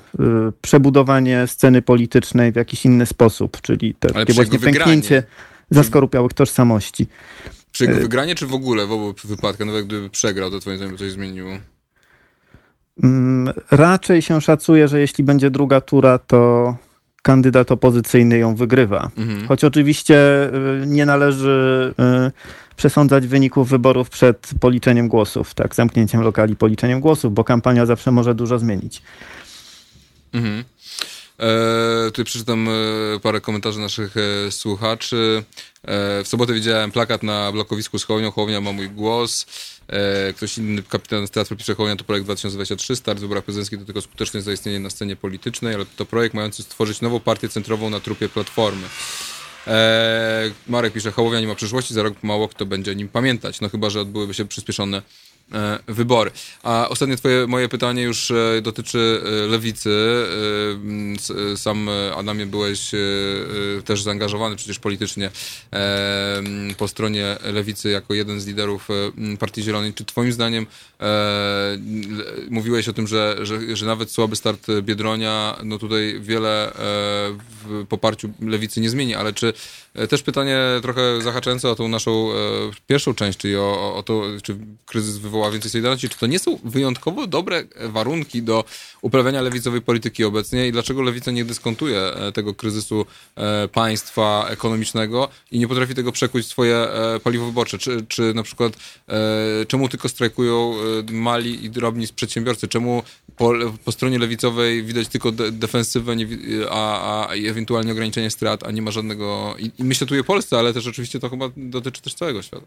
przebudowanie 0.62 1.48
sceny 1.48 1.82
politycznej 1.82 2.52
w 2.52 2.56
jakiś 2.56 2.86
inny 2.86 3.06
sposób, 3.06 3.62
czyli 3.62 3.96
takie 3.96 4.34
właśnie 4.34 4.60
pęknięcie 4.60 5.24
zaskorupiałych 5.70 6.34
tożsamości. 6.34 7.08
Przy 7.72 7.86
jego 7.86 8.00
wygranie, 8.00 8.36
czy 8.36 8.48
w 8.48 8.54
ogóle 8.54 8.88
w 8.88 8.92
obu 8.92 9.14
wypadkach, 9.24 9.68
nawet 9.68 9.86
gdyby 9.86 10.10
przegrał, 10.10 10.52
to 10.52 10.60
twoim 10.60 10.78
zdaniem 10.78 10.98
coś 10.98 11.12
zmieniło? 11.12 11.52
Mm, 13.04 13.54
raczej 13.72 14.22
się 14.22 14.42
szacuje, 14.42 14.88
że 14.88 15.00
jeśli 15.00 15.24
będzie 15.24 15.52
druga 15.52 15.82
tura, 15.82 16.18
to 16.18 16.76
kandydat 17.30 17.72
opozycyjny 17.72 18.38
ją 18.38 18.56
wygrywa. 18.56 19.12
Mhm. 19.18 19.48
Choć 19.48 19.64
oczywiście 19.64 20.16
y, 20.84 20.88
nie 20.88 21.06
należy 21.06 21.94
y, 22.28 22.76
przesądzać 22.76 23.28
wyników 23.28 23.70
wyborów 23.70 24.10
przed 24.10 24.50
policzeniem 24.60 25.08
głosów, 25.08 25.54
tak, 25.54 25.76
zamknięciem 25.76 26.22
lokali, 26.22 26.56
policzeniem 26.56 27.00
głosów, 27.00 27.34
bo 27.34 27.44
kampania 27.44 27.86
zawsze 27.86 28.12
może 28.12 28.36
dużo 28.36 28.60
zmienić. 28.60 29.02
Mhm. 30.34 30.64
E, 31.40 32.06
tutaj 32.06 32.26
przeczytam 32.26 32.68
e, 32.70 33.20
parę 33.20 33.42
komentarzy 33.42 33.80
naszych 33.80 34.16
e, 34.18 34.52
słuchaczy. 34.52 35.44
E, 35.84 36.24
w 36.24 36.28
sobotę 36.28 36.54
widziałem 36.54 36.92
plakat 36.92 37.24
na 37.24 37.52
blokowisku 37.52 38.00
z 38.00 38.04
Hołownią. 38.04 38.32
Hołownia 38.32 38.62
ma 38.62 38.72
mój 38.72 38.90
głos. 38.90 39.46
Ktoś 40.36 40.58
inny, 40.58 40.84
kapitan 40.84 41.28
z 41.28 41.32
Teatru 41.32 41.58
pisze 41.58 41.76
Hołownia 41.76 41.96
to 41.96 42.04
projekt 42.04 42.28
2023. 42.28 42.96
Start 42.96 43.20
w 43.20 43.22
wyborach 43.22 43.44
prezydenckich 43.44 43.80
to 43.80 43.86
tylko 43.86 44.02
skuteczne 44.02 44.42
zaistnienie 44.42 44.80
na 44.80 44.90
scenie 44.90 45.16
politycznej, 45.16 45.76
ale 45.76 45.86
to 45.86 46.06
projekt 46.06 46.36
mający 46.36 46.64
stworzyć 46.64 47.02
nową 47.02 47.20
partię 47.20 47.50
centrową 47.50 47.90
na 47.90 48.00
trupie 48.00 48.30
Platformy. 48.30 48.88
Marek 50.68 50.94
pisze, 50.94 51.12
Hołownia 51.12 51.42
nie 51.42 51.48
ma 51.48 51.56
przyszłości, 51.56 51.94
za 51.94 52.04
rok 52.04 52.24
mało 52.24 52.48
kto 52.48 52.66
będzie 52.66 52.92
o 52.92 52.94
nim 52.94 53.10
pamiętać. 53.10 53.62
No 53.62 53.70
chyba, 53.70 53.90
że 53.90 54.02
odbyłyby 54.02 54.34
się 54.34 54.46
przyspieszone 54.46 55.02
wybory. 55.88 56.32
A 56.64 56.90
ostatnie 56.90 57.18
twoje, 57.18 57.48
moje 57.48 57.70
pytanie 57.70 58.04
już 58.04 58.32
e, 58.32 58.62
dotyczy 58.62 59.22
e, 59.26 59.48
lewicy. 59.48 59.90
Sam, 61.56 61.90
Adamie, 62.16 62.46
byłeś 62.46 62.92
też 63.86 64.02
zaangażowany 64.02 64.56
przecież 64.56 64.80
politycznie 64.80 65.32
po 66.78 66.88
stronie 66.88 67.38
lewicy 67.44 67.90
jako 67.90 68.14
jeden 68.14 68.42
z 68.42 68.48
liderów 68.48 68.88
Partii 69.40 69.64
Zielonej. 69.64 69.94
Czy 69.94 70.06
twoim 70.06 70.32
zdaniem 70.32 70.66
mówiłeś 72.50 72.90
o 72.90 72.94
tym, 72.94 73.08
że, 73.08 73.38
że, 73.42 73.76
że 73.76 73.86
nawet 73.86 74.12
słaby 74.12 74.36
start 74.36 74.68
Biedronia, 74.82 75.58
no 75.64 75.78
tutaj 75.78 76.20
wiele 76.22 76.72
w 77.64 77.86
poparciu 77.90 78.30
lewicy 78.42 78.82
nie 78.82 78.90
zmieni, 78.90 79.16
ale 79.16 79.34
czy 79.34 79.54
też 80.10 80.24
pytanie 80.24 80.60
trochę 80.82 81.22
zahaczające 81.22 81.70
o 81.70 81.76
tą 81.76 81.88
naszą 81.88 82.30
pierwszą 82.88 83.14
część, 83.14 83.40
czyli 83.40 83.56
o, 83.56 83.96
o 83.96 84.04
to, 84.04 84.24
czy 84.44 84.58
kryzys 84.86 85.18
wywoła 85.40 85.52
więcej 85.52 85.72
Solidarności, 85.72 86.10
czy 86.10 86.18
to 86.18 86.28
nie 86.28 86.40
są 86.40 86.60
wyjątkowo 86.64 87.28
dobre 87.28 87.64
warunki 87.80 88.44
do 88.44 88.64
uprawiania 89.02 89.42
lewicowej 89.42 89.82
polityki 89.82 90.24
obecnie 90.24 90.68
i 90.68 90.72
dlaczego 90.72 91.02
lewica 91.02 91.32
nie 91.32 91.46
dyskontuje 91.46 92.00
e, 92.00 92.32
tego 92.32 92.54
kryzysu 92.54 93.06
e, 93.36 93.68
państwa 93.68 94.48
ekonomicznego 94.50 95.30
i 95.52 95.60
nie 95.60 95.68
potrafi 95.68 95.96
tego 95.96 96.12
przekuć 96.12 96.46
w 96.46 96.48
swoje 96.48 96.76
e, 96.76 97.20
paliwo 97.20 97.46
wyborcze? 97.46 97.78
Czy, 97.78 98.06
czy 98.08 98.34
na 98.34 98.44
przykład 98.44 98.74
czemu 99.68 99.90
tylko 99.90 100.10
strajkują 100.10 100.76
mali 101.12 101.66
i 101.66 101.70
drobni 101.70 102.08
przedsiębiorcy? 102.16 102.68
Czemu 102.68 103.04
po, 103.38 103.54
po 103.86 103.92
stronie 103.92 104.20
lewicowej 104.20 104.84
widać 104.84 105.08
tylko 105.08 105.32
de, 105.32 105.52
defensywę, 105.52 106.16
a, 106.70 107.28
a 107.28 107.34
ewentualnie 107.34 107.92
ograniczenie 107.92 108.30
strat, 108.30 108.64
a 108.64 108.72
nie 108.72 108.82
ma 108.82 108.92
żadnego... 108.92 109.56
I, 109.60 109.72
i 109.80 109.84
myślę 109.84 110.08
tu 110.08 110.20
o 110.20 110.24
Polsce, 110.24 110.60
ale 110.60 110.74
też 110.74 110.88
oczywiście 110.88 111.20
to 111.20 111.30
chyba 111.30 111.50
dotyczy 111.58 112.02
też 112.02 112.14
całego 112.14 112.42
świata. 112.42 112.66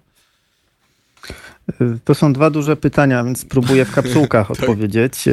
To 2.04 2.14
są 2.14 2.32
dwa 2.32 2.50
duże 2.50 2.76
pytania, 2.76 3.24
więc 3.24 3.40
spróbuję 3.40 3.84
w 3.84 3.92
kapsułkach 3.94 4.48
tak. 4.48 4.60
odpowiedzieć. 4.60 5.24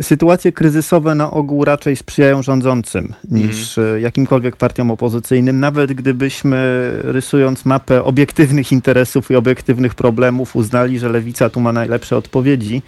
Sytuacje 0.00 0.52
kryzysowe 0.52 1.14
na 1.14 1.30
ogół 1.30 1.64
raczej 1.64 1.96
sprzyjają 1.96 2.42
rządzącym 2.42 3.14
niż 3.30 3.78
mm. 3.78 4.00
jakimkolwiek 4.00 4.56
partiom 4.56 4.90
opozycyjnym, 4.90 5.60
nawet 5.60 5.92
gdybyśmy 5.92 6.90
rysując 7.02 7.64
mapę 7.64 8.04
obiektywnych 8.04 8.72
interesów 8.72 9.30
i 9.30 9.36
obiektywnych 9.36 9.94
problemów 9.94 10.56
uznali, 10.56 10.98
że 10.98 11.08
lewica 11.08 11.50
tu 11.50 11.60
ma 11.60 11.72
najlepsze 11.72 12.16
odpowiedzi, 12.16 12.82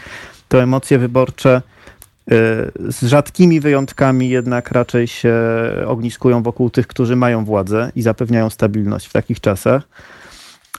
to 0.49 0.62
emocje 0.62 0.99
wyborcze 0.99 1.55
e, 1.57 1.62
z 2.89 3.03
rzadkimi 3.03 3.61
wyjątkami 3.61 4.28
jednak 4.28 4.70
raczej 4.70 5.07
się 5.07 5.35
ogniskują 5.86 6.43
wokół 6.43 6.70
tych, 6.70 6.86
którzy 6.86 7.16
mają 7.16 7.45
władzę 7.45 7.93
i 7.97 8.03
zapewniają 8.03 8.51
stabilność 8.51 9.07
w 9.07 9.12
takich 9.12 9.40
czasach. 9.40 9.89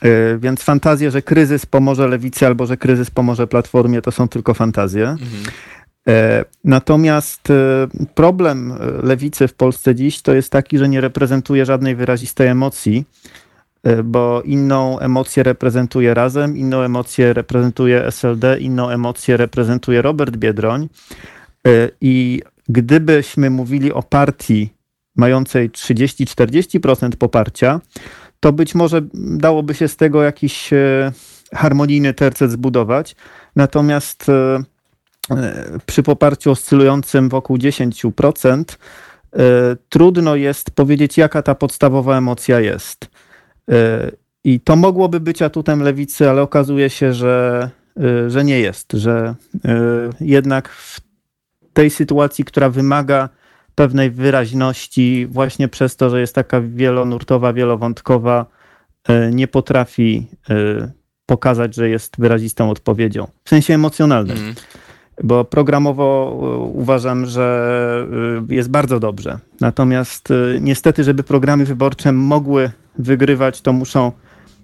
E, 0.01 0.37
więc 0.37 0.63
fantazje, 0.63 1.11
że 1.11 1.21
kryzys 1.21 1.65
pomoże 1.65 2.07
lewicy 2.07 2.47
albo 2.47 2.65
że 2.65 2.77
kryzys 2.77 3.11
pomoże 3.11 3.47
platformie, 3.47 4.01
to 4.01 4.11
są 4.11 4.27
tylko 4.27 4.53
fantazje. 4.53 5.09
Mhm. 5.09 5.43
Natomiast 6.63 7.49
e, 7.49 7.87
problem 8.15 8.73
lewicy 9.03 9.47
w 9.47 9.53
Polsce 9.53 9.95
dziś 9.95 10.21
to 10.21 10.33
jest 10.33 10.51
taki, 10.51 10.77
że 10.77 10.89
nie 10.89 11.01
reprezentuje 11.01 11.65
żadnej 11.65 11.95
wyrazistej 11.95 12.47
emocji, 12.47 13.05
bo 14.03 14.41
inną 14.41 14.99
emocję 14.99 15.43
reprezentuje 15.43 16.13
Razem, 16.13 16.57
inną 16.57 16.81
emocję 16.81 17.33
reprezentuje 17.33 18.05
SLD, 18.11 18.59
inną 18.59 18.89
emocję 18.89 19.37
reprezentuje 19.37 20.01
Robert 20.01 20.37
Biedroń. 20.37 20.89
I 22.01 22.41
gdybyśmy 22.69 23.49
mówili 23.49 23.93
o 23.93 24.03
partii 24.03 24.69
mającej 25.15 25.69
30-40% 25.69 27.15
poparcia, 27.15 27.79
to 28.39 28.53
być 28.53 28.75
może 28.75 29.01
dałoby 29.13 29.73
się 29.73 29.87
z 29.87 29.95
tego 29.95 30.23
jakiś 30.23 30.73
e, 30.73 31.11
harmonijny 31.53 32.13
tercet 32.13 32.51
zbudować. 32.51 33.15
Natomiast 33.55 34.29
e, 34.29 34.63
e, 35.31 35.65
przy 35.85 36.03
poparciu 36.03 36.51
oscylującym 36.51 37.29
wokół 37.29 37.57
10%, 37.57 38.63
trudno 39.89 40.35
jest 40.35 40.71
powiedzieć, 40.71 41.17
jaka 41.17 41.41
ta 41.41 41.55
podstawowa 41.55 42.17
emocja 42.17 42.59
jest. 42.59 43.09
I 44.43 44.59
to 44.59 44.75
mogłoby 44.75 45.19
być 45.19 45.41
atutem 45.41 45.83
lewicy, 45.83 46.29
ale 46.29 46.41
okazuje 46.41 46.89
się, 46.89 47.13
że, 47.13 47.69
że 48.27 48.43
nie 48.43 48.59
jest, 48.59 48.91
że 48.91 49.35
jednak 50.21 50.69
w 50.69 51.01
tej 51.73 51.89
sytuacji, 51.89 52.45
która 52.45 52.69
wymaga 52.69 53.29
pewnej 53.79 54.11
wyraźności, 54.11 55.27
właśnie 55.29 55.67
przez 55.67 55.95
to, 55.95 56.09
że 56.09 56.19
jest 56.19 56.35
taka 56.35 56.61
wielonurtowa, 56.61 57.53
wielowątkowa, 57.53 58.45
e, 59.07 59.31
nie 59.31 59.47
potrafi 59.47 60.27
e, 60.49 60.91
pokazać, 61.25 61.75
że 61.75 61.89
jest 61.89 62.15
wyrazistą 62.17 62.69
odpowiedzią. 62.69 63.27
W 63.43 63.49
sensie 63.49 63.73
emocjonalnym. 63.73 64.37
Mm. 64.37 64.55
Bo 65.23 65.45
programowo 65.45 66.31
e, 66.41 66.57
uważam, 66.57 67.25
że 67.25 68.07
jest 68.49 68.69
bardzo 68.69 68.99
dobrze. 68.99 69.39
Natomiast 69.61 70.29
niestety, 70.61 71.03
żeby 71.03 71.23
programy 71.23 71.65
wyborcze 71.65 72.11
mogły 72.11 72.71
wygrywać, 72.97 73.61
to 73.61 73.73
muszą 73.73 74.11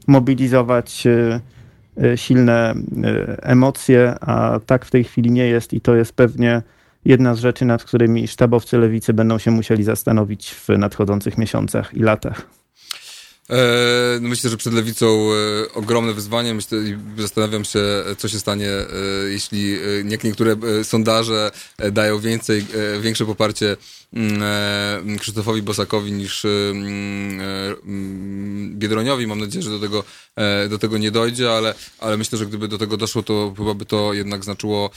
mobilizować 0.07 1.03
silne 2.15 2.73
emocje, 3.41 4.15
a 4.21 4.59
tak 4.65 4.85
w 4.85 4.91
tej 4.91 5.03
chwili 5.03 5.31
nie 5.31 5.47
jest 5.47 5.73
i 5.73 5.81
to 5.81 5.95
jest 5.95 6.13
pewnie 6.13 6.61
jedna 7.05 7.35
z 7.35 7.39
rzeczy, 7.39 7.65
nad 7.65 7.83
którymi 7.83 8.27
sztabowcy 8.27 8.77
lewicy 8.77 9.13
będą 9.13 9.37
się 9.37 9.51
musieli 9.51 9.83
zastanowić 9.83 10.51
w 10.51 10.69
nadchodzących 10.69 11.37
miesiącach 11.37 11.93
i 11.93 11.99
latach. 11.99 12.47
E, 13.49 14.19
no 14.21 14.29
myślę, 14.29 14.49
że 14.49 14.57
przed 14.57 14.73
lewicą 14.73 15.05
e, 15.05 15.73
ogromne 15.73 16.13
wyzwanie. 16.13 16.53
Myślę, 16.53 16.77
zastanawiam 17.17 17.65
się, 17.65 17.79
co 18.17 18.27
się 18.27 18.39
stanie, 18.39 18.69
e, 18.69 18.85
jeśli 19.29 19.77
niektóre 20.03 20.55
sondaże 20.83 21.51
dają 21.91 22.19
więcej, 22.19 22.65
większe 23.01 23.25
poparcie 23.25 23.71
e, 23.71 23.77
Krzysztofowi 25.19 25.61
Bosakowi 25.61 26.11
niż 26.11 26.45
mm, 26.45 27.39
e, 27.39 27.75
mm, 27.85 28.79
Biedroniowi. 28.79 29.27
Mam 29.27 29.39
nadzieję, 29.39 29.63
że 29.63 29.69
do 29.69 29.79
tego, 29.79 30.03
e, 30.35 30.69
do 30.69 30.77
tego 30.77 30.97
nie 30.97 31.11
dojdzie, 31.11 31.51
ale, 31.51 31.75
ale 31.99 32.17
myślę, 32.17 32.37
że 32.37 32.45
gdyby 32.45 32.67
do 32.67 32.77
tego 32.77 32.97
doszło, 32.97 33.23
to 33.23 33.53
chyba 33.57 33.73
by 33.73 33.85
to 33.85 34.13
jednak 34.13 34.43
znaczyło 34.43 34.89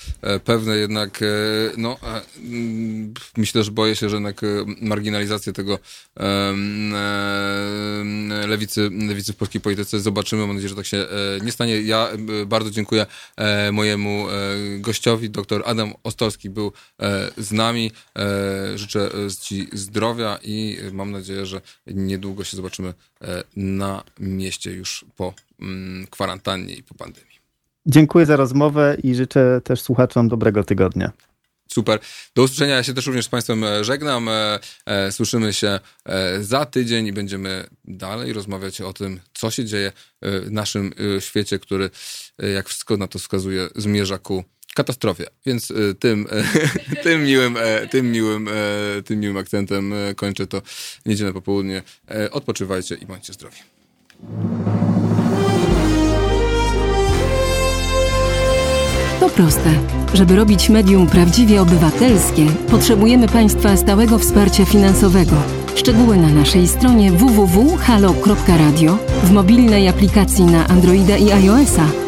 pewne 0.45 0.77
jednak, 0.77 1.21
no 1.77 1.97
myślę, 3.37 3.65
że 3.65 3.71
boję 3.71 3.97
się, 3.97 4.09
że 4.09 4.17
jednak 4.17 4.41
marginalizację 4.81 5.53
tego 5.53 5.79
lewicy, 8.49 8.91
lewicy 9.09 9.33
w 9.33 9.37
polskiej 9.37 9.61
polityce 9.61 10.01
zobaczymy. 10.01 10.47
Mam 10.47 10.57
nadzieję, 10.57 10.69
że 10.69 10.77
tak 10.77 10.87
się 10.87 11.07
nie 11.43 11.53
stanie. 11.53 11.81
Ja 11.81 12.09
bardzo 12.47 12.71
dziękuję 12.71 13.07
mojemu 13.73 14.27
gościowi. 14.79 15.31
Dr 15.31 15.63
Adam 15.67 15.95
Ostolski 16.03 16.51
był 16.51 16.73
z 17.37 17.53
nami. 17.53 17.91
Życzę 18.75 19.08
Ci 19.41 19.69
zdrowia 19.73 20.39
i 20.43 20.79
mam 20.93 21.11
nadzieję, 21.11 21.47
że 21.47 21.61
niedługo 21.87 22.45
się 22.45 22.57
zobaczymy 22.57 22.95
e, 23.23 23.45
na 23.57 24.05
mieście 24.21 24.73
już 24.73 25.05
po 25.17 25.35
mm, 25.61 26.07
kwarantannie 26.11 26.75
i 26.75 26.83
po 26.83 26.95
pandemii. 26.95 27.39
Dziękuję 27.87 28.27
za 28.27 28.37
rozmowę 28.37 28.97
i 29.03 29.15
życzę 29.15 29.61
też 29.65 29.81
słuchaczom 29.81 30.29
dobrego 30.29 30.65
tygodnia. 30.65 31.13
Super. 31.73 32.01
Do 32.35 32.43
usłyszenia. 32.43 32.77
Ja 32.77 32.83
się 32.83 32.95
też 32.95 33.07
również 33.07 33.25
z 33.25 33.29
Państwem 33.29 33.65
e, 33.65 33.85
żegnam. 33.85 34.29
E, 34.87 35.13
słyszymy 35.13 35.53
się 35.53 35.81
za 36.41 36.65
tydzień 36.65 37.07
i 37.07 37.13
będziemy 37.13 37.67
dalej 37.85 38.33
rozmawiać 38.33 38.81
o 38.81 38.93
tym, 38.93 39.21
co 39.35 39.51
się 39.51 39.65
dzieje 39.65 39.93
w 40.23 40.51
naszym 40.51 40.93
świecie, 41.21 41.59
który, 41.59 41.91
jak 42.55 42.69
wszystko 42.69 42.97
na 42.97 43.09
to 43.09 43.19
wskazuje, 43.19 43.69
zmierza 43.77 44.19
ku 44.19 44.45
katastrofie. 44.79 45.27
Więc 45.47 45.71
y, 45.71 45.95
tym, 45.99 46.27
tym, 47.05 47.25
miłym, 47.25 47.57
e, 47.57 47.87
tym, 47.87 48.13
miłym, 48.13 48.49
e, 48.49 48.53
tym 49.03 49.21
miłym 49.21 49.37
akcentem 49.37 49.93
e, 49.93 50.15
kończę 50.15 50.47
to 50.47 50.63
niedzielne 51.07 51.33
popołudnie. 51.33 51.83
Odpoczywajcie 52.31 52.95
i 52.95 53.07
bądźcie 53.07 53.33
zdrowi. 53.33 53.57
To 59.21 59.29
proste. 59.29 59.71
Żeby 60.15 60.37
robić 60.37 60.69
medium 60.69 61.07
prawdziwie 61.07 61.63
obywatelskie, 61.63 62.47
potrzebujemy 62.71 63.29
Państwa 63.29 63.77
stałego 63.77 64.19
wsparcia 64.19 64.65
finansowego. 64.65 65.37
Szczegóły 65.75 66.17
na 66.17 66.29
naszej 66.29 66.69
stronie 66.69 67.13
www.halo.radio, 67.13 68.99
w 69.23 69.31
mobilnej 69.31 69.89
aplikacji 69.89 70.45
na 70.45 70.69
Androida 70.69 71.17
i 71.17 71.31
iOS-a 71.31 72.08